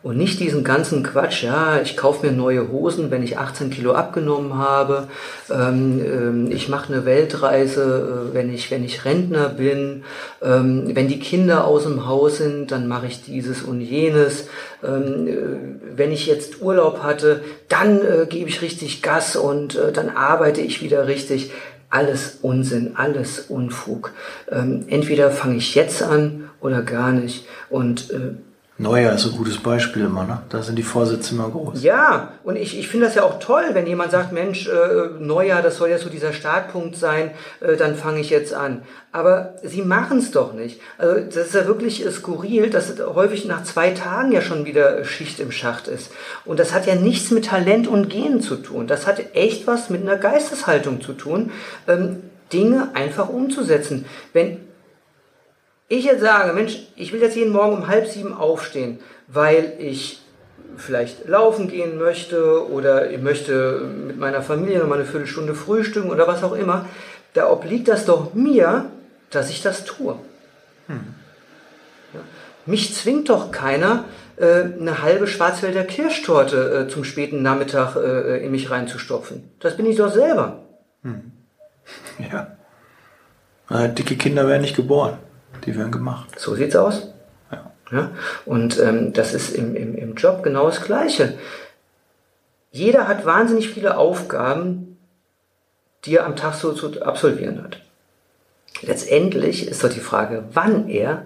Und 0.06 0.18
nicht 0.18 0.38
diesen 0.38 0.62
ganzen 0.62 1.02
Quatsch, 1.02 1.42
ja, 1.42 1.80
ich 1.82 1.96
kaufe 1.96 2.24
mir 2.24 2.30
neue 2.30 2.70
Hosen, 2.70 3.10
wenn 3.10 3.24
ich 3.24 3.38
18 3.38 3.70
Kilo 3.70 3.92
abgenommen 3.92 4.56
habe, 4.56 5.08
ähm, 5.50 6.00
ähm, 6.00 6.50
ich 6.52 6.68
mache 6.68 6.92
eine 6.92 7.04
Weltreise, 7.04 8.28
äh, 8.30 8.32
wenn, 8.32 8.54
ich, 8.54 8.70
wenn 8.70 8.84
ich 8.84 9.04
Rentner 9.04 9.48
bin, 9.48 10.04
ähm, 10.40 10.94
wenn 10.94 11.08
die 11.08 11.18
Kinder 11.18 11.64
aus 11.64 11.82
dem 11.82 12.06
Haus 12.06 12.36
sind, 12.36 12.70
dann 12.70 12.86
mache 12.86 13.08
ich 13.08 13.24
dieses 13.24 13.64
und 13.64 13.80
jenes, 13.80 14.46
ähm, 14.84 15.26
äh, 15.26 15.96
wenn 15.96 16.12
ich 16.12 16.28
jetzt 16.28 16.62
Urlaub 16.62 17.02
hatte, 17.02 17.42
dann 17.68 17.98
äh, 17.98 18.26
gebe 18.28 18.48
ich 18.48 18.62
richtig 18.62 19.02
Gas 19.02 19.34
und 19.34 19.74
äh, 19.74 19.90
dann 19.90 20.10
arbeite 20.10 20.60
ich 20.60 20.82
wieder 20.82 21.08
richtig. 21.08 21.50
Alles 21.90 22.38
Unsinn, 22.42 22.92
alles 22.94 23.40
Unfug. 23.40 24.12
Ähm, 24.52 24.84
entweder 24.86 25.32
fange 25.32 25.56
ich 25.56 25.74
jetzt 25.74 26.00
an 26.00 26.48
oder 26.60 26.82
gar 26.82 27.10
nicht. 27.10 27.46
Und 27.70 28.10
äh, 28.10 28.34
Neuer 28.78 29.14
ist 29.14 29.24
ein 29.24 29.36
gutes 29.36 29.56
Beispiel 29.56 30.04
immer, 30.04 30.24
ne? 30.24 30.42
Da 30.50 30.60
sind 30.62 30.76
die 30.76 30.82
Vorsätze 30.82 31.34
immer 31.34 31.48
groß. 31.48 31.82
ja, 31.82 32.34
und 32.44 32.56
ich, 32.56 32.78
ich 32.78 32.88
finde 32.88 33.06
das 33.06 33.14
ja 33.14 33.22
auch 33.22 33.38
toll, 33.38 33.64
wenn 33.72 33.86
jemand 33.86 34.10
sagt, 34.10 34.32
Mensch, 34.32 34.68
äh, 34.68 35.18
Neujahr, 35.18 35.62
das 35.62 35.78
soll 35.78 35.88
ja 35.88 35.96
so 35.96 36.10
dieser 36.10 36.34
Startpunkt 36.34 36.94
sein, 36.94 37.30
äh, 37.60 37.76
dann 37.76 37.96
fange 37.96 38.20
ich 38.20 38.28
jetzt 38.28 38.52
an. 38.52 38.82
Aber 39.12 39.54
sie 39.62 39.80
machen 39.80 40.18
es 40.18 40.30
doch 40.30 40.52
nicht. 40.52 40.78
Also 40.98 41.20
das 41.24 41.46
ist 41.46 41.54
ja 41.54 41.66
wirklich 41.66 42.04
äh, 42.04 42.10
skurril, 42.10 42.68
dass 42.68 42.92
häufig 43.00 43.46
nach 43.46 43.64
zwei 43.64 43.92
Tagen 43.92 44.30
ja 44.32 44.42
schon 44.42 44.66
wieder 44.66 45.06
Schicht 45.06 45.40
im 45.40 45.52
Schacht 45.52 45.88
ist. 45.88 46.10
Und 46.44 46.60
das 46.60 46.74
hat 46.74 46.86
ja 46.86 46.96
nichts 46.96 47.30
mit 47.30 47.46
Talent 47.46 47.88
und 47.88 48.10
Gehen 48.10 48.42
zu 48.42 48.56
tun. 48.56 48.86
Das 48.86 49.06
hat 49.06 49.34
echt 49.34 49.66
was 49.66 49.88
mit 49.88 50.02
einer 50.02 50.16
Geisteshaltung 50.16 51.00
zu 51.00 51.14
tun, 51.14 51.50
ähm, 51.88 52.22
Dinge 52.52 52.90
einfach 52.92 53.30
umzusetzen. 53.30 54.04
Wenn 54.34 54.65
ich 55.88 56.04
jetzt 56.04 56.20
sage, 56.20 56.52
Mensch, 56.52 56.78
ich 56.96 57.12
will 57.12 57.20
jetzt 57.20 57.36
jeden 57.36 57.52
Morgen 57.52 57.76
um 57.76 57.88
halb 57.88 58.06
sieben 58.06 58.34
aufstehen, 58.34 58.98
weil 59.28 59.74
ich 59.78 60.20
vielleicht 60.76 61.26
laufen 61.26 61.68
gehen 61.68 61.98
möchte 61.98 62.70
oder 62.70 63.10
ich 63.10 63.20
möchte 63.20 63.80
mit 63.80 64.18
meiner 64.18 64.42
Familie 64.42 64.78
noch 64.78 64.88
mal 64.88 64.96
eine 64.96 65.04
Viertelstunde 65.04 65.54
frühstücken 65.54 66.10
oder 66.10 66.26
was 66.26 66.42
auch 66.42 66.52
immer, 66.52 66.86
da 67.34 67.50
obliegt 67.50 67.88
das 67.88 68.04
doch 68.04 68.34
mir, 68.34 68.90
dass 69.30 69.50
ich 69.50 69.62
das 69.62 69.84
tue. 69.84 70.16
Ja. 70.88 72.20
Mich 72.66 72.94
zwingt 72.94 73.28
doch 73.28 73.50
keiner, 73.50 74.04
äh, 74.36 74.62
eine 74.62 75.02
halbe 75.02 75.26
Schwarzwälder 75.26 75.84
Kirschtorte 75.84 76.86
äh, 76.86 76.88
zum 76.88 77.04
späten 77.04 77.42
Nachmittag 77.42 77.96
äh, 77.96 78.44
in 78.44 78.50
mich 78.50 78.70
reinzustopfen. 78.70 79.50
Das 79.60 79.76
bin 79.76 79.86
ich 79.86 79.96
doch 79.96 80.12
selber. 80.12 80.62
Ja. 82.18 82.56
Äh, 83.70 83.92
dicke 83.92 84.16
Kinder 84.16 84.48
werden 84.48 84.62
nicht 84.62 84.74
geboren. 84.74 85.18
Die 85.66 85.76
werden 85.76 85.92
gemacht. 85.92 86.38
So 86.38 86.54
sieht's 86.54 86.76
aus. 86.76 87.08
Ja. 87.50 87.72
Ja? 87.90 88.10
Und 88.44 88.78
ähm, 88.78 89.12
das 89.12 89.34
ist 89.34 89.50
im, 89.50 89.76
im, 89.76 89.94
im 89.96 90.14
Job 90.14 90.42
genau 90.42 90.66
das 90.66 90.82
Gleiche. 90.82 91.34
Jeder 92.70 93.08
hat 93.08 93.24
wahnsinnig 93.26 93.70
viele 93.70 93.96
Aufgaben, 93.96 94.98
die 96.04 96.16
er 96.16 96.26
am 96.26 96.36
Tag 96.36 96.54
so 96.54 96.72
zu 96.72 97.02
absolvieren 97.02 97.62
hat. 97.62 97.80
Letztendlich 98.82 99.68
ist 99.68 99.82
doch 99.82 99.88
die 99.88 100.00
Frage, 100.00 100.44
wann 100.52 100.88
er 100.88 101.24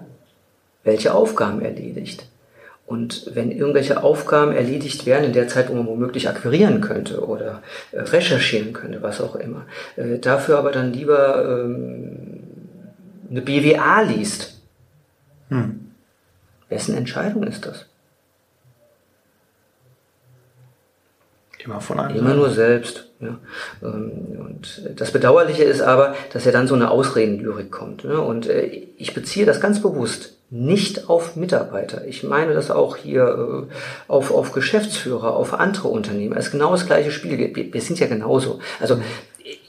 welche 0.83 1.13
Aufgaben 1.13 1.61
erledigt. 1.61 2.25
Und 2.85 3.31
wenn 3.35 3.51
irgendwelche 3.51 4.03
Aufgaben 4.03 4.51
erledigt 4.51 5.05
werden 5.05 5.25
in 5.25 5.33
der 5.33 5.47
Zeit, 5.47 5.69
wo 5.69 5.75
man 5.75 5.87
womöglich 5.87 6.27
akquirieren 6.27 6.81
könnte 6.81 7.25
oder 7.25 7.61
äh, 7.91 8.01
recherchieren 8.01 8.73
könnte, 8.73 9.01
was 9.01 9.21
auch 9.21 9.35
immer, 9.35 9.65
äh, 9.95 10.19
dafür 10.19 10.57
aber 10.57 10.71
dann 10.71 10.91
lieber 10.91 11.63
ähm, 11.63 12.40
eine 13.31 13.41
BWA 13.41 14.01
liest, 14.01 14.59
hm. 15.49 15.91
wessen 16.69 16.95
Entscheidung 16.95 17.43
ist 17.43 17.65
das? 17.65 17.85
Immer 21.63 21.79
von 21.79 21.99
einem. 21.99 22.17
Immer 22.17 22.33
nur 22.33 22.49
selbst. 22.49 23.07
Ja. 23.19 23.37
Ähm, 23.83 24.39
und 24.39 24.81
das 24.95 25.11
Bedauerliche 25.11 25.63
ist 25.63 25.81
aber, 25.81 26.15
dass 26.33 26.45
ja 26.45 26.51
dann 26.51 26.67
so 26.67 26.75
eine 26.75 26.89
Ausredenlyrik 26.89 27.71
kommt. 27.71 28.03
Ne? 28.03 28.19
Und 28.19 28.47
äh, 28.47 28.65
ich 28.97 29.13
beziehe 29.13 29.45
das 29.45 29.61
ganz 29.61 29.81
bewusst 29.81 30.37
nicht 30.49 31.07
auf 31.09 31.35
Mitarbeiter. 31.37 32.05
Ich 32.07 32.23
meine 32.23 32.53
das 32.53 32.71
auch 32.71 32.97
hier 32.97 33.67
äh, 33.69 33.73
auf, 34.11 34.31
auf 34.31 34.51
Geschäftsführer, 34.51 35.35
auf 35.35 35.53
andere 35.53 35.87
Unternehmen. 35.87 36.35
Es 36.35 36.47
ist 36.47 36.51
genau 36.51 36.71
das 36.71 36.87
gleiche 36.87 37.11
Spiel. 37.11 37.37
Wir, 37.37 37.73
wir 37.73 37.81
sind 37.81 37.99
ja 37.99 38.07
genauso. 38.07 38.59
Also 38.79 38.99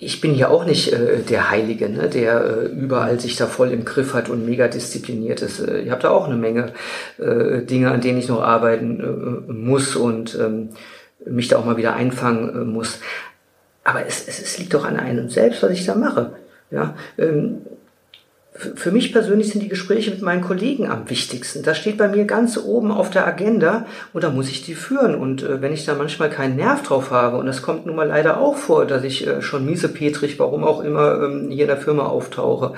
ich 0.04 0.20
bin 0.20 0.34
ja 0.34 0.48
auch 0.48 0.64
nicht 0.64 0.92
äh, 0.92 1.20
der 1.22 1.50
Heilige, 1.50 1.88
ne, 1.88 2.08
der 2.08 2.44
äh, 2.44 2.64
überall 2.66 3.20
sich 3.20 3.36
da 3.36 3.46
voll 3.46 3.70
im 3.70 3.84
Griff 3.84 4.14
hat 4.14 4.28
und 4.28 4.44
mega 4.44 4.66
diszipliniert 4.66 5.42
ist. 5.42 5.60
Äh, 5.60 5.82
ich 5.82 5.90
habe 5.90 6.02
da 6.02 6.10
auch 6.10 6.26
eine 6.26 6.36
Menge 6.36 6.72
äh, 7.18 7.62
Dinge, 7.62 7.90
an 7.92 8.00
denen 8.00 8.18
ich 8.18 8.28
noch 8.28 8.42
arbeiten 8.42 9.00
äh, 9.00 9.52
muss 9.52 9.94
und 9.94 10.34
ähm, 10.34 10.70
mich 11.24 11.48
da 11.48 11.58
auch 11.58 11.64
mal 11.64 11.76
wieder 11.76 11.94
einfangen 11.94 12.48
äh, 12.48 12.64
muss. 12.64 12.98
Aber 13.84 14.04
es, 14.04 14.26
es, 14.26 14.40
es 14.40 14.58
liegt 14.58 14.74
doch 14.74 14.84
an 14.84 14.96
einem 14.96 15.28
selbst, 15.28 15.62
was 15.62 15.70
ich 15.70 15.86
da 15.86 15.94
mache. 15.94 16.32
Ja, 16.72 16.96
ähm, 17.16 17.58
für 18.54 18.90
mich 18.90 19.12
persönlich 19.12 19.50
sind 19.50 19.62
die 19.62 19.68
Gespräche 19.68 20.10
mit 20.10 20.20
meinen 20.20 20.42
Kollegen 20.42 20.86
am 20.86 21.08
wichtigsten. 21.08 21.62
Das 21.62 21.78
steht 21.78 21.96
bei 21.96 22.08
mir 22.08 22.26
ganz 22.26 22.58
oben 22.58 22.92
auf 22.92 23.08
der 23.08 23.26
Agenda 23.26 23.86
und 24.12 24.24
da 24.24 24.30
muss 24.30 24.50
ich 24.50 24.62
die 24.62 24.74
führen. 24.74 25.14
Und 25.14 25.42
äh, 25.42 25.62
wenn 25.62 25.72
ich 25.72 25.86
da 25.86 25.94
manchmal 25.94 26.28
keinen 26.28 26.56
Nerv 26.56 26.82
drauf 26.82 27.10
habe, 27.10 27.38
und 27.38 27.46
das 27.46 27.62
kommt 27.62 27.86
nun 27.86 27.96
mal 27.96 28.08
leider 28.08 28.38
auch 28.38 28.56
vor, 28.56 28.84
dass 28.84 29.04
ich 29.04 29.26
äh, 29.26 29.40
schon 29.40 29.64
miesepetrig, 29.64 30.38
warum 30.38 30.64
auch 30.64 30.84
immer, 30.84 31.22
ähm, 31.22 31.48
hier 31.50 31.62
in 31.62 31.68
der 31.68 31.78
Firma 31.78 32.04
auftauche, 32.04 32.74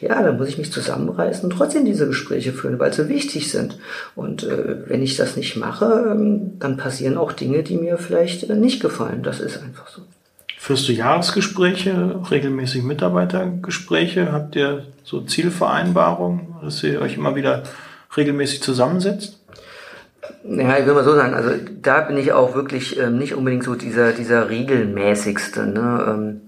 ja, 0.00 0.22
dann 0.22 0.36
muss 0.36 0.48
ich 0.48 0.58
mich 0.58 0.72
zusammenreißen 0.72 1.50
und 1.50 1.56
trotzdem 1.56 1.84
diese 1.84 2.06
Gespräche 2.06 2.52
führen, 2.52 2.78
weil 2.78 2.92
sie 2.92 3.08
wichtig 3.08 3.50
sind. 3.50 3.78
Und 4.14 4.44
äh, 4.44 4.88
wenn 4.88 5.02
ich 5.02 5.16
das 5.16 5.36
nicht 5.36 5.56
mache, 5.56 6.06
ähm, 6.08 6.52
dann 6.60 6.76
passieren 6.76 7.18
auch 7.18 7.32
Dinge, 7.32 7.64
die 7.64 7.78
mir 7.78 7.98
vielleicht 7.98 8.48
äh, 8.48 8.54
nicht 8.54 8.80
gefallen. 8.80 9.24
Das 9.24 9.40
ist 9.40 9.60
einfach 9.60 9.88
so. 9.88 10.02
Führst 10.66 10.88
du 10.88 10.92
Jahresgespräche, 10.92 12.22
regelmäßig 12.28 12.82
Mitarbeitergespräche? 12.82 14.32
Habt 14.32 14.56
ihr 14.56 14.82
so 15.04 15.20
Zielvereinbarungen, 15.20 16.56
dass 16.60 16.82
ihr 16.82 17.00
euch 17.00 17.14
immer 17.14 17.36
wieder 17.36 17.62
regelmäßig 18.16 18.64
zusammensetzt? 18.64 19.38
Ja, 20.42 20.76
ich 20.76 20.84
will 20.84 20.94
mal 20.94 21.04
so 21.04 21.14
sagen, 21.14 21.34
also 21.34 21.50
da 21.80 22.00
bin 22.00 22.16
ich 22.16 22.32
auch 22.32 22.56
wirklich 22.56 22.98
ähm, 22.98 23.16
nicht 23.16 23.34
unbedingt 23.34 23.62
so 23.62 23.76
dieser, 23.76 24.10
dieser 24.10 24.50
regelmäßigste. 24.50 25.68
Ne? 25.68 26.04
Ähm, 26.08 26.40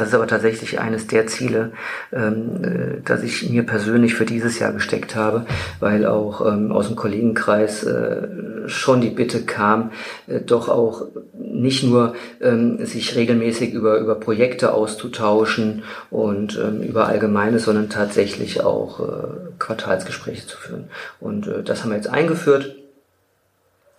das 0.00 0.08
ist 0.08 0.14
aber 0.14 0.26
tatsächlich 0.26 0.80
eines 0.80 1.06
der 1.06 1.26
Ziele, 1.26 1.72
ähm, 2.12 2.64
äh, 2.64 3.00
das 3.04 3.22
ich 3.22 3.50
mir 3.50 3.64
persönlich 3.64 4.14
für 4.14 4.24
dieses 4.24 4.58
Jahr 4.58 4.72
gesteckt 4.72 5.14
habe, 5.14 5.46
weil 5.78 6.06
auch 6.06 6.46
ähm, 6.46 6.72
aus 6.72 6.86
dem 6.86 6.96
Kollegenkreis 6.96 7.84
äh, 7.84 8.28
schon 8.66 9.00
die 9.00 9.10
Bitte 9.10 9.42
kam, 9.42 9.92
äh, 10.26 10.40
doch 10.40 10.68
auch 10.68 11.06
nicht 11.34 11.84
nur 11.84 12.14
ähm, 12.40 12.84
sich 12.86 13.14
regelmäßig 13.14 13.74
über, 13.74 13.98
über 13.98 14.14
Projekte 14.14 14.72
auszutauschen 14.72 15.82
und 16.10 16.58
ähm, 16.58 16.82
über 16.82 17.06
Allgemeines, 17.06 17.64
sondern 17.64 17.90
tatsächlich 17.90 18.62
auch 18.62 19.00
äh, 19.00 19.22
Quartalsgespräche 19.58 20.46
zu 20.46 20.56
führen. 20.56 20.84
Und 21.20 21.46
äh, 21.46 21.62
das 21.62 21.82
haben 21.82 21.90
wir 21.90 21.96
jetzt 21.96 22.08
eingeführt. 22.10 22.76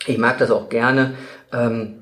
Ich 0.07 0.17
mag 0.17 0.39
das 0.39 0.49
auch 0.49 0.69
gerne. 0.69 1.13
Ähm, 1.53 2.00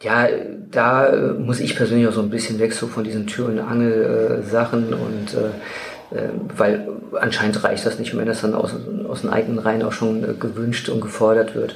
ja, 0.00 0.28
da 0.70 1.06
äh, 1.06 1.32
muss 1.32 1.60
ich 1.60 1.76
persönlich 1.76 2.06
auch 2.06 2.12
so 2.12 2.22
ein 2.22 2.30
bisschen 2.30 2.58
weg 2.58 2.72
so 2.72 2.86
von 2.86 3.04
diesen 3.04 3.26
Tür- 3.26 3.46
und 3.46 3.58
Angel-Sachen 3.58 4.94
und 4.94 5.34
äh, 5.34 6.16
äh, 6.16 6.28
weil 6.56 6.88
anscheinend 7.20 7.62
reicht 7.64 7.84
das 7.84 7.98
nicht, 7.98 8.16
wenn 8.16 8.26
das 8.26 8.40
dann 8.40 8.54
aus, 8.54 8.74
aus 9.08 9.22
den 9.22 9.30
eigenen 9.30 9.58
Reihen 9.58 9.82
auch 9.82 9.92
schon 9.92 10.24
äh, 10.24 10.34
gewünscht 10.34 10.88
und 10.88 11.00
gefordert 11.00 11.54
wird, 11.54 11.74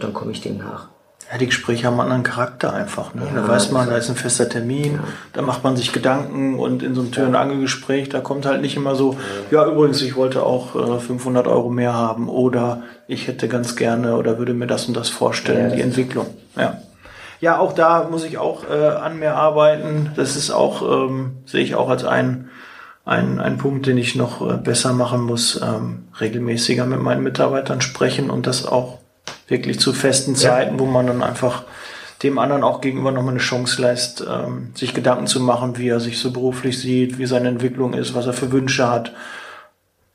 dann 0.00 0.12
komme 0.12 0.32
ich 0.32 0.40
dem 0.40 0.58
nach. 0.58 0.88
Ja, 1.30 1.38
die 1.38 1.46
Gespräche 1.46 1.86
haben 1.86 1.94
einen 1.94 2.12
anderen 2.12 2.22
Charakter 2.24 2.74
einfach. 2.74 3.14
Ne? 3.14 3.22
Ja, 3.24 3.40
da 3.40 3.48
weiß 3.48 3.70
man, 3.70 3.88
da 3.88 3.96
ist 3.96 4.10
ein 4.10 4.16
fester 4.16 4.48
Termin, 4.48 4.96
ja. 4.96 5.04
da 5.32 5.40
macht 5.40 5.64
man 5.64 5.76
sich 5.76 5.92
Gedanken 5.92 6.58
und 6.58 6.82
in 6.82 6.94
so 6.94 7.00
einem 7.00 7.10
Tür- 7.10 7.26
und 7.26 7.36
Angelgespräch, 7.36 8.10
da 8.10 8.20
kommt 8.20 8.44
halt 8.44 8.60
nicht 8.60 8.76
immer 8.76 8.94
so, 8.94 9.16
ja, 9.50 9.66
übrigens, 9.66 10.02
ich 10.02 10.14
wollte 10.14 10.42
auch 10.42 10.76
äh, 10.76 11.00
500 11.00 11.46
Euro 11.46 11.70
mehr 11.70 11.94
haben 11.94 12.28
oder 12.28 12.82
ich 13.08 13.28
hätte 13.28 13.48
ganz 13.48 13.76
gerne 13.76 14.16
oder 14.16 14.38
würde 14.38 14.52
mir 14.52 14.66
das 14.66 14.86
und 14.86 14.96
das 14.96 15.08
vorstellen, 15.08 15.70
ja, 15.70 15.76
die 15.76 15.82
Entwicklung. 15.82 16.26
Ja. 16.54 16.76
Ja, 17.42 17.58
auch 17.58 17.72
da 17.72 18.06
muss 18.08 18.22
ich 18.22 18.38
auch 18.38 18.70
äh, 18.70 18.72
an 18.72 19.18
mir 19.18 19.34
arbeiten. 19.34 20.12
Das 20.14 20.36
ist 20.36 20.52
auch, 20.52 20.80
ähm, 20.80 21.38
sehe 21.44 21.64
ich 21.64 21.74
auch 21.74 21.90
als 21.90 22.04
ein, 22.04 22.50
ein, 23.04 23.40
ein 23.40 23.58
Punkt, 23.58 23.88
den 23.88 23.98
ich 23.98 24.14
noch 24.14 24.48
äh, 24.48 24.58
besser 24.58 24.92
machen 24.92 25.22
muss, 25.22 25.60
ähm, 25.60 26.04
regelmäßiger 26.20 26.86
mit 26.86 27.02
meinen 27.02 27.24
Mitarbeitern 27.24 27.80
sprechen 27.80 28.30
und 28.30 28.46
das 28.46 28.64
auch 28.64 28.98
wirklich 29.48 29.80
zu 29.80 29.92
festen 29.92 30.36
Zeiten, 30.36 30.74
ja. 30.74 30.78
wo 30.78 30.86
man 30.86 31.08
dann 31.08 31.24
einfach 31.24 31.64
dem 32.22 32.38
anderen 32.38 32.62
auch 32.62 32.80
gegenüber 32.80 33.10
nochmal 33.10 33.32
eine 33.32 33.40
Chance 33.40 33.82
lässt, 33.82 34.20
ähm, 34.20 34.70
sich 34.76 34.94
Gedanken 34.94 35.26
zu 35.26 35.40
machen, 35.40 35.76
wie 35.78 35.88
er 35.88 35.98
sich 35.98 36.20
so 36.20 36.30
beruflich 36.30 36.78
sieht, 36.78 37.18
wie 37.18 37.26
seine 37.26 37.48
Entwicklung 37.48 37.92
ist, 37.94 38.14
was 38.14 38.26
er 38.26 38.34
für 38.34 38.52
Wünsche 38.52 38.88
hat 38.88 39.12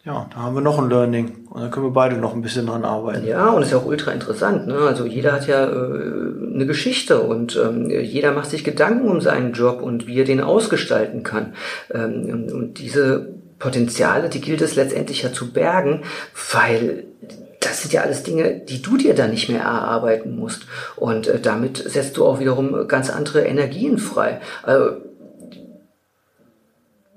ja, 0.07 0.25
da 0.33 0.37
haben 0.37 0.55
wir 0.55 0.61
noch 0.61 0.79
ein 0.79 0.89
Learning 0.89 1.47
und 1.49 1.61
da 1.61 1.67
können 1.67 1.85
wir 1.85 1.91
beide 1.91 2.15
noch 2.15 2.33
ein 2.33 2.41
bisschen 2.41 2.65
dran 2.65 2.85
arbeiten. 2.85 3.27
Ja, 3.27 3.49
und 3.49 3.61
ist 3.61 3.71
ja 3.71 3.77
auch 3.77 3.85
ultra 3.85 4.11
interessant. 4.11 4.65
Ne? 4.65 4.77
Also 4.77 5.05
jeder 5.05 5.33
hat 5.33 5.47
ja 5.47 5.65
äh, 5.65 6.53
eine 6.53 6.65
Geschichte 6.65 7.19
und 7.19 7.59
ähm, 7.61 7.89
jeder 7.89 8.31
macht 8.31 8.49
sich 8.49 8.63
Gedanken 8.63 9.09
um 9.09 9.19
seinen 9.19 9.51
Job 9.51 9.81
und 9.81 10.07
wie 10.07 10.17
er 10.17 10.23
den 10.23 10.39
ausgestalten 10.39 11.23
kann. 11.23 11.55
Ähm, 11.93 12.47
und 12.53 12.79
diese 12.79 13.27
Potenziale, 13.59 14.29
die 14.29 14.39
gilt 14.39 14.61
es 14.61 14.75
letztendlich 14.75 15.23
ja 15.23 15.33
zu 15.33 15.51
bergen, 15.51 16.03
weil 16.53 17.03
das 17.59 17.81
sind 17.81 17.91
ja 17.91 18.01
alles 18.01 18.23
Dinge, 18.23 18.61
die 18.61 18.81
du 18.81 18.95
dir 18.95 19.13
dann 19.13 19.31
nicht 19.31 19.49
mehr 19.49 19.61
erarbeiten 19.61 20.37
musst. 20.37 20.61
Und 20.95 21.27
äh, 21.27 21.41
damit 21.41 21.77
setzt 21.77 22.15
du 22.15 22.25
auch 22.25 22.39
wiederum 22.39 22.87
ganz 22.87 23.09
andere 23.09 23.41
Energien 23.41 23.97
frei. 23.97 24.39
Also, 24.63 25.01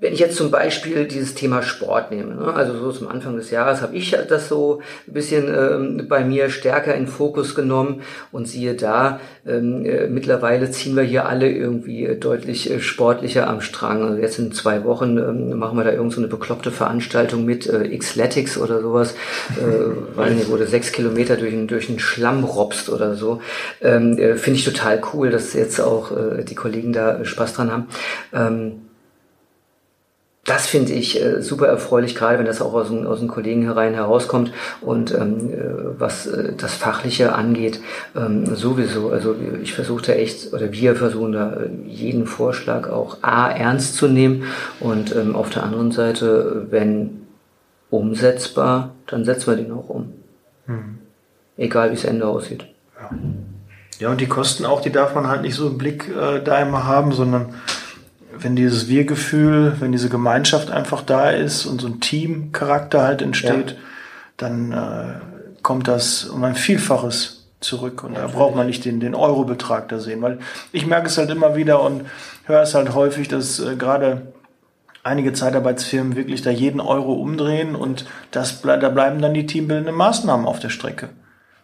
wenn 0.01 0.13
ich 0.13 0.19
jetzt 0.19 0.35
zum 0.35 0.49
Beispiel 0.49 1.05
dieses 1.05 1.35
Thema 1.35 1.61
Sport 1.61 2.11
nehme, 2.11 2.33
ne, 2.33 2.53
also 2.53 2.77
so 2.77 2.91
zum 2.91 3.07
Anfang 3.07 3.37
des 3.37 3.51
Jahres 3.51 3.83
habe 3.83 3.95
ich 3.95 4.17
das 4.27 4.49
so 4.49 4.81
ein 5.07 5.13
bisschen 5.13 5.47
ähm, 5.47 6.07
bei 6.09 6.25
mir 6.25 6.49
stärker 6.49 6.95
in 6.95 7.05
Fokus 7.05 7.53
genommen 7.53 8.01
und 8.31 8.47
siehe 8.47 8.73
da, 8.73 9.19
ähm, 9.45 9.85
äh, 9.85 10.07
mittlerweile 10.07 10.71
ziehen 10.71 10.95
wir 10.95 11.03
hier 11.03 11.27
alle 11.27 11.51
irgendwie 11.51 12.05
äh, 12.05 12.15
deutlich 12.15 12.71
äh, 12.71 12.79
sportlicher 12.79 13.47
am 13.47 13.61
Strang. 13.61 14.03
Also 14.03 14.17
jetzt 14.17 14.39
in 14.39 14.51
zwei 14.51 14.83
Wochen 14.85 15.19
ähm, 15.19 15.59
machen 15.59 15.77
wir 15.77 15.83
da 15.83 15.91
irgend 15.91 16.13
so 16.13 16.19
eine 16.19 16.27
bekloppte 16.27 16.71
Veranstaltung 16.71 17.45
mit 17.45 17.67
äh, 17.67 17.95
Xletics 17.95 18.57
oder 18.57 18.81
sowas, 18.81 19.13
äh, 19.51 20.15
weil 20.15 20.33
nicht, 20.33 20.49
wo 20.49 20.57
du 20.57 20.65
sechs 20.65 20.91
Kilometer 20.91 21.37
durch, 21.37 21.53
durch 21.67 21.89
einen 21.89 21.99
Schlamm 21.99 22.43
robst 22.43 22.89
oder 22.89 23.13
so. 23.13 23.39
Ähm, 23.81 24.17
äh, 24.17 24.35
Finde 24.35 24.57
ich 24.57 24.65
total 24.65 24.99
cool, 25.13 25.29
dass 25.29 25.53
jetzt 25.53 25.79
auch 25.79 26.11
äh, 26.11 26.43
die 26.43 26.55
Kollegen 26.55 26.91
da 26.91 27.23
Spaß 27.23 27.53
dran 27.53 27.71
haben. 27.71 28.90
Das 30.45 30.65
finde 30.65 30.93
ich 30.93 31.21
äh, 31.21 31.41
super 31.43 31.67
erfreulich, 31.67 32.15
gerade 32.15 32.39
wenn 32.39 32.47
das 32.47 32.63
auch 32.63 32.73
aus, 32.73 32.91
aus 32.91 33.19
den 33.19 33.27
Kollegen 33.27 33.61
herein 33.61 33.93
herauskommt 33.93 34.51
und 34.81 35.13
ähm, 35.13 35.53
äh, 35.53 35.99
was 35.99 36.25
äh, 36.25 36.53
das 36.57 36.73
Fachliche 36.73 37.33
angeht, 37.33 37.79
ähm, 38.15 38.55
sowieso. 38.55 39.11
Also 39.11 39.35
ich 39.61 39.73
versuche 39.73 40.15
echt, 40.15 40.51
oder 40.51 40.71
wir 40.71 40.95
versuchen 40.95 41.33
da 41.33 41.53
äh, 41.53 41.69
jeden 41.85 42.25
Vorschlag 42.25 42.89
auch 42.89 43.17
A 43.21 43.51
ernst 43.51 43.97
zu 43.97 44.07
nehmen 44.07 44.45
und 44.79 45.15
ähm, 45.15 45.35
auf 45.35 45.51
der 45.51 45.61
anderen 45.63 45.91
Seite, 45.91 46.65
wenn 46.71 47.27
umsetzbar, 47.91 48.95
dann 49.05 49.25
setzen 49.25 49.47
wir 49.47 49.57
den 49.57 49.71
auch 49.71 49.89
um. 49.89 50.13
Mhm. 50.65 50.97
Egal 51.55 51.91
wie 51.91 51.95
es 51.95 52.03
Ende 52.03 52.25
aussieht. 52.25 52.65
Ja. 52.99 53.09
ja, 53.99 54.09
und 54.09 54.19
die 54.19 54.27
Kosten 54.27 54.65
auch, 54.65 54.81
die 54.81 54.91
darf 54.91 55.13
man 55.13 55.27
halt 55.27 55.43
nicht 55.43 55.53
so 55.53 55.67
im 55.67 55.77
Blick 55.77 56.09
äh, 56.09 56.41
da 56.41 56.59
immer 56.59 56.85
haben, 56.85 57.11
sondern 57.11 57.53
wenn 58.41 58.55
dieses 58.55 58.87
Wir-Gefühl, 58.87 59.75
wenn 59.79 59.91
diese 59.91 60.09
Gemeinschaft 60.09 60.71
einfach 60.71 61.01
da 61.01 61.29
ist 61.29 61.65
und 61.65 61.79
so 61.81 61.87
ein 61.87 61.99
Team-Charakter 61.99 63.03
halt 63.03 63.21
entsteht, 63.21 63.71
ja. 63.71 63.77
dann 64.37 64.71
äh, 64.71 65.61
kommt 65.61 65.87
das 65.87 66.25
um 66.25 66.43
ein 66.43 66.55
Vielfaches 66.55 67.47
zurück 67.59 68.03
und 68.03 68.13
ja, 68.13 68.21
da 68.21 68.27
braucht 68.27 68.55
man 68.55 68.67
nicht 68.67 68.83
den, 68.85 68.99
den 68.99 69.15
Euro-Betrag 69.15 69.87
da 69.89 69.99
sehen, 69.99 70.21
weil 70.21 70.39
ich 70.71 70.85
merke 70.85 71.07
es 71.07 71.17
halt 71.17 71.29
immer 71.29 71.55
wieder 71.55 71.81
und 71.83 72.05
höre 72.45 72.61
es 72.61 72.73
halt 72.73 72.93
häufig, 72.95 73.27
dass 73.27 73.59
äh, 73.59 73.75
gerade 73.75 74.33
einige 75.03 75.33
Zeitarbeitsfirmen 75.33 76.15
wirklich 76.15 76.41
da 76.41 76.49
jeden 76.49 76.79
Euro 76.79 77.13
umdrehen 77.13 77.75
und 77.75 78.05
das 78.31 78.61
da 78.61 78.89
bleiben 78.89 79.21
dann 79.21 79.33
die 79.33 79.45
teambildenden 79.45 79.95
Maßnahmen 79.95 80.45
auf 80.47 80.59
der 80.59 80.69
Strecke. 80.69 81.09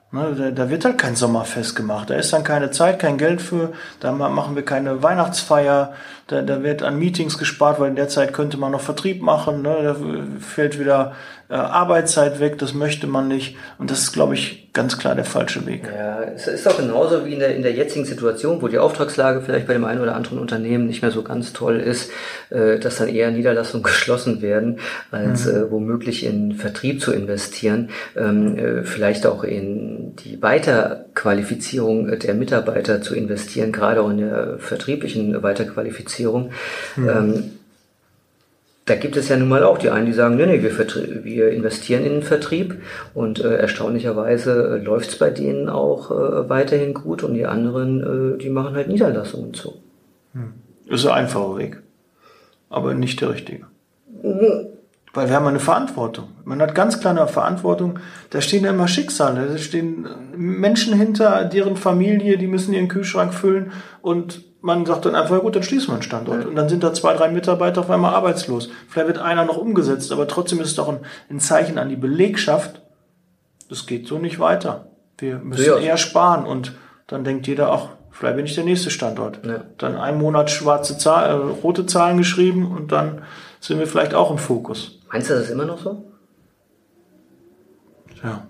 Ne, 0.10 0.34
da, 0.38 0.52
da 0.52 0.70
wird 0.70 0.86
halt 0.86 0.98
kein 0.98 1.18
Sommerfest 1.18 1.76
gemacht. 1.76 2.10
Da 2.10 2.16
ist 2.16 2.32
dann 2.32 2.46
keine 2.46 2.72
Zeit, 2.72 3.00
kein 3.00 3.18
Geld 3.18 3.42
für. 3.42 3.74
Da 4.00 4.14
machen 4.14 4.56
wir 4.56 4.64
keine 4.64 5.04
Weihnachtsfeier. 5.04 5.94
Da, 6.28 6.42
da 6.42 6.62
wird 6.62 6.84
an 6.84 7.00
Meetings 7.00 7.38
gespart, 7.38 7.80
weil 7.80 7.90
in 7.90 7.96
der 7.96 8.10
Zeit 8.10 8.34
könnte 8.34 8.58
man 8.58 8.74
noch 8.74 8.82
Vertrieb 8.82 9.22
machen. 9.22 9.62
Ne? 9.62 9.78
Da 9.82 9.96
fällt 10.40 10.78
wieder 10.78 11.14
äh, 11.50 11.54
Arbeitszeit 11.54 12.42
weg. 12.42 12.58
Das 12.58 12.74
möchte 12.74 13.08
man 13.08 13.30
nicht. 13.30 13.56
Und 13.78 13.90
das 13.90 14.00
ist, 14.00 14.12
glaube 14.12 14.34
ich, 14.34 14.68
ganz 14.74 14.98
klar 14.98 15.16
der 15.16 15.24
falsche 15.24 15.66
Weg. 15.66 15.84
Ja, 15.96 16.22
es 16.22 16.48
ist 16.48 16.68
auch 16.68 16.78
genauso 16.78 17.26
wie 17.26 17.34
in 17.34 17.40
der, 17.40 17.56
in 17.56 17.64
der 17.64 17.72
jetzigen 17.72 18.06
Situation, 18.06 18.62
wo 18.62 18.68
die 18.68 18.78
Auftragslage 18.78 19.42
vielleicht 19.42 19.68
bei 19.68 19.74
dem 19.74 19.86
einen 19.86 20.02
oder 20.02 20.16
anderen 20.16 20.38
Unternehmen 20.38 20.86
nicht 20.86 21.02
mehr 21.02 21.12
so 21.12 21.24
ganz 21.24 21.54
toll 21.54 21.80
ist, 21.80 22.12
äh, 22.50 22.78
dass 22.78 22.98
dann 22.98 23.08
eher 23.08 23.32
Niederlassungen 23.32 23.84
geschlossen 23.86 24.42
werden, 24.42 24.80
als 25.12 25.46
mhm. 25.46 25.52
äh, 25.52 25.72
womöglich 25.72 26.26
in 26.26 26.54
Vertrieb 26.54 27.02
zu 27.02 27.14
investieren. 27.14 27.90
Ähm, 28.18 28.58
äh, 28.58 28.84
vielleicht 28.84 29.26
auch 29.26 29.46
in 29.46 30.16
die 30.18 30.36
Weiterqualifizierung 31.18 32.20
der 32.20 32.34
Mitarbeiter 32.34 33.02
zu 33.02 33.16
investieren, 33.16 33.72
gerade 33.72 34.02
auch 34.02 34.10
in 34.10 34.18
der 34.18 34.60
vertrieblichen 34.60 35.42
Weiterqualifizierung. 35.42 36.52
Mhm. 36.96 37.10
Ähm, 37.10 37.52
da 38.86 38.96
gibt 38.96 39.18
es 39.18 39.28
ja 39.28 39.36
nun 39.36 39.50
mal 39.50 39.64
auch 39.64 39.78
die 39.78 39.90
einen, 39.90 40.06
die 40.06 40.14
sagen, 40.14 40.38
nee, 40.38 40.46
nee, 40.46 40.64
wir, 40.64 40.72
wir 41.24 41.50
investieren 41.50 42.06
in 42.06 42.14
den 42.14 42.24
Vertrieb 42.24 42.82
und 43.14 43.44
äh, 43.44 43.58
erstaunlicherweise 43.58 44.80
äh, 44.80 44.84
läuft 44.84 45.10
es 45.10 45.18
bei 45.18 45.30
denen 45.30 45.68
auch 45.68 46.10
äh, 46.10 46.50
weiterhin 46.50 46.94
gut 46.94 47.22
und 47.22 47.34
die 47.34 47.46
anderen, 47.46 48.36
äh, 48.36 48.38
die 48.38 48.50
machen 48.50 48.76
halt 48.76 48.88
Niederlassungen 48.88 49.54
zu. 49.54 49.74
Hm. 50.34 50.54
Ist 50.86 51.06
ein 51.06 51.12
einfacher 51.12 51.58
Weg, 51.58 51.82
aber 52.70 52.94
nicht 52.94 53.20
der 53.20 53.32
richtige. 53.32 53.66
Weil 55.18 55.30
wir 55.30 55.36
haben 55.36 55.48
eine 55.48 55.60
Verantwortung. 55.60 56.28
Man 56.46 56.62
hat 56.62 56.76
ganz 56.76 57.00
klar 57.00 57.10
eine 57.10 57.28
Verantwortung. 57.28 57.98
Da 58.30 58.40
stehen 58.40 58.66
ja 58.66 58.70
immer 58.70 58.88
Schicksale. 58.88 59.48
Da 59.48 59.58
stehen 59.58 60.08
Menschen 60.36 60.94
hinter, 60.94 61.44
deren 61.44 61.76
Familie, 61.76 62.38
die 62.38 62.46
müssen 62.46 62.72
ihren 62.72 62.88
Kühlschrank 62.88 63.34
füllen. 63.34 63.72
Und 64.04 64.44
man 64.62 64.86
sagt 64.86 65.06
dann 65.06 65.16
einfach, 65.16 65.42
gut, 65.42 65.56
dann 65.56 65.64
schließen 65.64 65.88
wir 65.88 65.94
einen 65.94 66.04
Standort. 66.04 66.46
Und 66.46 66.56
dann 66.56 66.70
sind 66.70 66.84
da 66.84 66.94
zwei, 66.94 67.16
drei 67.16 67.30
Mitarbeiter 67.30 67.82
auf 67.82 67.90
einmal 67.90 68.14
arbeitslos. 68.14 68.70
Vielleicht 68.88 69.08
wird 69.08 69.18
einer 69.18 69.44
noch 69.44 69.58
umgesetzt, 69.58 70.12
aber 70.12 70.28
trotzdem 70.28 70.60
ist 70.60 70.68
es 70.68 70.76
doch 70.76 70.88
ein, 70.88 71.00
ein 71.32 71.40
Zeichen 71.40 71.80
an 71.80 71.90
die 71.90 71.96
Belegschaft. 71.96 72.84
Das 73.70 73.88
geht 73.88 74.06
so 74.06 74.20
nicht 74.20 74.38
weiter. 74.38 74.92
Wir 75.18 75.40
müssen 75.40 75.66
ja. 75.66 75.78
eher 75.80 75.98
sparen. 75.98 76.46
Und 76.46 76.74
dann 77.08 77.24
denkt 77.24 77.48
jeder, 77.48 77.72
ach, 77.72 77.88
vielleicht 78.12 78.36
bin 78.36 78.46
ich 78.46 78.54
der 78.54 78.66
nächste 78.66 78.92
Standort. 78.92 79.44
Ja. 79.44 79.62
Dann 79.80 79.96
einen 79.96 80.20
Monat 80.20 80.52
schwarze 80.52 80.96
Zahl, 81.00 81.28
äh, 81.28 81.34
rote 81.64 81.88
Zahlen 81.88 82.20
geschrieben 82.20 82.72
und 82.72 82.92
dann 82.92 83.24
sind 83.68 83.80
wir 83.80 83.88
vielleicht 83.88 84.14
auch 84.14 84.32
im 84.32 84.38
Fokus. 84.38 85.00
Meinst 85.12 85.30
du 85.30 85.34
das 85.34 85.44
ist 85.44 85.52
immer 85.52 85.66
noch 85.66 85.80
so? 85.80 86.06
Ja. 88.24 88.48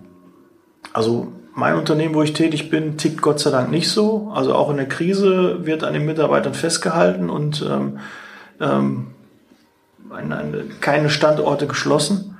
Also 0.92 1.32
mein 1.54 1.74
Unternehmen, 1.74 2.14
wo 2.14 2.22
ich 2.22 2.32
tätig 2.34 2.70
bin, 2.70 2.96
tickt 2.96 3.20
Gott 3.20 3.40
sei 3.40 3.50
Dank 3.50 3.70
nicht 3.70 3.90
so. 3.90 4.30
Also 4.32 4.54
auch 4.54 4.70
in 4.70 4.76
der 4.76 4.88
Krise 4.88 5.66
wird 5.66 5.82
an 5.82 5.92
den 5.92 6.06
Mitarbeitern 6.06 6.54
festgehalten 6.54 7.30
und 7.30 7.66
ähm, 7.68 7.98
ähm, 8.60 9.08
eine, 10.10 10.36
eine, 10.36 10.64
keine 10.80 11.10
Standorte 11.10 11.66
geschlossen. 11.66 12.38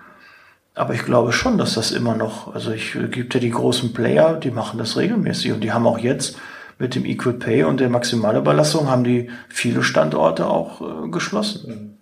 Aber 0.76 0.94
ich 0.94 1.04
glaube 1.04 1.32
schon, 1.32 1.58
dass 1.58 1.74
das 1.74 1.90
immer 1.90 2.14
noch, 2.14 2.54
also 2.54 2.70
ich 2.70 2.96
gibt 3.10 3.34
ja 3.34 3.40
die 3.40 3.50
großen 3.50 3.92
Player, 3.92 4.34
die 4.34 4.52
machen 4.52 4.78
das 4.78 4.96
regelmäßig 4.96 5.52
und 5.52 5.64
die 5.64 5.72
haben 5.72 5.88
auch 5.88 5.98
jetzt 5.98 6.38
mit 6.78 6.94
dem 6.94 7.04
Equal 7.04 7.34
Pay 7.34 7.64
und 7.64 7.80
der 7.80 7.90
Maximalüberlassung 7.90 8.88
haben 8.88 9.02
die 9.02 9.30
viele 9.48 9.82
Standorte 9.82 10.46
auch 10.46 10.80
äh, 10.80 11.08
geschlossen. 11.08 11.97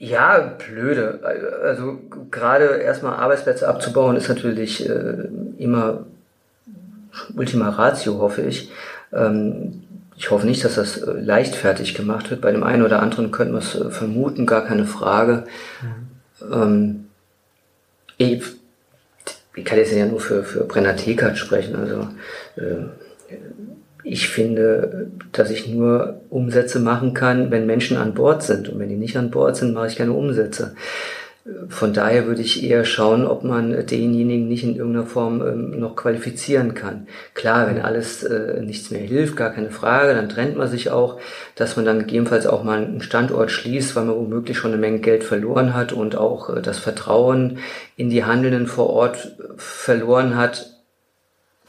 Ja, 0.00 0.54
blöde. 0.56 1.20
Also 1.62 1.98
gerade 2.30 2.78
erstmal 2.78 3.16
Arbeitsplätze 3.16 3.68
abzubauen 3.68 4.16
ist 4.16 4.30
natürlich 4.30 4.88
äh, 4.88 5.28
immer 5.58 6.06
Ultima 7.36 7.68
Ratio, 7.68 8.18
hoffe 8.18 8.40
ich. 8.40 8.70
Ähm, 9.12 9.82
ich 10.16 10.30
hoffe 10.30 10.46
nicht, 10.46 10.64
dass 10.64 10.76
das 10.76 10.96
äh, 11.02 11.12
leichtfertig 11.12 11.94
gemacht 11.94 12.30
wird. 12.30 12.40
Bei 12.40 12.50
dem 12.50 12.62
einen 12.62 12.82
oder 12.82 13.02
anderen 13.02 13.30
könnte 13.30 13.52
man 13.52 13.60
es 13.60 13.74
äh, 13.74 13.90
vermuten, 13.90 14.46
gar 14.46 14.64
keine 14.64 14.86
Frage. 14.86 15.44
Mhm. 15.82 16.50
Ähm, 16.50 17.06
ich, 18.16 18.42
ich, 19.54 19.64
kann 19.66 19.76
jetzt 19.76 19.92
ja 19.92 20.06
nur 20.06 20.20
für, 20.20 20.44
für 20.44 20.64
Brenner 20.64 20.96
Tekert 20.96 21.36
sprechen. 21.36 21.76
Also 21.76 22.08
äh, 22.56 22.86
ich 24.10 24.28
finde, 24.28 25.06
dass 25.30 25.50
ich 25.50 25.68
nur 25.68 26.22
Umsätze 26.30 26.80
machen 26.80 27.14
kann, 27.14 27.52
wenn 27.52 27.64
Menschen 27.64 27.96
an 27.96 28.12
Bord 28.12 28.42
sind. 28.42 28.68
Und 28.68 28.80
wenn 28.80 28.88
die 28.88 28.96
nicht 28.96 29.16
an 29.16 29.30
Bord 29.30 29.56
sind, 29.56 29.72
mache 29.72 29.86
ich 29.86 29.96
keine 29.96 30.12
Umsätze. 30.12 30.74
Von 31.68 31.92
daher 31.94 32.26
würde 32.26 32.42
ich 32.42 32.64
eher 32.64 32.84
schauen, 32.84 33.24
ob 33.24 33.44
man 33.44 33.86
denjenigen 33.86 34.48
nicht 34.48 34.64
in 34.64 34.74
irgendeiner 34.74 35.06
Form 35.06 35.40
ähm, 35.40 35.78
noch 35.78 35.94
qualifizieren 35.94 36.74
kann. 36.74 37.06
Klar, 37.34 37.68
wenn 37.68 37.80
alles 37.80 38.24
äh, 38.24 38.60
nichts 38.60 38.90
mehr 38.90 39.00
hilft, 39.00 39.36
gar 39.36 39.50
keine 39.50 39.70
Frage, 39.70 40.12
dann 40.14 40.28
trennt 40.28 40.56
man 40.56 40.68
sich 40.68 40.90
auch, 40.90 41.18
dass 41.54 41.76
man 41.76 41.84
dann 41.84 42.00
gegebenenfalls 42.00 42.46
auch 42.46 42.64
mal 42.64 42.82
einen 42.82 43.00
Standort 43.00 43.52
schließt, 43.52 43.96
weil 43.96 44.04
man 44.04 44.16
womöglich 44.16 44.58
schon 44.58 44.72
eine 44.72 44.80
Menge 44.80 44.98
Geld 44.98 45.24
verloren 45.24 45.72
hat 45.72 45.92
und 45.92 46.16
auch 46.16 46.54
äh, 46.56 46.60
das 46.60 46.78
Vertrauen 46.78 47.58
in 47.96 48.10
die 48.10 48.24
Handelnden 48.24 48.66
vor 48.66 48.90
Ort 48.90 49.36
verloren 49.56 50.36
hat, 50.36 50.69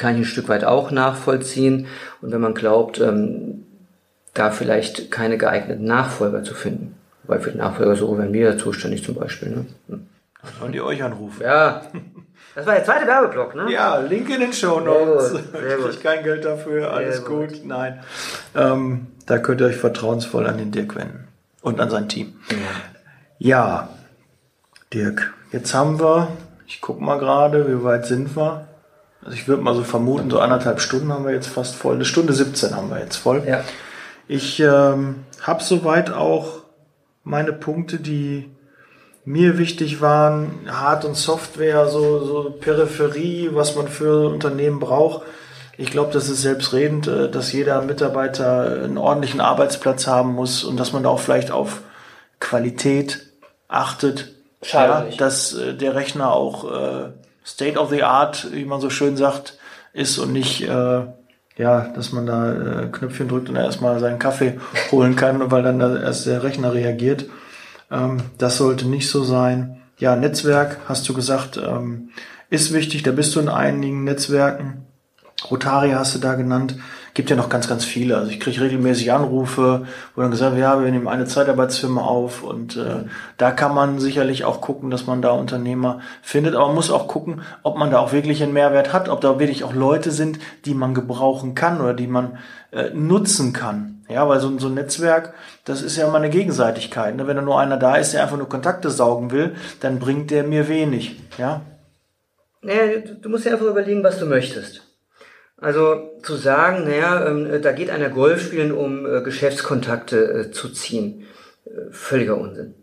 kann 0.02 0.16
ich 0.16 0.22
ein 0.22 0.26
Stück 0.26 0.50
weit 0.50 0.66
auch 0.66 0.90
nachvollziehen. 0.90 1.86
Und 2.22 2.32
wenn 2.32 2.42
man 2.42 2.56
glaubt, 2.56 3.00
ähm, 3.00 3.66
da 4.34 4.50
vielleicht 4.50 5.12
keine 5.12 5.38
geeigneten 5.38 5.86
Nachfolger 5.86 6.44
zu 6.44 6.56
finden, 6.56 6.96
weil 7.24 7.40
für 7.40 7.52
die 7.52 7.60
Nachfolger 7.60 7.96
so 7.96 8.18
werden 8.18 8.34
wir 8.34 8.58
zuständig 8.58 9.04
zum 9.06 9.16
Beispiel. 9.16 9.50
Ne? 9.50 9.66
Hm. 9.88 10.08
Sollen 10.60 10.72
die 10.72 10.82
euch 10.82 11.04
anrufen? 11.04 11.44
Ja. 11.44 11.84
Das 12.56 12.66
war 12.66 12.74
der 12.74 12.84
zweite 12.84 13.06
Werbeblock, 13.06 13.56
ne? 13.56 13.72
Ja, 13.72 14.00
Link 14.00 14.30
in 14.30 14.42
den 14.42 14.52
Show 14.52 14.80
Notes. 14.80 15.30
Sehr 15.30 15.78
gut, 15.78 15.92
gut. 15.92 16.04
kein 16.04 16.24
Geld 16.24 16.44
dafür, 16.44 16.92
alles 16.92 17.24
gut. 17.24 17.50
gut. 17.50 17.66
Nein. 17.66 18.04
Ähm, 18.56 19.08
da 19.28 19.38
könnt 19.38 19.62
ihr 19.62 19.68
euch 19.68 19.78
vertrauensvoll 19.78 20.48
an 20.48 20.58
den 20.58 20.72
Dirk 20.72 20.96
wenden. 20.96 21.28
Und 21.62 21.80
an 21.80 21.90
sein 21.90 22.10
Team. 22.10 22.34
Ja. 22.50 22.58
ja, 23.38 23.90
Dirk, 24.92 25.34
jetzt 25.52 25.74
haben 25.74 26.00
wir, 26.00 26.30
ich 26.66 26.82
guck 26.82 27.00
mal 27.00 27.20
gerade, 27.20 27.70
wie 27.70 27.84
weit 27.86 28.08
sind 28.08 28.36
wir? 28.36 28.68
Also 29.24 29.36
ich 29.36 29.48
würde 29.48 29.62
mal 29.62 29.76
so 29.76 29.84
vermuten, 29.84 30.30
so 30.30 30.40
anderthalb 30.40 30.82
Stunden 30.82 31.12
haben 31.14 31.26
wir 31.26 31.34
jetzt 31.34 31.48
fast 31.48 31.76
voll. 31.76 31.96
Eine 31.96 32.06
Stunde 32.06 32.34
17 32.34 32.76
haben 32.76 32.90
wir 32.90 33.00
jetzt 33.00 33.18
voll. 33.18 33.44
Ja. 33.48 33.64
Ich 34.28 34.60
ähm, 34.60 35.26
habe 35.42 35.64
soweit 35.64 36.12
auch 36.12 36.64
meine 37.24 37.54
Punkte, 37.54 38.00
die 38.00 38.50
mir 39.24 39.58
wichtig 39.58 40.02
waren, 40.02 40.68
Hard- 40.68 41.06
und 41.06 41.16
Software, 41.16 41.88
so, 41.88 42.26
so 42.26 42.52
Peripherie, 42.52 43.50
was 43.54 43.76
man 43.76 43.88
für 43.88 44.30
Unternehmen 44.30 44.80
braucht. 44.80 45.24
Ich 45.78 45.92
glaube, 45.92 46.12
das 46.12 46.30
ist 46.30 46.42
selbstredend, 46.42 47.08
äh, 47.08 47.30
dass 47.30 47.52
jeder 47.52 47.82
Mitarbeiter 47.82 48.84
einen 48.84 48.98
ordentlichen 48.98 49.42
Arbeitsplatz 49.42 50.08
haben 50.08 50.34
muss 50.34 50.64
und 50.64 50.80
dass 50.80 50.94
man 50.94 51.04
da 51.04 51.10
auch 51.10 51.20
vielleicht 51.20 51.52
auf 51.52 51.82
Qualität 52.40 53.28
achtet. 53.68 54.34
Schade 54.64 55.10
ja, 55.10 55.18
dass 55.18 55.54
äh, 55.54 55.74
der 55.76 55.96
Rechner 55.96 56.34
auch 56.34 56.72
äh, 56.72 57.10
State 57.46 57.78
of 57.78 57.90
the 57.90 58.04
Art, 58.04 58.48
wie 58.52 58.66
man 58.66 58.82
so 58.82 58.90
schön 58.90 59.18
sagt, 59.18 59.58
ist 59.94 60.18
und 60.20 60.32
nicht, 60.32 60.62
äh, 60.62 61.06
ja, 61.58 61.88
dass 61.96 62.12
man 62.12 62.26
da 62.26 62.54
äh, 62.54 62.88
Knöpfchen 62.88 63.28
drückt 63.28 63.50
und 63.50 63.56
erstmal 63.56 64.00
seinen 64.00 64.20
Kaffee 64.20 64.60
holen 64.92 65.16
kann, 65.16 65.52
weil 65.52 65.64
dann 65.64 65.80
da 65.80 66.02
erst 66.02 66.26
der 66.26 66.44
Rechner 66.44 66.74
reagiert. 66.74 67.26
Ähm, 67.90 68.18
das 68.38 68.58
sollte 68.58 68.88
nicht 68.88 69.10
so 69.10 69.24
sein. 69.24 69.82
Ja, 69.98 70.16
Netzwerk, 70.16 70.78
hast 70.88 71.08
du 71.08 71.14
gesagt, 71.14 71.58
ähm, 71.58 72.10
ist 72.50 72.74
wichtig. 72.74 73.04
Da 73.04 73.12
bist 73.12 73.36
du 73.36 73.40
in 73.40 73.50
einigen 73.50 74.04
Netzwerken. 74.04 74.86
Rotaria 75.50 76.00
hast 76.00 76.16
du 76.16 76.20
da 76.20 76.36
genannt 76.36 76.76
gibt 77.14 77.30
ja 77.30 77.36
noch 77.36 77.50
ganz, 77.50 77.68
ganz 77.68 77.84
viele. 77.84 78.18
Also 78.18 78.32
ich 78.32 78.40
kriege 78.40 78.62
regelmäßig 78.62 79.12
Anrufe, 79.12 79.86
wo 80.16 80.22
dann 80.22 80.32
gesagt 80.32 80.54
wird, 80.54 80.62
ja, 80.62 80.82
wir 80.82 80.92
nehmen 80.92 81.08
eine 81.08 81.26
Zeitarbeitsfirma 81.26 82.02
auf 82.02 82.44
und 82.44 82.78
äh, 82.78 83.06
da 83.38 83.52
kann 83.52 83.76
man 83.76 84.00
sicherlich 84.00 84.46
auch 84.46 84.62
gucken, 84.62 84.92
dass 84.92 85.08
man 85.08 85.22
da 85.22 85.32
Unternehmer 85.32 86.00
findet, 86.22 86.56
aber 86.56 86.68
man 86.68 86.76
muss 86.76 86.92
auch 86.92 87.08
gucken, 87.08 87.42
ob 87.64 87.78
man 87.78 87.92
da 87.92 88.00
auch 88.00 88.14
wirklich 88.14 88.42
einen 88.42 88.54
Mehrwert 88.54 88.94
hat, 88.94 89.10
ob 89.10 89.22
da 89.22 89.40
wirklich 89.40 89.64
auch 89.64 89.74
Leute 89.74 90.12
sind, 90.12 90.40
die 90.66 90.74
man 90.74 90.94
gebrauchen 90.94 91.56
kann 91.56 91.82
oder 91.82 91.94
die 91.94 92.08
man 92.08 92.38
äh, 92.72 92.90
nutzen 92.94 93.54
kann. 93.54 94.04
Ja, 94.10 94.28
weil 94.28 94.42
so, 94.42 94.58
so 94.60 94.68
ein 94.68 94.74
Netzwerk, 94.74 95.34
das 95.64 95.82
ist 95.82 95.96
ja 95.96 96.06
immer 96.06 96.18
eine 96.18 96.30
Gegenseitigkeit. 96.30 97.16
Ne? 97.16 97.28
Wenn 97.28 97.38
da 97.38 97.42
nur 97.42 97.60
einer 97.60 97.78
da 97.78 97.96
ist, 97.96 98.14
der 98.14 98.24
einfach 98.24 98.36
nur 98.36 98.50
Kontakte 98.50 98.90
saugen 98.90 99.32
will, 99.32 99.56
dann 99.80 100.00
bringt 100.00 100.32
der 100.32 100.44
mir 100.44 100.68
wenig. 100.68 101.18
Ja. 101.38 101.62
Naja, 102.62 103.00
du 103.00 103.30
musst 103.30 103.46
dir 103.46 103.54
einfach 103.54 103.68
überlegen, 103.68 104.04
was 104.04 104.20
du 104.20 104.26
möchtest. 104.26 104.91
Also 105.62 106.10
zu 106.24 106.36
sagen, 106.38 106.86
naja, 106.86 107.28
ähm, 107.28 107.62
da 107.62 107.72
geht 107.72 107.92
einer 107.92 108.10
Golf 108.10 108.42
spielen, 108.42 108.72
um 108.72 109.06
äh, 109.06 109.22
Geschäftskontakte 109.22 110.18
äh, 110.18 110.52
zu 110.52 110.70
ziehen, 110.70 111.28
äh, 111.66 111.92
völliger 111.92 112.38
Unsinn. 112.38 112.74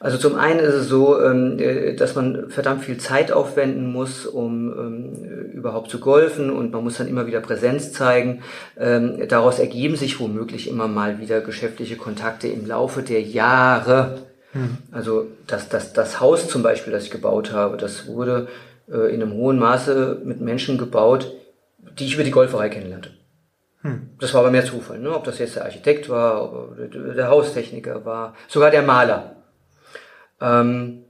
Also 0.00 0.16
zum 0.16 0.36
einen 0.36 0.60
ist 0.60 0.72
es 0.72 0.88
so, 0.88 1.20
ähm, 1.20 1.58
dass 1.98 2.14
man 2.14 2.48
verdammt 2.48 2.84
viel 2.84 2.96
Zeit 2.96 3.30
aufwenden 3.30 3.92
muss, 3.92 4.24
um 4.24 4.72
ähm, 4.72 5.50
überhaupt 5.52 5.90
zu 5.90 6.00
golfen 6.00 6.48
und 6.48 6.72
man 6.72 6.82
muss 6.82 6.96
dann 6.96 7.08
immer 7.08 7.26
wieder 7.26 7.40
Präsenz 7.40 7.92
zeigen. 7.92 8.42
Daraus 8.76 9.58
ergeben 9.58 9.96
sich 9.96 10.18
womöglich 10.18 10.68
immer 10.68 10.88
mal 10.88 11.18
wieder 11.18 11.40
geschäftliche 11.40 11.96
Kontakte 11.96 12.48
im 12.48 12.66
Laufe 12.66 13.02
der 13.02 13.20
Jahre. 13.20 14.18
Hm. 14.52 14.78
Also 14.92 15.26
das, 15.46 15.68
das, 15.68 15.92
das 15.92 16.20
Haus 16.20 16.48
zum 16.48 16.62
Beispiel, 16.62 16.92
das 16.92 17.04
ich 17.04 17.10
gebaut 17.10 17.52
habe, 17.52 17.76
das 17.76 18.06
wurde 18.06 18.48
in 18.86 19.22
einem 19.22 19.32
hohen 19.32 19.58
Maße 19.58 20.20
mit 20.24 20.40
Menschen 20.40 20.78
gebaut, 20.78 21.32
die 21.98 22.06
ich 22.06 22.14
über 22.14 22.24
die 22.24 22.30
Golferei 22.30 22.68
kennenlernte. 22.68 23.10
Hm. 23.82 24.10
Das 24.18 24.34
war 24.34 24.40
aber 24.40 24.50
mehr 24.50 24.64
Zufall, 24.64 24.98
ne? 24.98 25.14
ob 25.14 25.24
das 25.24 25.38
jetzt 25.38 25.56
der 25.56 25.64
Architekt 25.64 26.08
war, 26.08 26.68
der 26.76 27.28
Haustechniker 27.28 28.04
war, 28.04 28.34
sogar 28.48 28.70
der 28.70 28.82
Maler. 28.82 29.36
Ähm, 30.40 31.04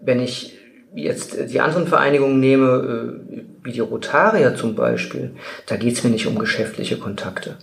wenn 0.00 0.20
ich 0.20 0.58
jetzt 0.94 1.50
die 1.50 1.60
anderen 1.60 1.86
Vereinigungen 1.86 2.40
nehme, 2.40 3.20
äh, 3.30 3.44
wie 3.62 3.72
die 3.72 3.80
Rotarier 3.80 4.56
zum 4.56 4.74
Beispiel, 4.74 5.34
da 5.66 5.76
geht's 5.76 6.02
mir 6.02 6.10
nicht 6.10 6.26
um 6.26 6.38
geschäftliche 6.38 6.98
Kontakte. 6.98 7.56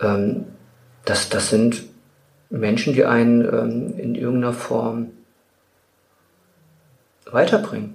Ähm, 0.00 0.46
das, 1.04 1.28
das 1.28 1.50
sind 1.50 1.84
Menschen, 2.50 2.94
die 2.94 3.04
einen 3.04 3.42
ähm, 3.42 3.98
in 3.98 4.14
irgendeiner 4.14 4.52
Form 4.52 5.10
weiterbringen, 7.30 7.94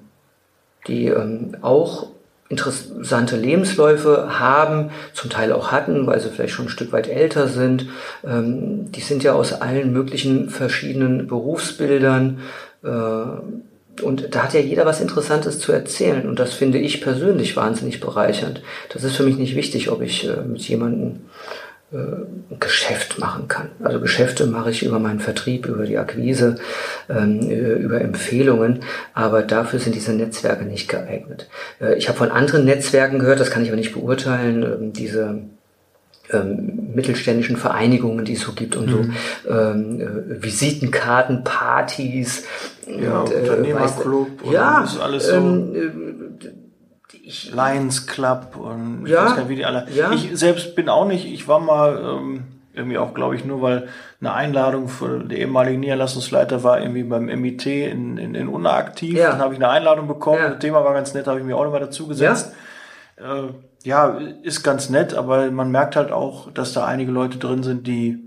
die 0.87 1.07
ähm, 1.07 1.57
auch 1.61 2.11
interessante 2.49 3.37
Lebensläufe 3.37 4.39
haben, 4.39 4.89
zum 5.13 5.29
Teil 5.29 5.53
auch 5.53 5.71
hatten, 5.71 6.07
weil 6.07 6.19
sie 6.19 6.29
vielleicht 6.29 6.53
schon 6.53 6.65
ein 6.65 6.69
Stück 6.69 6.91
weit 6.91 7.07
älter 7.07 7.47
sind. 7.47 7.85
die 8.23 9.01
sind 9.01 9.21
ja 9.21 9.33
aus 9.33 9.53
allen 9.53 9.93
möglichen 9.93 10.49
verschiedenen 10.49 11.27
Berufsbildern 11.27 12.39
äh, 12.83 12.89
und 14.01 14.33
da 14.33 14.43
hat 14.43 14.53
ja 14.53 14.59
jeder 14.59 14.85
was 14.85 15.01
Interessantes 15.01 15.59
zu 15.59 15.71
erzählen. 15.71 16.27
Und 16.27 16.39
das 16.39 16.53
finde 16.53 16.77
ich 16.77 17.01
persönlich 17.01 17.55
wahnsinnig 17.55 17.99
bereichernd. 17.99 18.61
Das 18.93 19.03
ist 19.03 19.15
für 19.15 19.23
mich 19.23 19.37
nicht 19.37 19.55
wichtig, 19.55 19.91
ob 19.91 20.01
ich 20.01 20.27
äh, 20.27 20.41
mit 20.41 20.61
jemandem 20.61 21.21
Geschäft 22.59 23.17
machen 23.17 23.47
kann. 23.47 23.69
Also 23.83 23.99
Geschäfte 23.99 24.45
mache 24.45 24.69
ich 24.69 24.85
über 24.85 24.99
meinen 24.99 25.19
Vertrieb, 25.19 25.65
über 25.65 25.85
die 25.85 25.97
Akquise, 25.97 26.57
ähm, 27.09 27.49
äh, 27.49 27.73
über 27.73 27.99
Empfehlungen, 27.99 28.81
aber 29.15 29.41
dafür 29.41 29.79
sind 29.79 29.95
diese 29.95 30.13
Netzwerke 30.13 30.65
nicht 30.65 30.87
geeignet. 30.87 31.49
Äh, 31.81 31.95
ich 31.95 32.07
habe 32.07 32.17
von 32.17 32.29
anderen 32.29 32.65
Netzwerken 32.65 33.17
gehört, 33.17 33.39
das 33.39 33.49
kann 33.49 33.63
ich 33.63 33.69
aber 33.69 33.77
nicht 33.77 33.93
beurteilen, 33.93 34.63
äh, 34.63 34.91
diese 34.91 35.39
ähm, 36.31 36.91
mittelständischen 36.93 37.57
Vereinigungen, 37.57 38.23
die 38.23 38.33
es 38.33 38.41
so 38.41 38.51
gibt 38.51 38.75
und 38.75 38.85
mhm. 38.85 39.15
so 39.43 39.51
ähm, 39.51 40.01
äh, 40.01 40.43
Visitenkarten, 40.43 41.43
Partys, 41.43 42.43
ja, 42.85 43.21
und, 43.21 43.31
äh, 43.31 43.35
Unternehmerclub 43.35 44.43
und 44.43 44.53
ja, 44.53 44.83
ist 44.83 44.99
alles 44.99 45.27
so. 45.27 45.33
Ähm, 45.33 45.75
äh, 45.75 46.49
ich, 47.29 47.51
Lions 47.51 48.07
Club 48.07 48.55
und 48.57 49.03
ich 49.05 49.11
ja, 49.11 49.23
weiß 49.23 49.35
gar 49.35 49.39
nicht, 49.41 49.49
wie 49.49 49.55
die 49.57 49.65
alle. 49.65 49.85
Ja. 49.93 50.11
Ich 50.11 50.31
selbst 50.33 50.75
bin 50.75 50.89
auch 50.89 51.05
nicht, 51.05 51.31
ich 51.31 51.47
war 51.47 51.59
mal 51.59 52.01
ähm, 52.03 52.43
irgendwie 52.73 52.97
auch, 52.97 53.13
glaube 53.13 53.35
ich, 53.35 53.45
nur 53.45 53.61
weil 53.61 53.87
eine 54.19 54.33
Einladung 54.33 54.87
für 54.89 55.19
der 55.19 55.37
ehemalige 55.37 55.77
Niederlassungsleiter 55.77 56.63
war 56.63 56.81
irgendwie 56.81 57.03
beim 57.03 57.25
MIT 57.25 57.67
in, 57.67 58.17
in, 58.17 58.33
in 58.33 58.47
Unna 58.47 58.73
aktiv. 58.73 59.15
Ja. 59.15 59.29
Dann 59.29 59.41
habe 59.41 59.53
ich 59.53 59.59
eine 59.59 59.69
Einladung 59.69 60.07
bekommen. 60.07 60.39
Das 60.41 60.59
Thema 60.59 60.83
war 60.83 60.93
ganz 60.93 61.13
nett, 61.13 61.27
habe 61.27 61.39
ich 61.39 61.45
mir 61.45 61.55
auch 61.55 61.63
nochmal 61.63 61.81
dazu 61.81 62.07
gesetzt. 62.07 62.51
Ja. 63.19 63.43
Äh, 63.43 63.49
ja, 63.83 64.19
ist 64.41 64.63
ganz 64.63 64.89
nett, 64.89 65.13
aber 65.13 65.51
man 65.51 65.69
merkt 65.69 65.95
halt 65.95 66.11
auch, 66.11 66.51
dass 66.51 66.73
da 66.73 66.85
einige 66.85 67.11
Leute 67.11 67.37
drin 67.37 67.61
sind, 67.61 67.85
die 67.85 68.17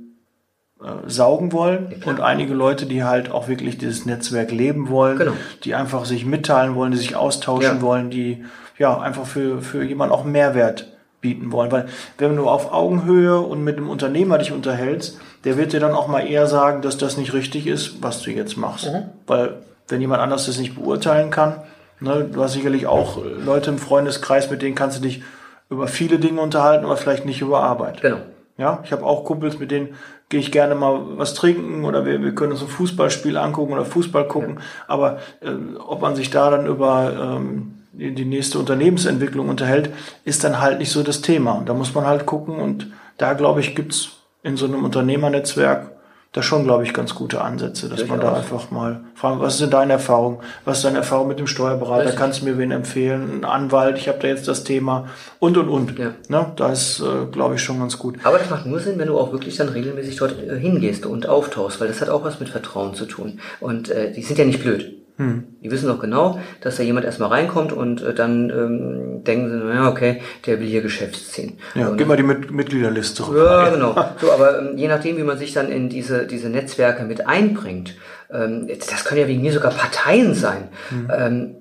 äh, 0.80 1.10
saugen 1.10 1.52
wollen 1.52 1.94
ja, 2.00 2.06
und 2.06 2.20
einige 2.20 2.54
Leute, 2.54 2.86
die 2.86 3.02
halt 3.02 3.32
auch 3.32 3.48
wirklich 3.48 3.78
dieses 3.78 4.06
Netzwerk 4.06 4.52
leben 4.52 4.88
wollen, 4.88 5.18
genau. 5.18 5.32
die 5.64 5.74
einfach 5.74 6.04
sich 6.04 6.24
mitteilen 6.24 6.76
wollen, 6.76 6.92
die 6.92 6.98
sich 6.98 7.16
austauschen 7.16 7.76
ja. 7.76 7.82
wollen, 7.82 8.08
die 8.08 8.44
ja 8.78 8.98
einfach 8.98 9.26
für, 9.26 9.62
für 9.62 9.82
jemanden 9.84 10.14
auch 10.14 10.24
Mehrwert 10.24 10.92
bieten 11.20 11.52
wollen. 11.52 11.72
Weil 11.72 11.86
wenn 12.18 12.36
du 12.36 12.48
auf 12.48 12.72
Augenhöhe 12.72 13.40
und 13.40 13.64
mit 13.64 13.78
einem 13.78 13.88
Unternehmer 13.88 14.38
dich 14.38 14.52
unterhältst, 14.52 15.18
der 15.44 15.56
wird 15.56 15.72
dir 15.72 15.80
dann 15.80 15.92
auch 15.92 16.08
mal 16.08 16.20
eher 16.20 16.46
sagen, 16.46 16.82
dass 16.82 16.98
das 16.98 17.16
nicht 17.16 17.32
richtig 17.32 17.66
ist, 17.66 18.02
was 18.02 18.20
du 18.22 18.30
jetzt 18.30 18.56
machst. 18.56 18.92
Mhm. 18.92 19.04
Weil 19.26 19.54
wenn 19.88 20.00
jemand 20.00 20.20
anders 20.20 20.46
das 20.46 20.58
nicht 20.58 20.74
beurteilen 20.74 21.30
kann, 21.30 21.62
ne, 22.00 22.28
du 22.30 22.42
hast 22.42 22.52
sicherlich 22.52 22.86
auch 22.86 23.18
Leute 23.24 23.70
im 23.70 23.78
Freundeskreis, 23.78 24.50
mit 24.50 24.62
denen 24.62 24.74
kannst 24.74 24.98
du 24.98 25.02
dich 25.02 25.22
über 25.70 25.86
viele 25.86 26.18
Dinge 26.18 26.40
unterhalten, 26.40 26.84
aber 26.84 26.96
vielleicht 26.96 27.24
nicht 27.24 27.40
über 27.40 27.62
Arbeit. 27.62 28.02
Genau. 28.02 28.18
Ja, 28.58 28.80
ich 28.84 28.92
habe 28.92 29.04
auch 29.04 29.24
Kumpels, 29.24 29.58
mit 29.58 29.70
denen 29.70 29.94
gehe 30.28 30.40
ich 30.40 30.52
gerne 30.52 30.74
mal 30.74 31.18
was 31.18 31.34
trinken 31.34 31.84
oder 31.84 32.04
wir, 32.04 32.22
wir 32.22 32.34
können 32.34 32.52
uns 32.52 32.62
ein 32.62 32.68
Fußballspiel 32.68 33.36
angucken 33.36 33.72
oder 33.72 33.84
Fußball 33.84 34.28
gucken. 34.28 34.56
Ja. 34.56 34.62
Aber 34.88 35.18
äh, 35.40 35.50
ob 35.78 36.02
man 36.02 36.14
sich 36.14 36.30
da 36.30 36.50
dann 36.50 36.66
über 36.66 37.38
ähm, 37.38 37.81
die, 37.92 38.24
nächste 38.24 38.58
Unternehmensentwicklung 38.58 39.48
unterhält, 39.48 39.90
ist 40.24 40.44
dann 40.44 40.60
halt 40.60 40.78
nicht 40.78 40.90
so 40.90 41.02
das 41.02 41.20
Thema. 41.20 41.62
Da 41.64 41.74
muss 41.74 41.94
man 41.94 42.06
halt 42.06 42.26
gucken 42.26 42.56
und 42.56 42.88
da 43.18 43.34
glaube 43.34 43.60
ich 43.60 43.74
gibt's 43.74 44.12
in 44.42 44.56
so 44.56 44.66
einem 44.66 44.84
Unternehmernetzwerk 44.84 45.92
da 46.32 46.42
schon, 46.42 46.64
glaube 46.64 46.82
ich, 46.84 46.94
ganz 46.94 47.14
gute 47.14 47.42
Ansätze, 47.42 47.90
dass 47.90 47.98
Durchaus. 48.00 48.16
man 48.16 48.20
da 48.20 48.34
einfach 48.34 48.70
mal 48.70 49.00
fragen, 49.14 49.40
was 49.40 49.58
sind 49.58 49.74
deine 49.74 49.92
Erfahrungen? 49.92 50.38
Was 50.64 50.78
ist 50.78 50.84
deine 50.84 50.98
Erfahrung 50.98 51.28
mit 51.28 51.38
dem 51.38 51.46
Steuerberater? 51.46 52.04
Richtig. 52.04 52.18
Kannst 52.18 52.40
du 52.40 52.46
mir 52.46 52.56
wen 52.56 52.70
empfehlen? 52.70 53.40
Ein 53.40 53.44
Anwalt, 53.44 53.98
ich 53.98 54.08
habe 54.08 54.18
da 54.18 54.28
jetzt 54.28 54.48
das 54.48 54.64
Thema 54.64 55.10
und 55.40 55.58
und 55.58 55.68
und. 55.68 55.98
Ja. 55.98 56.14
Ne? 56.28 56.52
Da 56.56 56.72
ist, 56.72 57.00
äh, 57.00 57.26
glaube 57.30 57.56
ich, 57.56 57.62
schon 57.62 57.78
ganz 57.78 57.98
gut. 57.98 58.16
Aber 58.22 58.38
das 58.38 58.48
macht 58.48 58.64
nur 58.64 58.80
Sinn, 58.80 58.98
wenn 58.98 59.08
du 59.08 59.18
auch 59.18 59.30
wirklich 59.32 59.56
dann 59.56 59.68
regelmäßig 59.68 60.16
dort 60.16 60.42
äh, 60.42 60.58
hingehst 60.58 61.04
und 61.04 61.28
auftauchst, 61.28 61.82
weil 61.82 61.88
das 61.88 62.00
hat 62.00 62.08
auch 62.08 62.24
was 62.24 62.40
mit 62.40 62.48
Vertrauen 62.48 62.94
zu 62.94 63.04
tun. 63.04 63.40
Und 63.60 63.90
äh, 63.90 64.10
die 64.10 64.22
sind 64.22 64.38
ja 64.38 64.46
nicht 64.46 64.62
blöd. 64.62 65.01
Hm. 65.22 65.44
Die 65.62 65.70
wissen 65.70 65.88
doch 65.88 66.00
genau, 66.00 66.40
dass 66.60 66.76
da 66.76 66.82
jemand 66.82 67.06
erstmal 67.06 67.28
reinkommt 67.28 67.72
und 67.72 68.02
äh, 68.02 68.14
dann 68.14 68.50
ähm, 68.50 69.24
denken 69.24 69.50
sie, 69.50 69.56
naja, 69.56 69.88
okay, 69.88 70.20
der 70.46 70.60
will 70.60 70.66
hier 70.66 70.82
Geschäft 70.82 71.16
ziehen. 71.16 71.58
Ja, 71.74 71.88
und, 71.88 71.96
gib 71.96 72.08
mal 72.08 72.16
die 72.16 72.22
Mit 72.22 72.50
Mitgliederliste. 72.50 73.24
Ja, 73.34 73.68
genau. 73.74 73.94
So, 74.20 74.32
aber 74.32 74.58
ähm, 74.58 74.76
je 74.76 74.88
nachdem, 74.88 75.16
wie 75.16 75.22
man 75.22 75.38
sich 75.38 75.52
dann 75.52 75.70
in 75.70 75.88
diese, 75.88 76.26
diese 76.26 76.48
Netzwerke 76.48 77.04
mit 77.04 77.26
einbringt, 77.26 77.94
ähm, 78.32 78.68
das 78.68 79.04
können 79.04 79.20
ja 79.20 79.28
wegen 79.28 79.42
mir 79.42 79.52
sogar 79.52 79.72
Parteien 79.72 80.34
sein. 80.34 80.68
Hm. 80.88 81.10
Ähm, 81.16 81.54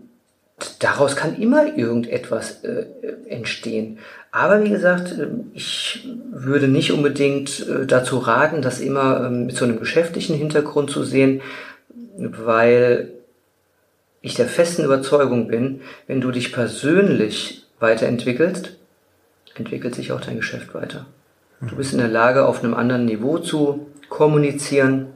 daraus 0.80 1.16
kann 1.16 1.36
immer 1.36 1.78
irgendetwas 1.78 2.64
äh, 2.64 2.86
entstehen. 3.28 4.00
Aber 4.32 4.64
wie 4.64 4.70
gesagt, 4.70 5.14
ähm, 5.20 5.52
ich 5.54 6.08
würde 6.32 6.68
nicht 6.68 6.92
unbedingt 6.92 7.68
äh, 7.68 7.86
dazu 7.86 8.18
raten, 8.18 8.62
das 8.62 8.80
immer 8.80 9.26
ähm, 9.26 9.46
mit 9.48 9.56
so 9.56 9.66
einem 9.66 9.80
geschäftlichen 9.80 10.36
Hintergrund 10.36 10.90
zu 10.90 11.04
sehen, 11.04 11.42
weil 12.18 13.10
ich 14.22 14.36
der 14.36 14.48
festen 14.48 14.84
Überzeugung 14.84 15.48
bin, 15.48 15.82
wenn 16.08 16.22
du 16.22 16.32
dich 16.32 16.54
persönlich 16.54 17.66
weiterentwickelst, 17.80 18.78
entwickelt 19.56 19.96
sich 19.96 20.12
auch 20.12 20.22
dein 20.22 20.38
Geschäft 20.38 20.74
weiter. 20.74 21.06
Du 21.62 21.76
bist 21.76 21.94
in 21.94 22.00
der 22.00 22.08
Lage, 22.08 22.46
auf 22.46 22.64
einem 22.64 22.74
anderen 22.74 23.06
Niveau 23.06 23.38
zu 23.38 23.88
kommunizieren. 24.10 25.08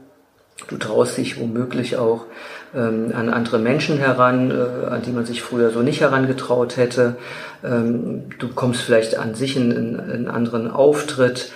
Du 0.68 0.76
traust 0.76 1.18
dich 1.18 1.40
womöglich 1.40 1.96
auch 1.96 2.26
ähm, 2.74 3.12
an 3.14 3.28
andere 3.30 3.58
Menschen 3.58 3.98
heran, 3.98 4.50
äh, 4.50 4.86
an 4.86 5.02
die 5.02 5.10
man 5.10 5.26
sich 5.26 5.42
früher 5.42 5.70
so 5.70 5.82
nicht 5.82 6.00
herangetraut 6.00 6.76
hätte. 6.76 7.16
Ähm, 7.64 8.30
du 8.38 8.48
bekommst 8.48 8.82
vielleicht 8.82 9.18
an 9.18 9.34
sich 9.34 9.56
einen, 9.56 9.98
einen 9.98 10.28
anderen 10.28 10.70
Auftritt. 10.70 11.52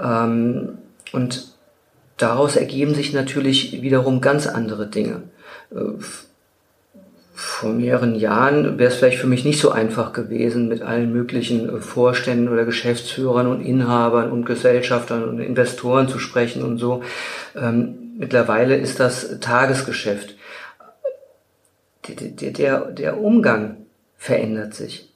Ähm, 0.00 0.78
und 1.12 1.48
daraus 2.18 2.56
ergeben 2.56 2.94
sich 2.94 3.12
natürlich 3.12 3.80
wiederum 3.80 4.20
ganz 4.20 4.46
andere 4.46 4.86
Dinge. 4.86 5.22
Äh, 5.74 6.02
vor 7.36 7.72
mehreren 7.72 8.14
Jahren 8.14 8.78
wäre 8.78 8.92
es 8.92 8.96
vielleicht 8.96 9.18
für 9.18 9.26
mich 9.26 9.44
nicht 9.44 9.60
so 9.60 9.72
einfach 9.72 10.12
gewesen, 10.12 10.68
mit 10.68 10.82
allen 10.82 11.12
möglichen 11.12 11.68
äh, 11.68 11.80
Vorständen 11.80 12.48
oder 12.48 12.64
Geschäftsführern 12.64 13.48
und 13.48 13.60
Inhabern 13.60 14.30
und 14.30 14.46
Gesellschaftern 14.46 15.24
und 15.24 15.40
Investoren 15.40 16.08
zu 16.08 16.20
sprechen 16.20 16.62
und 16.62 16.78
so. 16.78 17.02
Ähm, 17.56 18.14
mittlerweile 18.18 18.76
ist 18.76 19.00
das 19.00 19.40
Tagesgeschäft. 19.40 20.36
Der, 22.06 22.52
der, 22.52 22.80
der 22.92 23.20
Umgang 23.20 23.78
verändert 24.16 24.74
sich. 24.74 25.12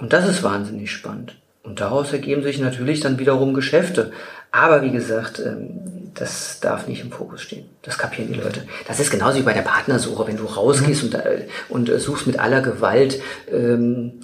Und 0.00 0.12
das 0.12 0.28
ist 0.28 0.42
wahnsinnig 0.42 0.90
spannend. 0.90 1.40
Und 1.62 1.80
daraus 1.80 2.12
ergeben 2.12 2.42
sich 2.42 2.58
natürlich 2.58 3.00
dann 3.00 3.18
wiederum 3.18 3.54
Geschäfte. 3.54 4.10
Aber 4.50 4.82
wie 4.82 4.90
gesagt, 4.90 5.38
ähm, 5.38 5.80
das 6.18 6.58
darf 6.60 6.88
nicht 6.88 7.02
im 7.02 7.12
Fokus 7.12 7.42
stehen. 7.42 7.68
Das 7.82 7.96
kapieren 7.96 8.32
die 8.32 8.38
Leute. 8.38 8.66
Das 8.86 8.98
ist 8.98 9.10
genauso 9.10 9.38
wie 9.38 9.42
bei 9.42 9.52
der 9.52 9.62
Partnersuche, 9.62 10.26
wenn 10.26 10.36
du 10.36 10.44
rausgehst 10.44 11.04
mhm. 11.04 11.08
und, 11.08 11.14
äh, 11.14 11.46
und 11.68 11.88
äh, 11.88 11.98
suchst 12.00 12.26
mit 12.26 12.38
aller 12.38 12.60
Gewalt 12.60 13.20
ähm, 13.50 14.20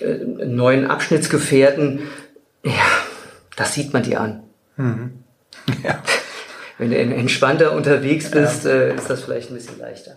äh, 0.00 0.16
neuen 0.44 0.86
Abschnittsgefährten. 0.86 2.00
Ja, 2.62 2.72
das 3.56 3.74
sieht 3.74 3.92
man 3.92 4.02
dir 4.02 4.20
an. 4.20 4.42
Mhm. 4.76 5.18
Ja. 5.84 6.02
Wenn 6.78 6.90
du 6.90 6.96
entspannter 6.96 7.72
unterwegs 7.72 8.30
bist, 8.30 8.64
ja. 8.64 8.88
ist 8.88 9.08
das 9.08 9.22
vielleicht 9.22 9.50
ein 9.50 9.54
bisschen 9.54 9.78
leichter. 9.78 10.16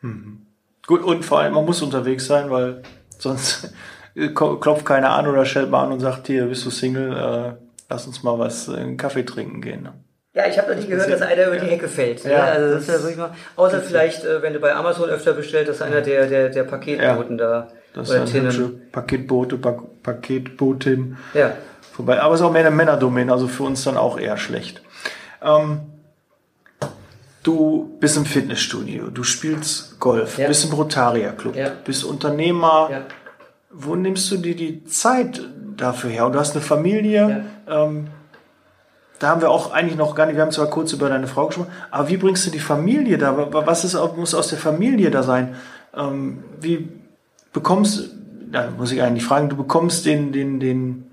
Mhm. 0.00 0.46
Gut, 0.86 1.02
und 1.02 1.24
vor 1.24 1.38
allem, 1.38 1.54
man 1.54 1.64
muss 1.64 1.82
unterwegs 1.82 2.26
sein, 2.26 2.50
weil 2.50 2.82
sonst 3.18 3.72
klopft 4.34 4.84
keiner 4.84 5.10
an 5.10 5.28
oder 5.28 5.44
stellt 5.44 5.70
mal 5.70 5.84
an 5.84 5.92
und 5.92 6.00
sagt, 6.00 6.26
hier, 6.26 6.46
bist 6.46 6.64
du 6.64 6.70
Single, 6.70 7.56
lass 7.94 8.08
uns 8.08 8.24
mal 8.24 8.38
was, 8.40 8.68
äh, 8.68 8.72
einen 8.72 8.96
Kaffee 8.96 9.24
trinken 9.24 9.60
gehen. 9.60 9.84
Ne? 9.84 9.94
Ja, 10.34 10.46
ich 10.48 10.58
habe 10.58 10.74
noch 10.74 10.80
nie 10.80 10.88
gehört, 10.88 11.08
dass 11.08 11.22
einer 11.22 11.46
über 11.46 11.58
die 11.58 11.66
Hecke 11.66 11.86
fällt. 11.86 12.24
Ne? 12.24 12.32
Ja, 12.32 12.44
also 12.44 12.74
das 12.74 12.82
ist 12.82 12.88
ja 12.88 12.98
wirklich 12.98 13.16
mal, 13.16 13.30
außer 13.54 13.80
vielleicht, 13.80 14.24
äh, 14.24 14.42
wenn 14.42 14.52
du 14.52 14.58
bei 14.58 14.74
Amazon 14.74 15.08
öfter 15.08 15.32
bestellst, 15.32 15.70
dass 15.70 15.80
einer 15.80 16.00
der, 16.00 16.26
der, 16.26 16.48
der 16.48 16.64
Paketboten 16.64 17.38
ja, 17.38 17.46
da 17.46 17.68
das 17.94 18.10
oder 18.10 18.26
sind 18.26 18.46
hübsche 18.46 18.68
Paketboote, 18.90 19.58
Paketbotin 19.58 21.16
ja. 21.34 21.52
vorbei. 21.92 22.20
Aber 22.20 22.34
es 22.34 22.40
ist 22.40 22.46
auch 22.46 22.50
mehr 22.50 22.66
eine 22.66 22.74
Männerdomain, 22.74 23.30
also 23.30 23.46
für 23.46 23.62
uns 23.62 23.84
dann 23.84 23.96
auch 23.96 24.18
eher 24.18 24.36
schlecht. 24.36 24.82
Ähm, 25.40 25.82
du 27.44 27.96
bist 28.00 28.16
im 28.16 28.26
Fitnessstudio, 28.26 29.10
du 29.10 29.22
spielst 29.22 30.00
Golf, 30.00 30.36
Ja. 30.38 30.48
bist 30.48 30.64
im 30.64 30.72
Rotaria 30.72 31.30
Club, 31.30 31.54
Ja. 31.54 31.70
bist 31.84 32.02
Unternehmer. 32.02 32.88
Ja. 32.90 33.06
Wo 33.70 33.94
nimmst 33.96 34.30
du 34.30 34.36
dir 34.36 34.54
die 34.56 34.84
Zeit 34.84 35.40
dafür 35.76 36.10
her? 36.10 36.26
Und 36.26 36.32
du 36.34 36.38
hast 36.40 36.52
eine 36.54 36.62
Familie. 36.64 37.44
Ähm, 37.68 38.08
da 39.18 39.28
haben 39.28 39.40
wir 39.40 39.50
auch 39.50 39.72
eigentlich 39.72 39.96
noch 39.96 40.14
gar 40.14 40.26
nicht, 40.26 40.34
wir 40.36 40.42
haben 40.42 40.50
zwar 40.50 40.66
kurz 40.66 40.92
über 40.92 41.08
deine 41.08 41.26
Frau 41.28 41.46
gesprochen, 41.46 41.70
aber 41.90 42.08
wie 42.08 42.16
bringst 42.16 42.46
du 42.46 42.50
die 42.50 42.58
Familie 42.58 43.16
da? 43.16 43.36
Wa- 43.36 43.62
Was 43.66 43.84
ist, 43.84 43.96
muss 44.16 44.34
aus 44.34 44.48
der 44.48 44.58
Familie 44.58 45.10
da 45.10 45.22
sein? 45.22 45.54
Ähm, 45.96 46.42
wie 46.60 46.88
bekommst, 47.52 48.10
da 48.50 48.70
muss 48.76 48.90
ich 48.92 49.00
eigentlich 49.02 49.24
fragen, 49.24 49.48
du 49.48 49.56
bekommst 49.56 50.04
den, 50.04 50.32
den, 50.32 50.58
den, 50.58 51.10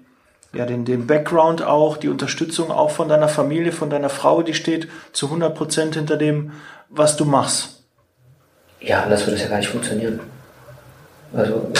ja, 0.53 0.65
den, 0.65 0.83
den 0.83 1.05
Background 1.07 1.61
auch, 1.63 1.95
die 1.97 2.09
Unterstützung 2.09 2.71
auch 2.71 2.89
von 2.89 3.07
deiner 3.07 3.29
Familie, 3.29 3.71
von 3.71 3.89
deiner 3.91 4.09
Frau, 4.09 4.41
die 4.41 4.55
steht 4.55 4.87
zu 5.13 5.27
100 5.27 5.55
Prozent 5.55 5.95
hinter 5.95 6.17
dem, 6.17 6.51
was 6.89 7.15
du 7.17 7.23
machst. 7.25 7.83
Ja, 8.81 9.03
anders 9.03 9.25
würde 9.27 9.35
es 9.35 9.43
ja 9.43 9.47
gar 9.49 9.57
nicht 9.57 9.69
funktionieren. 9.69 10.19
Also 11.33 11.71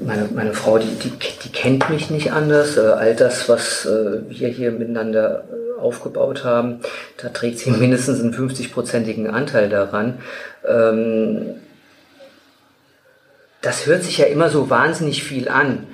meine, 0.00 0.28
meine 0.32 0.54
Frau, 0.54 0.78
die, 0.78 0.86
die, 0.86 1.10
die 1.10 1.52
kennt 1.52 1.90
mich 1.90 2.10
nicht 2.10 2.32
anders. 2.32 2.76
Äh, 2.76 2.80
all 2.80 3.16
das, 3.16 3.48
was 3.48 3.84
äh, 3.86 4.28
wir 4.28 4.48
hier 4.48 4.70
miteinander 4.70 5.44
äh, 5.50 5.80
aufgebaut 5.80 6.44
haben, 6.44 6.80
da 7.16 7.28
trägt 7.28 7.58
sie 7.58 7.70
mindestens 7.72 8.20
einen 8.20 8.34
50-prozentigen 8.34 9.28
Anteil 9.28 9.68
daran. 9.68 10.20
Ähm, 10.66 11.56
das 13.60 13.86
hört 13.86 14.02
sich 14.02 14.18
ja 14.18 14.26
immer 14.26 14.50
so 14.50 14.70
wahnsinnig 14.70 15.22
viel 15.22 15.48
an. 15.48 15.86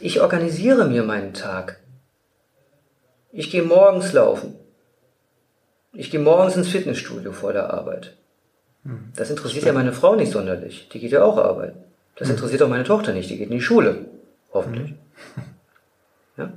Ich 0.00 0.20
organisiere 0.20 0.86
mir 0.86 1.04
meinen 1.04 1.34
Tag. 1.34 1.78
Ich 3.30 3.50
gehe 3.50 3.62
morgens 3.62 4.12
laufen. 4.12 4.56
Ich 5.94 6.10
gehe 6.10 6.20
morgens 6.20 6.56
ins 6.56 6.68
Fitnessstudio 6.68 7.32
vor 7.32 7.52
der 7.52 7.72
Arbeit. 7.72 8.16
Das 9.14 9.30
interessiert 9.30 9.64
ja 9.64 9.72
meine 9.72 9.92
Frau 9.92 10.16
nicht 10.16 10.32
sonderlich. 10.32 10.88
Die 10.92 10.98
geht 10.98 11.12
ja 11.12 11.22
auch 11.22 11.38
arbeiten. 11.38 11.84
Das 12.16 12.30
interessiert 12.30 12.62
auch 12.62 12.68
meine 12.68 12.84
Tochter 12.84 13.12
nicht. 13.12 13.30
Die 13.30 13.38
geht 13.38 13.50
in 13.50 13.56
die 13.56 13.62
Schule. 13.62 14.06
Hoffentlich. 14.52 14.94
Ja? 16.38 16.50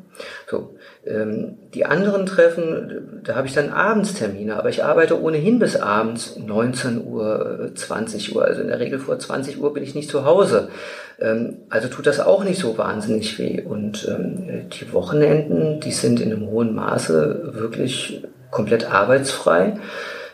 So. 0.50 0.76
Ähm, 1.06 1.58
die 1.74 1.86
anderen 1.86 2.26
Treffen, 2.26 3.22
da 3.24 3.36
habe 3.36 3.46
ich 3.46 3.54
dann 3.54 3.72
Abendstermine, 3.72 4.56
aber 4.56 4.70
ich 4.70 4.86
arbeite 4.86 5.22
ohnehin 5.22 5.60
bis 5.60 5.76
abends 5.76 6.38
19 6.38 7.06
Uhr, 7.06 7.72
äh, 7.72 7.74
20 7.74 8.36
Uhr. 8.36 8.46
Also 8.46 8.62
in 8.62 8.70
der 8.70 8.80
Regel 8.80 9.00
vor 9.00 9.20
20 9.20 9.62
Uhr 9.62 9.74
bin 9.74 9.84
ich 9.84 9.94
nicht 9.94 10.10
zu 10.10 10.24
Hause. 10.24 10.70
Ähm, 11.20 11.58
also 11.70 11.90
tut 11.90 12.08
das 12.08 12.22
auch 12.22 12.46
nicht 12.46 12.60
so 12.60 12.78
wahnsinnig 12.78 13.38
weh. 13.38 13.62
Und 13.62 14.08
ähm, 14.08 14.70
die 14.70 14.94
Wochenenden, 14.94 15.82
die 15.82 15.92
sind 15.92 16.22
in 16.22 16.32
einem 16.32 16.48
hohen 16.48 16.74
Maße 16.74 17.52
wirklich 17.54 18.24
komplett 18.52 18.90
arbeitsfrei. 18.90 19.78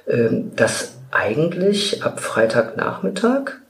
Ähm, 0.08 0.52
das 0.56 0.98
eigentlich 1.12 2.04
ab 2.04 2.20
Freitagnachmittag, 2.20 3.61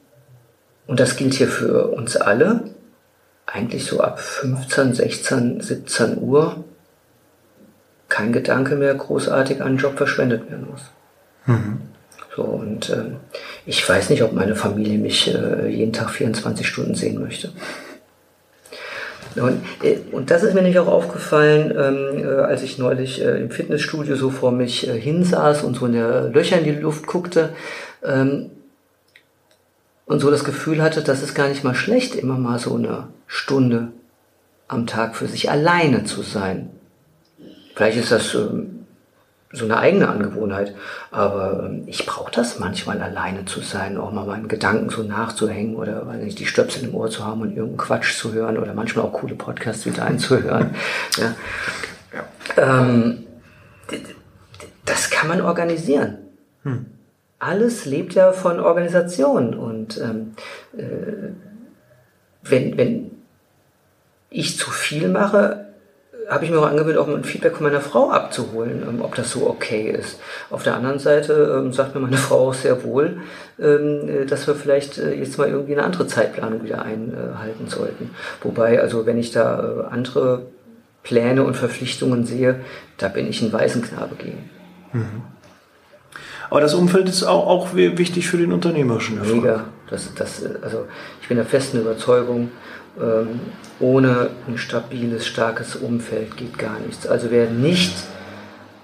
und 0.92 1.00
das 1.00 1.16
gilt 1.16 1.36
hier 1.36 1.48
für 1.48 1.88
uns 1.88 2.18
alle, 2.18 2.66
eigentlich 3.46 3.86
so 3.86 4.02
ab 4.02 4.20
15, 4.20 4.94
16, 4.94 5.62
17 5.62 6.18
Uhr 6.18 6.66
kein 8.10 8.34
Gedanke 8.34 8.76
mehr 8.76 8.94
großartig 8.94 9.62
an 9.62 9.68
einen 9.68 9.78
Job 9.78 9.96
verschwendet 9.96 10.52
werden 10.52 10.68
muss. 10.70 10.82
So, 12.36 12.42
und 12.42 12.90
ähm, 12.90 13.16
ich 13.66 13.88
weiß 13.88 14.10
nicht, 14.10 14.22
ob 14.22 14.34
meine 14.34 14.54
Familie 14.58 14.98
mich 14.98 15.34
äh, 15.34 15.70
jeden 15.70 15.94
Tag 15.94 16.10
24 16.10 16.68
Stunden 16.68 16.96
sehen 16.96 17.22
möchte. 17.22 17.54
Und, 19.38 19.64
äh, 19.84 20.00
und 20.12 20.30
das 20.30 20.44
ist 20.44 20.54
mir 20.54 20.62
nämlich 20.62 20.80
auch 20.80 20.90
aufgefallen, 20.90 21.72
ähm, 21.72 22.22
äh, 22.22 22.42
als 22.42 22.64
ich 22.64 22.78
neulich 22.78 23.24
äh, 23.24 23.40
im 23.40 23.50
Fitnessstudio 23.50 24.18
so 24.18 24.30
vor 24.30 24.52
mich 24.52 24.90
äh, 24.90 25.00
hinsaß 25.00 25.64
und 25.64 25.76
so 25.76 25.86
in 25.86 25.94
der 25.94 26.24
Löcher 26.24 26.58
in 26.58 26.66
die 26.66 26.72
Luft 26.72 27.08
guckte 27.08 27.52
ähm, 28.04 28.50
und 30.12 30.20
so 30.20 30.30
das 30.30 30.44
Gefühl 30.44 30.82
hatte, 30.82 31.02
dass 31.02 31.22
es 31.22 31.34
gar 31.34 31.48
nicht 31.48 31.64
mal 31.64 31.74
schlecht, 31.74 32.16
immer 32.16 32.38
mal 32.38 32.60
so 32.60 32.76
eine 32.76 33.08
Stunde 33.28 33.88
am 34.68 34.86
Tag 34.86 35.16
für 35.16 35.28
sich 35.28 35.50
alleine 35.50 36.04
zu 36.04 36.22
sein. 36.22 36.70
Vielleicht 37.76 37.98
ist 37.98 38.12
das 38.12 38.36
ähm, 38.36 38.86
so 39.54 39.64
eine 39.66 39.78
eigene 39.78 40.10
Angewohnheit, 40.10 40.76
aber 41.12 41.64
ähm, 41.66 41.84
ich 41.88 42.06
brauche 42.06 42.32
das 42.32 42.60
manchmal 42.60 43.02
alleine 43.02 43.46
zu 43.46 43.62
sein, 43.62 43.98
auch 43.98 44.12
mal 44.12 44.26
meinen 44.26 44.50
Gedanken 44.50 44.90
so 44.90 45.02
nachzuhängen 45.04 45.76
oder 45.76 46.06
weil 46.08 46.20
nicht 46.24 46.40
die 46.40 46.46
Stöpsel 46.46 46.84
im 46.84 46.96
Ohr 46.96 47.10
zu 47.10 47.26
haben 47.26 47.42
und 47.42 47.50
irgendeinen 47.52 47.78
Quatsch 47.78 48.18
zu 48.18 48.34
hören 48.34 48.58
oder 48.58 48.74
manchmal 48.74 49.06
auch 49.06 49.14
coole 49.14 49.36
Podcasts 49.36 49.86
wieder 49.86 50.06
einzuhören. 50.12 50.76
ja. 51.18 51.36
Ähm, 52.58 53.24
d- 53.90 53.98
d- 54.00 54.16
das 54.86 55.10
kann 55.10 55.30
man 55.30 55.40
organisieren. 55.42 56.18
Alles 57.42 57.86
lebt 57.86 58.14
ja 58.14 58.34
von 58.34 58.60
Organisation 58.60 59.56
und 59.56 60.00
ähm, 60.00 60.34
äh, 60.78 61.32
wenn, 62.44 62.78
wenn 62.78 63.12
ich 64.30 64.60
zu 64.60 64.70
viel 64.70 65.10
mache, 65.10 65.66
habe 66.30 66.46
ich 66.46 66.52
mir 66.52 66.60
auch 66.60 66.68
angewöhnt, 66.68 67.00
auch 67.00 67.08
ein 67.08 67.24
Feedback 67.24 67.56
von 67.56 67.64
meiner 67.64 67.82
Frau 67.82 68.12
abzuholen, 68.12 68.84
ähm, 68.88 69.02
ob 69.02 69.16
das 69.16 69.32
so 69.32 69.50
okay 69.50 69.90
ist. 69.90 70.20
Auf 70.52 70.62
der 70.62 70.76
anderen 70.76 71.00
Seite 71.00 71.58
ähm, 71.58 71.74
sagt 71.74 71.96
mir 71.96 72.02
meine 72.02 72.18
Frau 72.28 72.50
auch 72.50 72.54
sehr 72.54 72.84
wohl, 72.84 73.22
ähm, 73.60 74.08
äh, 74.08 74.26
dass 74.28 74.46
wir 74.46 74.54
vielleicht 74.54 75.00
äh, 75.00 75.16
jetzt 75.16 75.40
mal 75.40 75.50
irgendwie 75.50 75.74
eine 75.74 75.84
andere 75.84 76.06
Zeitplanung 76.06 76.64
wieder 76.64 76.84
einhalten 76.84 77.68
sollten. 77.68 78.12
Wobei, 78.44 78.80
also 78.80 79.08
wenn 79.08 79.18
ich 79.18 79.32
da 79.32 79.88
äh, 79.90 79.94
andere 79.94 80.44
Pläne 81.02 81.44
und 81.44 81.58
Verpflichtungen 81.58 82.24
sehe, 82.24 82.60
da 83.00 83.08
bin 83.08 83.28
ich 83.28 83.42
ein 83.42 83.52
Waisenknabe 83.52 84.14
gegen. 84.14 84.48
Aber 86.52 86.62
das 86.62 86.74
Umfeld 86.76 87.10
ist 87.10 87.24
auch, 87.24 87.48
auch 87.48 87.74
wi- 87.76 87.98
wichtig 87.98 88.28
für 88.28 88.38
den 88.38 88.52
unternehmerischen 88.52 89.18
Erfolg. 89.18 89.38
Mega. 89.42 89.66
Das, 89.90 90.14
das, 90.14 90.44
also 90.62 90.86
ich 91.22 91.28
bin 91.28 91.38
der 91.38 91.46
festen 91.46 91.80
Überzeugung, 91.82 92.52
ähm, 93.02 93.40
ohne 93.80 94.30
ein 94.48 94.58
stabiles, 94.58 95.26
starkes 95.26 95.76
Umfeld 95.76 96.38
geht 96.38 96.60
gar 96.60 96.78
nichts. 96.80 97.08
Also 97.08 97.32
wer 97.32 97.50
nicht 97.50 97.96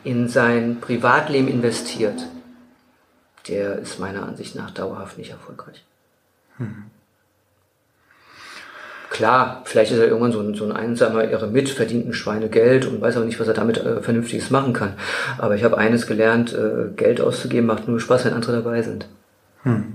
in 0.04 0.28
sein 0.30 0.80
Privatleben 0.82 1.48
investiert, 1.50 2.26
der 3.48 3.78
ist 3.80 4.00
meiner 4.00 4.24
Ansicht 4.26 4.56
nach 4.56 4.72
dauerhaft 4.72 5.18
nicht 5.18 5.32
erfolgreich. 5.32 5.84
Klar, 9.10 9.62
vielleicht 9.66 9.92
ist 9.92 10.00
er 10.00 10.08
irgendwann 10.08 10.32
so 10.34 10.42
ein, 10.42 10.54
so 10.54 10.66
ein 10.66 10.72
einsamer 10.74 11.24
Eremit, 11.24 11.70
verdient 11.70 12.08
ein 12.08 12.14
Schweinegeld 12.14 12.86
und 12.86 13.00
weiß 13.00 13.16
aber 13.16 13.26
nicht, 13.26 13.40
was 13.40 13.48
er 13.48 13.54
damit 13.54 13.78
äh, 13.78 14.02
Vernünftiges 14.02 14.50
machen 14.50 14.74
kann. 14.74 14.94
Aber 15.38 15.56
ich 15.56 15.64
habe 15.64 15.78
eines 15.78 16.08
gelernt, 16.08 16.54
äh, 16.54 16.90
Geld 16.96 17.22
auszugeben 17.22 17.66
macht 17.68 17.88
nur 17.88 18.00
Spaß, 18.00 18.26
wenn 18.26 18.34
andere 18.34 18.54
dabei 18.54 18.82
sind. 18.84 19.08
Naja, 19.64 19.86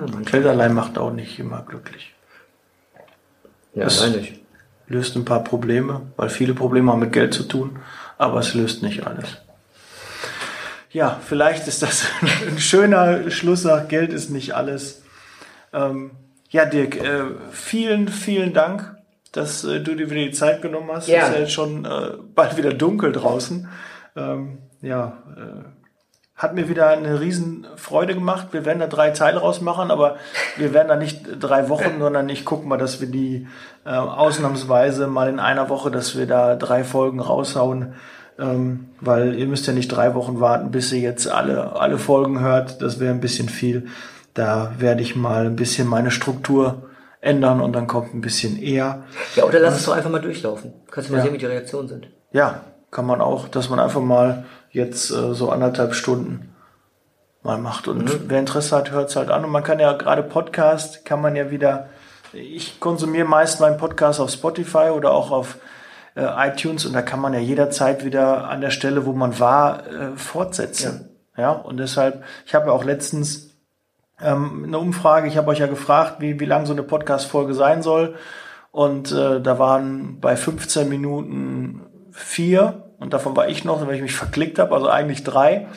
manchmal. 0.00 0.22
Geld 0.24 0.46
allein 0.46 0.74
macht 0.74 0.98
auch 0.98 1.12
nicht 1.12 1.38
immer 1.38 1.64
glücklich. 1.68 2.14
Ja, 3.74 3.84
Das- 3.84 4.00
nein 4.00 4.12
nicht. 4.12 4.40
Löst 4.90 5.14
ein 5.16 5.26
paar 5.26 5.44
Probleme, 5.44 6.00
weil 6.16 6.30
viele 6.30 6.54
Probleme 6.54 6.90
haben 6.90 7.00
mit 7.00 7.12
Geld 7.12 7.34
zu 7.34 7.42
tun, 7.42 7.78
aber 8.16 8.40
es 8.40 8.54
löst 8.54 8.82
nicht 8.82 9.06
alles. 9.06 9.36
Ja, 10.90 11.20
vielleicht 11.22 11.68
ist 11.68 11.82
das 11.82 12.06
ein 12.48 12.58
schöner 12.58 13.30
Schlusssatz. 13.30 13.88
Geld 13.88 14.14
ist 14.14 14.30
nicht 14.30 14.52
alles. 14.54 15.02
Ähm, 15.74 16.12
ja, 16.50 16.64
Dirk, 16.64 16.96
äh, 16.96 17.24
vielen, 17.50 18.08
vielen 18.08 18.54
Dank, 18.54 18.96
dass 19.32 19.64
äh, 19.64 19.80
du 19.80 19.94
dir 19.94 20.10
wieder 20.10 20.24
die 20.24 20.30
Zeit 20.32 20.62
genommen 20.62 20.90
hast. 20.92 21.04
Es 21.04 21.10
Gerne. 21.10 21.26
ist 21.26 21.34
ja 21.34 21.40
jetzt 21.40 21.52
schon 21.52 21.84
äh, 21.84 22.12
bald 22.34 22.56
wieder 22.56 22.72
dunkel 22.72 23.12
draußen. 23.12 23.68
Ähm, 24.16 24.58
ja, 24.80 25.22
äh, 25.36 25.64
hat 26.38 26.54
mir 26.54 26.68
wieder 26.68 26.88
eine 26.88 27.20
riesen 27.20 27.66
Freude 27.74 28.14
gemacht. 28.14 28.48
Wir 28.52 28.64
werden 28.64 28.78
da 28.78 28.86
drei 28.86 29.10
Teile 29.10 29.40
rausmachen, 29.40 29.90
aber 29.90 30.16
wir 30.56 30.72
werden 30.72 30.88
da 30.88 30.96
nicht 30.96 31.20
drei 31.40 31.68
Wochen, 31.68 31.98
sondern 31.98 32.28
ich 32.28 32.44
gucke 32.44 32.66
mal, 32.66 32.78
dass 32.78 33.00
wir 33.00 33.08
die 33.08 33.48
äh, 33.84 33.90
ausnahmsweise 33.90 35.08
mal 35.08 35.28
in 35.28 35.40
einer 35.40 35.68
Woche, 35.68 35.90
dass 35.90 36.16
wir 36.16 36.26
da 36.26 36.54
drei 36.54 36.84
Folgen 36.84 37.20
raushauen. 37.20 37.94
Ähm, 38.38 38.90
weil 39.00 39.34
ihr 39.34 39.48
müsst 39.48 39.66
ja 39.66 39.72
nicht 39.72 39.88
drei 39.88 40.14
Wochen 40.14 40.38
warten, 40.38 40.70
bis 40.70 40.92
ihr 40.92 41.00
jetzt 41.00 41.28
alle, 41.28 41.72
alle 41.74 41.98
Folgen 41.98 42.38
hört. 42.38 42.80
Das 42.82 43.00
wäre 43.00 43.12
ein 43.12 43.20
bisschen 43.20 43.48
viel. 43.48 43.88
Da 44.34 44.72
werde 44.78 45.02
ich 45.02 45.16
mal 45.16 45.46
ein 45.46 45.56
bisschen 45.56 45.88
meine 45.88 46.10
Struktur 46.10 46.90
ändern 47.20 47.60
und 47.60 47.72
dann 47.72 47.86
kommt 47.86 48.14
ein 48.14 48.20
bisschen 48.20 48.56
eher. 48.60 49.02
Ja, 49.34 49.44
oder 49.44 49.58
lass 49.58 49.76
es 49.76 49.86
doch 49.86 49.94
einfach 49.96 50.10
mal 50.10 50.20
durchlaufen. 50.20 50.72
Kannst 50.90 51.08
du 51.08 51.12
mal 51.14 51.18
Ja. 51.18 51.24
sehen, 51.24 51.34
wie 51.34 51.38
die 51.38 51.46
Reaktionen 51.46 51.88
sind. 51.88 52.08
Ja, 52.32 52.60
kann 52.90 53.06
man 53.06 53.20
auch, 53.20 53.48
dass 53.48 53.68
man 53.68 53.80
einfach 53.80 54.00
mal 54.00 54.44
jetzt 54.70 55.10
äh, 55.10 55.34
so 55.34 55.50
anderthalb 55.50 55.94
Stunden 55.94 56.54
mal 57.42 57.58
macht. 57.58 57.88
Und 57.88 58.30
wer 58.30 58.38
Interesse 58.38 58.76
hat, 58.76 58.90
hört 58.90 59.10
es 59.10 59.16
halt 59.16 59.30
an. 59.30 59.44
Und 59.44 59.50
man 59.50 59.64
kann 59.64 59.78
ja 59.80 59.92
gerade 59.94 60.22
Podcast, 60.22 61.04
kann 61.04 61.20
man 61.20 61.34
ja 61.34 61.50
wieder, 61.50 61.88
ich 62.32 62.78
konsumiere 62.78 63.26
meist 63.26 63.60
meinen 63.60 63.78
Podcast 63.78 64.20
auf 64.20 64.30
Spotify 64.30 64.90
oder 64.94 65.12
auch 65.12 65.30
auf 65.30 65.56
äh, 66.14 66.24
iTunes 66.48 66.84
und 66.86 66.92
da 66.92 67.02
kann 67.02 67.20
man 67.20 67.32
ja 67.34 67.40
jederzeit 67.40 68.04
wieder 68.04 68.48
an 68.48 68.60
der 68.60 68.70
Stelle, 68.70 69.06
wo 69.06 69.12
man 69.12 69.38
war, 69.40 69.86
äh, 69.86 70.16
fortsetzen. 70.16 71.08
Ja. 71.36 71.52
und 71.52 71.76
deshalb, 71.76 72.24
ich 72.46 72.54
habe 72.56 72.66
ja 72.66 72.72
auch 72.72 72.82
letztens 72.84 73.47
ähm, 74.22 74.64
eine 74.66 74.78
Umfrage, 74.78 75.28
ich 75.28 75.36
habe 75.36 75.50
euch 75.50 75.58
ja 75.58 75.66
gefragt, 75.66 76.16
wie, 76.20 76.40
wie 76.40 76.44
lang 76.44 76.66
so 76.66 76.72
eine 76.72 76.82
Podcast-Folge 76.82 77.54
sein 77.54 77.82
soll. 77.82 78.16
Und 78.70 79.12
äh, 79.12 79.40
da 79.40 79.58
waren 79.58 80.20
bei 80.20 80.36
15 80.36 80.88
Minuten 80.88 81.86
vier 82.12 82.84
und 82.98 83.12
davon 83.12 83.36
war 83.36 83.48
ich 83.48 83.64
noch, 83.64 83.86
weil 83.86 83.94
ich 83.94 84.02
mich 84.02 84.14
verklickt 84.14 84.58
habe, 84.58 84.74
also 84.74 84.88
eigentlich 84.88 85.24
drei. 85.24 85.68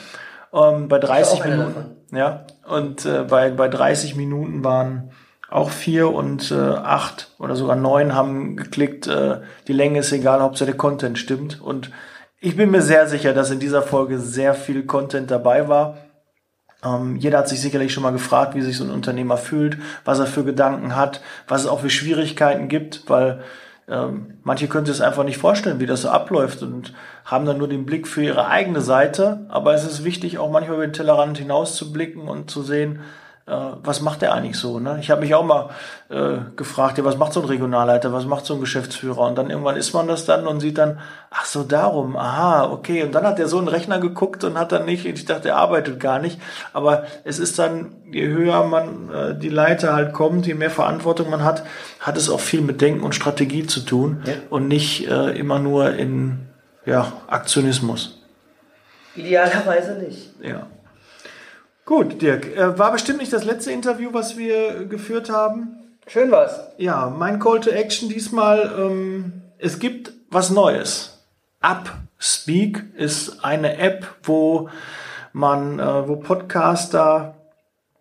Ähm, 0.53 0.87
bei 0.87 0.99
30 0.99 1.45
Minuten. 1.45 1.97
Ja. 2.11 2.45
Und 2.67 3.05
äh, 3.05 3.23
bei, 3.23 3.51
bei 3.51 3.67
30 3.67 4.15
Minuten 4.15 4.63
waren 4.63 5.11
auch 5.49 5.69
vier 5.69 6.11
und 6.11 6.51
äh, 6.51 6.55
acht 6.55 7.31
oder 7.37 7.55
sogar 7.55 7.75
neun 7.75 8.15
haben 8.15 8.55
geklickt, 8.55 9.07
äh, 9.07 9.41
die 9.67 9.73
Länge 9.73 9.99
ist 9.99 10.11
egal, 10.11 10.41
Hauptsache 10.41 10.67
der 10.67 10.77
Content 10.77 11.17
stimmt. 11.17 11.61
Und 11.61 11.91
ich 12.39 12.55
bin 12.55 12.71
mir 12.71 12.81
sehr 12.81 13.07
sicher, 13.07 13.33
dass 13.33 13.51
in 13.51 13.59
dieser 13.59 13.81
Folge 13.81 14.17
sehr 14.17 14.55
viel 14.55 14.85
Content 14.85 15.29
dabei 15.29 15.67
war. 15.67 15.97
Ähm, 16.83 17.15
jeder 17.17 17.39
hat 17.39 17.49
sich 17.49 17.61
sicherlich 17.61 17.93
schon 17.93 18.03
mal 18.03 18.11
gefragt, 18.11 18.55
wie 18.55 18.61
sich 18.61 18.77
so 18.77 18.83
ein 18.83 18.91
Unternehmer 18.91 19.37
fühlt, 19.37 19.77
was 20.03 20.19
er 20.19 20.25
für 20.25 20.43
Gedanken 20.43 20.95
hat, 20.95 21.21
was 21.47 21.61
es 21.61 21.67
auch 21.67 21.81
für 21.81 21.89
Schwierigkeiten 21.89 22.67
gibt, 22.67 23.03
weil 23.07 23.43
ähm, 23.87 24.35
manche 24.43 24.67
können 24.67 24.85
sich 24.85 24.95
es 24.95 25.01
einfach 25.01 25.23
nicht 25.23 25.37
vorstellen, 25.37 25.79
wie 25.79 25.85
das 25.85 26.03
so 26.03 26.09
abläuft 26.09 26.63
und 26.63 26.93
haben 27.25 27.45
dann 27.45 27.57
nur 27.57 27.67
den 27.67 27.85
Blick 27.85 28.07
für 28.07 28.23
ihre 28.23 28.47
eigene 28.47 28.81
Seite. 28.81 29.45
Aber 29.49 29.73
es 29.73 29.85
ist 29.85 30.03
wichtig, 30.03 30.37
auch 30.37 30.49
manchmal 30.49 30.75
über 30.77 30.87
den 30.87 30.93
Tellerrand 30.93 31.37
hinaus 31.37 31.75
zu 31.75 31.91
blicken 31.91 32.27
und 32.27 32.49
zu 32.49 32.63
sehen, 32.63 33.01
was 33.51 34.01
macht 34.01 34.21
der 34.21 34.33
eigentlich 34.33 34.57
so? 34.57 34.79
Ne? 34.79 34.97
Ich 35.01 35.11
habe 35.11 35.21
mich 35.21 35.35
auch 35.35 35.43
mal 35.43 35.69
äh, 36.09 36.37
gefragt, 36.55 36.97
ja, 36.97 37.03
was 37.03 37.17
macht 37.17 37.33
so 37.33 37.41
ein 37.41 37.47
Regionalleiter, 37.47 38.13
was 38.13 38.25
macht 38.25 38.45
so 38.45 38.53
ein 38.53 38.59
Geschäftsführer? 38.59 39.21
Und 39.21 39.37
dann 39.37 39.49
irgendwann 39.49 39.75
ist 39.75 39.93
man 39.93 40.07
das 40.07 40.25
dann 40.25 40.47
und 40.47 40.59
sieht 40.59 40.77
dann, 40.77 40.99
ach 41.29 41.45
so, 41.45 41.63
darum, 41.63 42.15
aha, 42.15 42.71
okay. 42.71 43.03
Und 43.03 43.13
dann 43.13 43.25
hat 43.25 43.39
der 43.39 43.47
so 43.47 43.57
einen 43.57 43.67
Rechner 43.67 43.99
geguckt 43.99 44.43
und 44.43 44.57
hat 44.57 44.71
dann 44.71 44.85
nicht, 44.85 45.05
ich 45.05 45.25
dachte, 45.25 45.49
er 45.49 45.57
arbeitet 45.57 45.99
gar 45.99 46.19
nicht. 46.19 46.39
Aber 46.73 47.03
es 47.23 47.39
ist 47.39 47.59
dann, 47.59 47.95
je 48.11 48.27
höher 48.27 48.63
man 48.65 49.09
äh, 49.13 49.37
die 49.37 49.49
Leiter 49.49 49.93
halt 49.93 50.13
kommt, 50.13 50.47
je 50.47 50.53
mehr 50.53 50.71
Verantwortung 50.71 51.29
man 51.29 51.43
hat, 51.43 51.63
hat 51.99 52.17
es 52.17 52.29
auch 52.29 52.39
viel 52.39 52.61
mit 52.61 52.81
Denken 52.81 53.03
und 53.03 53.15
Strategie 53.15 53.65
zu 53.65 53.81
tun 53.81 54.23
ja. 54.25 54.33
und 54.49 54.67
nicht 54.67 55.09
äh, 55.09 55.31
immer 55.31 55.59
nur 55.59 55.93
in 55.93 56.47
ja, 56.85 57.11
Aktionismus. 57.27 58.21
Idealerweise 59.15 59.93
nicht. 59.99 60.31
Ja. 60.41 60.67
Gut, 61.85 62.21
Dirk. 62.21 62.55
Äh, 62.55 62.77
war 62.77 62.91
bestimmt 62.91 63.19
nicht 63.19 63.33
das 63.33 63.43
letzte 63.43 63.71
Interview, 63.71 64.09
was 64.13 64.37
wir 64.37 64.85
geführt 64.85 65.29
haben. 65.29 65.77
Schön 66.07 66.31
was. 66.31 66.59
Ja, 66.77 67.09
mein 67.09 67.39
Call 67.39 67.59
to 67.59 67.69
Action 67.69 68.09
diesmal. 68.09 68.71
Ähm, 68.77 69.41
es 69.57 69.79
gibt 69.79 70.13
was 70.29 70.49
Neues. 70.49 71.19
Upspeak 71.61 72.83
ist 72.95 73.43
eine 73.43 73.77
App, 73.77 74.07
wo 74.23 74.69
man, 75.33 75.79
äh, 75.79 76.07
wo 76.07 76.15
Podcaster 76.17 77.35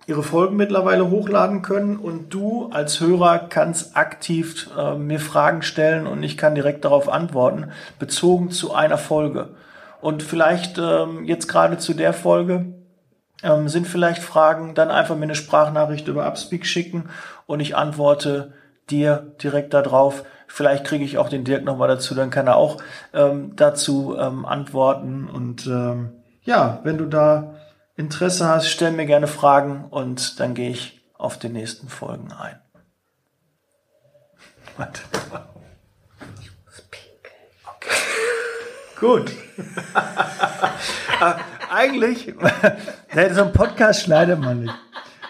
ihre 0.06 0.22
Folgen 0.22 0.56
mittlerweile 0.56 1.10
hochladen 1.10 1.62
können 1.62 1.96
und 1.96 2.34
du 2.34 2.70
als 2.72 3.00
Hörer 3.00 3.46
kannst 3.48 3.96
aktiv 3.96 4.68
äh, 4.76 4.96
mir 4.96 5.20
Fragen 5.20 5.62
stellen 5.62 6.06
und 6.06 6.22
ich 6.22 6.36
kann 6.36 6.54
direkt 6.54 6.84
darauf 6.84 7.08
antworten, 7.08 7.70
bezogen 7.98 8.50
zu 8.50 8.74
einer 8.74 8.98
Folge. 8.98 9.50
Und 10.00 10.22
vielleicht 10.22 10.78
ähm, 10.78 11.24
jetzt 11.26 11.46
gerade 11.46 11.78
zu 11.78 11.94
der 11.94 12.12
Folge 12.12 12.79
ähm, 13.42 13.68
sind 13.68 13.86
vielleicht 13.86 14.22
Fragen, 14.22 14.74
dann 14.74 14.90
einfach 14.90 15.16
mir 15.16 15.24
eine 15.24 15.34
Sprachnachricht 15.34 16.08
über 16.08 16.26
Upspeak 16.26 16.66
schicken 16.66 17.10
und 17.46 17.60
ich 17.60 17.76
antworte 17.76 18.52
dir 18.90 19.34
direkt 19.42 19.74
darauf. 19.74 20.24
Vielleicht 20.46 20.84
kriege 20.84 21.04
ich 21.04 21.18
auch 21.18 21.28
den 21.28 21.44
Dirk 21.44 21.64
nochmal 21.64 21.88
dazu, 21.88 22.14
dann 22.14 22.30
kann 22.30 22.46
er 22.46 22.56
auch 22.56 22.78
ähm, 23.14 23.54
dazu 23.54 24.16
ähm, 24.18 24.44
antworten. 24.44 25.28
Und 25.28 25.66
ähm, 25.66 26.12
ja, 26.42 26.80
wenn 26.82 26.98
du 26.98 27.06
da 27.06 27.54
Interesse 27.96 28.48
hast, 28.48 28.68
stell 28.68 28.92
mir 28.92 29.06
gerne 29.06 29.26
Fragen 29.26 29.84
und 29.84 30.40
dann 30.40 30.54
gehe 30.54 30.70
ich 30.70 31.00
auf 31.14 31.38
die 31.38 31.50
nächsten 31.50 31.88
Folgen 31.88 32.32
ein. 32.32 32.56
Warte. 34.76 35.02
Ich 36.40 36.50
muss 36.64 36.82
pinkeln. 36.90 37.34
Okay. 37.76 37.90
Gut. 39.00 39.32
Ah, 41.20 41.36
eigentlich, 41.70 42.34
so 43.32 43.42
ein 43.42 43.52
Podcast 43.52 44.02
schneidet 44.02 44.38
man 44.38 44.60
nicht. 44.60 44.74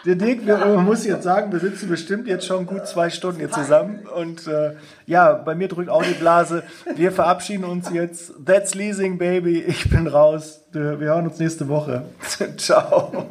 Der 0.04 0.16
Dirk, 0.16 0.44
man 0.46 0.84
muss 0.84 1.04
jetzt 1.04 1.22
sagen, 1.22 1.52
wir 1.52 1.60
sitzen 1.60 1.88
bestimmt 1.88 2.26
jetzt 2.26 2.46
schon 2.46 2.66
gut 2.66 2.86
zwei 2.86 3.10
Stunden 3.10 3.38
hier 3.38 3.50
zusammen. 3.50 4.06
Und 4.06 4.46
äh, 4.46 4.72
ja, 5.06 5.34
bei 5.34 5.54
mir 5.54 5.68
drückt 5.68 5.90
auch 5.90 6.02
die 6.02 6.14
Blase. 6.14 6.64
Wir 6.96 7.12
verabschieden 7.12 7.64
uns 7.64 7.90
jetzt. 7.90 8.32
That's 8.44 8.74
Leasing, 8.74 9.18
Baby. 9.18 9.60
Ich 9.60 9.88
bin 9.90 10.06
raus. 10.06 10.62
Wir 10.72 10.96
hören 10.98 11.28
uns 11.28 11.38
nächste 11.38 11.68
Woche. 11.68 12.04
Ciao. 12.56 13.26